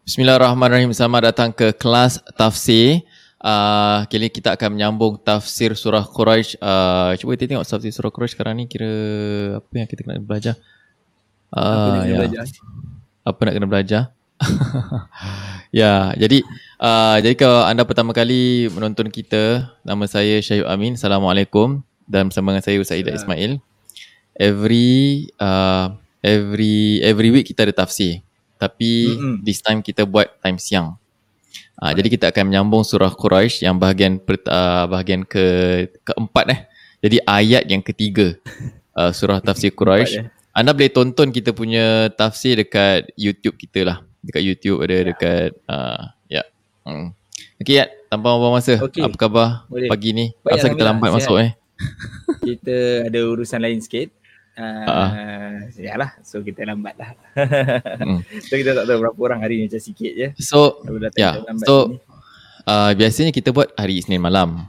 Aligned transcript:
Bismillahirrahmanirrahim. 0.00 0.96
Selamat 0.96 1.28
datang 1.28 1.52
ke 1.52 1.76
kelas 1.76 2.24
tafsir. 2.32 3.04
Uh, 3.36 4.04
kali 4.08 4.28
ini 4.28 4.28
kita 4.32 4.56
akan 4.56 4.72
menyambung 4.72 5.20
tafsir 5.20 5.76
surah 5.76 6.04
Quraisy. 6.08 6.56
Uh, 6.56 7.12
cuba 7.20 7.36
kita 7.36 7.52
tengok 7.52 7.68
tafsir 7.68 7.92
surah 7.92 8.08
Quraisy 8.08 8.32
sekarang 8.32 8.56
ni 8.56 8.64
kira 8.64 8.88
apa 9.60 9.72
yang 9.76 9.84
kita 9.84 10.00
kena 10.00 10.16
belajar. 10.24 10.56
Uh, 11.52 11.60
Apa 11.60 11.76
nak 11.76 12.00
kena 12.00 12.08
ya. 12.08 12.16
belajar? 12.16 12.44
Apa 13.28 13.40
nak 13.44 13.52
kena 13.52 13.66
belajar? 13.68 14.02
ya, 15.84 16.16
jadi 16.16 16.38
uh, 16.80 17.16
jadi 17.20 17.34
kalau 17.36 17.60
anda 17.68 17.84
pertama 17.84 18.16
kali 18.16 18.72
menonton 18.72 19.12
kita, 19.12 19.68
nama 19.84 20.08
saya 20.08 20.40
Syahid 20.40 20.64
Amin. 20.64 20.96
Assalamualaikum 20.96 21.84
dan 22.08 22.32
bersama 22.32 22.56
dengan 22.56 22.64
saya 22.64 22.80
Ustaz 22.80 23.04
Ida 23.04 23.12
Ismail. 23.12 23.60
Every 24.32 25.28
uh, 25.36 25.92
every 26.24 27.04
every 27.04 27.28
week 27.28 27.52
kita 27.52 27.68
ada 27.68 27.84
tafsir. 27.84 28.24
Tapi 28.60 29.16
Mm-mm. 29.16 29.34
this 29.40 29.64
time 29.64 29.80
kita 29.80 30.04
buat 30.04 30.36
time 30.44 30.60
siang. 30.60 31.00
Uh, 31.80 31.96
jadi 31.96 32.08
kita 32.12 32.24
akan 32.28 32.52
menyambung 32.52 32.84
surah 32.84 33.08
Quraisy 33.08 33.64
yang 33.64 33.80
bahagian 33.80 34.20
per, 34.20 34.44
uh, 34.44 34.84
bahagian 34.84 35.24
ke 35.24 35.44
keempat 36.04 36.44
eh. 36.52 36.60
Jadi 37.00 37.16
ayat 37.24 37.64
yang 37.64 37.80
ketiga 37.80 38.36
uh, 38.92 39.08
surah 39.16 39.40
tafsir 39.40 39.72
Quraisy. 39.72 40.20
Eh. 40.20 40.28
Anda 40.52 40.76
boleh 40.76 40.92
tonton 40.92 41.32
kita 41.32 41.56
punya 41.56 42.12
tafsir 42.12 42.60
dekat 42.60 43.08
YouTube 43.16 43.56
kita 43.56 43.80
lah. 43.88 43.98
Dekat 44.20 44.44
YouTube 44.44 44.84
ada 44.84 44.96
dekat 45.08 45.56
uh, 45.64 46.12
ya. 46.28 46.44
Hmm. 46.84 47.16
Okey 47.64 47.80
tanpa 48.12 48.36
buang 48.36 48.60
masa. 48.60 48.76
Okey. 48.76 49.00
Apa 49.00 49.16
khabar 49.16 49.48
Boleh. 49.70 49.88
pagi 49.88 50.10
ni? 50.12 50.26
Asal 50.44 50.76
kita 50.76 50.84
lambat 50.84 51.08
Sihat. 51.14 51.18
masuk 51.22 51.36
eh. 51.40 51.50
Kita 52.44 52.76
ada 53.08 53.20
urusan 53.24 53.60
lain 53.62 53.80
sikit. 53.80 54.12
Uh, 54.52 54.84
Ah. 54.84 55.10
Yalah, 55.72 56.10
so 56.20 56.40
kita 56.40 56.62
lambat 56.62 56.92
lah. 56.94 57.14
Hmm. 57.96 58.20
so 58.44 58.52
kita 58.52 58.74
tak 58.74 58.84
tahu 58.84 58.98
berapa 59.00 59.18
orang 59.22 59.40
hari 59.40 59.56
ni 59.56 59.64
macam 59.66 59.80
sikit 59.80 60.12
je. 60.12 60.26
So 60.36 60.82
Ya, 61.14 61.38
yeah. 61.38 61.56
so- 61.62 61.88
ni. 61.88 61.96
uh, 62.64 62.90
biasanya 62.92 63.30
kita 63.30 63.50
buat 63.50 63.72
hari 63.74 63.98
Isnin 63.98 64.20
malam. 64.20 64.68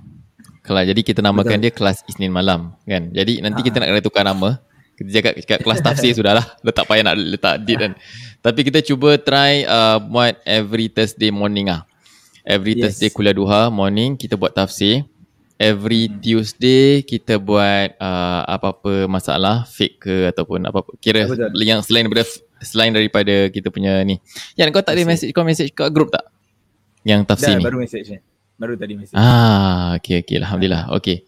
Kalau 0.62 0.80
jadi 0.80 1.02
kita 1.02 1.20
namakan 1.20 1.58
Betul. 1.58 1.64
dia 1.66 1.72
kelas 1.73 1.98
Isnin 2.06 2.30
malam 2.30 2.78
kan. 2.84 3.10
Jadi 3.10 3.42
nanti 3.42 3.60
Ah. 3.60 3.66
kita 3.66 3.76
nak 3.78 3.88
kena 3.90 4.02
tukar 4.02 4.23
nama. 4.23 4.62
Kita 4.94 5.10
cakap, 5.12 5.34
cakap 5.42 5.60
kelas 5.66 5.80
tafsir 5.82 6.12
sudahlah. 6.18 6.45
Dah 6.62 6.72
tak 6.72 6.86
payah 6.86 7.04
nak 7.04 7.16
letak 7.18 7.56
date 7.66 7.80
kan. 7.82 7.92
Tapi 8.40 8.60
kita 8.62 8.80
cuba 8.82 9.18
try 9.18 9.66
uh, 9.66 9.98
buat 9.98 10.38
every 10.45 10.88
Thursday 10.88 11.34
morning 11.34 11.68
ah. 11.68 11.84
Every 12.42 12.73
Yes. 12.73 12.95
Thursday 12.95 13.10
kuliah 13.10 13.34
duha 13.34 13.68
morning 13.68 14.14
kita 14.14 14.34
buat 14.34 14.54
tafsir. 14.54 15.04
Every. 15.62 16.09
Tuesday 16.22 17.06
kita 17.06 17.38
buat 17.38 17.94
uh, 18.02 18.42
apa-apa 18.50 19.06
masalah 19.06 19.70
fake 19.70 19.98
ke 20.02 20.16
ataupun 20.34 20.66
apa-apa 20.66 20.98
kira 20.98 21.30
Betul. 21.30 21.54
yang 21.62 21.86
selain 21.86 22.09
daripada 22.09 22.26
selain 22.62 22.92
daripada 22.94 23.36
kita 23.54 23.70
punya 23.70 24.02
ni. 24.02 24.17
Yan 24.58 24.73
kau 24.73 24.82
tak 24.82 24.98
ada 24.98 25.06
message 25.06 25.30
kau 25.34 25.45
message 25.45 25.70
kat 25.73 25.94
group 25.94 26.09
tak? 26.09 26.26
Yang 27.06 27.22
tafsir 27.30 27.54
Dah, 27.54 27.62
ni. 27.62 27.64
baru 27.66 27.78
message 27.82 28.08
ni. 28.09 28.20
Baru 28.58 28.73
tadi 28.78 28.94
message. 28.98 29.17
Ah, 29.17 29.98
okey 30.02 30.22
okey 30.26 30.42
alhamdulillah. 30.42 30.89
Okey. 30.98 31.26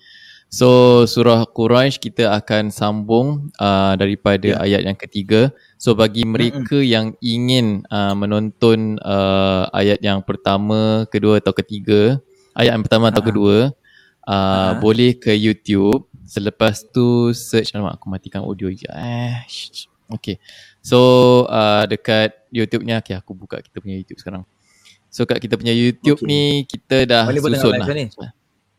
So 0.53 1.01
surah 1.09 1.49
Quraisy 1.49 1.97
kita 1.97 2.29
akan 2.37 2.69
sambung 2.69 3.49
uh, 3.57 3.97
daripada 3.97 4.53
Ya. 4.53 4.61
ayat 4.61 4.81
yang 4.85 4.97
ketiga. 4.97 5.49
So 5.81 5.97
bagi 5.97 6.29
mereka 6.29 6.77
yang 6.77 7.17
ingin 7.25 7.81
uh, 7.89 8.13
menonton 8.13 9.01
uh, 9.01 9.65
ayat 9.73 9.97
yang 10.05 10.21
pertama, 10.21 11.09
kedua 11.09 11.41
atau 11.41 11.57
ketiga, 11.57 12.21
ayat 12.53 12.77
yang 12.77 12.85
pertama 12.85 13.09
atau 13.09 13.25
Ah. 13.25 13.29
kedua, 13.33 13.57
uh, 14.23 14.31
Ah. 14.31 14.71
boleh 14.77 15.15
ke 15.15 15.31
YouTube. 15.31 16.07
Selepas 16.23 16.81
tu 16.85 17.29
search 17.31 17.75
alamak 17.75 17.99
aku 17.99 18.07
matikan 18.07 18.41
audio 18.41 18.71
je. 18.71 18.87
Eh. 18.87 19.35
Okey. 20.09 20.39
So 20.79 20.97
uh, 21.45 21.83
dekat 21.85 22.33
YouTube-nya 22.49 22.99
okay, 22.99 23.15
aku 23.15 23.31
buka 23.33 23.59
kita 23.59 23.79
punya 23.79 23.95
YouTube 23.95 24.19
sekarang. 24.19 24.43
So 25.07 25.23
kat 25.23 25.37
kita 25.37 25.55
punya 25.55 25.71
YouTube 25.71 26.19
Okey. 26.19 26.27
ni 26.27 26.41
kita 26.65 27.05
dah 27.05 27.23
Boleh 27.27 27.39
susun 27.39 27.75
live 27.75 27.85
lah. 27.85 27.93
ni. 27.93 28.05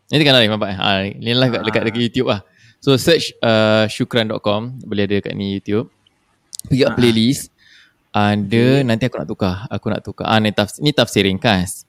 Ini 0.05 0.21
tengah 0.21 0.35
live 0.37 0.51
nampak 0.51 0.69
eh? 0.69 0.79
Ha, 0.79 0.89
ni 1.11 1.31
lah 1.33 1.49
kat, 1.49 1.61
dekat, 1.65 1.81
Ah. 1.81 1.87
dekat 1.89 2.01
YouTube 2.03 2.29
lah. 2.29 2.41
So 2.81 2.93
search 2.97 3.33
uh, 3.41 3.87
syukran.com 3.87 4.83
boleh 4.83 5.05
ada 5.05 5.17
kat 5.23 5.33
ni 5.33 5.57
YouTube. 5.57 5.89
Pergi 6.67 6.81
kat 6.83 6.91
Ah. 6.91 6.97
playlist. 6.97 7.45
Ada 8.11 8.65
Okay. 8.79 8.87
nanti 8.87 9.03
aku 9.07 9.17
nak 9.17 9.27
tukar. 9.27 9.55
Aku 9.67 9.87
nak 9.89 10.01
tukar. 10.01 10.27
Ah 10.27 10.39
ni 10.39 10.51
tafsir, 10.51 10.81
ni 10.81 10.91
tafsir 10.91 11.23
ringkas. 11.23 11.83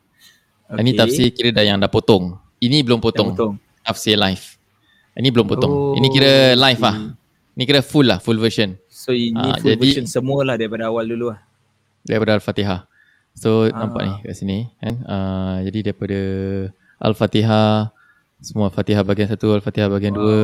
Okay. 0.66 0.82
Okey. 0.82 0.94
tafsir 0.94 1.28
kira 1.30 1.50
dah 1.52 1.62
yang 1.62 1.78
dah 1.78 1.88
potong. 1.88 2.38
Ini 2.58 2.82
belum 2.82 3.00
potong. 3.00 3.32
potong. 3.32 3.54
Tafsir 3.82 4.16
live. 4.16 4.58
Ini 5.14 5.30
belum 5.30 5.46
potong. 5.46 5.72
Oh, 5.72 5.94
ini 5.94 6.08
kira 6.10 6.54
live 6.54 6.76
okay. 6.76 6.86
lah. 6.86 6.96
Ini 7.54 7.64
kira 7.64 7.80
full 7.80 8.04
lah, 8.04 8.20
full 8.20 8.36
version 8.36 8.76
So 8.86 9.12
ini 9.12 9.32
Ah, 9.34 9.56
full 9.56 9.72
jadi- 9.72 9.80
version 9.80 10.06
semua 10.06 10.44
lah 10.44 10.56
daripada 10.56 10.88
awal 10.88 11.06
dulu 11.06 11.32
lah. 11.32 11.40
daripada 12.02 12.36
Al-Fatihah. 12.36 12.84
So 13.34 13.66
Ah. 13.66 13.76
nampak 13.78 14.02
ni 14.02 14.14
kat 14.22 14.36
sini 14.36 14.58
kan. 14.78 14.96
Uh, 15.04 15.58
jadi 15.64 15.90
daripada 15.90 16.20
Al-Fatihah 16.98 17.92
semua 18.38 18.68
Fatihah 18.68 19.02
bahagian 19.02 19.28
satu, 19.28 19.52
Al-Fatihah 19.52 19.88
bahagian 19.88 20.14
Wow. 20.14 20.22
dua. 20.22 20.40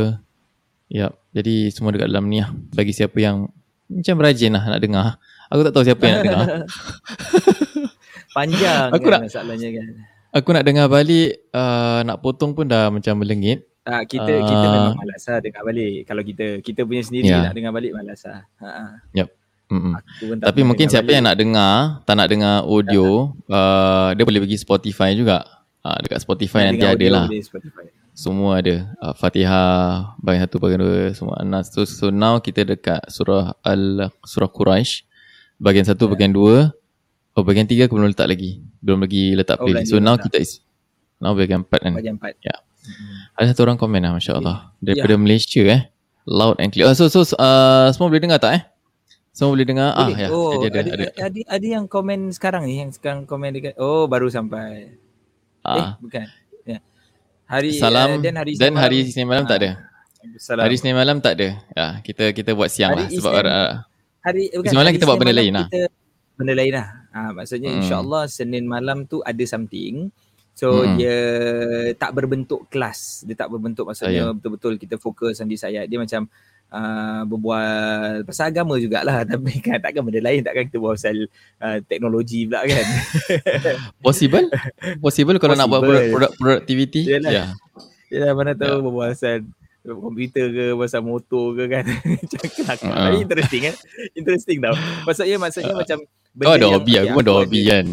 Yap. 0.90 1.12
Jadi 1.32 1.70
semua 1.70 1.92
dekat 1.92 2.08
dalam 2.08 2.28
ni 2.28 2.40
lah. 2.40 2.52
Bagi 2.72 2.92
siapa 2.92 3.16
yang 3.16 3.48
macam 3.88 4.16
rajin 4.20 4.52
lah 4.52 4.64
nak 4.66 4.80
dengar. 4.80 5.08
Aku 5.48 5.62
tak 5.62 5.72
tahu 5.72 5.84
siapa 5.84 6.02
yang 6.02 6.16
nak 6.18 6.26
dengar. 6.26 6.48
Panjang 8.36 8.88
Aku 8.90 9.04
kan 9.04 9.12
nak- 9.14 9.24
masalahnya 9.28 9.70
kan. 9.74 9.88
Aku 10.32 10.50
nak 10.52 10.64
dengar 10.64 10.88
balik 10.88 11.44
uh, 11.52 12.00
nak 12.02 12.24
potong 12.24 12.56
pun 12.56 12.64
dah 12.64 12.88
macam 12.88 13.20
melengit. 13.20 13.68
Tak, 13.82 14.08
kita 14.08 14.32
Ah. 14.32 14.46
kita 14.46 14.66
memang 14.68 14.96
malas 14.96 15.24
lah 15.26 15.40
dengar 15.42 15.62
balik. 15.66 16.06
Kalau 16.06 16.22
kita 16.22 16.46
kita 16.62 16.82
punya 16.86 17.02
sendiri 17.02 17.28
Ya. 17.28 17.44
nak 17.44 17.54
dengar 17.54 17.74
balik 17.74 17.92
malas 17.92 18.22
lah. 18.24 18.46
Ha, 18.62 18.68
ha. 18.70 18.84
Mm-mm. 19.72 19.96
Tak 20.38 20.52
Tapi 20.52 20.62
mungkin 20.62 20.88
siapa 20.88 21.08
balik. 21.08 21.16
yang 21.16 21.26
nak 21.26 21.38
dengar, 21.40 21.74
tak 22.04 22.16
nak 22.16 22.28
dengar 22.28 22.56
audio, 22.62 23.32
uh, 23.48 24.12
dia 24.12 24.24
boleh 24.24 24.40
pergi 24.40 24.60
Spotify 24.60 25.16
juga. 25.16 25.48
Uh, 25.82 25.98
dekat 25.98 26.20
Spotify 26.22 26.68
Nak 26.68 26.68
nanti 26.76 26.86
ada 26.86 27.08
lah. 27.10 27.26
Semua 28.14 28.60
ada. 28.60 28.92
Uh, 29.00 29.16
Fatihah 29.16 30.14
bahagian 30.20 30.44
satu 30.46 30.60
bahagian 30.60 30.80
dua 30.80 31.12
semua 31.12 31.36
Anas. 31.40 31.72
So, 31.72 31.84
so 31.84 32.08
now 32.08 32.38
kita 32.38 32.64
dekat 32.64 33.02
surah 33.08 33.56
Al 33.64 34.12
surah 34.22 34.48
Quraisy 34.48 35.08
bahagian 35.58 35.88
satu 35.88 36.06
Ya. 36.06 36.10
bahagian 36.12 36.32
dua. 36.32 36.76
Oh 37.42 37.44
bahagian 37.44 37.66
tiga 37.66 37.90
aku 37.90 37.98
belum 37.98 38.14
letak 38.14 38.30
lagi. 38.30 38.62
Belum 38.78 39.02
lagi 39.02 39.34
letak 39.34 39.58
Oh, 39.58 39.66
playlist. 39.66 39.90
belum 39.90 39.98
So 39.98 40.06
now 40.06 40.14
letak. 40.14 40.30
kita 40.30 40.38
is 40.40 40.52
now 41.18 41.34
bahagian 41.34 41.66
empat 41.66 41.80
kan. 41.82 41.92
Bahagian 41.92 42.16
empat. 42.16 42.34
Ya. 42.40 42.54
Mm-mm. 42.54 43.34
Ada 43.34 43.46
satu 43.50 43.62
orang 43.64 43.78
komen 43.78 43.98
lah 43.98 44.14
masya-Allah. 44.14 44.58
Daripada 44.78 45.14
Ya. 45.14 45.18
Malaysia 45.18 45.64
eh. 45.66 45.82
Loud 46.24 46.58
and 46.58 46.70
clear. 46.70 46.86
Oh, 46.86 46.94
so 46.94 47.10
so 47.10 47.26
uh, 47.36 47.90
semua 47.90 48.08
boleh 48.08 48.22
dengar 48.22 48.38
tak 48.38 48.52
eh? 48.54 48.64
Semua 49.32 49.58
boleh 49.58 49.66
dengar? 49.66 49.90
Ah 49.92 50.06
Boleh. 50.06 50.18
ya. 50.20 50.28
oh, 50.30 50.62
ada, 50.62 50.78
ada 50.78 50.90
ada. 50.92 51.06
ada, 51.20 51.40
ada 51.50 51.66
yang 51.68 51.86
komen 51.88 52.30
sekarang 52.30 52.70
ni 52.70 52.78
yang 52.78 52.94
sekarang 52.94 53.26
komen 53.26 53.50
dekat 53.50 53.74
oh 53.76 54.06
baru 54.06 54.30
sampai. 54.30 54.94
Eh 55.64 55.82
Ah. 55.82 55.98
bukan. 55.98 56.30
Ya. 56.64 56.78
Hari 57.48 57.74
Salam 57.76 58.18
uh, 58.18 58.22
dan 58.22 58.34
hari 58.38 58.54
dan 58.54 58.74
hari 58.76 59.02
malam. 59.02 59.10
Isnin 59.10 59.26
malam 59.26 59.46
tak 59.46 59.58
ada. 59.60 59.70
Salam. 60.38 60.62
Hari 60.62 60.74
Isnin 60.76 60.94
malam 60.94 61.18
tak 61.18 61.34
ada. 61.36 61.48
Ya, 61.72 61.86
kita 62.02 62.30
kita 62.32 62.54
buat 62.54 62.70
siang 62.70 62.94
Hari 62.94 63.02
lah 63.02 63.08
sebab 63.10 63.32
Isnin- 63.34 63.50
uh, 63.50 63.72
hari 64.22 64.44
bukan, 64.50 64.66
Isnin 64.68 64.78
malam 64.78 64.92
kita 64.92 65.06
buat 65.06 65.16
Isnin 65.16 65.24
benda 65.24 65.34
malam 65.34 65.42
lain 65.42 65.54
lah. 65.54 65.68
Kita 65.68 65.82
benda 66.38 66.54
lain 66.54 66.74
lah. 66.76 66.88
Ah 67.12 67.30
maksudnya 67.30 67.70
Hmm. 67.70 67.80
insya-Allah 67.80 68.24
Senin 68.26 68.66
malam 68.66 69.04
tu 69.04 69.20
ada 69.22 69.44
something. 69.44 70.10
So 70.52 70.84
Hmm. 70.84 70.96
dia 70.96 71.16
tak 71.96 72.12
berbentuk 72.12 72.68
kelas. 72.68 73.24
Dia 73.24 73.36
tak 73.36 73.50
berbentuk 73.50 73.86
maksudnya 73.86 74.26
Saya. 74.26 74.34
betul-betul 74.34 74.76
kita 74.76 74.96
fokus 74.96 75.40
di 75.40 75.56
saya. 75.56 75.84
Dia 75.84 75.96
macam 75.96 76.28
uh, 76.70 77.24
berbual 77.24 77.72
pasal 78.24 78.48
agama 78.48 78.76
jugalah 78.76 79.24
tapi 79.30 79.60
kan 79.60 79.78
takkan 79.78 80.04
benda 80.04 80.20
lain 80.20 80.40
takkan 80.40 80.68
kita 80.68 80.78
buat 80.78 80.96
pasal 80.96 81.28
uh, 81.60 81.78
teknologi 81.84 82.48
pula 82.48 82.64
kan. 82.64 82.86
possible? 84.06 84.48
Possible 85.00 85.38
kalau 85.38 85.56
nak 85.56 85.68
buat 85.68 85.82
Possible. 85.84 86.10
produk, 86.10 86.32
productivity? 86.36 87.02
Yalah. 87.08 87.32
Ya. 87.32 87.46
Ya 88.08 88.32
mana 88.32 88.52
tahu 88.54 88.72
Ya. 88.72 88.84
berbual 88.84 89.10
pasal 89.12 89.36
komputer 89.82 90.46
ke 90.48 90.66
pasal 90.78 91.02
motor 91.02 91.56
ke 91.56 91.64
kan. 91.66 91.86
Macam 92.22 92.40
kelakar. 92.46 92.88
Ah. 92.88 93.08
Tapi 93.08 93.18
interesting 93.20 93.62
kan. 93.66 93.76
Interesting 94.14 94.58
tau. 94.60 94.76
Maksudnya 95.04 95.38
maksudnya 95.38 95.74
macam 95.74 95.98
Kau 96.34 96.54
ada 96.54 96.64
yang- 96.64 96.74
hobi, 96.76 96.94
aku 96.96 97.12
pun 97.12 97.24
ada 97.24 97.34
hobi 97.36 97.60
kan. 97.66 97.86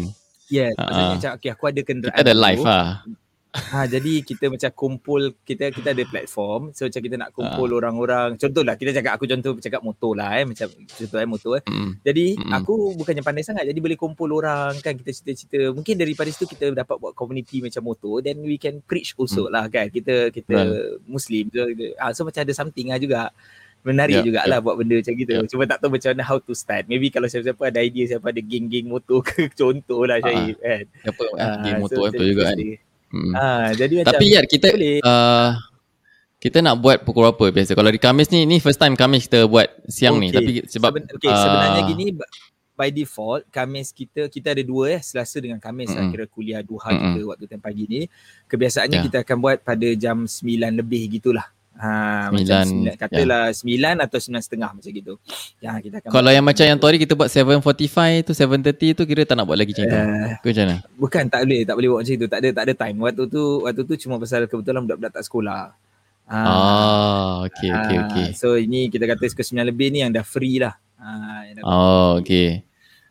Yes, 0.49 0.73
Ah, 0.75 0.83
maksudnya 0.83 1.05
ah. 1.05 1.13
macam 1.13 1.31
okay, 1.35 1.49
aku 1.51 1.63
ada 1.67 1.81
kenderaan. 1.83 2.15
Kita 2.15 2.23
ada 2.25 2.35
live 2.35 2.63
lah. 2.63 2.87
Ha, 3.49 3.89
jadi 3.89 4.21
kita 4.21 4.45
macam 4.45 4.69
kumpul 4.77 5.33
kita 5.41 5.73
kita 5.73 5.89
ada 5.89 6.05
platform. 6.05 6.69
So 6.69 6.85
macam 6.85 7.01
kita 7.01 7.17
nak 7.17 7.33
kumpul 7.33 7.65
Ah. 7.65 7.77
orang-orang. 7.81 8.37
Contohlah 8.37 8.77
kita 8.77 8.93
cakap 8.93 9.17
aku 9.17 9.25
contoh 9.25 9.57
cakap 9.57 9.81
motor 9.81 10.13
lah 10.13 10.37
eh 10.37 10.45
macam 10.45 10.69
contoh 10.69 11.17
eh 11.17 11.25
motor 11.25 11.51
eh. 11.57 11.63
Mm. 11.65 11.91
Jadi 11.97 12.25
Mm-mm. 12.37 12.53
aku 12.53 12.73
bukannya 12.93 13.25
pandai 13.25 13.41
sangat 13.41 13.65
jadi 13.65 13.81
boleh 13.81 13.97
kumpul 13.97 14.29
orang 14.31 14.77
kan 14.77 14.93
kita 14.93 15.09
cerita-cerita. 15.09 15.73
Mungkin 15.73 15.97
daripada 15.97 16.29
situ 16.29 16.45
kita 16.45 16.77
dapat 16.77 17.01
buat 17.01 17.17
community 17.17 17.57
macam 17.57 17.89
motor 17.89 18.21
then 18.21 18.37
we 18.37 18.61
can 18.61 18.85
preach 18.85 19.17
also 19.17 19.49
lah 19.49 19.65
kan. 19.65 19.89
Kita 19.89 20.29
kita 20.29 20.57
muslim 21.03 21.49
so, 21.49 21.65
ah, 21.97 22.13
so 22.13 22.21
macam 22.21 22.45
ada 22.45 22.53
something 22.53 22.93
lah 22.93 23.01
juga. 23.01 23.33
Menarik 23.79 24.19
Ya, 24.19 24.23
jugalah 24.25 24.59
buat 24.59 24.75
benda 24.75 24.99
macam 24.99 25.13
gitu. 25.15 25.31
Ya. 25.31 25.43
Cuma 25.47 25.63
tak 25.63 25.79
tahu 25.79 25.95
macam 25.95 26.09
mana 26.11 26.23
how 26.27 26.37
to 26.37 26.51
start. 26.51 26.83
Maybe 26.91 27.07
kalau 27.07 27.31
siapa-siapa 27.31 27.71
ada 27.71 27.79
idea 27.79 28.11
siapa 28.11 28.27
ada 28.27 28.41
geng-geng 28.43 28.91
motor 28.91 29.23
ke 29.23 29.47
contoh 29.59 30.03
lah 30.03 30.19
Syahid 30.19 30.59
kan. 30.59 30.83
Apa 31.07 31.21
Ah, 31.39 31.55
game 31.63 31.79
so 31.79 31.83
motor 31.87 31.99
betul 32.11 32.27
juga 32.27 32.43
kan. 32.51 32.57
interesting. 32.59 32.87
Mm. 33.09 33.33
Ah, 33.33 33.67
jadi 33.73 33.93
macam 34.03 34.11
Tapi 34.13 34.25
ya 34.29 34.41
kita 34.45 34.67
boleh. 34.69 34.97
uh, 35.01 35.49
kita 36.39 36.57
nak 36.63 36.75
buat 36.79 36.97
pukul 37.03 37.27
berapa 37.27 37.45
biasa? 37.51 37.71
Kalau 37.73 37.91
di 37.91 37.99
Kamis 37.99 38.27
ni 38.31 38.45
ni 38.45 38.61
first 38.61 38.79
time 38.79 38.93
Kamis 38.93 39.27
kita 39.27 39.49
buat 39.49 39.67
siang 39.89 40.21
ni 40.21 40.29
Okey. 40.29 40.37
tapi 40.37 40.51
sebab 40.69 40.91
Seben, 40.95 41.03
okay, 41.09 41.33
sebenarnya 41.33 41.81
ah, 41.83 41.87
gini 41.89 42.05
by 42.79 42.89
default 42.95 43.43
Kamis 43.51 43.91
kita 43.91 44.31
kita 44.31 44.55
ada 44.55 44.63
dua 44.63 44.95
eh 44.95 45.01
Selasa 45.03 45.43
dengan 45.43 45.59
Kamis 45.59 45.91
mm-hmm. 45.91 45.99
lah 45.99 46.13
kira 46.15 46.25
kuliah 46.31 46.61
duha 46.63 46.87
mm-hmm. 46.95 47.11
kita 47.11 47.19
waktu 47.27 47.45
time 47.49 47.63
pagi 47.63 47.83
ni. 47.89 48.01
Kebiasaannya 48.47 48.97
yeah. 49.01 49.05
kita 49.09 49.17
akan 49.25 49.37
buat 49.41 49.57
pada 49.65 49.87
jam 49.97 50.23
9 50.23 50.79
lebih 50.79 51.19
gitulah. 51.19 51.49
Ha, 51.79 52.27
sembilan, 52.27 52.67
macam 52.67 52.99
katalah 52.99 53.45
ya. 53.47 53.55
sembilan 53.55 53.95
atau 54.03 54.17
sembilan 54.19 54.43
setengah 54.43 54.69
macam 54.75 54.91
gitu. 54.91 55.13
Ya, 55.63 55.79
kita 55.79 55.95
akan 56.03 56.09
Kalau 56.11 56.29
yang 56.35 56.43
macam 56.43 56.65
yang 56.67 56.75
tu 56.75 56.87
hari 56.91 56.99
kita 56.99 57.15
buat 57.15 57.31
7.45 57.31 58.27
tu 58.27 58.31
7.30 58.35 58.99
tu 58.99 59.03
kira 59.07 59.23
tak 59.23 59.39
nak 59.39 59.47
buat 59.47 59.55
lagi 59.55 59.71
macam 59.71 59.87
tu. 59.87 59.95
Uh, 59.95 60.27
macam 60.43 60.63
mana? 60.67 60.75
Bukan 60.99 61.23
tak 61.31 61.39
boleh, 61.47 61.61
tak 61.63 61.75
boleh 61.79 61.89
buat 61.95 61.99
macam 62.03 62.15
tu. 62.19 62.27
Tak 62.27 62.39
ada 62.43 62.49
tak 62.51 62.63
ada 62.67 62.73
time. 62.75 62.97
Waktu 62.99 63.23
tu 63.31 63.43
waktu 63.63 63.81
tu 63.87 63.93
cuma 63.95 64.15
pasal 64.19 64.43
kebetulan 64.51 64.81
budak-budak 64.83 65.11
tak 65.15 65.23
sekolah. 65.23 65.61
Ha, 66.29 66.37
ah, 66.45 67.33
okay, 67.47 67.71
okay, 67.73 67.97
okay. 68.05 68.27
So 68.35 68.59
ini 68.59 68.91
kita 68.91 69.07
kata 69.07 69.23
ke 69.31 69.41
sembilan 69.41 69.65
lebih 69.71 69.87
ni 69.89 70.03
yang 70.03 70.11
dah 70.11 70.21
free 70.27 70.59
lah. 70.59 70.75
Ha, 70.99 71.07
dah 71.57 71.63
oh, 71.63 72.19
okay. 72.19 72.68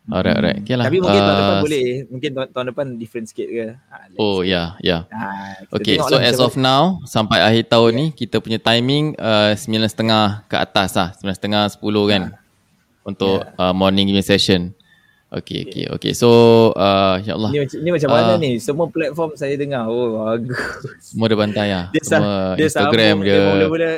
Alright, 0.09 0.35
alright. 0.41 0.57
Okay 0.65 0.73
lah. 0.73 0.85
Tapi 0.89 0.97
mungkin 0.97 1.21
uh, 1.21 1.25
tahun 1.25 1.37
depan 1.37 1.57
boleh. 1.61 1.87
Mungkin 2.09 2.29
tahun 2.49 2.65
depan 2.73 2.85
different 2.97 3.25
sikit 3.29 3.47
ke. 3.47 3.65
Ha, 3.77 3.95
oh, 4.17 4.41
ya, 4.41 4.73
ya. 4.81 5.05
Ha, 5.13 5.69
okay, 5.69 6.01
so 6.01 6.17
as 6.17 6.41
of 6.41 6.57
now, 6.57 6.97
sampai 7.05 7.37
akhir 7.45 7.69
tahun 7.69 7.91
yeah. 7.93 8.01
ni, 8.01 8.05
kita 8.17 8.41
punya 8.41 8.57
timing 8.57 9.13
uh, 9.21 9.53
9.30 9.53 10.49
ke 10.49 10.55
atas 10.57 10.97
lah. 10.97 11.09
9.30, 11.21 11.77
10 11.77 12.11
kan. 12.11 12.21
Ha. 12.33 12.37
Untuk 13.05 13.37
yeah. 13.45 13.61
uh, 13.61 13.73
morning 13.73 14.09
session. 14.25 14.73
Okay, 15.29 15.69
okay, 15.69 15.85
okay. 15.93 16.13
So, 16.17 16.29
uh, 16.73 17.21
insyaAllah. 17.21 17.53
Ni, 17.53 17.61
ni 17.85 17.89
macam 17.93 18.09
mana 18.09 18.33
uh, 18.33 18.37
ni? 18.41 18.57
Semua 18.57 18.89
platform 18.89 19.37
saya 19.37 19.53
dengar. 19.61 19.85
Oh, 19.85 20.25
bagus. 20.25 20.57
Semua 21.05 21.29
dia 21.29 21.37
bantai 21.37 21.69
lah. 21.69 21.85
Dia 21.93 22.01
Semua 22.01 22.57
dia 22.57 22.65
Instagram 22.65 23.15
dia. 23.21 23.37
dia. 23.37 23.69
dia 23.69 23.93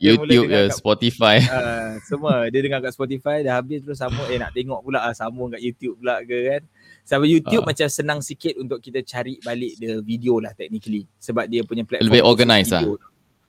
YouTube 0.00 0.46
ke 0.48 0.60
Spotify. 0.72 1.36
Uh, 1.42 1.98
Semua. 2.08 2.46
Dia 2.52 2.60
dengar 2.62 2.84
kat 2.84 2.92
Spotify 2.92 3.42
Dah 3.42 3.60
habis 3.60 3.82
terus 3.82 3.98
sama. 3.98 4.22
Eh 4.28 4.38
nak 4.38 4.52
tengok 4.52 4.80
pula 4.84 5.02
uh, 5.02 5.14
Sambung 5.16 5.52
kat 5.52 5.62
YouTube 5.62 6.00
pula 6.00 6.20
ke 6.22 6.36
kan? 6.52 6.62
Sampai 7.06 7.28
YouTube 7.32 7.62
uh. 7.64 7.68
macam 7.68 7.86
senang 7.88 8.20
sikit 8.20 8.54
Untuk 8.60 8.78
kita 8.82 9.00
cari 9.02 9.40
balik 9.40 9.78
The 9.80 10.04
video 10.04 10.38
lah 10.38 10.52
technically. 10.52 11.08
Sebab 11.18 11.48
dia 11.48 11.64
punya 11.64 11.82
platform 11.82 12.08
Lebih 12.12 12.22
organized 12.22 12.72
lah. 12.76 12.84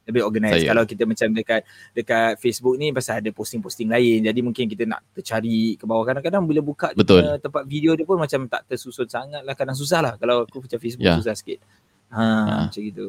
Lebih 0.08 0.24
organized. 0.24 0.64
Saya. 0.64 0.70
Kalau 0.72 0.84
kita 0.88 1.04
macam 1.04 1.28
dekat 1.36 1.62
Dekat 1.92 2.32
Facebook 2.40 2.76
ni 2.80 2.96
Pasal 2.96 3.20
ada 3.20 3.30
posting-posting 3.36 3.92
lain. 3.92 4.24
Jadi 4.24 4.40
mungkin 4.40 4.66
kita 4.72 4.88
nak 4.88 5.04
tercari 5.12 5.76
Ke 5.76 5.84
bawah. 5.84 6.08
Kadang-kadang 6.08 6.48
bila 6.48 6.64
buka 6.64 6.96
Betul. 6.96 7.28
Dia, 7.28 7.38
Tempat 7.44 7.64
video 7.68 7.94
dia 7.94 8.08
pun 8.08 8.16
Macam 8.16 8.48
tak 8.48 8.64
tersusun 8.72 9.08
sangat 9.12 9.44
lah. 9.44 9.54
Kadang 9.54 9.76
susah 9.76 10.00
lah. 10.00 10.14
Kalau 10.16 10.48
aku 10.48 10.64
macam 10.64 10.80
Facebook 10.80 11.04
yeah. 11.04 11.20
Susah 11.20 11.36
sikit. 11.36 11.60
Ha, 12.08 12.24
uh. 12.24 12.60
Macam 12.72 12.82
gitu 12.82 13.08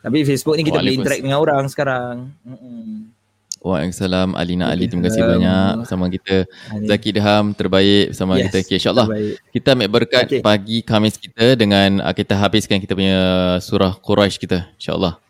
tapi 0.00 0.24
Facebook 0.24 0.56
ni 0.56 0.64
kita 0.64 0.80
boleh 0.80 0.96
interact 0.96 1.22
dengan 1.22 1.38
orang 1.40 1.64
sekarang. 1.68 2.32
Mm-mm. 2.44 3.12
Waalaikumsalam 3.60 4.32
Alina 4.40 4.72
Ali 4.72 4.88
terima 4.88 5.12
kasih 5.12 5.20
banyak 5.20 5.84
bersama 5.84 6.08
kita 6.08 6.48
Zaki 6.88 7.10
Deham 7.12 7.52
terbaik 7.52 8.16
bersama 8.16 8.40
yes, 8.40 8.48
kita 8.48 8.58
okay, 8.64 8.76
InsyaAllah 8.80 9.06
kita 9.52 9.68
ambil 9.76 9.88
berkat 10.00 10.24
okay. 10.32 10.40
pagi 10.40 10.80
Khamis 10.80 11.20
kita 11.20 11.60
dengan 11.60 12.00
uh, 12.00 12.14
kita 12.16 12.40
habiskan 12.40 12.80
kita 12.80 12.96
punya 12.96 13.20
surah 13.60 14.00
Quraisy 14.00 14.40
kita 14.40 14.64
InsyaAllah 14.80 15.20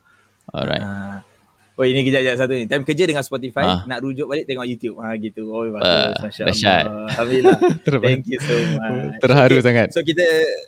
Alright 0.54 0.78
uh, 0.78 1.26
Oh 1.80 1.88
ini 1.88 2.04
kejap 2.04 2.20
kejap 2.20 2.36
satu 2.44 2.52
ni. 2.60 2.68
Time 2.68 2.84
kerja 2.84 3.08
dengan 3.08 3.24
Spotify, 3.24 3.64
ha. 3.64 3.88
nak 3.88 4.04
rujuk 4.04 4.28
balik 4.28 4.44
tengok 4.44 4.68
YouTube. 4.68 5.00
Ha 5.00 5.16
gitu. 5.16 5.48
Oh 5.48 5.64
bagus. 5.64 6.36
Uh, 6.36 6.44
Masya-Allah. 6.44 7.08
Alhamdulillah. 7.08 7.58
Thank 8.04 8.28
you 8.28 8.36
so 8.36 8.52
much. 8.76 9.16
Terharu 9.24 9.56
okay. 9.56 9.64
sangat. 9.64 9.88
So 9.96 10.04
kita 10.04 10.20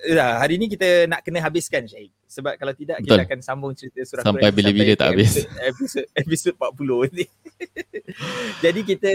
ya, 0.09 0.41
hari 0.41 0.57
ni 0.57 0.73
kita 0.73 1.05
nak 1.13 1.21
kena 1.21 1.45
habiskan 1.45 1.85
Syahid. 1.85 2.17
Sebab 2.32 2.56
kalau 2.56 2.73
tidak 2.73 3.05
Betul. 3.05 3.12
kita 3.12 3.23
akan 3.29 3.40
sambung 3.44 3.73
cerita 3.76 4.00
surah 4.08 4.25
Sampai 4.25 4.49
bila-bila 4.49 4.96
tak 4.96 5.12
habis. 5.12 5.44
Episod 5.61 6.05
episod 6.17 6.55
40 6.61 7.12
ni. 7.12 7.26
Jadi 8.64 8.81
kita 8.88 9.11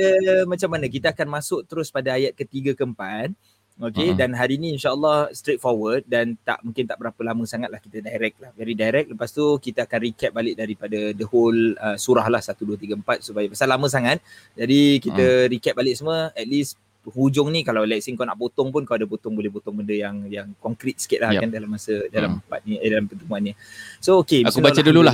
macam 0.46 0.70
mana? 0.78 0.86
Kita 0.86 1.18
akan 1.18 1.28
masuk 1.42 1.66
terus 1.66 1.90
pada 1.90 2.14
ayat 2.14 2.38
ketiga 2.38 2.78
keempat. 2.78 3.34
Okay 3.78 4.10
uh-huh. 4.10 4.18
dan 4.18 4.34
hari 4.34 4.58
ni 4.58 4.74
insyaAllah 4.74 5.30
straightforward 5.38 6.02
dan 6.10 6.34
tak 6.42 6.66
mungkin 6.66 6.90
tak 6.90 6.98
berapa 6.98 7.22
lama 7.22 7.46
sangat 7.46 7.70
lah 7.70 7.78
kita 7.78 8.02
direct 8.02 8.38
lah. 8.42 8.50
Very 8.58 8.74
direct. 8.74 9.10
Lepas 9.10 9.30
tu 9.34 9.46
kita 9.62 9.86
akan 9.86 10.00
recap 10.02 10.34
balik 10.34 10.58
daripada 10.58 11.14
the 11.14 11.26
whole 11.30 11.78
uh, 11.78 11.94
surah 11.94 12.26
lah 12.26 12.42
1, 12.42 12.58
2, 12.58 12.74
3, 12.74 13.02
4 13.02 13.22
supaya 13.22 13.46
pasal 13.50 13.70
lama 13.70 13.86
sangat. 13.86 14.18
Jadi 14.58 14.98
kita 14.98 15.26
uh-huh. 15.26 15.50
recap 15.50 15.74
balik 15.78 15.94
semua 15.94 16.34
at 16.34 16.48
least 16.50 16.78
hujung 17.11 17.51
ni 17.51 17.67
kalau 17.67 17.83
let's 17.83 18.07
say 18.07 18.15
kau 18.15 18.23
nak 18.23 18.39
potong 18.39 18.71
pun 18.71 18.87
kau 18.87 18.95
ada 18.95 19.07
potong 19.11 19.35
boleh 19.35 19.51
potong 19.51 19.75
benda 19.75 19.91
yang 19.91 20.23
yang 20.31 20.47
konkret 20.63 21.03
sikit 21.03 21.27
lah 21.27 21.35
yep. 21.35 21.43
kan 21.43 21.51
dalam 21.51 21.67
masa 21.67 21.99
dalam 22.15 22.39
uh-huh. 22.39 22.47
part 22.47 22.63
ni 22.63 22.79
eh, 22.79 22.91
dalam 22.91 23.11
pertemuan 23.11 23.43
ni. 23.43 23.53
So 23.99 24.23
okay. 24.23 24.47
Aku 24.47 24.63
baca 24.63 24.79
dululah. 24.79 25.11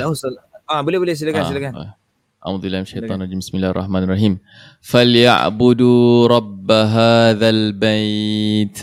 Ah 0.68 0.84
boleh 0.84 1.00
boleh 1.00 1.16
silakan 1.16 1.42
uh, 1.44 1.48
silakan. 1.48 1.74
Uh. 1.74 1.92
أعوذ 2.38 2.62
بالله 2.62 2.78
من 2.78 2.86
الشيطان 2.86 3.18
الرجيم 3.18 3.38
بسم 3.42 3.54
الله 3.58 3.70
الرحمن 3.74 4.02
الرحيم 4.06 4.34
فليعبدوا 4.78 6.06
رب 6.30 6.70
هذا 6.70 7.48
البيت 7.50 8.76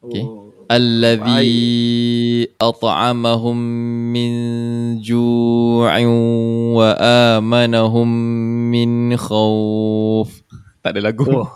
okay. 0.00 0.24
الذي 0.64 2.48
أطعمهم 2.56 3.58
من 4.08 4.30
جوع 5.04 5.92
وآمنهم 6.80 8.08
من 8.72 8.90
خوف 9.20 10.30
tak 10.80 10.96
ada 10.96 11.12
lagu 11.12 11.28
oh. 11.28 11.52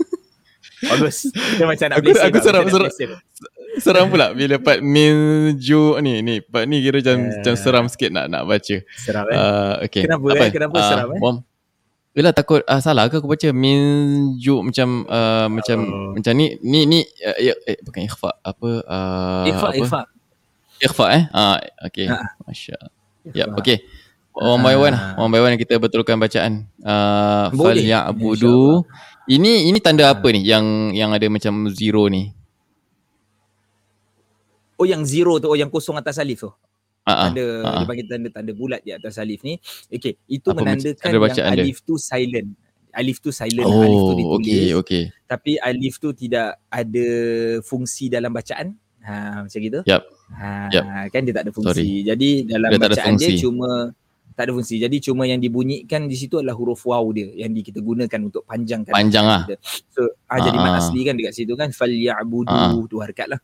bagus 0.92 1.18
dia 1.32 1.66
macam 1.66 1.86
nak 1.90 1.98
aku, 2.00 2.12
aku 2.14 2.38
seram, 2.44 2.64
seram, 2.70 2.90
seram 3.80 4.06
pula 4.08 4.32
bila 4.32 4.56
part 4.60 4.80
Minju 4.80 6.00
ni 6.00 6.24
ni 6.24 6.40
part 6.40 6.66
ni 6.70 6.80
kira 6.80 7.02
macam, 7.02 7.18
uh, 7.20 7.32
macam 7.40 7.54
seram 7.60 7.86
sikit 7.92 8.10
nak 8.14 8.26
nak 8.32 8.44
baca. 8.48 8.76
Seram 8.96 9.26
eh. 9.28 9.36
Uh, 9.36 9.74
okay. 9.86 10.04
Kenapa 10.08 10.26
Apa? 10.32 10.44
eh? 10.44 10.52
Kenapa 10.52 10.76
uh, 10.80 10.88
seram 10.88 11.10
eh? 11.12 11.20
Bom. 11.20 11.38
Yalah 12.16 12.32
takut 12.32 12.64
uh, 12.64 12.80
salah 12.80 13.12
ke 13.12 13.20
aku 13.20 13.28
baca 13.28 13.50
Minju 13.52 14.56
macam 14.64 15.04
uh, 15.12 15.48
macam 15.52 15.78
uh. 15.84 16.12
macam 16.16 16.32
ni 16.32 16.56
ni 16.64 16.88
ni 16.88 17.00
uh, 17.04 17.38
ya, 17.44 17.54
eh, 17.68 17.76
bukan 17.84 18.02
ikhfa 18.08 18.32
apa 18.40 18.70
uh, 18.88 19.46
ikhfa 19.52 19.68
apa? 19.68 19.76
ikhfa. 19.76 20.02
Ikhfa 20.80 21.06
eh? 21.12 21.24
Ah 21.36 21.60
uh, 21.60 21.88
okey. 21.92 22.08
Uh. 22.08 22.28
Masya. 22.48 22.78
Ya, 23.36 23.44
yeah, 23.44 23.48
okey. 23.60 23.84
One 24.36 24.60
by 24.60 24.76
one, 24.76 24.96
one 25.16 25.32
by 25.32 25.40
one 25.40 25.56
kita 25.56 25.80
betulkan 25.80 26.20
bacaan. 26.20 26.68
Uh, 26.84 27.48
fal 27.56 27.72
ya'budu. 27.72 28.84
Ini 29.26 29.74
ini 29.74 29.80
tanda 29.82 30.14
apa 30.14 30.30
ni 30.30 30.46
yang 30.46 30.94
yang 30.94 31.10
ada 31.10 31.26
macam 31.34 31.66
zero 31.74 32.06
ni? 32.06 32.30
Oh 34.78 34.86
yang 34.86 35.02
zero 35.02 35.42
tu, 35.42 35.50
oh 35.50 35.58
yang 35.58 35.74
kosong 35.74 35.98
atas 35.98 36.22
alif 36.22 36.46
tu. 36.46 36.52
Uh-uh. 37.06 37.30
Tanda, 37.30 37.46
uh-uh. 37.66 37.78
dia 37.82 37.86
panggil 37.90 38.08
tanda, 38.10 38.28
tanda 38.30 38.52
bulat 38.54 38.82
di 38.86 38.94
atas 38.94 39.18
alif 39.18 39.42
ni. 39.42 39.58
Okay, 39.90 40.18
itu 40.30 40.46
Apa 40.54 40.62
menandakan 40.62 41.10
yang 41.10 41.48
alif 41.58 41.78
dia? 41.82 41.88
tu 41.90 41.94
silent. 41.98 42.50
Alif 42.96 43.18
tu 43.20 43.30
silent, 43.34 43.66
oh, 43.66 43.82
alif 43.82 44.02
tu 44.02 44.14
ditulis. 44.14 44.40
Okay, 44.46 44.66
okay. 44.78 45.04
Tapi 45.26 45.52
alif 45.58 45.98
tu 45.98 46.14
tidak 46.14 46.62
ada 46.70 47.08
fungsi 47.66 48.14
dalam 48.14 48.30
bacaan. 48.30 48.78
Ha, 49.06 49.46
macam 49.46 49.60
gitu. 49.62 49.80
Yep. 49.86 50.02
Ha, 50.34 50.50
yep. 50.74 50.84
Kan 51.14 51.22
dia 51.30 51.34
tak 51.34 51.44
ada 51.46 51.52
fungsi. 51.54 51.70
Sorry. 51.70 51.90
Jadi 52.06 52.30
dalam 52.50 52.70
dia 52.74 52.82
bacaan 52.82 53.14
dia 53.22 53.38
cuma 53.38 53.70
tak 54.36 54.52
ada 54.52 54.52
fungsi. 54.52 54.76
Jadi 54.78 55.00
cuma 55.00 55.24
yang 55.24 55.40
dibunyikan 55.40 56.12
di 56.12 56.16
situ 56.20 56.44
adalah 56.44 56.54
huruf 56.54 56.84
waw 56.84 57.08
dia 57.16 57.32
yang 57.34 57.56
di, 57.56 57.64
kita 57.64 57.80
gunakan 57.80 58.20
untuk 58.28 58.44
panjangkan. 58.44 58.92
Panjang 58.92 59.26
lah. 59.26 59.48
So, 59.90 60.12
ha, 60.28 60.44
jadi 60.44 60.58
mat 60.60 60.84
asli 60.84 61.08
kan 61.08 61.16
dekat 61.16 61.34
situ 61.34 61.56
kan. 61.56 61.72
Fal 61.72 61.90
ya'budu 61.90 62.52
uh 62.52 62.84
tu 62.86 63.00
harakat 63.00 63.32
lah. 63.32 63.40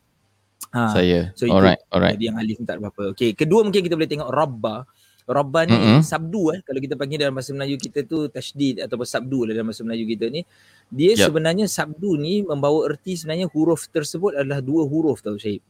Ha. 0.75 0.91
Saya. 0.95 1.31
So 1.35 1.47
alright, 1.51 1.79
alright. 1.91 2.15
Jadi 2.15 2.23
yang 2.31 2.37
alif 2.39 2.59
tak 2.63 2.79
ada 2.79 2.87
apa-apa. 2.87 3.15
Okey, 3.15 3.35
kedua 3.35 3.63
mungkin 3.63 3.81
kita 3.83 3.95
boleh 3.95 4.11
tengok 4.11 4.29
rabba. 4.29 4.83
Rabba 5.31 5.63
ni 5.69 5.77
mm-hmm. 5.77 6.01
sabdu 6.03 6.51
eh 6.51 6.59
kalau 6.65 6.81
kita 6.81 6.97
panggil 6.97 7.21
dalam 7.21 7.37
bahasa 7.37 7.53
Melayu 7.55 7.77
kita 7.77 8.03
tu 8.03 8.27
tasydid 8.27 8.83
ataupun 8.83 9.05
sabdu 9.07 9.47
lah 9.47 9.53
dalam 9.53 9.69
bahasa 9.69 9.85
Melayu 9.85 10.03
kita 10.09 10.27
ni. 10.27 10.43
Dia 10.91 11.15
yep. 11.15 11.29
sebenarnya 11.29 11.65
sabdu 11.71 12.19
ni 12.19 12.43
membawa 12.43 12.91
erti 12.91 13.15
sebenarnya 13.15 13.47
huruf 13.47 13.87
tersebut 13.93 14.35
adalah 14.35 14.59
dua 14.59 14.83
huruf 14.83 15.23
tau 15.23 15.37
Syahid. 15.39 15.63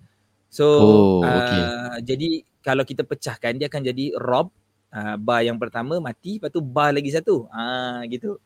So 0.50 0.66
oh, 0.66 1.22
okay. 1.22 1.62
uh, 1.62 1.98
jadi 2.02 2.42
kalau 2.64 2.88
kita 2.88 3.06
pecahkan 3.06 3.60
dia 3.60 3.68
akan 3.70 3.82
jadi 3.86 4.16
rob 4.18 4.50
uh, 4.94 5.16
ba 5.18 5.42
yang 5.42 5.58
pertama 5.58 5.98
mati 5.98 6.38
lepas 6.38 6.52
tu 6.52 6.62
ba 6.62 6.92
lagi 6.92 7.10
satu. 7.12 7.48
Ah 7.52 7.60
uh, 7.60 7.98
gitu. 8.12 8.38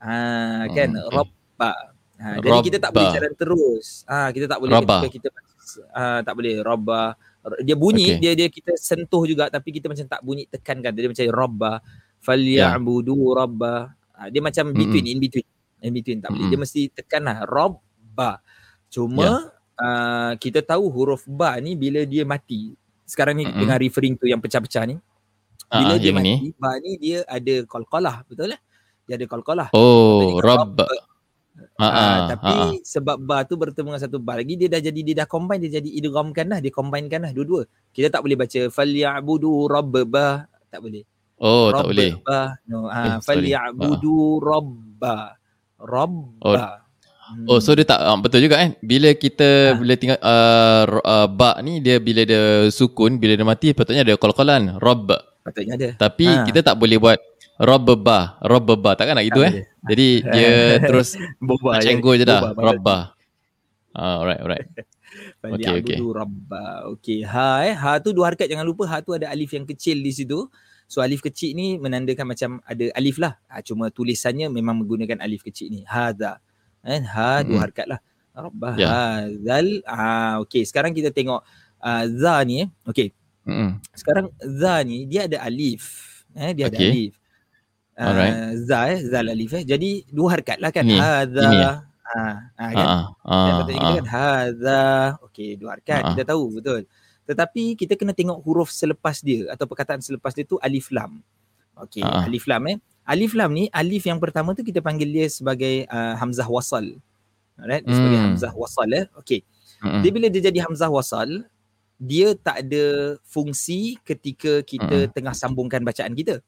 Ah 0.00 0.64
uh, 0.64 0.74
kan 0.74 0.90
okay. 0.90 1.12
rob 1.12 1.28
ba. 1.56 1.72
Uh, 2.14 2.36
jadi 2.40 2.58
kita 2.62 2.78
tak 2.80 2.90
boleh 2.94 3.08
jalan 3.12 3.32
terus. 3.36 3.86
Ah 4.08 4.14
uh, 4.14 4.28
kita 4.32 4.46
tak 4.48 4.58
boleh 4.58 4.72
ketika 4.80 5.08
kita 5.12 5.28
uh, 5.94 6.20
tak 6.22 6.34
boleh 6.36 6.60
robba 6.60 7.16
dia 7.60 7.76
bunyi 7.76 8.16
okay. 8.16 8.20
dia 8.20 8.32
dia 8.32 8.48
kita 8.48 8.72
sentuh 8.80 9.28
juga 9.28 9.52
tapi 9.52 9.68
kita 9.68 9.92
macam 9.92 10.06
tak 10.08 10.20
bunyi 10.24 10.48
tekankan 10.48 10.92
dia 10.96 11.10
macam 11.12 11.24
robba 11.28 11.72
falyabudu 12.24 13.12
yeah. 13.12 13.34
robba 13.36 13.74
uh, 14.16 14.28
dia 14.32 14.40
macam 14.40 14.72
between 14.72 15.04
mm-hmm. 15.04 15.12
in 15.12 15.18
between 15.20 15.46
in 15.84 15.92
between 15.92 16.18
tak 16.24 16.32
boleh 16.32 16.48
mm-hmm. 16.48 16.56
dia 16.56 16.64
mesti 16.64 16.82
tekanlah 16.96 17.36
robba 17.44 18.40
cuma 18.88 19.24
yeah. 19.28 19.40
uh, 19.76 20.32
kita 20.40 20.64
tahu 20.64 20.88
huruf 20.88 21.28
ba 21.28 21.60
ni 21.60 21.76
bila 21.76 22.00
dia 22.08 22.24
mati 22.24 22.72
sekarang 23.04 23.36
ni 23.36 23.44
mm-hmm. 23.44 23.60
dengan 23.60 23.76
referring 23.76 24.14
to 24.16 24.24
yang 24.24 24.40
pecah-pecah 24.40 24.88
ni 24.88 24.96
bila 25.70 25.94
uh, 25.94 25.98
dia 26.00 26.12
mati 26.12 26.32
ni. 26.32 26.50
ba 26.56 26.70
ni 26.80 26.92
dia 27.00 27.18
ada 27.28 27.54
qalqalah 27.66 28.24
betul 28.28 28.52
lah 28.52 28.60
dia 29.08 29.14
ada 29.20 29.26
qalqalah 29.28 29.68
oh 29.72 30.38
robba 30.40 30.88
Ha, 31.74 31.86
ha, 31.86 32.06
tapi 32.34 32.50
ha, 32.54 32.70
ha. 32.70 32.82
sebab 32.82 33.18
bar 33.18 33.46
tu 33.46 33.54
bertemu 33.54 33.94
dengan 33.94 34.02
satu 34.02 34.18
bar 34.18 34.42
lagi 34.42 34.58
dia 34.58 34.66
dah 34.70 34.78
jadi 34.78 35.00
dia 35.06 35.14
dah 35.22 35.26
combine 35.30 35.62
dia 35.62 35.78
jadi 35.78 35.86
idghamkan 35.86 36.46
lah 36.50 36.58
dia 36.58 36.70
combinekan 36.70 37.26
lah 37.26 37.32
dua-dua. 37.34 37.66
Kita 37.94 38.10
tak 38.10 38.26
boleh 38.26 38.38
baca 38.38 38.70
falyabudu 38.70 39.70
rabba 39.70 40.46
tak 40.70 40.82
boleh. 40.82 41.02
Oh 41.38 41.70
rabba. 41.70 41.78
tak 41.78 41.86
boleh. 41.90 42.10
No 42.66 42.90
ha 42.90 43.02
eh, 43.06 43.16
falyabudu 43.22 44.42
rabba. 44.42 45.38
Rabba. 45.78 46.42
Oh. 46.42 46.54
Hmm. 47.24 47.46
Oh 47.48 47.58
so 47.62 47.72
dia 47.72 47.88
tak 47.88 48.04
uh, 48.04 48.18
betul 48.20 48.44
juga 48.44 48.60
kan 48.60 48.76
bila 48.84 49.10
kita 49.16 49.72
Ah. 49.72 49.78
bila 49.80 49.92
tinggal 49.96 50.20
uh, 50.20 50.84
uh, 51.00 51.26
ba 51.30 51.56
ni 51.64 51.80
dia 51.80 51.96
bila 51.96 52.22
dia 52.22 52.68
sukun 52.68 53.16
bila 53.16 53.32
dia 53.32 53.46
mati 53.46 53.72
patutnya 53.72 54.04
ada 54.04 54.14
qalqalan 54.20 54.76
rabb 54.76 55.08
Patutnya 55.44 55.74
ada. 55.76 55.88
tapi 55.94 56.24
Ah. 56.24 56.42
kita 56.42 56.64
tak 56.64 56.74
boleh 56.74 56.96
buat 56.96 57.20
rabbba 57.54 58.40
rabbba 58.40 58.90
takkan 58.96 59.14
nak 59.14 59.24
gitu 59.24 59.38
Tak 59.38 59.46
eh 59.46 59.52
boleh. 59.54 59.66
jadi 59.84 60.08
dia 60.34 60.52
terus 60.80 61.08
Boba 61.38 61.76
macam 61.76 61.94
go 62.00 62.12
je 62.12 62.24
dah 62.24 62.50
rabba 62.50 63.12
ah 63.92 64.14
alright 64.18 64.40
alright 64.40 64.66
Fali 65.38 65.62
Okey, 65.62 65.72
okey. 65.78 65.94
abudu 65.94 66.10
rabba. 66.10 66.64
Okey, 66.90 67.22
ha 67.22 67.62
eh. 67.62 67.70
Ha 67.72 68.02
tu 68.02 68.10
dua 68.10 68.26
harakat 68.26 68.50
jangan 68.50 68.66
lupa. 68.66 68.82
Ha 68.84 68.98
tu 68.98 69.14
ada 69.14 69.30
alif 69.30 69.54
yang 69.54 69.62
kecil 69.62 70.02
di 70.02 70.10
situ. 70.10 70.50
So 70.90 70.98
alif 70.98 71.22
kecil 71.22 71.54
ni 71.54 71.78
menandakan 71.78 72.26
macam 72.26 72.58
ada 72.66 72.90
alif 72.92 73.22
lah. 73.22 73.38
Ha, 73.46 73.62
cuma 73.62 73.94
tulisannya 73.94 74.50
memang 74.50 74.74
menggunakan 74.74 75.22
alif 75.22 75.46
kecil 75.46 75.70
ni. 75.70 75.86
Hadza. 75.86 76.42
Eh, 76.82 76.98
ha 77.06 77.40
dua 77.40 77.46
Mm-mm. 77.46 77.62
harakat 77.62 77.86
lah. 77.86 78.00
Rabba 78.34 78.70
Ya. 78.74 78.88
hadzal. 78.90 79.66
Ah 79.86 80.42
okey, 80.42 80.66
sekarang 80.66 80.90
kita 80.90 81.14
tengok 81.14 81.46
uh, 81.78 82.04
za 82.10 82.42
ni 82.42 82.66
eh. 82.66 82.68
Okey. 82.82 83.14
Mm-mm. 83.44 83.70
Sekarang 83.92 84.26
za 84.40 84.80
ni 84.82 85.04
dia 85.04 85.28
ada 85.28 85.40
alif. 85.44 85.84
Eh 86.32 86.52
dia 86.52 86.68
ada 86.68 86.78
Okey. 86.80 86.88
alif. 86.90 87.12
Uh, 87.94 88.02
Alright. 88.10 88.34
za 88.66 88.78
eh, 88.90 88.98
zal 89.06 89.26
alif 89.30 89.50
eh. 89.54 89.62
Jadi 89.62 89.90
dua 90.10 90.34
harakat 90.34 90.58
lah 90.58 90.70
kan. 90.74 90.82
Hadza. 90.88 91.42
ini 91.46 91.56
ya? 91.60 91.72
Ah, 92.04 92.18
ah, 92.20 92.34
ah 92.60 92.70
kan? 92.70 92.86
ah 92.86 93.04
ah, 93.24 93.46
patutnya 93.64 93.80
kita 93.80 93.86
ah. 93.86 93.94
kan 93.96 94.06
hadza. 94.08 94.82
Okey, 95.30 95.50
dua 95.56 95.68
harakat 95.78 96.00
Ha. 96.02 96.08
kita 96.12 96.22
tahu 96.26 96.42
betul. 96.58 96.80
Tetapi 97.24 97.62
kita 97.78 97.94
kena 97.96 98.12
tengok 98.12 98.38
huruf 98.44 98.68
selepas 98.68 99.24
dia 99.24 99.48
atau 99.48 99.64
perkataan 99.64 100.04
selepas 100.04 100.36
dia 100.36 100.44
tu 100.44 100.60
alif 100.60 100.92
lam. 100.92 101.22
Okey, 101.80 102.02
Ha. 102.04 102.26
alif 102.28 102.44
lam 102.44 102.64
eh. 102.68 102.76
Alif 103.04 103.36
lam 103.36 103.52
ni 103.52 103.68
alif 103.68 104.08
yang 104.08 104.16
pertama 104.16 104.56
tu 104.56 104.64
kita 104.64 104.80
panggil 104.80 105.08
dia 105.12 105.28
sebagai 105.28 105.84
uh, 105.92 106.16
hamzah 106.16 106.48
wasal. 106.48 106.84
Alright, 107.60 107.84
dia 107.86 107.94
sebagai 107.94 108.18
Hmm. 108.18 108.26
hamzah 108.32 108.52
wasal 108.56 108.88
eh. 108.96 109.04
Okey. 109.20 109.40
Mm-mm. 109.84 110.00
Dia 110.02 110.10
bila 110.10 110.26
dia 110.32 110.42
jadi 110.48 110.64
hamzah 110.64 110.88
wasal, 110.88 111.44
dia 111.96 112.34
tak 112.34 112.66
ada 112.66 113.16
fungsi 113.22 113.96
ketika 114.02 114.60
kita 114.60 115.08
Mm-mm. 115.08 115.12
tengah 115.14 115.34
sambungkan 115.34 115.80
bacaan 115.80 116.12
kita. 116.12 116.42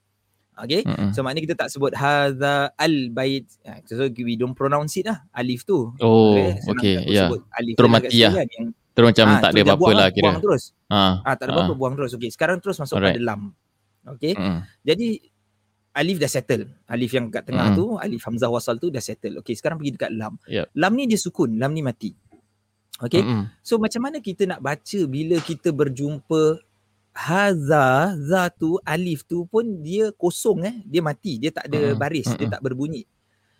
Okay. 0.57 0.89
Mm-mm. 0.89 1.13
So 1.13 1.21
maknanya 1.21 1.53
kita 1.53 1.57
tak 1.57 1.69
sebut 1.69 1.93
hadza 1.93 2.73
al 2.75 3.13
bait. 3.13 3.45
Ha, 3.69 3.85
so 3.85 4.09
we 4.09 4.41
don't 4.41 4.57
pronounce 4.57 4.97
it 4.97 5.05
lah 5.05 5.21
alif 5.37 5.69
tu. 5.69 5.93
Oh, 6.01 6.33
okey, 6.73 6.97
tak 6.97 7.13
ya. 7.13 7.29
sebut 7.29 7.41
alif 7.53 7.75
Terus 7.77 7.91
mati 7.93 8.19
lah. 8.25 8.33
Kan, 8.41 8.49
yang, 8.49 8.67
Terus 8.97 9.07
macam 9.13 9.27
ah, 9.29 9.37
tak 9.45 9.51
ada 9.53 9.61
apa-apa 9.61 9.91
lah 9.93 10.09
kira. 10.09 10.25
Buang 10.25 10.41
terus. 10.41 10.63
Ah. 10.89 11.21
Ah, 11.21 11.35
tak 11.37 11.45
ada 11.45 11.51
Ah. 11.53 11.57
apa-apa 11.61 11.75
buang 11.77 11.95
terus. 12.01 12.17
Okey, 12.17 12.33
sekarang 12.33 12.59
terus 12.65 12.81
masuk 12.81 12.97
Alright. 12.97 13.21
pada 13.21 13.29
lam. 13.29 13.53
Okey. 14.17 14.33
Mm-mm. 14.33 14.59
Jadi 14.81 15.09
alif 15.93 16.17
dah 16.17 16.31
settle. 16.33 16.65
Alif 16.89 17.13
yang 17.13 17.29
kat 17.29 17.45
tengah 17.45 17.73
Mm. 17.73 17.77
tu, 17.77 17.85
alif 18.01 18.25
hamzah 18.25 18.49
wasal 18.49 18.81
tu 18.81 18.89
dah 18.89 19.05
settle. 19.05 19.45
Okey, 19.45 19.53
sekarang 19.53 19.77
pergi 19.77 19.93
dekat 20.01 20.13
lam. 20.17 20.41
Yep. 20.49 20.73
Lam 20.73 20.93
ni 20.97 21.05
dia 21.05 21.21
sukun, 21.21 21.61
lam 21.61 21.77
ni 21.77 21.85
mati. 21.85 22.17
Okey. 22.97 23.21
Mm-mm. 23.21 23.43
So 23.61 23.77
macam 23.77 24.01
mana 24.03 24.19
kita 24.19 24.45
nak 24.45 24.59
baca 24.59 25.01
bila 25.05 25.37
kita 25.39 25.69
berjumpa 25.69 26.59
haza, 27.13 28.13
za 28.17 28.43
tu, 28.49 28.77
alif 28.83 29.25
tu 29.25 29.45
pun 29.45 29.65
dia 29.81 30.13
kosong 30.13 30.65
eh. 30.65 30.77
Dia 30.85 31.01
mati, 31.01 31.37
dia 31.37 31.49
tak 31.49 31.69
ada 31.69 31.93
Mm-mm. 31.93 31.99
baris, 31.99 32.29
dia 32.29 32.45
Mm-mm. 32.45 32.53
tak 32.53 32.63
berbunyi. 32.63 33.05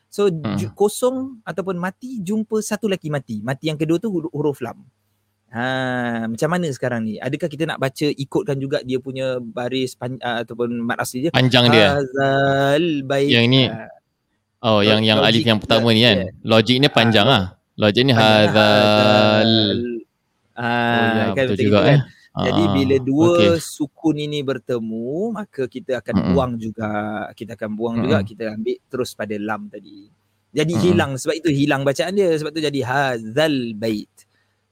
So 0.09 0.29
ju- 0.29 0.73
kosong 0.73 1.41
ataupun 1.43 1.77
mati 1.77 2.21
jumpa 2.21 2.61
satu 2.61 2.89
lagi 2.89 3.09
mati. 3.09 3.41
Mati 3.41 3.69
yang 3.69 3.77
kedua 3.77 3.97
tu 3.97 4.09
huruf, 4.09 4.33
huruf 4.33 4.59
lam. 4.61 4.81
Ha, 5.47 6.27
macam 6.27 6.49
mana 6.53 6.67
sekarang 6.69 7.05
ni? 7.05 7.17
Adakah 7.17 7.49
kita 7.49 7.65
nak 7.65 7.79
baca 7.79 8.07
ikutkan 8.07 8.57
juga 8.57 8.83
dia 8.83 8.99
punya 8.99 9.39
baris 9.39 9.95
pan, 9.95 10.19
uh, 10.19 10.43
ataupun 10.43 10.69
mat 10.81 10.99
asli 10.99 11.29
dia? 11.29 11.31
Panjang 11.33 11.69
dia. 11.71 11.97
Hazal 11.97 13.05
baik. 13.05 13.31
Yang 13.31 13.47
ni 13.49 13.63
Ah, 13.69 13.89
Oh, 14.59 14.81
yang 14.83 15.05
yang 15.05 15.21
alif 15.21 15.45
yang 15.45 15.61
pertama 15.61 15.93
ni 15.93 16.03
kan. 16.03 16.17
yeah. 16.27 16.33
Logik 16.43 16.77
ni 16.77 16.89
panjang 16.89 17.29
Ah, 17.29 17.37
ah. 17.37 17.45
Logik 17.77 18.03
ni 18.09 18.13
panjang. 18.17 18.49
hadzal. 18.49 19.51
Ah, 20.57 20.97
Oh 20.97 21.13
ya, 21.13 21.25
kan 21.37 21.45
betul 21.53 21.65
juga 21.69 21.79
kan? 21.85 21.93
eh. 21.93 22.01
Jadi 22.37 22.63
Ah, 22.63 22.73
bila 22.77 22.97
dua 23.01 23.29
okey. 23.33 23.51
sukun 23.61 24.17
ini 24.21 24.39
bertemu, 24.45 25.33
maka 25.33 25.63
kita 25.69 26.01
akan 26.01 26.15
Mm-mm. 26.17 26.33
buang 26.33 26.53
juga. 26.61 26.89
Kita 27.33 27.51
akan 27.57 27.71
buang 27.77 27.97
juga, 28.01 28.17
Mm-mm. 28.21 28.29
kita 28.29 28.43
ambil 28.57 28.77
terus 28.93 29.11
pada 29.17 29.37
lam 29.41 29.69
tadi. 29.73 30.09
Jadi 30.57 30.73
Mm-mm. 30.73 30.85
hilang 30.85 31.13
sebab 31.21 31.35
itu 31.37 31.49
hilang 31.53 31.83
bacaan 31.85 32.13
dia 32.17 32.33
sebab 32.37 32.51
tu 32.57 32.61
jadi 32.65 32.81
hadzal 32.85 33.55
bait. 33.77 34.13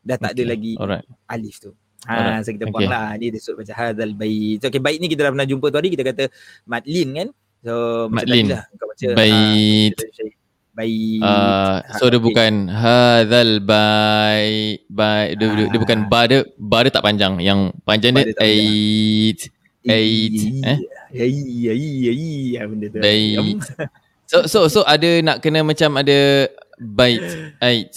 Dah 0.05 0.17
tak 0.21 0.33
ada 0.37 0.43
Okey, 0.45 0.53
lagi 0.53 0.73
Alright. 0.81 1.05
alif 1.29 1.57
tu. 1.61 1.73
Alright, 2.05 2.41
Ha, 2.41 2.45
so 2.45 2.53
kita 2.53 2.69
buang 2.69 2.89
lah. 2.89 3.17
Dia 3.17 3.29
suruh 3.41 3.65
baca 3.65 3.73
hadzal 3.73 4.13
bait. 4.13 4.61
So, 4.61 4.69
okay, 4.69 4.81
bait 4.81 4.97
ni 5.01 5.09
kita 5.09 5.29
dah 5.29 5.33
pernah 5.33 5.49
jumpa 5.49 5.67
tu 5.73 5.77
hari 5.81 5.89
kita 5.93 6.05
kata 6.05 6.25
madlin 6.69 7.09
kan. 7.17 7.29
So 7.65 7.73
Madlin. 8.13 8.45
tadi 8.45 8.53
lah 8.53 8.63
kau 8.77 8.87
baca. 8.93 9.09
Bait. 9.17 9.97
Ha, 9.97 10.44
bait. 10.75 11.19
Uh, 11.19 11.79
so 11.95 12.07
dia 12.07 12.19
okey. 12.19 12.27
bukan 12.27 12.53
hadzal 12.67 13.51
bai 13.59 14.45
bai 14.87 15.35
dia, 15.35 15.47
dia, 15.49 15.67
dia 15.71 15.79
bukan 15.79 15.99
Ah. 16.01 16.09
ba 16.09 16.21
dia 16.25 16.39
ba 16.55 16.83
dia 16.83 16.91
tak 16.91 17.03
panjang. 17.03 17.39
Yang 17.39 17.61
panjang 17.83 18.13
Ba 18.13 18.21
dia 18.21 18.25
dia 18.25 18.35
tak 18.35 18.43
panjang. 18.43 18.67
eight. 18.67 19.41
eight, 19.85 20.35
eh? 20.65 20.79
Iya, 21.15 21.73
iya, 21.73 22.13
iya, 22.13 22.61
benda 22.65 22.87
tu. 22.89 22.99
Bait. 22.99 23.37
Em, 23.37 23.59
So 24.25 24.49
so 24.49 24.67
so 24.67 24.81
ada 24.83 25.21
nak 25.21 25.39
kena 25.39 25.61
macam 25.61 25.95
ada 25.95 26.49
bait 26.75 27.21
eight. 27.61 27.93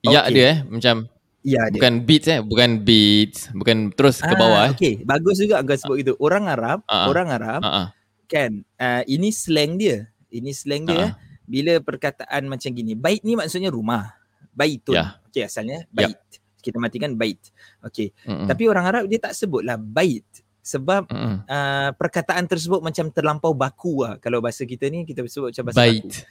Ya 0.00 0.22
Okey. 0.22 0.32
dia 0.32 0.44
eh 0.46 0.58
macam 0.64 0.96
Ya, 1.40 1.60
dia. 1.68 1.76
bukan 1.76 1.92
beats 2.00 2.24
eh 2.26 2.40
bukan 2.40 2.70
beats 2.80 3.52
bukan 3.52 3.92
terus 3.92 4.16
ke 4.18 4.32
bawah 4.32 4.68
eh. 4.68 4.72
Okay, 4.72 4.94
bagus 5.02 5.36
juga 5.36 5.60
kau 5.60 5.76
sebut 5.76 5.96
gitu. 5.98 6.12
Orang 6.16 6.48
Arab, 6.48 6.80
Ah, 6.84 7.04
ah. 7.04 7.06
orang 7.06 7.28
Arab 7.28 7.60
ah. 7.60 7.88
kan, 8.24 8.64
uh, 8.76 9.04
ini 9.04 9.28
slang 9.28 9.76
dia. 9.76 10.08
Ini 10.28 10.50
slang 10.52 10.84
dia. 10.84 10.96
Ah, 10.96 11.04
eh. 11.04 11.12
Bila 11.44 11.76
perkataan 11.78 12.46
macam 12.46 12.70
gini, 12.70 12.92
bait 12.92 13.20
ni 13.20 13.34
maksudnya 13.34 13.68
rumah. 13.68 14.16
Baitun. 14.50 14.94
Ya. 14.94 15.20
Okay, 15.26 15.44
asalnya 15.44 15.84
Yap. 15.84 15.92
bait. 15.92 16.20
Kita 16.58 16.76
matikan 16.78 17.12
bait. 17.12 17.36
Mm-mm. 17.82 18.48
Tapi 18.48 18.62
orang 18.64 18.84
Arab 18.86 19.04
dia 19.06 19.20
tak 19.20 19.32
sebutlah 19.32 19.76
bait. 19.76 20.24
Sebab 20.60 21.12
uh, 21.12 21.90
perkataan 21.92 22.48
tersebut 22.48 22.80
macam 22.80 23.12
terlampau 23.12 23.52
baku 23.52 24.00
lah. 24.00 24.16
Kalau 24.16 24.40
bahasa 24.40 24.64
kita 24.64 24.88
ni, 24.88 25.04
kita 25.04 25.20
sebut 25.24 25.52
macam 25.52 25.64
bahasa 25.68 25.80
bait. 25.82 26.00
baku. 26.00 26.24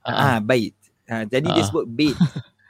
Ah. 0.00 0.16
Ah, 0.16 0.38
bait. 0.38 0.72
Ha, 1.04 1.22
jadi 1.22 1.44
dia 1.46 1.60
Ah. 1.60 1.66
sebut 1.66 1.84
bait. 1.84 2.16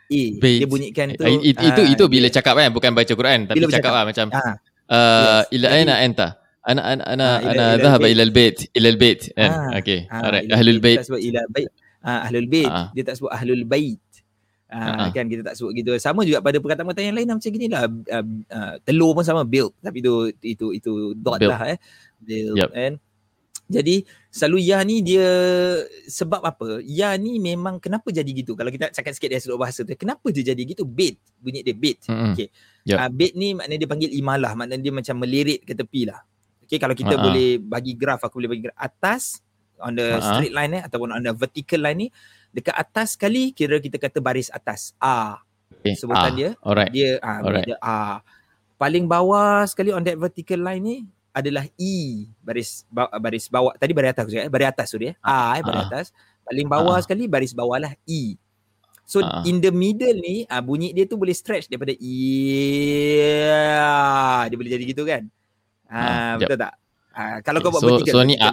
A. 0.06 0.22
Bait. 0.38 0.58
Dia 0.62 0.66
bunyikan 0.66 1.06
tu. 1.12 1.22
It, 1.22 1.42
it, 1.44 1.56
itu 1.60 1.82
ah, 1.82 1.86
itu 1.88 2.04
bila 2.06 2.26
dia- 2.26 2.34
cakap 2.34 2.54
kan 2.54 2.70
bukan 2.70 2.90
baca 2.90 3.10
Quran 3.10 3.38
tapi 3.44 3.58
Bila 3.58 3.66
cakap 3.68 3.74
bercakap. 3.74 3.90
lah 3.92 4.04
macam 4.04 4.26
Ah, 4.28 4.38
uh, 4.38 4.54
yes. 5.42 5.42
ila 5.50 5.66
aina 5.68 5.94
anta 5.98 6.28
Ah, 6.66 6.98
ana 6.98 7.28
ila 7.46 7.66
dhahaba 7.78 8.10
al-bait. 8.10 8.14
ila 8.18 8.22
al-bait 8.26 8.56
ila 8.74 8.88
al-bait 8.90 9.20
kan 9.32 9.50
Ah, 9.54 9.78
okey 9.78 10.00
Ah, 10.10 10.20
alright 10.26 10.44
ila 10.44 10.54
ahlul 10.58 10.78
Dia 10.78 10.82
bait 10.82 10.96
tak 10.98 11.06
sebut 11.06 11.22
ila 11.22 11.40
bait. 11.48 11.68
Ah, 12.02 12.20
ahlul 12.26 12.46
bait. 12.46 12.66
Ah. 12.70 12.86
Dia 12.90 13.02
tak 13.02 13.14
sebut 13.18 13.30
ahlul 13.30 13.62
bait. 13.64 13.98
Ah, 14.66 14.78
Ah, 14.82 14.94
ah. 15.06 15.08
kan 15.14 15.26
kita 15.26 15.42
tak 15.42 15.54
sebut 15.54 15.72
gitu. 15.72 15.94
Sama 15.96 16.26
juga 16.26 16.42
pada 16.42 16.58
perkataan-perkataan 16.58 17.06
yang 17.06 17.16
lain 17.16 17.28
macam 17.30 17.50
gini 17.50 17.66
lah. 17.70 17.86
Uh, 17.86 18.24
uh, 18.50 18.72
telur 18.82 19.14
pun 19.14 19.22
sama 19.22 19.46
build 19.46 19.70
tapi 19.78 20.02
itu 20.02 20.14
itu 20.42 20.66
itu 20.74 20.92
dot 21.14 21.38
Build. 21.38 21.50
lah 21.54 21.60
eh. 21.70 21.78
Build 22.18 22.58
Yup. 22.58 22.70
kan. 22.70 22.92
Jadi 23.66 24.06
selalu 24.30 24.58
ya 24.62 24.78
ni 24.82 25.02
dia 25.02 25.26
sebab 26.06 26.38
apa? 26.40 26.78
Ya 26.82 27.14
ni 27.14 27.38
memang 27.38 27.78
kenapa 27.78 28.10
jadi 28.10 28.26
gitu? 28.26 28.54
Kalau 28.54 28.70
kita 28.70 28.90
cakap 28.90 29.10
sikit 29.10 29.26
dari 29.26 29.42
sudut 29.42 29.58
bahasa 29.58 29.82
tu, 29.82 29.90
kenapa 29.94 30.22
dia 30.30 30.54
jadi 30.54 30.62
gitu? 30.62 30.82
Bait. 30.82 31.18
Bunyi 31.38 31.62
dia 31.62 31.74
bait. 31.74 31.98
Mm-mm. 32.06 32.34
Okey. 32.34 32.46
Yup. 32.86 32.98
Uh, 32.98 33.10
bait 33.10 33.32
ni 33.34 33.54
maknanya 33.54 33.78
dia 33.82 33.90
panggil 33.90 34.10
imalah, 34.14 34.54
maknanya 34.54 34.82
dia 34.82 34.94
macam 34.94 35.14
melirik 35.18 35.62
ke 35.62 35.74
tepi 35.74 36.06
lah. 36.06 36.22
Okay, 36.66 36.76
kalau 36.76 36.92
kita 36.92 37.14
Ha-ha. 37.14 37.22
boleh 37.22 37.48
bagi 37.58 37.94
graf, 37.94 38.18
aku 38.20 38.36
boleh 38.36 38.50
bagi 38.50 38.62
graf 38.66 38.74
atas 38.76 39.38
on 39.78 39.94
the 39.94 40.18
Ha-ha. 40.18 40.24
straight 40.34 40.50
line 40.50 40.72
eh 40.72 40.82
ataupun 40.82 41.08
on 41.10 41.22
the 41.22 41.30
vertical 41.30 41.78
line 41.78 41.98
ni 41.98 42.08
dekat 42.50 42.72
atas 42.72 43.14
sekali 43.14 43.52
kira 43.52 43.76
kita 43.76 43.96
kata 43.96 44.18
baris 44.18 44.48
atas 44.48 44.96
A. 44.96 45.38
okay. 45.70 45.94
Sebutan 45.94 46.32
dia 46.32 46.50
alright 46.58 46.88
dia 46.88 47.20
ah 47.20 47.38
Alright. 47.38 47.64
dia 47.64 47.76
A. 47.78 48.18
Paling 48.74 49.04
bawah 49.04 49.62
sekali 49.64 49.88
on 49.88 50.02
that 50.02 50.16
vertical 50.16 50.58
line 50.58 50.80
ni 50.80 50.96
adalah 51.30 51.68
E 51.76 52.24
baris 52.40 52.82
ba- 52.88 53.12
baris 53.14 53.46
bawah 53.46 53.76
tadi 53.76 53.92
baris 53.92 54.10
atas 54.10 54.24
aku 54.24 54.32
cakap 54.32 54.44
eh 54.44 54.52
baris 54.52 54.68
atas 54.70 54.86
sorry 54.88 55.06
eh 55.06 55.16
A 55.20 55.54
eh 55.54 55.62
baris 55.62 55.80
Ha. 55.80 55.86
atas 55.86 56.06
paling 56.42 56.66
bawah 56.66 56.96
Ha. 56.96 57.04
sekali 57.04 57.24
baris 57.26 57.52
bawah 57.52 57.76
lah 57.76 57.92
E 58.02 58.40
so 59.04 59.20
Ha. 59.20 59.44
in 59.44 59.60
the 59.60 59.68
middle 59.68 60.16
ni 60.16 60.42
ah 60.46 60.58
bunyi 60.58 60.90
dia 60.90 61.04
tu 61.04 61.14
boleh 61.14 61.30
stretch 61.30 61.68
daripada 61.68 61.92
E 61.92 62.16
dia 64.46 64.56
boleh 64.56 64.72
jadi 64.72 64.84
gitu 64.86 65.04
kan 65.04 65.28
ah 65.88 66.34
Ha, 66.34 66.38
betul 66.38 66.58
tak 66.58 66.72
ah 67.12 67.36
kalau 67.40 67.58
kau 67.60 67.70
Okay, 67.70 67.74
buat 67.74 67.82
so- 67.82 67.88
vertical 67.96 68.14
so 68.14 68.28
ni. 68.28 68.34
Ah, 68.36 68.52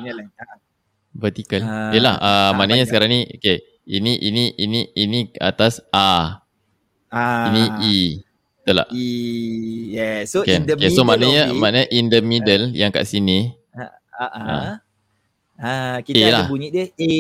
vertical 1.14 1.62
Ah, 1.62 1.92
yalah 1.94 2.16
uh, 2.18 2.26
ah, 2.26 2.50
maknanya 2.56 2.86
sekarang 2.90 3.10
ni 3.12 3.22
okey 3.38 3.58
ini 3.86 4.18
ini 4.18 4.44
ini 4.56 4.80
ini 4.96 5.20
atas 5.38 5.84
A 5.92 6.42
ah 7.12 7.46
ini 7.52 7.64
E 7.84 7.98
betul 8.64 8.76
tak 8.80 8.88
E 8.90 9.08
yeah 9.94 10.18
so 10.26 10.42
okay. 10.42 10.58
in 10.58 10.66
the 10.66 10.74
okay. 10.74 10.90
middle 10.90 10.98
so 10.98 11.06
maknanya 11.06 11.44
it, 11.46 11.58
maknanya 11.60 11.88
in 11.92 12.06
the 12.10 12.20
middle 12.22 12.66
yang 12.72 12.90
kat 12.90 13.06
sini 13.06 13.54
Ah, 14.14 14.30
ah. 14.30 14.74
Ah, 15.54 15.98
kita 16.02 16.22
A 16.22 16.26
ada 16.30 16.34
lah. 16.34 16.48
bunyi 16.50 16.70
dia 16.70 16.86
A, 16.86 17.14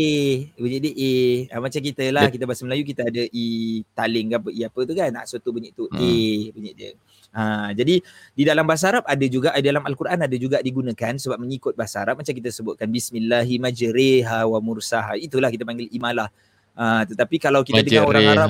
bunyi 0.57 0.77
dia 0.77 0.93
A. 0.93 1.13
Ah, 1.53 1.59
macam 1.61 1.81
kita 1.81 2.05
lah, 2.09 2.29
kita 2.29 2.45
bahasa 2.45 2.61
Melayu 2.65 2.85
kita 2.85 3.05
ada 3.05 3.23
E 3.29 3.45
taling 3.93 4.29
ke 4.29 4.35
apa, 4.37 4.49
E 4.49 4.61
apa 4.61 4.79
tu 4.85 4.93
kan. 4.93 5.09
Ah, 5.13 5.25
so 5.25 5.37
tu 5.37 5.49
bunyi 5.49 5.69
tu 5.69 5.85
A, 5.85 5.97
Hmm. 5.97 6.53
bunyi 6.53 6.71
dia. 6.73 6.93
Ha, 7.33 7.73
jadi 7.73 7.97
di 8.37 8.43
dalam 8.45 8.61
bahasa 8.69 8.93
Arab 8.93 9.09
ada 9.09 9.25
juga, 9.25 9.57
di 9.57 9.65
dalam 9.65 9.81
Al-Quran 9.81 10.21
ada 10.21 10.37
juga 10.37 10.61
digunakan 10.61 11.17
sebab 11.17 11.41
mengikut 11.41 11.73
bahasa 11.73 12.05
Arab 12.05 12.21
macam 12.21 12.29
kita 12.29 12.53
sebutkan 12.53 12.85
Bismillahi 12.93 13.57
majriha 13.57 14.45
wa 14.45 14.59
mursaha. 14.61 15.17
Itulah 15.17 15.49
kita 15.49 15.65
panggil 15.65 15.89
imalah. 15.89 16.29
Uh, 16.77 17.01
tetapi 17.09 17.41
kalau 17.41 17.65
kita 17.65 17.81
dengar 17.81 18.05
orang 18.05 18.25
Arab 18.29 18.49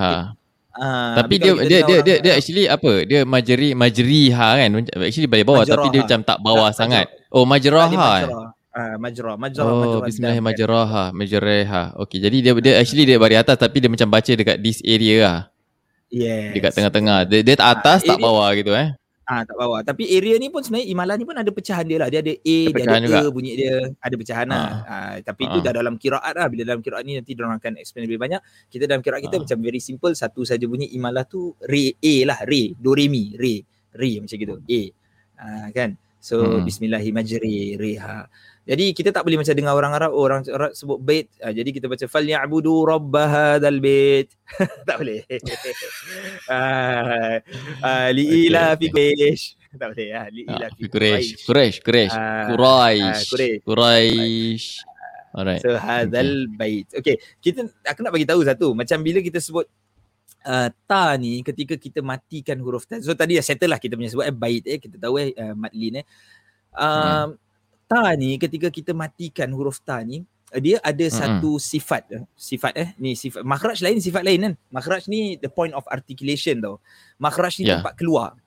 Uh, 0.73 1.13
tapi 1.21 1.37
dia 1.37 1.53
dia 1.69 1.79
dia, 1.85 1.97
dia 2.01 2.15
dia 2.17 2.33
actually 2.33 2.65
apa? 2.65 3.05
Dia 3.05 3.21
majri 3.29 3.77
majriha 3.77 4.47
kan. 4.57 4.69
Actually 5.05 5.29
balik 5.29 5.45
bawah 5.45 5.61
majraha. 5.61 5.77
tapi 5.77 5.87
dia 5.93 6.01
macam 6.01 6.21
tak 6.25 6.39
bawah 6.41 6.69
tak, 6.73 6.77
sangat. 6.81 7.05
Oh 7.29 7.45
majraha. 7.45 8.33
Ah 8.73 8.97
majra 8.97 9.37
majra 9.37 9.69
oh. 9.69 10.01
Bismillah 10.01 10.41
majraha 10.41 11.13
majraha. 11.13 11.93
Okey 12.01 12.17
jadi 12.17 12.37
dia 12.41 12.51
dia 12.57 12.73
actually 12.81 13.05
dia 13.05 13.21
bari 13.21 13.37
atas 13.37 13.53
tapi 13.61 13.85
dia 13.85 13.89
macam 13.93 14.09
baca 14.09 14.33
dekat 14.33 14.57
this 14.65 14.81
area 14.81 15.15
lah. 15.21 15.39
Yes. 16.13 16.53
Dekat 16.53 16.71
tengah-tengah. 16.77 17.25
Dia, 17.25 17.41
dia 17.41 17.55
atas 17.57 18.05
uh, 18.05 18.13
tak 18.13 18.21
bawah 18.21 18.53
gitu 18.53 18.77
eh. 18.77 18.93
Ah 19.23 19.47
tak 19.47 19.55
bawa. 19.55 19.79
Tapi 19.87 20.03
area 20.11 20.35
ni 20.35 20.51
pun 20.51 20.59
sebenarnya 20.59 20.87
imalah 20.91 21.15
ni 21.15 21.23
pun 21.23 21.33
ada 21.39 21.47
pecahan 21.47 21.87
dia 21.87 21.95
lah. 21.95 22.11
Dia 22.11 22.19
ada 22.19 22.35
A, 22.35 22.57
ada 22.67 22.75
dia 22.75 22.83
ada 22.83 23.07
juga. 23.07 23.19
E 23.23 23.31
bunyi 23.31 23.51
dia, 23.55 23.75
ada 24.03 24.15
pecahan 24.19 24.47
ha. 24.51 24.53
lah. 24.53 24.69
Ah, 24.83 25.15
tapi 25.23 25.47
ha. 25.47 25.49
itu 25.49 25.57
dah 25.63 25.73
dalam 25.73 25.95
kiraat 25.95 26.33
lah. 26.35 26.47
Bila 26.51 26.61
dalam 26.67 26.81
kiraat 26.83 27.03
ni 27.07 27.15
nanti 27.15 27.31
dia 27.31 27.47
akan 27.47 27.73
explain 27.79 28.03
lebih 28.03 28.19
banyak. 28.19 28.41
Kita 28.67 28.83
dalam 28.83 28.99
kiraat 28.99 29.23
kita 29.23 29.39
ha. 29.39 29.41
macam 29.47 29.57
very 29.63 29.79
simple 29.79 30.11
satu 30.11 30.43
saja 30.43 30.67
bunyi 30.67 30.91
imalah 30.91 31.23
tu 31.23 31.55
re 31.63 31.95
A 31.97 32.15
lah, 32.27 32.39
re, 32.43 32.75
do 32.75 32.91
re 32.91 33.07
mi, 33.07 33.31
re, 33.39 33.63
re 33.95 34.11
macam 34.19 34.35
gitu. 34.35 34.55
A. 34.59 34.81
Ah, 35.39 35.67
kan? 35.71 35.95
So 36.23 36.39
hmm. 36.39 36.63
bismillahirrahmanirrahim. 36.63 38.31
Jadi 38.63 38.95
kita 38.95 39.11
tak 39.11 39.27
boleh 39.27 39.43
macam 39.43 39.51
dengar 39.59 39.75
orang 39.75 39.91
Arab, 39.91 40.15
oh, 40.15 40.23
orang 40.23 40.39
Arab 40.47 40.71
sebut 40.71 40.95
bait. 40.95 41.27
Ha, 41.43 41.51
jadi 41.51 41.67
kita 41.67 41.91
baca 41.91 42.07
fal 42.07 42.23
ya'budu 42.23 42.87
rabb 42.87 43.11
hadzal 43.11 43.83
bait. 43.83 44.31
tak 44.87 45.03
boleh. 45.03 45.27
Ah 46.47 48.07
li 48.15 48.47
ila 48.47 48.79
fi 48.79 48.87
quraish. 48.87 49.59
Tak 49.75 49.91
boleh 49.91 50.07
ya. 50.15 50.23
Li 50.31 50.47
ila 50.47 50.71
fi 50.71 50.83
quraish. 50.87 51.43
Quraish, 51.43 51.77
quraish. 51.83 52.15
Quraish. 52.55 53.27
Quraish. 53.67 54.67
Alright. 55.35 55.59
So 55.59 55.75
hadzal 55.75 56.47
okay. 56.47 56.55
bait. 56.55 56.87
Okay, 57.03 57.15
kita 57.43 57.67
aku 57.83 57.99
nak 57.99 58.15
bagi 58.15 58.23
tahu 58.23 58.47
satu. 58.47 58.71
Macam 58.71 59.03
bila 59.03 59.19
kita 59.19 59.43
sebut 59.43 59.67
uh, 60.45 60.69
ta 60.87 61.15
ni 61.19 61.43
ketika 61.43 61.75
kita 61.79 61.99
matikan 62.03 62.59
huruf 62.59 62.85
ta. 62.85 62.99
So 62.99 63.15
tadi 63.15 63.39
dah 63.39 63.45
settle 63.45 63.71
lah 63.71 63.79
kita 63.79 63.97
punya 63.97 64.11
sebut 64.11 64.27
eh 64.27 64.35
bait 64.35 64.63
eh 64.67 64.79
kita 64.79 64.99
tahu 64.99 65.19
eh 65.19 65.33
uh, 65.35 65.55
madlin 65.55 66.03
eh. 66.03 66.05
Um, 66.73 67.35
hmm 67.35 67.43
ta 67.93 68.17
ni 68.17 68.41
ketika 68.41 68.73
kita 68.73 68.91
matikan 68.97 69.53
huruf 69.53 69.77
ta 69.83 70.01
ni 70.01 70.25
dia 70.57 70.77
ada 70.81 71.05
mm-hmm. 71.05 71.19
satu 71.21 71.61
sifat 71.61 72.09
sifat 72.33 72.73
eh 72.73 72.89
ni 72.97 73.13
sifat 73.13 73.45
makhraj 73.45 73.81
lain 73.85 74.01
sifat 74.01 74.25
lain 74.25 74.39
kan 74.41 74.53
makhraj 74.73 75.05
ni 75.09 75.37
the 75.37 75.49
point 75.49 75.73
of 75.77 75.85
articulation 75.89 76.57
tau 76.61 76.81
makhraj 77.21 77.53
ni 77.61 77.69
yeah. 77.69 77.77
tempat 77.77 77.93
keluar 77.97 78.37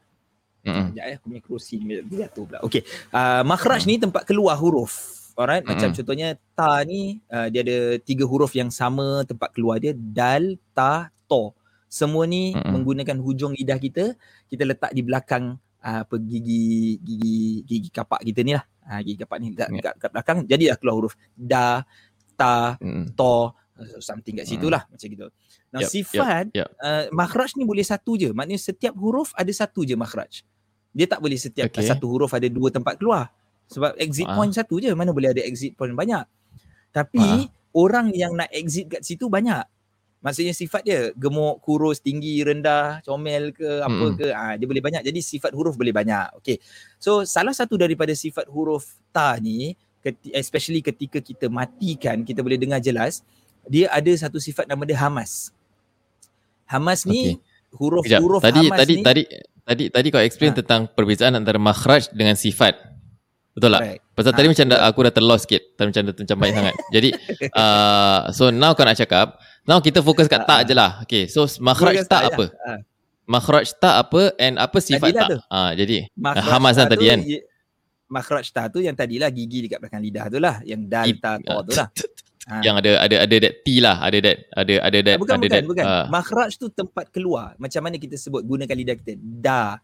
mm-hmm. 0.66 0.98
ya 0.98 1.02
aku 1.18 1.26
punya 1.30 1.42
kerusi 1.42 1.74
ni 1.78 2.02
jatuh 2.10 2.42
pula 2.46 2.58
okey 2.66 2.82
uh, 3.14 3.42
makhraj 3.46 3.86
mm-hmm. 3.86 4.02
ni 4.02 4.04
tempat 4.06 4.22
keluar 4.26 4.54
huruf 4.58 4.94
alright 5.34 5.62
mm-hmm. 5.62 5.78
macam 5.78 5.90
contohnya 5.94 6.28
ta 6.54 6.82
ni 6.86 7.22
uh, 7.30 7.46
dia 7.50 7.62
ada 7.66 7.78
tiga 8.02 8.26
huruf 8.26 8.54
yang 8.54 8.70
sama 8.70 9.26
tempat 9.26 9.50
keluar 9.54 9.78
dia 9.78 9.94
dal 9.94 10.58
ta 10.74 11.10
to 11.30 11.54
semua 11.86 12.26
ni 12.26 12.52
mm-hmm. 12.52 12.70
menggunakan 12.72 13.18
hujung 13.22 13.52
lidah 13.54 13.78
kita 13.78 14.18
kita 14.50 14.62
letak 14.66 14.90
di 14.90 15.02
belakang 15.06 15.56
uh, 15.86 16.02
apa 16.02 16.14
gigi 16.18 16.98
gigi 17.00 17.62
gigi 17.62 17.88
kapak 17.94 18.26
kita 18.26 18.42
ni 18.42 18.52
lah 18.58 18.64
ha, 18.86 19.00
gigi 19.02 19.18
kapak 19.22 19.36
ni 19.38 19.54
dekat, 19.54 19.68
dekat, 19.70 19.94
dekat 19.98 20.10
belakang 20.10 20.38
jadilah 20.50 20.76
keluar 20.78 20.94
huruf 20.98 21.14
da 21.34 21.86
ta 22.34 22.76
mm. 22.82 23.14
to 23.14 23.54
something 24.02 24.40
kat 24.40 24.46
situ 24.48 24.66
lah 24.66 24.84
mm. 24.86 24.90
macam 24.92 25.06
gitu 25.06 25.26
nah 25.70 25.80
yep, 25.82 25.90
sifat 25.90 26.44
yep, 26.52 26.66
yep. 26.66 26.68
Uh, 26.82 27.04
makhraj 27.14 27.54
ni 27.54 27.62
boleh 27.62 27.84
satu 27.86 28.18
je 28.18 28.30
maknanya 28.34 28.60
setiap 28.60 28.94
huruf 28.96 29.30
ada 29.36 29.52
satu 29.54 29.86
je 29.86 29.94
makhraj 29.94 30.42
dia 30.96 31.06
tak 31.06 31.20
boleh 31.20 31.36
setiap 31.36 31.68
okay. 31.68 31.84
satu 31.84 32.08
huruf 32.08 32.32
ada 32.32 32.48
dua 32.48 32.72
tempat 32.72 32.96
keluar 32.96 33.28
sebab 33.68 33.94
exit 34.00 34.26
uh. 34.26 34.34
point 34.34 34.52
satu 34.52 34.80
je 34.80 34.90
mana 34.96 35.12
boleh 35.12 35.30
ada 35.30 35.42
exit 35.44 35.76
point 35.76 35.92
banyak 35.92 36.24
tapi 36.90 37.20
uh. 37.20 37.44
orang 37.76 38.10
yang 38.16 38.32
nak 38.32 38.48
exit 38.50 38.88
kat 38.88 39.04
situ 39.04 39.28
banyak 39.28 39.62
maksudnya 40.26 40.50
sifat 40.50 40.82
dia 40.82 41.14
gemuk 41.14 41.62
kurus 41.62 42.02
tinggi 42.02 42.42
rendah 42.42 42.98
comel 43.06 43.54
ke 43.54 43.70
apa 43.78 44.04
hmm. 44.10 44.16
ke 44.18 44.26
ha, 44.34 44.58
dia 44.58 44.66
boleh 44.66 44.82
banyak. 44.82 45.06
Jadi 45.06 45.22
sifat 45.22 45.54
huruf 45.54 45.78
boleh 45.78 45.94
banyak 45.94 46.34
okey. 46.42 46.58
So 46.98 47.22
salah 47.22 47.54
satu 47.54 47.78
daripada 47.78 48.10
sifat 48.10 48.50
huruf 48.50 48.98
ta 49.14 49.38
ni 49.38 49.78
especially 50.34 50.82
ketika 50.82 51.22
kita 51.22 51.46
matikan 51.46 52.26
kita 52.26 52.42
boleh 52.42 52.58
dengar 52.58 52.82
jelas 52.82 53.22
dia 53.70 53.86
ada 53.94 54.10
satu 54.18 54.42
sifat 54.42 54.66
nama 54.66 54.82
dia 54.82 54.98
hamas. 54.98 55.54
Hamas 56.66 57.06
ni 57.06 57.38
huruf-huruf 57.70 58.42
tadi 58.42 58.66
hamas 58.66 58.78
tadi 58.82 58.94
ni 58.98 59.02
tadi 59.06 59.22
tadi 59.62 59.84
tadi 59.94 60.06
kau 60.10 60.18
explain 60.18 60.50
ha. 60.50 60.58
tentang 60.58 60.90
perbezaan 60.90 61.38
antara 61.38 61.62
makhraj 61.62 62.10
dengan 62.10 62.34
sifat 62.34 62.74
betul 63.56 63.72
tak 63.72 63.80
right. 63.80 64.00
pasal 64.12 64.30
ha, 64.32 64.36
tadi 64.36 64.46
macam 64.52 64.64
dah, 64.68 64.80
aku 64.84 64.98
dah 65.08 65.12
terlost 65.16 65.42
sikit 65.48 65.62
tadi 65.74 65.86
macam 65.88 66.02
dah 66.04 66.14
macam 66.14 66.36
baik 66.36 66.52
sangat 66.52 66.74
jadi 66.96 67.08
uh, 67.56 68.18
so 68.36 68.52
now 68.52 68.76
kau 68.76 68.84
nak 68.84 69.00
cakap 69.00 69.40
Now 69.66 69.82
kita 69.82 69.98
fokus 69.98 70.30
kat 70.30 70.46
tak 70.46 70.62
uh, 70.62 70.64
je 70.64 70.74
lah. 70.78 71.02
Okay, 71.02 71.26
so 71.26 71.42
makhraj 71.58 72.06
tak 72.06 72.30
apa? 72.30 72.54
Uh. 72.54 72.80
Makhraj 73.26 73.74
tak 73.74 74.06
apa 74.06 74.30
and 74.38 74.54
apa 74.62 74.78
sifat 74.78 75.10
tak? 75.10 75.42
Ah, 75.50 75.74
jadi 75.74 76.06
hamas 76.22 76.78
kan 76.78 76.86
tadi 76.86 77.10
kan? 77.10 77.20
Makhraj 78.06 78.46
tak 78.54 78.70
tu 78.70 78.78
yang 78.78 78.94
tadilah 78.94 79.26
gigi 79.34 79.66
dekat 79.66 79.82
belakang 79.82 79.98
lidah 79.98 80.30
tu 80.30 80.38
lah. 80.38 80.62
Yang 80.62 80.80
dal, 80.86 81.06
ta, 81.18 81.42
tu 81.42 81.74
lah. 81.74 81.90
Ha. 82.46 82.62
Yang 82.66 82.74
ada 82.78 82.90
ada 83.02 83.16
ada 83.26 83.36
that 83.42 83.54
T 83.66 83.82
lah, 83.82 83.98
ada 83.98 84.22
that 84.22 84.38
ada 84.54 84.74
ada 84.78 84.98
that 85.02 85.18
bukan, 85.18 85.34
ada 85.34 85.42
bukan, 85.42 85.50
that. 85.50 85.62
Bukan, 85.66 85.82
uh, 85.82 86.06
Makhraj 86.14 86.54
tu 86.54 86.70
tempat 86.70 87.10
keluar. 87.10 87.58
Macam 87.58 87.82
mana 87.82 87.98
kita 87.98 88.14
sebut 88.14 88.46
gunakan 88.46 88.70
lidah 88.70 88.94
kita? 89.02 89.18
Da, 89.18 89.82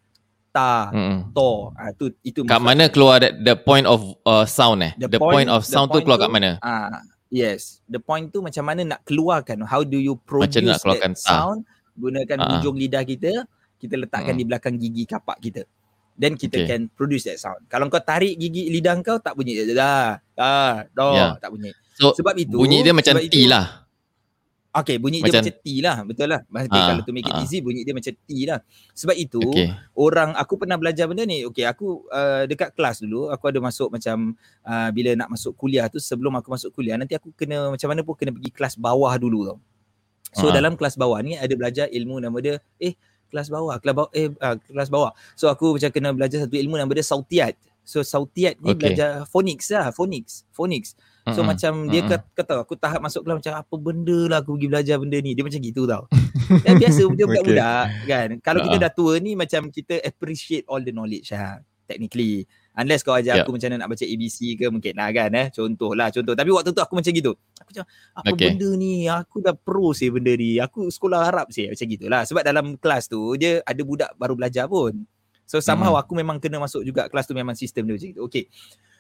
ta, 0.53 0.93
mm. 0.93 1.33
to. 1.33 1.73
Ah 1.75 1.91
tu 1.97 2.13
itu 2.23 2.45
Kat 2.45 2.61
mana 2.61 2.93
keluar 2.93 3.19
that 3.19 3.41
the 3.41 3.57
point 3.57 3.89
of 3.89 4.05
uh, 4.29 4.45
sound 4.45 4.85
eh? 4.85 4.93
The, 5.01 5.17
the 5.17 5.21
point, 5.21 5.49
point 5.49 5.49
of 5.51 5.65
sound 5.65 5.91
tu 5.91 6.05
keluar 6.05 6.21
tu, 6.21 6.29
kat 6.29 6.31
mana? 6.31 6.61
Ah, 6.61 7.03
Yes, 7.33 7.81
the 7.89 7.97
point 7.97 8.29
tu 8.29 8.45
macam 8.45 8.61
mana 8.61 8.85
nak 8.85 9.09
keluarkan, 9.09 9.65
how 9.65 9.81
do 9.81 9.97
you 9.97 10.21
produce 10.21 10.53
macam 10.53 10.69
nak 10.69 10.81
keluarkan 10.85 11.13
that 11.17 11.25
sound, 11.25 11.59
gunakan 11.97 12.37
uh-huh. 12.37 12.61
hujung 12.61 12.77
lidah 12.77 13.01
kita, 13.09 13.49
kita 13.81 13.95
letakkan 13.97 14.37
uh-huh. 14.37 14.45
di 14.45 14.45
belakang 14.45 14.77
gigi 14.77 15.09
kapak 15.09 15.41
kita. 15.41 15.65
Then 16.13 16.37
kita 16.37 16.61
okay. 16.61 16.69
can 16.69 16.93
produce 16.93 17.25
that 17.25 17.41
sound. 17.41 17.65
Kalau 17.73 17.89
kau 17.89 18.05
tarik 18.05 18.37
gigi 18.37 18.69
lidah 18.69 19.01
kau 19.01 19.17
tak 19.17 19.33
bunyi 19.33 19.65
dah. 19.65 20.21
Ah, 20.37 20.85
dah, 20.93 21.13
yeah. 21.17 21.33
tak 21.41 21.57
bunyi. 21.57 21.73
So, 21.97 22.13
sebab 22.13 22.37
itu 22.37 22.53
bunyi 22.53 22.85
dia 22.85 22.93
macam 22.93 23.17
T 23.17 23.49
lah. 23.49 23.82
Okay, 24.73 24.97
bunyi 24.97 25.21
macam, 25.21 25.37
dia 25.37 25.45
macam 25.45 25.57
T 25.61 25.67
lah. 25.85 25.97
Betul 26.01 26.33
lah. 26.33 26.41
Okay, 26.49 26.81
uh, 26.81 26.87
kalau 26.89 27.03
to 27.05 27.13
make 27.13 27.29
it 27.29 27.37
uh, 27.37 27.45
easy, 27.45 27.61
bunyi 27.61 27.85
dia 27.85 27.93
macam 27.93 28.09
T 28.09 28.31
lah. 28.49 28.65
Sebab 28.97 29.17
itu, 29.21 29.45
okay. 29.45 29.69
orang, 29.93 30.33
aku 30.33 30.57
pernah 30.57 30.81
belajar 30.81 31.05
benda 31.05 31.29
ni. 31.29 31.45
Okay, 31.45 31.69
aku 31.69 32.09
uh, 32.09 32.49
dekat 32.49 32.73
kelas 32.73 33.05
dulu, 33.05 33.29
aku 33.29 33.53
ada 33.53 33.61
masuk 33.61 33.93
macam, 33.93 34.33
uh, 34.65 34.89
bila 34.89 35.13
nak 35.13 35.29
masuk 35.29 35.53
kuliah 35.61 35.93
tu, 35.93 36.01
sebelum 36.01 36.33
aku 36.41 36.49
masuk 36.49 36.73
kuliah, 36.73 36.97
nanti 36.97 37.13
aku 37.13 37.37
kena, 37.37 37.69
macam 37.69 37.85
mana 37.93 38.01
pun 38.01 38.17
kena 38.17 38.33
pergi 38.33 38.49
kelas 38.49 38.81
bawah 38.81 39.13
dulu 39.21 39.53
tau. 39.53 39.59
So, 40.33 40.49
uh. 40.49 40.57
dalam 40.57 40.73
kelas 40.73 40.97
bawah 40.97 41.21
ni, 41.21 41.37
ada 41.37 41.53
belajar 41.53 41.93
ilmu 41.93 42.17
nama 42.25 42.37
dia, 42.41 42.57
eh, 42.81 42.97
kelas 43.29 43.53
bawah, 43.53 43.77
kelas 43.77 43.93
bawah, 43.93 44.11
eh, 44.17 44.33
uh, 44.33 44.57
kelas 44.57 44.89
bawah. 44.89 45.13
So, 45.37 45.53
aku 45.53 45.77
macam 45.77 45.93
kena 45.93 46.17
belajar 46.17 46.49
satu 46.49 46.57
ilmu 46.57 46.81
nama 46.81 46.89
dia 46.97 47.05
sautiat. 47.05 47.61
So, 47.85 48.01
sautiat 48.01 48.57
ni 48.65 48.73
okay. 48.73 48.81
belajar 48.81 49.29
phonics 49.29 49.69
lah, 49.69 49.93
phonics, 49.93 50.49
phonics. 50.49 50.97
So 51.23 51.39
mm-hmm. 51.39 51.47
macam 51.47 51.73
dia 51.87 52.03
kata, 52.03 52.27
kata 52.35 52.53
aku 52.67 52.75
tahap 52.75 52.99
masuk 52.99 53.23
kelas 53.23 53.39
macam 53.39 53.55
apa 53.55 53.75
benda 53.79 54.19
lah 54.27 54.39
aku 54.43 54.59
pergi 54.59 54.69
belajar 54.75 54.97
benda 54.99 55.19
ni. 55.23 55.39
Dia 55.39 55.47
macam 55.47 55.61
gitu 55.63 55.83
tau. 55.87 56.05
Dan 56.67 56.75
biasa 56.83 57.01
dia 57.15 57.27
budak-budak 57.31 57.87
okay. 57.87 58.07
kan. 58.11 58.29
Kalau 58.43 58.59
uh-huh. 58.59 58.75
kita 58.75 58.83
dah 58.83 58.91
tua 58.91 59.13
ni 59.23 59.39
macam 59.39 59.71
kita 59.71 60.03
appreciate 60.03 60.67
all 60.67 60.83
the 60.83 60.91
knowledge 60.91 61.31
lah. 61.31 61.63
Technically. 61.87 62.43
Unless 62.75 63.07
kau 63.07 63.15
ajar 63.15 63.39
yeah. 63.39 63.45
aku 63.47 63.55
macam 63.55 63.71
mana 63.71 63.87
nak 63.87 63.95
baca 63.95 64.03
ABC 64.03 64.59
ke 64.59 64.67
mungkin 64.67 64.99
lah 64.99 65.09
kan 65.15 65.31
eh. 65.31 65.47
Contoh 65.55 65.93
lah 65.95 66.09
contoh. 66.11 66.35
Tapi 66.35 66.51
waktu 66.51 66.71
tu 66.75 66.83
aku 66.83 66.95
macam 66.99 67.13
gitu. 67.15 67.33
Aku 67.63 67.69
macam 67.71 67.85
apa 68.19 68.27
okay. 68.35 68.47
benda 68.51 68.69
ni. 68.75 68.95
Aku 69.07 69.37
dah 69.39 69.55
pro 69.55 69.95
sih 69.95 70.11
benda 70.11 70.33
ni. 70.35 70.59
Aku 70.59 70.91
sekolah 70.91 71.31
Arab 71.31 71.55
sih 71.55 71.71
macam 71.71 71.87
gitulah. 71.87 72.27
Sebab 72.27 72.43
dalam 72.43 72.75
kelas 72.83 73.07
tu 73.07 73.39
dia 73.39 73.63
ada 73.63 73.83
budak 73.87 74.11
baru 74.19 74.35
belajar 74.35 74.67
pun. 74.67 75.07
So 75.47 75.63
somehow 75.63 75.95
mm-hmm. 75.95 76.03
aku 76.03 76.13
memang 76.19 76.37
kena 76.43 76.59
masuk 76.59 76.83
juga 76.83 77.07
kelas 77.07 77.31
tu 77.31 77.37
memang 77.37 77.55
sistem 77.55 77.87
dia 77.87 77.95
macam 77.95 78.09
gitu. 78.11 78.23
Okay. 78.27 78.51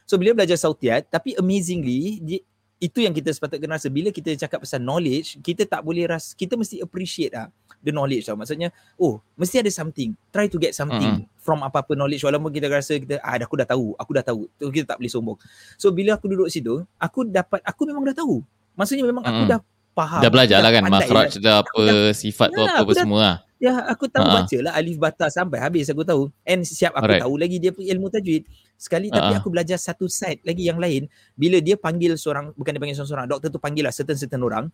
So 0.04 0.18
bila 0.18 0.36
belajar 0.36 0.58
sautiat 0.58 1.08
tapi 1.08 1.34
amazingly 1.38 2.18
dia, 2.22 2.40
itu 2.82 2.98
yang 2.98 3.14
kita 3.14 3.30
sepatutnya 3.30 3.78
rasa. 3.78 3.86
Bila 3.86 4.10
kita 4.10 4.34
cakap 4.34 4.66
pasal 4.66 4.82
knowledge 4.82 5.38
kita 5.38 5.62
tak 5.62 5.86
boleh 5.86 6.10
rasa 6.10 6.34
kita 6.34 6.58
mesti 6.58 6.82
appreciate 6.82 7.30
lah 7.30 7.46
the 7.78 7.94
knowledge 7.94 8.26
tau. 8.26 8.34
Maksudnya 8.34 8.74
oh 8.98 9.22
mesti 9.38 9.62
ada 9.62 9.70
something. 9.70 10.18
Try 10.34 10.50
to 10.50 10.58
get 10.58 10.74
something 10.74 11.22
mm-hmm. 11.22 11.38
from 11.38 11.62
apa-apa 11.62 11.94
knowledge. 11.94 12.26
Walaupun 12.26 12.50
kita 12.50 12.66
rasa 12.66 12.98
kita 12.98 13.22
ah 13.22 13.38
aku 13.38 13.54
dah 13.54 13.68
tahu 13.70 13.94
aku 13.94 14.10
dah 14.18 14.24
tahu. 14.26 14.50
Tu 14.58 14.66
kita 14.74 14.94
tak 14.94 14.98
boleh 14.98 15.10
sombong. 15.10 15.38
So 15.78 15.94
bila 15.94 16.18
aku 16.18 16.26
duduk 16.26 16.50
situ 16.50 16.82
aku 16.98 17.22
dapat 17.30 17.62
aku 17.62 17.86
memang 17.86 18.02
dah 18.02 18.18
tahu. 18.18 18.42
Maksudnya 18.74 19.06
memang 19.06 19.22
mm-hmm. 19.22 19.46
aku 19.46 19.50
dah 19.50 19.60
faham 19.92 20.20
dah 20.24 20.30
belajar 20.32 20.58
lah 20.60 20.70
kan 20.72 20.84
makhraj 20.88 21.32
dah 21.38 21.62
apa 21.64 21.82
dah, 21.84 22.10
sifat 22.12 22.48
tu 22.52 22.60
apa, 22.60 22.82
apa 22.82 22.92
semua 22.96 23.20
lah 23.20 23.36
Ya, 23.62 23.78
aku 23.86 24.10
tahu 24.10 24.26
uh-huh. 24.26 24.42
baca 24.42 24.58
lah 24.58 24.72
alif 24.74 24.98
bata 24.98 25.30
sampai 25.30 25.62
habis 25.62 25.86
aku 25.86 26.02
tahu. 26.02 26.26
And 26.42 26.66
siap 26.66 26.98
aku 26.98 27.06
Alright. 27.06 27.22
tahu 27.22 27.34
lagi 27.38 27.62
dia 27.62 27.70
ilmu 27.70 28.10
tajwid. 28.10 28.42
Sekali 28.74 29.06
uh-huh. 29.06 29.22
tapi 29.22 29.38
aku 29.38 29.54
belajar 29.54 29.78
satu 29.78 30.10
side 30.10 30.42
lagi 30.42 30.66
yang 30.66 30.82
lain. 30.82 31.06
Bila 31.38 31.62
dia 31.62 31.78
panggil 31.78 32.18
seorang, 32.18 32.50
bukan 32.58 32.74
dia 32.74 32.82
panggil 32.82 32.98
seorang-seorang, 32.98 33.30
doktor 33.30 33.54
tu 33.54 33.62
panggil 33.62 33.86
lah 33.86 33.94
certain-certain 33.94 34.42
orang. 34.42 34.66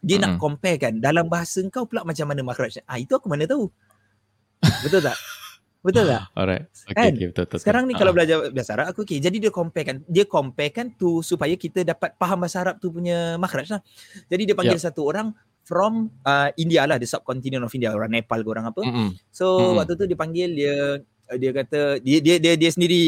Dia 0.00 0.16
uh-huh. 0.16 0.40
nak 0.40 0.40
compare 0.40 0.80
kan, 0.80 0.96
dalam 1.04 1.28
bahasa 1.28 1.60
kau 1.68 1.84
pula 1.84 2.00
macam 2.00 2.24
mana 2.24 2.40
makhraj. 2.40 2.80
Ah 2.88 2.96
Itu 2.96 3.20
aku 3.20 3.28
mana 3.28 3.44
tahu. 3.44 3.68
Betul 4.88 5.04
tak? 5.04 5.20
Betul 5.84 6.08
tak? 6.08 6.22
Alright. 6.32 6.64
Okay, 6.88 6.96
Kan? 6.96 7.12
okay, 7.12 7.26
betul, 7.28 7.44
betul. 7.44 7.58
Sekarang 7.60 7.84
ni 7.84 7.92
Ah. 7.92 7.98
kalau 8.00 8.12
belajar 8.16 8.36
bahasa 8.48 8.72
Arab 8.72 8.86
aku 8.90 9.04
okey. 9.04 9.20
Jadi 9.20 9.36
dia 9.36 9.52
compare 9.52 9.84
kan. 9.84 9.96
Dia 10.08 10.24
compare 10.24 10.72
kan 10.72 10.86
tu 10.90 11.20
supaya 11.20 11.52
kita 11.54 11.84
dapat 11.84 12.16
faham 12.16 12.40
bahasa 12.40 12.64
Arab 12.64 12.80
tu 12.80 12.88
punya 12.88 13.36
makhraj 13.36 13.68
lah. 13.68 13.80
Jadi 14.26 14.42
dia 14.48 14.56
panggil 14.56 14.80
satu 14.80 15.04
orang 15.04 15.36
from 15.60 16.08
uh, 16.24 16.48
India 16.56 16.84
lah, 16.84 16.96
the 16.96 17.04
subcontinent 17.04 17.60
of 17.60 17.72
India, 17.72 17.92
orang 17.92 18.08
Nepal 18.10 18.40
ke 18.40 18.48
orang 18.48 18.66
apa. 18.66 18.80
Mm-mm. 18.80 19.12
So 19.28 19.44
Mm-mm. 19.60 19.76
waktu 19.76 19.92
tu 19.94 20.04
dia 20.04 20.16
panggil 20.16 20.50
dia 20.50 20.74
dia 21.24 21.50
kata 21.52 21.80
dia 22.00 22.20
dia 22.20 22.36
dia, 22.36 22.52
dia 22.52 22.68
sendiri 22.68 23.00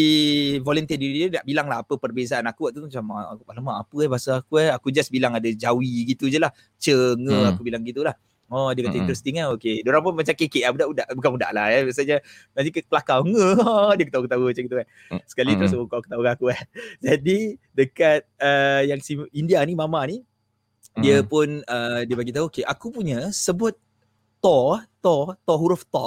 volunteer 0.60 0.96
diri 0.96 1.28
dia 1.28 1.40
tak 1.40 1.44
bilang 1.44 1.68
lah 1.68 1.84
apa 1.84 2.00
perbezaan 2.00 2.48
aku 2.48 2.64
waktu 2.64 2.80
tu 2.80 2.88
macam 2.88 3.04
"Ah, 3.12 3.36
aku 3.36 3.44
alamak 3.52 3.76
apa 3.84 3.96
eh 4.00 4.08
bahasa 4.08 4.30
aku 4.40 4.56
eh 4.56 4.72
aku 4.72 4.88
just 4.88 5.12
bilang 5.12 5.36
ada 5.36 5.44
jawi 5.44 6.08
gitu 6.08 6.24
je 6.26 6.40
lah 6.40 6.48
cenga 6.80 7.12
Hmm. 7.28 7.52
aku 7.52 7.60
bilang 7.60 7.84
gitulah 7.84 8.16
oh 8.48 8.70
dia 8.70 8.82
kata 8.82 8.94
Mm-mm. 8.94 9.02
interesting 9.04 9.34
kan 9.36 9.46
okey. 9.54 9.82
Dia 9.82 9.90
orang 9.90 10.02
pun 10.02 10.14
macam 10.14 10.34
kekek 10.34 10.62
lah. 10.62 10.70
Budak-budak. 10.72 11.06
Bukan 11.14 11.30
budak 11.34 11.50
lah 11.50 11.66
eh. 11.70 11.82
Biasanya 11.82 12.16
nanti 12.52 12.68
ke 12.70 12.80
kelakar. 12.84 13.20
Dia 13.98 14.04
ketawa-ketawa 14.06 14.44
macam 14.46 14.64
tu 14.64 14.76
kan 14.76 14.86
Mm. 15.10 15.20
sekali 15.26 15.50
terus 15.54 15.72
Mm. 15.72 15.80
oh, 15.80 15.86
kau 15.86 16.00
ketawa 16.00 16.22
aku 16.32 16.46
eh. 16.50 16.60
Jadi 17.06 17.38
dekat 17.72 18.20
uh, 18.38 18.82
yang 18.82 18.98
si 18.98 19.14
India 19.32 19.62
ni 19.62 19.74
mama 19.74 20.02
ni 20.06 20.22
dia 20.96 21.20
Mm. 21.20 21.28
pun 21.28 21.48
uh, 21.62 22.00
dia 22.02 22.16
bagi 22.16 22.32
tahu 22.32 22.48
okey 22.48 22.64
aku 22.64 22.88
punya 22.88 23.28
sebut 23.28 23.76
to 24.40 24.78
to 25.00 25.16
to 25.42 25.52
huruf 25.54 25.84
to 25.84 26.06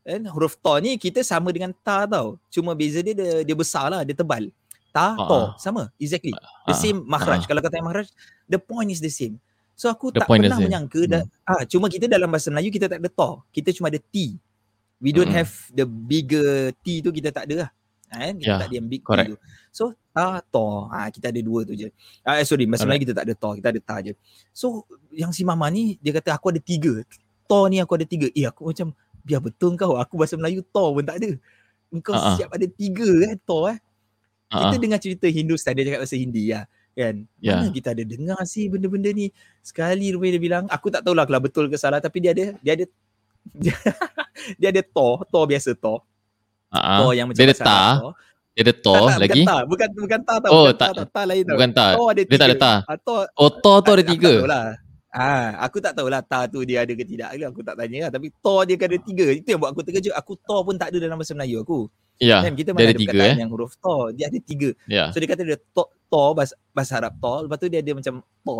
kan? 0.00 0.22
Huruf 0.30 0.56
to 0.56 0.72
ni 0.80 0.96
kita 0.96 1.20
sama 1.20 1.50
dengan 1.50 1.70
ta 1.76 2.08
tau. 2.08 2.40
Cuma 2.48 2.72
beza 2.72 2.98
dia 3.00 3.12
dia, 3.12 3.44
dia 3.44 3.56
besar 3.56 3.90
lah. 3.90 4.00
Dia 4.00 4.16
tebal. 4.16 4.48
Ta 4.90 5.14
Ah, 5.14 5.26
to 5.28 5.38
ah. 5.38 5.48
sama. 5.54 5.92
Exactly. 5.96 6.34
The 6.66 6.72
Ah, 6.72 6.78
same 6.78 7.04
makhraj 7.04 7.44
ah. 7.44 7.46
kalau 7.46 7.60
kata 7.60 7.78
makhraj 7.78 8.08
the 8.46 8.58
point 8.58 8.88
is 8.88 8.98
the 8.98 9.12
same 9.12 9.38
so 9.80 9.88
aku 9.88 10.12
The 10.12 10.20
tak 10.20 10.28
pernah 10.28 10.52
the 10.52 10.60
same. 10.60 10.68
menyangka 10.68 11.00
dah 11.08 11.22
ah 11.48 11.64
cuma 11.64 11.88
kita 11.88 12.04
dalam 12.04 12.28
bahasa 12.28 12.52
Melayu 12.52 12.68
kita 12.68 12.84
tak 12.84 13.00
ada 13.00 13.08
to 13.08 13.30
kita 13.48 13.72
cuma 13.72 13.88
ada 13.88 13.96
t. 13.96 14.36
We 15.00 15.16
don't 15.16 15.32
Mm. 15.32 15.38
have 15.40 15.52
the 15.72 15.88
bigger 15.88 16.76
t 16.84 17.00
tu 17.00 17.08
kita 17.08 17.32
tak 17.32 17.48
ada 17.48 17.64
lah. 17.64 17.70
Kan? 18.12 18.36
Kita 18.36 18.44
Yeah, 18.44 18.58
tak 18.60 18.68
ada 18.68 18.74
yang 18.76 18.88
big 18.92 19.00
correct. 19.00 19.24
t 19.24 19.32
tu. 19.32 19.36
So 19.72 19.82
ta 20.12 20.44
to. 20.44 20.66
Ah 20.92 21.08
kita 21.08 21.32
ada 21.32 21.40
dua 21.40 21.64
tu 21.64 21.72
je. 21.72 21.88
Ah 22.20 22.36
eh, 22.36 22.44
sorry 22.44 22.68
bahasa 22.68 22.84
Melayu 22.84 23.08
kita 23.08 23.16
tak 23.16 23.24
ada 23.24 23.32
to 23.32 23.50
kita 23.56 23.68
ada 23.72 23.80
ta 23.80 23.96
je. 24.04 24.12
So 24.52 24.84
yang 25.16 25.32
si 25.32 25.40
mama 25.40 25.64
ni 25.72 25.96
dia 25.96 26.12
kata 26.12 26.36
aku 26.36 26.52
ada 26.52 26.60
tiga. 26.60 27.00
To 27.48 27.64
ni 27.72 27.80
aku 27.80 27.96
ada 27.96 28.04
tiga. 28.04 28.28
Eh 28.36 28.44
aku 28.44 28.68
macam 28.68 28.92
biar 29.24 29.40
betul 29.40 29.80
kau. 29.80 29.96
Aku 29.96 30.20
bahasa 30.20 30.36
Melayu 30.36 30.60
to 30.60 30.84
pun 30.92 31.04
tak 31.08 31.16
ada. 31.24 31.30
Engkau 31.88 32.12
ah. 32.12 32.36
siap 32.36 32.52
ada 32.52 32.68
tiga 32.68 33.08
eh 33.32 33.40
to 33.40 33.72
eh. 33.72 33.80
Ah, 34.52 34.68
kita 34.68 34.76
dengar 34.82 34.98
cerita 35.00 35.24
Hindustan 35.24 35.72
dia 35.78 35.88
cakap 35.88 36.04
bahasa 36.04 36.18
Hindi 36.20 36.50
lah 36.52 36.68
kan 37.00 37.14
Ya. 37.38 37.56
mana 37.56 37.68
kita 37.70 37.88
ada 37.90 38.04
dengar 38.04 38.40
sih 38.44 38.66
benda-benda 38.66 39.08
ni 39.10 39.32
sekali 39.60 40.12
rupanya 40.12 40.36
dia 40.36 40.42
bilang 40.42 40.64
aku 40.66 40.86
tak 40.88 41.00
tahulah 41.00 41.24
kalau 41.24 41.40
betul 41.40 41.64
ke 41.66 41.76
salah 41.76 41.98
tapi 41.98 42.20
dia 42.20 42.30
ada 42.30 42.52
dia 42.58 42.72
ada 42.74 42.84
dia, 43.54 43.72
dia 44.60 44.68
ada 44.68 44.82
to 44.82 45.08
to 45.24 45.40
biasa 45.46 45.72
to 45.74 45.96
Ah, 46.68 47.00
to 47.00 47.10
yang 47.12 47.26
macam 47.26 47.34
Dia 47.34 47.48
ada 47.48 47.56
ta, 47.58 47.80
to. 47.96 48.10
dia 48.52 48.62
ada 48.62 48.74
to 48.76 48.94
Tak, 48.94 49.02
tak, 49.02 49.18
lagi. 49.18 49.32
bukan 49.34 49.48
ta 49.48 49.56
bukan 49.64 49.88
bukan 49.96 50.20
ta 50.20 50.34
tau 50.38 50.50
Oh, 50.50 50.62
bukan 50.62 50.76
ta, 50.76 50.86
tak- 50.86 50.94
tau. 50.94 51.06
ta 51.08 51.22
lain 51.24 51.42
tau 51.42 51.54
Bukan 51.56 51.70
ta. 51.72 51.86
to 51.90 52.02
ada 52.04 52.20
Dia 52.22 52.38
tak 52.38 52.46
ada 52.46 52.56
ta. 52.56 52.72
Ah, 52.84 52.98
to 53.00 53.14
Oh, 53.34 53.50
to 53.50 53.72
tu 53.80 53.90
ada 53.90 53.98
Aku 53.98 54.06
tiga. 54.06 54.30
tak 54.30 54.38
tahulah. 54.38 54.66
Ah, 55.10 55.48
aku 55.60 55.76
tak 55.80 55.92
tahulah 55.92 56.22
ta 56.22 56.38
tu 56.46 56.62
dia 56.62 56.78
ada 56.80 56.92
ke 56.92 57.02
tidak 57.02 57.28
aku 57.42 57.60
tak 57.60 57.74
tanya 57.74 58.06
lah 58.06 58.10
tapi 58.12 58.30
to 58.30 58.54
dia 58.62 58.76
kan 58.76 58.86
ada 58.86 58.98
tiga. 59.00 59.26
Itu 59.32 59.48
yang 59.48 59.58
buat 59.58 59.70
aku 59.72 59.82
terkejut. 59.82 60.14
Aku 60.14 60.32
to 60.36 60.56
pun 60.62 60.74
tak 60.76 60.88
ada 60.88 60.98
dalam 61.00 61.16
bahasa 61.16 61.34
Melayu 61.34 61.58
aku. 61.58 61.80
Ya, 62.20 62.44
Kan 62.44 62.52
kita 62.52 62.70
mana 62.70 62.84
ada 62.84 62.86
ada 62.86 63.00
tiga 63.00 63.10
perkataan 63.10 63.32
eh. 63.32 63.40
yang 63.40 63.50
huruf 63.50 63.72
to, 63.74 63.94
dia 64.12 64.28
ada 64.28 64.38
tiga. 64.38 64.68
Ya. 64.84 65.08
So 65.08 65.16
dia 65.16 65.26
kata 65.26 65.40
dia 65.40 65.56
to, 65.56 65.82
to 65.88 66.22
bahasa, 66.30 66.52
bahasa 66.70 66.92
Arab 66.94 67.16
to, 67.16 67.34
lepas 67.42 67.56
tu 67.56 67.66
dia 67.66 67.80
ada 67.80 67.92
macam 67.92 68.14
to 68.20 68.56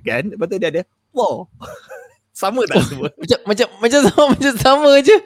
kan? 0.00 0.22
Lepas 0.24 0.46
tu 0.46 0.56
dia 0.56 0.68
ada 0.70 0.82
po. 1.10 1.50
Sama 2.32 2.64
tak 2.64 2.80
semua? 2.86 3.10
Macam 3.20 3.38
macam 3.44 3.66
macam 3.76 3.98
sama 4.00 4.22
macam 4.32 4.52
sama 4.56 4.90
je. 5.00 5.16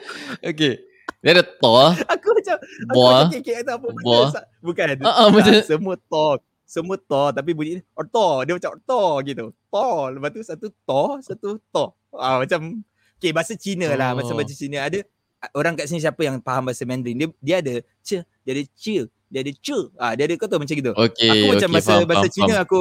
Okey. 0.43 0.73
Dia 1.17 1.31
ada 1.31 1.43
to, 1.45 1.73
aku 2.03 2.27
macam 2.35 2.55
aku 2.59 2.91
Boah. 2.91 3.21
macam 3.23 3.39
kata 3.39 3.71
apa 3.71 3.87
sa- 4.27 4.47
Bukan. 4.59 4.85
Ah, 4.99 5.13
tak, 5.15 5.27
macam- 5.31 5.63
semua 5.63 5.93
to. 5.95 6.27
Semua 6.67 6.95
to 6.99 7.23
tapi 7.31 7.51
bunyi 7.53 7.79
or 7.93 8.03
to. 8.03 8.27
Dia 8.43 8.53
macam 8.53 8.71
to 8.75 9.01
gitu. 9.23 9.45
To. 9.71 9.87
Lepas 10.11 10.29
tu 10.31 10.41
satu 10.43 10.67
to, 10.67 11.03
satu 11.23 11.47
to. 11.63 11.85
Ah 12.11 12.43
macam 12.43 12.83
okay, 13.15 13.31
bahasa 13.31 13.55
Cina 13.55 13.87
lah. 13.93 14.11
Bahasa 14.11 14.33
Oh. 14.33 14.37
bahasa 14.37 14.51
Cina 14.51 14.83
ada 14.83 14.99
orang 15.53 15.77
kat 15.77 15.85
sini 15.89 16.01
siapa 16.01 16.21
yang 16.25 16.41
faham 16.41 16.69
bahasa 16.69 16.83
Mandarin 16.87 17.17
dia 17.17 17.29
dia 17.41 17.55
ada 17.61 17.75
ce, 18.01 18.25
dia 18.41 18.51
ada 18.57 18.63
ce, 18.73 19.05
dia 19.29 19.39
ada 19.45 19.51
ce. 19.53 19.77
Ah 19.97 20.13
dia 20.17 20.25
ada 20.25 20.33
kau 20.37 20.49
tahu 20.49 20.59
macam 20.63 20.75
gitu. 20.75 20.91
Okey, 20.93 21.29
aku 21.29 21.45
macam 21.53 21.69
okey, 21.69 21.75
bahasa 21.77 21.91
faham, 21.93 22.05
bahasa 22.09 22.27
faham, 22.27 22.35
Cina 22.35 22.53
faham. 22.57 22.65
aku 22.65 22.79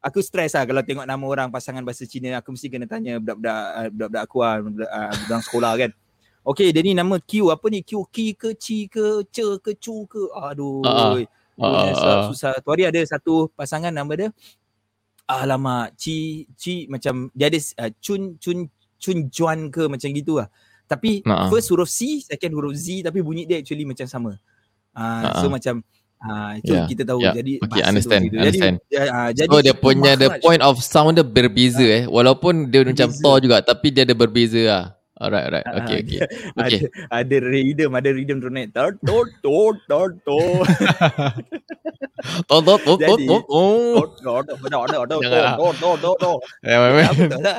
aku 0.00 0.18
stres 0.24 0.52
lah 0.56 0.64
kalau 0.64 0.82
tengok 0.86 1.04
nama 1.04 1.24
orang 1.26 1.48
pasangan 1.52 1.82
bahasa 1.84 2.08
Cina 2.08 2.38
aku 2.38 2.56
mesti 2.56 2.66
kena 2.70 2.86
tanya 2.88 3.18
budak-budak 3.20 3.58
ah, 3.74 3.88
budak-budak 3.90 4.22
aku 4.24 4.36
lah 4.40 4.54
budak, 4.62 4.90
ah, 4.90 5.12
budak 5.26 5.40
sekolah 5.44 5.72
kan. 5.76 5.90
Okey 6.40 6.68
dia 6.72 6.80
ni 6.80 6.92
nama 6.96 7.20
Q 7.20 7.52
apa 7.52 7.66
ni 7.68 7.84
Q 7.84 7.90
Ki 8.08 8.32
ke 8.32 8.56
Ci 8.56 8.88
ke 8.88 9.28
Ce 9.28 9.44
ke 9.60 9.76
Cu 9.76 10.08
ke 10.08 10.22
aduh. 10.32 10.80
Punya 10.80 11.28
Ah, 11.60 11.92
susah, 11.92 12.08
ah. 12.08 12.24
susah. 12.32 12.52
Tu 12.64 12.68
hari 12.72 12.88
ada 12.88 13.00
satu 13.04 13.52
pasangan 13.52 13.92
nama 13.92 14.08
dia 14.16 14.32
alamak 15.28 15.92
Ci 16.00 16.48
Ci 16.56 16.88
macam 16.88 17.28
dia 17.36 17.52
ada 17.52 17.60
uh, 17.84 17.92
Chun 18.00 18.40
Chun 18.40 18.64
Chun 18.96 19.28
Juan 19.28 19.68
ke 19.68 19.84
macam 19.84 20.08
gitu 20.08 20.40
lah. 20.40 20.48
Tapi 20.90 21.22
Ah, 21.22 21.46
ah. 21.46 21.48
first 21.48 21.70
huruf 21.70 21.86
C, 21.86 22.18
second 22.18 22.50
huruf 22.50 22.74
Z 22.74 23.06
tapi 23.06 23.22
bunyi 23.22 23.46
dia 23.46 23.62
actually 23.62 23.86
macam 23.86 24.10
sama. 24.10 24.34
Uh, 24.90 25.22
Ah, 25.22 25.38
so 25.38 25.46
ah. 25.46 25.52
macam 25.54 25.74
uh, 26.18 26.50
itu 26.58 26.74
Yeah, 26.74 26.84
kita 26.90 27.02
tahu 27.06 27.22
yeah. 27.22 27.34
jadi 27.38 27.52
Okay, 27.62 27.68
bahasa 27.70 27.78
tu 27.78 27.88
understand, 27.94 28.22
gitu. 28.26 28.36
understand. 28.42 28.74
Jadi, 28.90 29.06
uh, 29.06 29.30
jadi 29.30 29.48
So 29.54 29.62
dia 29.62 29.74
punya 29.78 30.12
the 30.18 30.28
point 30.42 30.62
of 30.66 30.74
sound 30.82 31.14
dia 31.14 31.22
berbeza 31.22 31.86
eh. 31.86 32.04
Walaupun 32.10 32.68
dia 32.74 32.82
macam 32.82 33.06
Berbeza. 33.06 33.22
to 33.22 33.32
juga 33.38 33.56
tapi 33.62 33.86
dia 33.94 34.02
ada 34.02 34.14
berbeza 34.18 34.60
lah. 34.66 34.84
Alright, 35.20 35.44
alright. 35.52 35.66
Ah, 35.68 35.84
Okay, 35.84 35.96
okay. 36.00 36.18
Okay. 36.56 36.88
Ada, 37.12 37.12
ada 37.12 37.36
rhythm, 37.44 37.90
ada 37.92 38.08
rhythm 38.08 38.40
tu 38.40 38.48
naik. 38.48 38.72
Tor, 38.72 38.96
tor, 39.04 39.28
tor, 39.44 39.72
tor, 39.84 40.08
tor. 40.24 40.64
To 42.20 42.60
to 42.60 42.76
to 42.84 42.92
to 43.00 43.16
Jadi- 43.16 43.28
to. 43.32 43.36
Oh. 43.48 43.96
Tor, 43.96 44.08
tor, 44.20 44.42
tor, 44.44 44.58
tor, 44.68 44.84
tor, 44.92 45.04
tor, 45.08 45.20
Jangan 45.24 45.40
lah. 45.40 45.56
tor, 45.56 45.72
tor, 45.80 45.96
tor, 45.96 46.14
tor. 46.20 46.36
Ya, 46.60 46.76
memang. 46.84 47.04
Tak 47.08 47.16
betul 47.16 47.40
tak? 47.40 47.56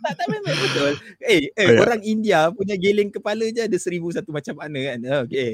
Tak, 0.00 0.12
tak 0.16 0.26
memang 0.32 0.56
betul. 0.56 0.92
Eh, 1.20 1.38
eh 1.52 1.66
Oh, 1.68 1.72
ya. 1.76 1.80
orang 1.84 2.00
India 2.08 2.38
punya 2.48 2.76
geling 2.80 3.12
kepala 3.12 3.44
je 3.52 3.68
ada 3.68 3.76
seribu 3.76 4.08
satu 4.08 4.32
macam 4.32 4.56
mana 4.56 4.78
kan. 4.80 4.98
Okay. 5.28 5.50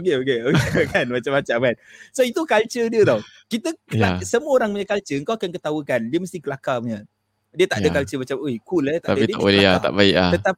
Okay, 0.00 0.14
okay, 0.16 0.38
okay. 0.48 0.84
kan 0.88 1.06
macam-macam 1.12 1.56
kan. 1.60 1.74
So 2.16 2.24
itu 2.24 2.40
culture 2.48 2.88
dia 2.88 3.02
tau. 3.04 3.20
Kita, 3.52 3.68
Ya. 3.92 4.16
semua 4.24 4.56
orang 4.56 4.72
punya 4.72 4.88
culture 4.88 5.20
kau 5.20 5.36
akan 5.36 5.50
ketahukan. 5.52 6.00
Dia 6.08 6.18
mesti 6.24 6.40
kelakar 6.40 6.80
punya. 6.80 7.04
Dia 7.52 7.66
tak 7.66 7.78
ada 7.78 7.88
Ya. 7.88 7.94
culture 7.94 8.18
macam, 8.18 8.36
oi 8.40 8.54
cool 8.60 8.84
eh. 8.86 8.98
Tak 8.98 9.08
Tapi 9.08 9.18
ada. 9.18 9.24
Dia 9.24 9.34
tak 9.34 9.42
boleh 9.44 9.60
lah, 9.62 9.76
tak 9.78 9.92
baik 9.94 10.14
ah. 10.16 10.32
Tetap 10.32 10.56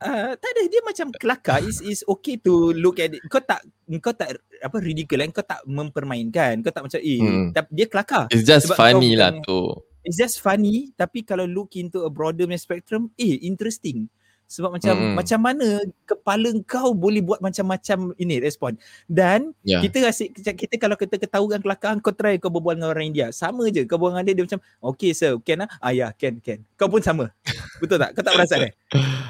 Uh, 0.00 0.32
tak 0.32 0.50
ada 0.56 0.64
dia 0.64 0.80
macam 0.80 1.12
kelakar 1.12 1.60
is 1.60 1.84
is 1.84 2.00
okay 2.08 2.40
to 2.40 2.72
look 2.72 2.96
at 2.96 3.12
it. 3.12 3.20
Kau 3.28 3.36
tak 3.36 3.60
kau 4.00 4.16
tak 4.16 4.32
apa 4.64 4.80
ridicule 4.80 5.20
kan 5.20 5.28
kau 5.28 5.44
tak 5.44 5.60
mempermainkan 5.68 6.64
kau 6.64 6.72
tak 6.72 6.88
macam 6.88 7.00
eh 7.04 7.20
Hmm. 7.20 7.52
dia 7.68 7.84
kelakar 7.84 8.24
It's 8.32 8.48
just 8.48 8.72
Sebab 8.72 8.80
funny 8.80 9.12
lah 9.12 9.36
tu. 9.44 9.76
it's 10.00 10.16
just 10.16 10.40
funny 10.40 10.88
tapi 10.96 11.20
kalau 11.20 11.44
look 11.44 11.76
into 11.76 12.00
a 12.00 12.08
broader 12.08 12.48
spectrum 12.56 13.12
eh 13.20 13.44
interesting 13.44 14.08
sebab 14.50 14.74
macam 14.74 14.98
Mm-mm. 14.98 15.14
macam 15.14 15.38
mana 15.38 15.66
kepala 16.02 16.50
kau 16.66 16.90
boleh 16.90 17.22
buat 17.22 17.38
macam-macam 17.38 18.18
ini 18.18 18.42
respon 18.42 18.74
dan 19.06 19.54
Ya. 19.62 19.78
kita 19.78 20.02
asyik 20.04 20.34
kita 20.34 20.74
kalau 20.74 20.98
kita 20.98 21.14
ketahukan 21.14 21.62
kelakar 21.62 21.94
kau 22.02 22.10
try 22.10 22.34
kau 22.34 22.50
berbual 22.50 22.74
dengan 22.74 22.90
orang 22.90 23.14
India 23.14 23.30
sama 23.30 23.70
je 23.70 23.86
kau 23.86 23.94
berbual 23.94 24.18
dengan 24.18 24.26
dia 24.26 24.34
dia 24.34 24.44
macam 24.50 24.60
okay 24.82 25.14
sir 25.14 25.38
can 25.40 25.62
ah 25.62 25.70
ah 25.78 25.94
ya 25.94 26.10
can 26.10 26.42
can 26.42 26.66
kau 26.74 26.90
pun 26.90 26.98
sama 26.98 27.30
betul 27.78 27.94
tak 27.96 28.10
kau 28.10 28.26
tak 28.26 28.34
perasan 28.34 28.58
eh 28.66 28.72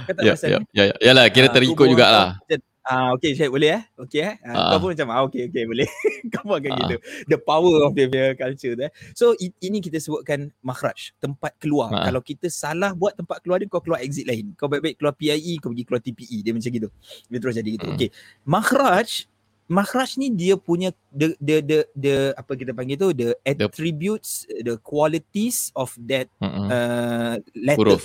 kau 0.08 0.14
tak 0.16 0.22
Ya, 0.24 0.32
perasan 0.32 0.48
ya, 0.48 0.56
eh? 0.56 0.64
ya, 0.72 0.84
ya. 0.88 0.94
Yalah, 1.04 1.24
kira 1.28 1.46
Ah, 1.46 1.52
terikut 1.52 1.86
jugalah. 1.86 2.28
berbual 2.40 2.48
macam, 2.48 2.60
Ah 2.80 3.12
okay 3.12 3.36
Syed 3.36 3.52
boleh 3.52 3.76
eh? 3.76 3.82
Okay 3.94 4.20
eh? 4.24 4.34
Ah, 4.40 4.56
Ah. 4.56 4.68
kau 4.72 4.80
pun 4.82 4.96
macam 4.96 5.08
ah 5.12 5.20
okay 5.22 5.46
okay 5.46 5.68
boleh. 5.68 5.84
kau 6.32 6.48
pun 6.48 6.56
akan 6.56 6.70
Ah. 6.72 6.78
gitu. 6.80 6.96
The 7.28 7.36
power 7.36 7.84
of 7.84 7.92
their 7.92 8.32
culture 8.32 8.72
tu 8.72 8.82
eh. 8.88 8.92
So 9.12 9.36
i- 9.36 9.52
ini 9.60 9.78
kita 9.78 10.00
sebutkan 10.00 10.48
makhraj, 10.60 11.12
tempat 11.18 11.60
keluar. 11.60 11.92
Ah. 11.92 12.08
Kalau 12.08 12.24
kita 12.24 12.48
salah 12.48 12.96
buat 12.96 13.12
tempat 13.14 13.44
keluar 13.44 13.60
dia 13.60 13.68
kau 13.68 13.84
keluar 13.84 14.00
exit 14.00 14.24
lain. 14.24 14.56
Kau 14.56 14.64
baik-baik 14.66 14.96
keluar 14.96 15.12
PIE 15.12 15.60
kau 15.60 15.68
pergi 15.70 15.84
keluar 15.84 16.00
TPE 16.00 16.36
dia 16.40 16.52
macam 16.52 16.70
gitu. 16.72 16.88
Dia 17.28 17.38
terus 17.38 17.54
jadi 17.54 17.70
gitu. 17.70 17.86
Hmm. 17.86 17.96
Okay. 18.00 18.08
Makhraj 18.48 19.28
makhraj 19.70 20.18
ni 20.18 20.34
dia 20.34 20.58
punya 20.58 20.90
the 21.14 21.36
the 21.38 21.62
the, 21.62 21.78
the 21.94 22.14
apa 22.34 22.58
kita 22.58 22.74
panggil 22.74 22.96
tu 22.98 23.08
the 23.14 23.36
attributes 23.46 24.42
the 24.66 24.74
qualities 24.82 25.70
of 25.78 25.94
that 26.00 26.26
Mm-mm. 26.42 26.66
uh, 26.66 27.38
letter 27.54 27.78
Huruf. 27.94 28.04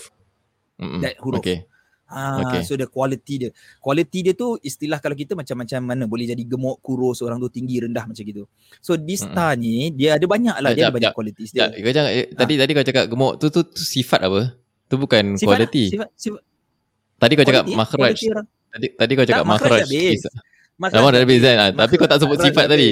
That 1.01 1.15
huruf. 1.23 1.41
Okay. 1.41 1.63
Ah, 2.05 2.37
Okay. 2.37 2.61
so 2.61 2.73
the 2.73 2.85
quality 2.85 3.35
dia. 3.35 3.49
Quality 3.77 4.19
dia 4.21 4.33
tu 4.33 4.61
istilah 4.61 5.01
kalau 5.01 5.13
kita 5.13 5.33
macam-macam 5.33 5.79
mana 5.81 6.03
boleh 6.05 6.25
jadi 6.25 6.41
gemuk, 6.41 6.77
kurus, 6.79 7.19
orang 7.19 7.41
tu 7.41 7.49
tinggi, 7.49 7.81
rendah 7.81 8.05
macam 8.05 8.21
gitu. 8.21 8.45
So 8.77 8.93
this 8.93 9.25
star 9.25 9.57
ni 9.57 9.89
dia 9.89 10.13
ada 10.13 10.25
banyak 10.25 10.53
lah, 10.55 10.69
dia 10.71 10.85
Jap, 10.85 10.89
ada 10.89 10.95
banyak 11.01 11.11
Ya, 11.51 11.65
dia. 11.65 11.81
kau 11.81 11.91
jangan 11.91 12.11
eh, 12.13 12.25
tadi 12.29 12.53
tadi 12.55 12.71
kau 12.71 12.85
cakap 12.85 13.03
gemuk 13.09 13.33
tu 13.41 13.49
tu, 13.49 13.65
tu 13.65 13.81
sifat 13.81 14.21
apa? 14.21 14.53
Tu 14.85 14.95
bukan 14.95 15.33
Sifat 15.33 15.49
quality. 15.49 15.83
lah, 15.83 15.89
Sifat, 15.89 16.09
sifat, 16.13 16.41
Tadi 17.15 17.33
kau 17.33 17.43
cakap 17.43 17.63
quality, 17.65 17.79
makhraj. 17.79 18.13
quality. 18.13 18.27
Tadi 18.69 18.87
tadi 18.93 19.11
kau 19.11 19.25
cakap 19.25 19.41
Tak, 19.41 19.49
makhraj 19.49 19.71
makhraj. 19.71 19.81
dah 19.81 19.97
habis. 19.97 20.21
Lama 20.93 21.07
dah 21.09 21.19
habis 21.23 21.39
kan? 21.41 21.55
Ah. 21.57 21.69
Tapi 21.73 21.93
kau 21.95 22.05
tak 22.05 22.19
sebut 22.21 22.37
sifat 22.37 22.65
tadi. 22.67 22.89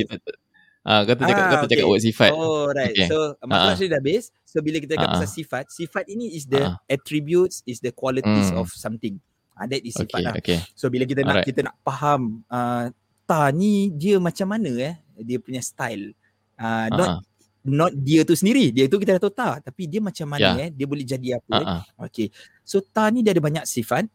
Ah, 0.83 1.07
kau 1.07 1.15
tu 1.15 1.23
cakap 1.23 1.39
Ah, 1.39 1.49
kau 1.49 1.57
tu 1.63 1.69
cakap 1.71 1.85
okay. 1.87 1.93
word 1.95 2.03
sifat. 2.03 2.31
Oh 2.35 2.67
right. 2.69 2.91
Okay. 2.91 3.07
So 3.07 3.39
Ah. 3.39 3.71
dia 3.71 3.87
dah 3.87 3.99
habis. 3.99 4.23
So 4.43 4.59
bila 4.59 4.77
kita 4.77 4.93
cakap 4.93 5.09
Ah, 5.09 5.13
pasal 5.15 5.31
sifat, 5.31 5.63
sifat 5.71 6.05
ini 6.07 6.27
is 6.29 6.43
the 6.45 6.59
Ah. 6.59 6.75
attributes, 6.85 7.63
is 7.63 7.79
the 7.79 7.89
qualities 7.89 8.51
Hmm. 8.51 8.59
of 8.59 8.67
something. 8.69 9.15
Ah, 9.55 9.63
that 9.63 9.79
is 9.79 9.95
sifat 9.95 10.11
Okay, 10.11 10.23
lah. 10.23 10.33
okay. 10.35 10.59
So 10.75 10.91
bila 10.91 11.03
kita 11.03 11.23
nak 11.23 11.39
Alright. 11.39 11.47
kita 11.47 11.59
nak 11.63 11.75
faham 11.79 12.43
uh, 12.47 12.91
ta 13.23 13.47
ni 13.49 13.89
dia 13.89 14.19
macam 14.19 14.43
mana 14.45 14.71
eh 14.75 14.93
dia 15.17 15.39
punya 15.39 15.63
style. 15.63 16.11
Uh, 16.59 16.87
not 16.91 17.09
Ah, 17.09 17.19
not 17.63 17.91
dia 17.95 18.27
tu 18.27 18.35
sendiri. 18.35 18.75
Dia 18.75 18.91
tu 18.91 18.99
kita 18.99 19.15
dah 19.15 19.23
tahu 19.23 19.31
ta 19.31 19.49
tapi 19.57 19.87
dia 19.87 20.03
macam 20.03 20.27
mana 20.27 20.51
Ya. 20.51 20.67
eh 20.67 20.69
dia 20.69 20.83
boleh 20.83 21.07
jadi 21.07 21.39
apa. 21.39 21.47
ah, 21.49 21.59
eh. 21.59 21.67
ah. 21.69 21.83
Okay. 22.11 22.27
So 22.61 22.83
ta 22.83 23.07
ni 23.07 23.23
dia 23.23 23.31
ada 23.31 23.39
banyak 23.39 23.63
sifat. 23.63 24.11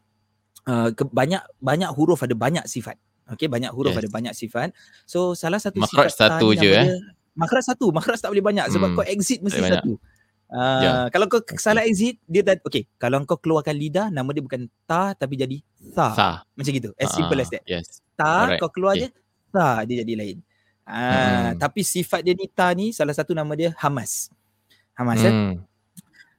Uh, 0.69 0.93
ke, 0.93 1.01
banyak 1.01 1.41
banyak 1.57 1.89
huruf 1.97 2.21
ada 2.21 2.37
banyak 2.37 2.61
sifat. 2.69 2.93
Okay, 3.33 3.45
banyak 3.45 3.69
huruf 3.69 3.93
Yes. 3.93 4.01
ada 4.01 4.09
banyak 4.09 4.33
sifat. 4.33 4.73
So 5.05 5.33
salah 5.33 5.61
satu 5.61 5.79
Makhraj 5.81 6.09
sifat 6.09 6.37
satu 6.37 6.47
je, 6.53 6.71
eh? 6.73 6.97
makhraj 7.37 7.63
satu. 7.65 7.93
Makhraj 7.93 8.19
tak 8.19 8.29
boleh 8.33 8.45
banyak 8.45 8.65
sebab 8.69 8.89
Hmm, 8.91 8.97
kau 8.97 9.05
exit 9.05 9.39
mesti 9.39 9.59
tak 9.59 9.81
satu. 9.81 9.93
Uh, 10.49 10.81
Ya. 10.81 10.91
Kalau 11.13 11.29
kau 11.29 11.45
salah 11.61 11.85
exit 11.85 12.17
dia 12.25 12.41
dah 12.41 12.57
okay. 12.65 12.89
Kalau 12.97 13.21
kau 13.23 13.37
keluarkan 13.37 13.77
lidah 13.77 14.09
nama 14.09 14.25
dia 14.33 14.41
bukan 14.41 14.65
ta 14.89 15.13
tapi 15.13 15.37
jadi 15.37 15.61
tha. 15.93 16.09
Sah. 16.17 16.35
Macam 16.57 16.71
gitu. 16.73 16.89
As 16.97 17.13
simple 17.13 17.37
Ah, 17.37 17.43
as 17.45 17.49
that. 17.53 17.63
Yes. 17.69 18.01
Ta 18.17 18.49
Alright, 18.49 18.57
kau 18.57 18.73
keluar 18.73 18.97
okay. 18.97 19.13
je 19.13 19.53
ta 19.53 19.85
dia 19.85 20.01
jadi 20.01 20.13
lain. 20.17 20.37
Ah, 20.89 21.53
Mm-mm. 21.53 21.61
tapi 21.61 21.85
sifat 21.85 22.25
dia 22.25 22.33
ni 22.33 22.49
ta 22.49 22.73
ni 22.73 22.89
salah 22.89 23.13
satu 23.13 23.37
nama 23.37 23.53
dia 23.53 23.77
Hamas. 23.77 24.33
Hamas 24.97 25.21
eh. 25.21 25.29
Hmm. 25.29 25.61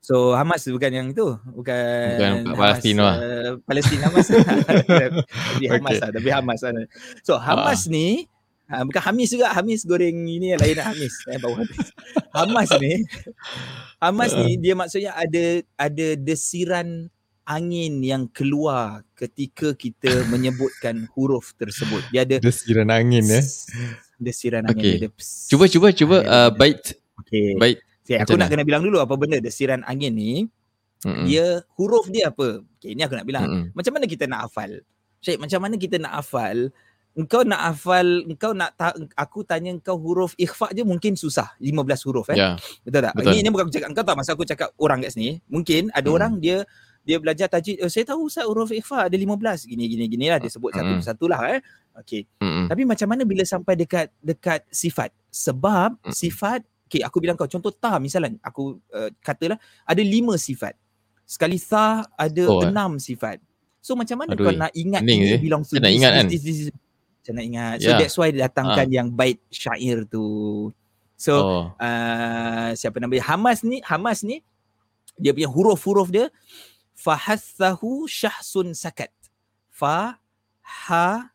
So 0.00 0.32
Hamas 0.32 0.64
bukan 0.64 0.90
yang 0.90 1.08
itu, 1.12 1.36
bukan, 1.44 2.16
Bukan 2.16 2.56
Palestin 2.56 2.96
lah. 2.96 3.16
uh, 3.20 3.50
Palestin 3.68 4.00
Hamas. 4.00 4.26
tapi 4.32 5.64
Hamas 5.68 5.92
Okay. 5.92 6.00
lah, 6.00 6.10
tapi 6.10 6.28
Hamas 6.32 6.60
lah. 6.64 6.72
So 7.20 7.36
Hamas 7.36 7.84
ni 7.84 8.24
uh, 8.72 8.82
bukan 8.88 9.02
Hamis 9.04 9.28
juga, 9.28 9.52
Hamis 9.52 9.84
goreng 9.84 10.24
ini 10.24 10.56
yang 10.56 10.60
lain 10.60 10.80
lah 10.80 10.96
Hamis. 10.96 11.14
Eh, 11.28 11.36
bau 11.36 11.52
Hamis. 11.52 11.78
Hamas 12.32 12.68
ni 12.80 13.04
Hamas 14.00 14.32
ni 14.32 14.56
dia 14.56 14.72
maksudnya 14.72 15.12
ada 15.12 15.60
ada 15.76 16.06
desiran 16.16 17.12
angin 17.44 17.98
yang 18.00 18.24
keluar 18.30 19.02
ketika 19.18 19.74
kita 19.74 20.24
menyebutkan 20.32 21.10
huruf 21.12 21.52
tersebut. 21.58 22.00
Dia 22.08 22.22
ada 22.24 22.40
Desiran 22.40 22.88
angin 22.88 23.26
eh. 23.28 23.44
desiran 24.16 24.64
Okay. 24.64 24.72
angin. 24.72 24.96
Dia 24.96 25.10
ada 25.12 25.48
Cuba 25.50 25.64
cuba 25.68 25.88
cuba 25.92 26.16
uh, 26.24 26.50
bait 26.54 26.80
Okay. 27.20 27.52
bait. 27.60 27.78
Okay, 28.10 28.18
aku 28.18 28.34
nak 28.34 28.50
kena 28.50 28.66
bilang 28.66 28.82
dulu 28.82 28.98
apa 28.98 29.14
benda 29.14 29.38
desiran 29.38 29.86
angin 29.86 30.10
ni. 30.10 30.32
Mm-mm. 31.00 31.24
Dia 31.24 31.62
huruf 31.78 32.10
dia 32.10 32.28
apa? 32.28 32.66
Okay, 32.76 32.92
ni 32.92 33.00
aku 33.00 33.14
nak 33.14 33.22
bilang. 33.22 33.46
Mm-mm. 33.46 33.64
Macam 33.70 33.92
mana 33.94 34.04
kita 34.04 34.26
nak 34.26 34.50
hafal? 34.50 34.82
Syed, 35.20 35.38
macam 35.38 35.62
mana 35.62 35.78
kita 35.78 35.96
nak 35.96 36.18
hafal? 36.18 36.74
Engkau 37.10 37.42
nak 37.42 37.60
hafal, 37.64 38.06
engkau 38.24 38.50
nak 38.50 38.74
ta- 38.74 38.94
aku 39.14 39.42
tanya 39.42 39.70
engkau 39.70 39.94
huruf 39.94 40.34
ikhfa 40.34 40.70
je 40.70 40.82
mungkin 40.82 41.14
susah. 41.14 41.54
15 41.58 42.06
huruf 42.06 42.26
eh. 42.30 42.38
Ya. 42.38 42.58
Betul 42.82 43.02
tak? 43.02 43.14
betul. 43.14 43.30
Ini, 43.30 43.38
ini 43.42 43.48
bukan 43.50 43.64
aku 43.66 43.74
cakap 43.74 43.88
engkau 43.90 44.04
tahu 44.04 44.16
masa 44.18 44.30
aku 44.34 44.44
cakap 44.44 44.68
orang 44.76 44.98
kat 45.00 45.14
sini. 45.14 45.38
Mungkin 45.46 45.90
ada 45.90 46.06
Hmm. 46.06 46.16
orang 46.16 46.32
dia 46.38 46.62
dia 47.00 47.16
belajar 47.16 47.48
tajwid. 47.48 47.80
Oh, 47.80 47.88
saya 47.88 48.04
tahu 48.04 48.28
Ustaz 48.28 48.44
huruf 48.44 48.70
ikhfa 48.70 49.08
ada 49.08 49.16
15. 49.16 49.64
Gini 49.64 49.88
gini 49.88 50.04
gini 50.04 50.26
lah 50.28 50.36
dia 50.36 50.50
sebut 50.50 50.70
satu 50.70 50.92
persatu 50.98 51.26
lah 51.26 51.40
eh. 51.50 51.60
Okey. 51.96 52.28
Mm-mm. 52.38 52.66
Tapi 52.68 52.82
macam 52.84 53.08
mana 53.08 53.22
bila 53.24 53.42
sampai 53.42 53.74
dekat 53.74 54.12
dekat 54.20 54.62
sifat? 54.68 55.10
Sebab 55.30 55.96
Mm. 56.04 56.12
sifat 56.12 56.60
Okay, 56.90 57.06
aku 57.06 57.22
bilang 57.22 57.38
kau 57.38 57.46
contoh 57.46 57.70
ta 57.70 58.02
misalnya 58.02 58.34
aku 58.42 58.82
uh, 58.90 59.14
katalah 59.22 59.54
ada 59.86 60.02
lima 60.02 60.34
sifat. 60.34 60.74
Sekali 61.22 61.54
tha 61.62 62.02
ada 62.18 62.42
Oh, 62.50 62.66
eh. 62.66 62.66
enam 62.66 62.98
sifat. 62.98 63.38
So 63.78 63.94
macam 63.94 64.18
mana 64.26 64.34
Aduh, 64.34 64.42
kau 64.42 64.52
nak 64.52 64.74
ingat 64.74 65.06
ini 65.06 65.38
eh. 65.38 65.40
belong 65.40 65.62
to 65.62 65.78
nak 65.78 65.94
ingat 65.94 66.10
this, 66.10 66.18
kan? 66.18 66.26
this, 66.26 66.42
this, 66.42 66.58
this. 66.66 66.68
Macam 67.22 67.32
nak 67.38 67.44
ingat. 67.46 67.76
So 67.78 67.88
Ya. 67.94 67.96
that's 68.02 68.16
why 68.18 68.28
datangkan 68.34 68.88
yang 68.90 69.08
bait 69.14 69.38
syair 69.54 70.02
tu. 70.10 70.26
So 71.14 71.32
oh. 71.38 71.64
uh, 71.78 72.74
siapa 72.74 72.98
nama 72.98 73.14
dia 73.14 73.22
Hamas 73.22 73.62
ni 73.62 73.78
Hamas 73.86 74.26
ni 74.26 74.42
dia 75.14 75.30
punya 75.30 75.46
huruf-huruf 75.46 76.10
dia 76.10 76.26
fahassahu 76.96 78.08
syahsun 78.10 78.72
sakat 78.74 79.12
fa 79.70 80.18
ha 80.60 81.30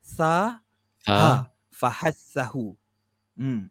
tha 0.00 0.64
Ha. 1.04 1.12
ha 1.12 1.32
fahassahu 1.68 2.72
hmm 3.36 3.68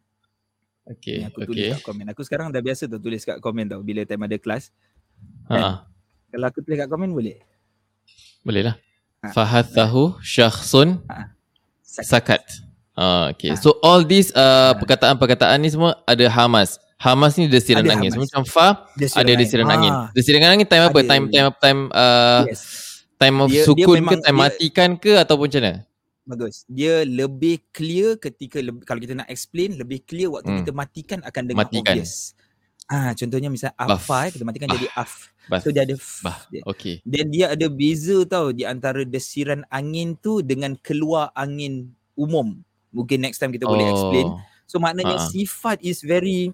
Okay. 0.86 1.16
ni 1.18 1.24
aku 1.24 1.38
tulis 1.42 1.56
Okay. 1.58 1.70
kat 1.72 1.82
komen 1.82 2.04
aku 2.06 2.22
sekarang 2.22 2.46
dah 2.48 2.60
biasa 2.60 2.84
tu 2.84 2.98
tulis 2.98 3.20
kat 3.20 3.38
komen 3.38 3.64
tau 3.66 3.80
bila 3.80 4.04
time 4.04 4.22
ada 4.22 4.36
kelas 4.36 4.68
Ha. 5.46 5.88
kalau 6.28 6.46
aku 6.46 6.60
tulis 6.60 6.76
kat 6.76 6.86
komen 6.86 7.08
boleh 7.08 7.40
Boleh 8.40 8.62
lah. 8.62 8.76
Ha. 9.20 9.32
Fahathahu 9.32 10.20
syakhsun 10.20 11.00
Sakat. 11.80 12.04
sakat. 12.04 12.42
Ah, 12.92 13.30
okay. 13.30 13.52
Ha. 13.52 13.56
So 13.56 13.80
all 13.80 14.02
these 14.02 14.28
uh, 14.30 14.76
perkataan-perkataan 14.76 15.56
ni 15.58 15.68
semua 15.68 15.96
ada 16.04 16.26
hamas. 16.28 16.76
Hamas 16.94 17.34
ni 17.34 17.46
desiran 17.46 17.80
Ada 17.80 17.96
angin. 17.96 18.12
hamas. 18.12 18.28
Macam 18.28 18.42
fa 18.44 18.84
ada 18.94 19.32
desiran 19.32 19.64
angin. 19.66 19.92
Desiran 20.12 20.44
angin 20.44 20.64
time 20.64 20.84
apa? 20.84 20.98
Ada. 20.98 21.08
Time 21.08 21.24
time 21.26 21.48
time 21.56 21.80
uh, 21.90 22.42
yes 22.44 22.62
time 23.14 23.36
of 23.40 23.48
Dia- 23.48 23.56
dia 23.56 23.66
sukun 23.66 23.96
memang- 23.96 24.12
ke 24.12 24.16
time 24.20 24.36
dia- 24.36 24.42
matikan 24.44 24.90
ke 24.94 25.12
ataupun 25.16 25.46
macam 25.48 25.62
mana? 25.62 25.74
Bagus 26.24 26.64
dia 26.66 27.04
lebih 27.04 27.60
clear 27.70 28.16
ketika 28.16 28.58
kalau 28.82 28.98
kita 28.98 29.12
nak 29.14 29.28
explain 29.28 29.76
lebih 29.76 30.02
clear 30.02 30.28
waktu 30.28 30.50
Hmm. 30.50 30.60
kita 30.64 30.72
matikan 30.72 31.18
akan 31.20 31.42
dengar 31.44 31.68
Matikan. 31.68 31.94
obvious 31.94 32.32
ah 32.86 33.12
contohnya 33.12 33.48
misal 33.48 33.72
Baf. 33.74 34.00
afa 34.02 34.32
kita 34.32 34.42
matikan 34.42 34.68
Bah. 34.68 34.76
jadi 34.76 34.88
af 34.92 35.12
Bah. 35.46 35.60
so 35.60 35.68
dia 35.68 35.84
ada 35.84 35.94
f 35.94 36.20
Bah. 36.20 36.36
Okay. 36.64 37.04
Dan 37.04 37.28
dia 37.28 37.52
ada 37.52 37.66
beza 37.68 38.24
tau 38.24 38.48
di 38.50 38.64
antara 38.64 39.04
desiran 39.04 39.64
angin 39.68 40.16
tu 40.16 40.40
dengan 40.40 40.72
keluar 40.76 41.28
angin 41.34 41.92
umum. 42.14 42.64
Mungkin 42.90 43.20
next 43.20 43.36
time 43.38 43.50
kita 43.50 43.64
boleh 43.64 43.84
explain. 43.84 44.28
Oh. 44.28 44.40
So 44.64 44.78
maknanya 44.78 45.20
Ha-ha. 45.20 45.28
sifat 45.28 45.80
is 45.80 46.00
very 46.00 46.52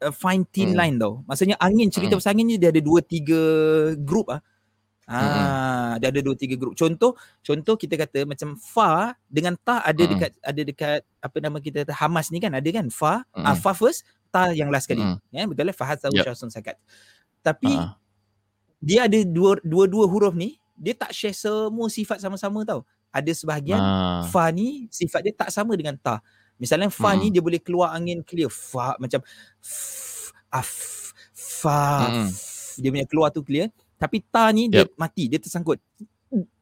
uh, 0.00 0.08
fine 0.08 0.48
thin 0.48 0.72
Hmm. 0.72 0.78
line 0.78 0.96
tau. 0.96 1.20
Maksudnya 1.24 1.56
angin 1.58 1.88
cerita 1.88 2.12
Hmm. 2.12 2.20
pasal 2.20 2.32
angin 2.32 2.46
ni 2.46 2.56
dia 2.56 2.68
ada 2.68 2.80
dua 2.80 3.00
tiga 3.00 3.40
group 3.98 4.28
ah. 4.30 4.40
Ah, 5.04 6.00
dia 6.00 6.08
ada 6.08 6.20
dua 6.24 6.32
tiga 6.32 6.56
group. 6.56 6.72
Contoh, 6.74 7.12
contoh 7.40 7.74
kita 7.76 7.94
kata 8.00 8.24
macam 8.24 8.56
fa 8.56 9.12
dengan 9.28 9.52
ta 9.54 9.84
ada 9.84 9.92
Mm-mm. 10.00 10.10
dekat 10.16 10.30
ada 10.40 10.60
dekat 10.64 11.00
apa 11.20 11.36
nama 11.38 11.56
kita 11.60 11.84
kata 11.84 11.92
Hamas 11.92 12.32
ni 12.32 12.40
kan 12.40 12.56
ada 12.56 12.68
kan 12.72 12.88
fa, 12.88 13.20
Mm-mm. 13.36 13.44
ah, 13.44 13.52
fa 13.52 13.76
first, 13.76 14.08
ta 14.32 14.50
yang 14.50 14.72
last 14.72 14.88
kali. 14.88 15.04
Mm-mm. 15.04 15.20
Ya, 15.28 15.44
betul 15.44 15.68
lah 15.68 15.76
fahad 15.76 16.00
sawu 16.00 16.16
Yep. 16.16 16.24
syahsun 16.32 16.48
sakat. 16.48 16.80
Tapi 17.44 17.68
Ha. 17.68 18.00
dia 18.80 19.04
ada 19.04 19.18
dua 19.28 19.60
dua-dua 19.60 20.08
huruf 20.08 20.32
ni 20.32 20.56
dia 20.74 20.96
tak 20.96 21.12
share 21.12 21.36
semua 21.36 21.86
sifat 21.92 22.18
sama-sama 22.18 22.64
tau. 22.64 22.82
Ada 23.12 23.30
sebahagian 23.30 23.78
Ah. 23.78 24.24
fa 24.32 24.48
ni 24.50 24.88
sifat 24.88 25.20
dia 25.20 25.34
tak 25.36 25.52
sama 25.52 25.76
dengan 25.76 25.94
ta. 26.00 26.24
Misalnya 26.56 26.88
fa 26.88 27.12
Mm-mm. 27.12 27.20
ni 27.20 27.26
dia 27.28 27.42
boleh 27.44 27.60
keluar 27.60 27.92
angin 27.92 28.24
clear 28.24 28.48
fa 28.48 28.96
macam 28.96 29.20
f, 29.60 30.32
af 30.48 30.70
fa 31.34 32.08
f, 32.30 32.78
dia 32.80 32.88
punya 32.88 33.06
keluar 33.06 33.28
tu 33.30 33.44
clear 33.44 33.68
tapi 34.04 34.20
ta 34.22 34.48
ni 34.50 34.68
dia 34.68 34.84
mati 34.94 35.26
dia 35.26 35.38
tersangkut. 35.38 35.80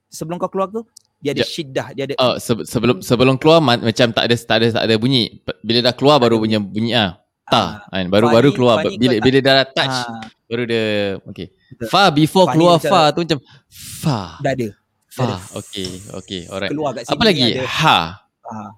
Sebelum 0.06 0.36
kau 0.36 0.46
keluar 0.46 0.68
tu 0.68 0.86
dia 1.18 1.32
ada 1.32 1.40
Jap. 1.40 1.48
syiddah 1.48 1.86
dia 1.90 2.04
ada 2.04 2.14
Oh, 2.16 2.34
se- 2.36 2.62
sebelum 2.62 3.00
sebelum 3.00 3.34
keluar 3.34 3.58
ma- 3.58 3.80
macam 3.80 4.08
tak 4.08 4.22
ada 4.22 4.34
tak 4.36 4.56
ada 4.56 4.66
tak 4.72 4.84
ada 4.84 4.94
bunyi. 4.94 5.42
Bila 5.60 5.78
dah 5.82 5.92
keluar 5.92 6.16
baru 6.18 6.38
punya 6.38 6.58
bunyi 6.58 6.92
ah. 6.92 7.18
Ta 7.44 7.82
Ah, 7.84 7.98
kan 7.98 8.06
baru 8.06 8.30
baru 8.30 8.48
keluar 8.50 8.74
fa 8.78 8.86
ni 8.86 8.96
bila 8.96 9.18
bila 9.18 9.38
dah 9.40 9.66
touch 9.66 9.96
ah, 9.98 10.22
baru 10.46 10.62
dia 10.62 10.84
okey. 11.24 11.46
Fa 11.86 12.08
before 12.08 12.46
Fa 12.46 12.50
ni 12.50 12.54
keluar 12.54 12.76
fa 12.78 13.00
tu 13.10 13.20
macam 13.20 13.38
fa. 13.72 14.18
dah 14.38 14.52
ada 14.52 14.68
Fa. 15.08 15.24
ada. 15.26 15.36
Okey, 15.54 15.88
okey. 16.14 16.40
Alright. 16.46 16.70
keluar 16.70 16.90
kat 16.92 17.02
sini 17.04 17.12
Apa 17.12 17.22
lagi? 17.24 17.48
ada 17.50 17.64
Ha. 17.66 17.96
ah, 18.44 18.70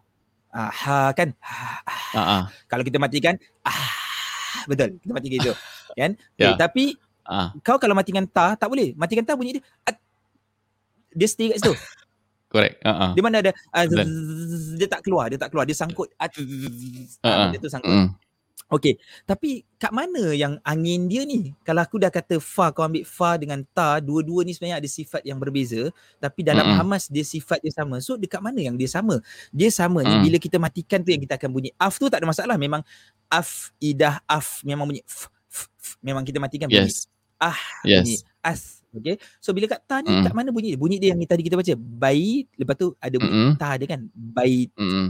ah, 0.51 0.71
ha 0.73 0.97
kan 1.13 1.29
ha, 1.37 1.59
Ha 2.13 2.23
ah. 2.23 2.43
kalau 2.65 2.83
kita 2.83 2.97
matikan 2.97 3.35
ah 3.63 3.91
betul 4.65 4.97
kita 4.97 5.13
matikan 5.13 5.39
itu 5.41 5.53
kan 5.99 6.11
Ya. 6.35 6.47
okay, 6.47 6.53
tapi 6.57 6.85
Ah. 7.25 7.57
kau 7.65 7.81
kalau 7.81 7.97
matikan 7.97 8.29
ta 8.29 8.53
tak 8.55 8.69
boleh 8.69 8.93
matikan 8.95 9.25
ta 9.25 9.33
bunyi 9.33 9.59
dia 9.59 9.65
at, 9.89 9.97
dia 11.11 11.29
stay 11.29 11.49
kat 11.51 11.59
situ 11.65 11.75
Correct. 12.55 12.87
Ha 12.87 12.93
ah. 12.95 13.11
dia 13.19 13.23
mana 13.25 13.43
ada 13.43 13.51
uh, 13.51 13.85
dia 14.79 14.87
tak 14.87 15.03
keluar 15.03 15.27
dia 15.27 15.35
tak 15.35 15.51
keluar 15.51 15.67
dia 15.67 15.75
sangkut 15.75 16.07
at, 16.15 16.31
ah. 17.27 17.51
dia 17.51 17.59
tu 17.59 17.67
sangkut 17.67 17.91
Mm. 17.91 18.09
okey 18.71 18.95
tapi 19.27 19.67
kat 19.75 19.91
mana 19.91 20.31
yang 20.33 20.57
angin 20.63 21.05
dia 21.11 21.27
ni 21.27 21.51
kalau 21.67 21.83
aku 21.83 21.99
dah 21.99 22.15
kata 22.15 22.39
fa 22.39 22.71
kau 22.71 22.87
ambil 22.87 23.03
fa 23.03 23.35
dengan 23.37 23.61
ta 23.75 23.99
dua-dua 23.99 24.47
ni 24.47 24.55
sebenarnya 24.55 24.79
ada 24.79 24.89
sifat 24.89 25.27
yang 25.27 25.37
berbeza 25.37 25.91
tapi 26.23 26.47
dalam 26.47 26.63
Mm-mm. 26.63 26.79
hamas 26.79 27.11
dia 27.11 27.27
sifat 27.27 27.59
dia 27.59 27.75
sama 27.75 27.99
so 27.99 28.15
dekat 28.15 28.39
mana 28.39 28.63
yang 28.63 28.79
dia 28.79 28.87
sama 28.87 29.19
dia 29.51 29.69
sama 29.75 30.01
ni 30.07 30.15
Mm. 30.15 30.25
bila 30.31 30.37
kita 30.39 30.57
matikan 30.63 31.03
tu 31.03 31.11
yang 31.11 31.23
kita 31.27 31.35
akan 31.37 31.51
bunyi 31.51 31.71
af 31.75 31.99
tu 31.99 32.07
tak 32.07 32.23
ada 32.23 32.27
masalah 32.31 32.55
memang 32.55 32.81
af 33.29 33.75
idah 33.83 34.23
af 34.31 34.63
memang 34.63 34.87
bunyi 34.89 35.03
f, 35.05 35.27
f, 35.51 35.67
f, 35.75 35.89
memang 36.01 36.23
kita 36.23 36.39
matikan 36.39 36.71
bunyi 36.71 36.87
Yes. 36.87 37.11
Ah 37.45 37.59
bunyi 37.85 38.17
Yes. 38.17 38.25
as 38.41 38.61
okay 38.95 39.19
so 39.37 39.53
bila 39.53 39.67
kat 39.69 39.85
ta 39.85 40.01
ni 40.01 40.09
Mm. 40.09 40.25
kat 40.25 40.33
mana 40.33 40.49
bunyi 40.49 40.73
dia 40.73 40.81
bunyi 40.81 40.97
dia 40.97 41.13
yang 41.13 41.21
tadi 41.25 41.43
kita 41.43 41.59
baca 41.59 41.75
bait 41.77 42.47
lepas 42.57 42.75
tu 42.75 42.95
ada 42.97 43.17
bunyi 43.19 43.35
Mm-mm. 43.35 43.59
ta 43.59 43.77
dia 43.77 43.87
kan 43.91 44.01
bait 44.15 44.71
Mm. 44.79 45.07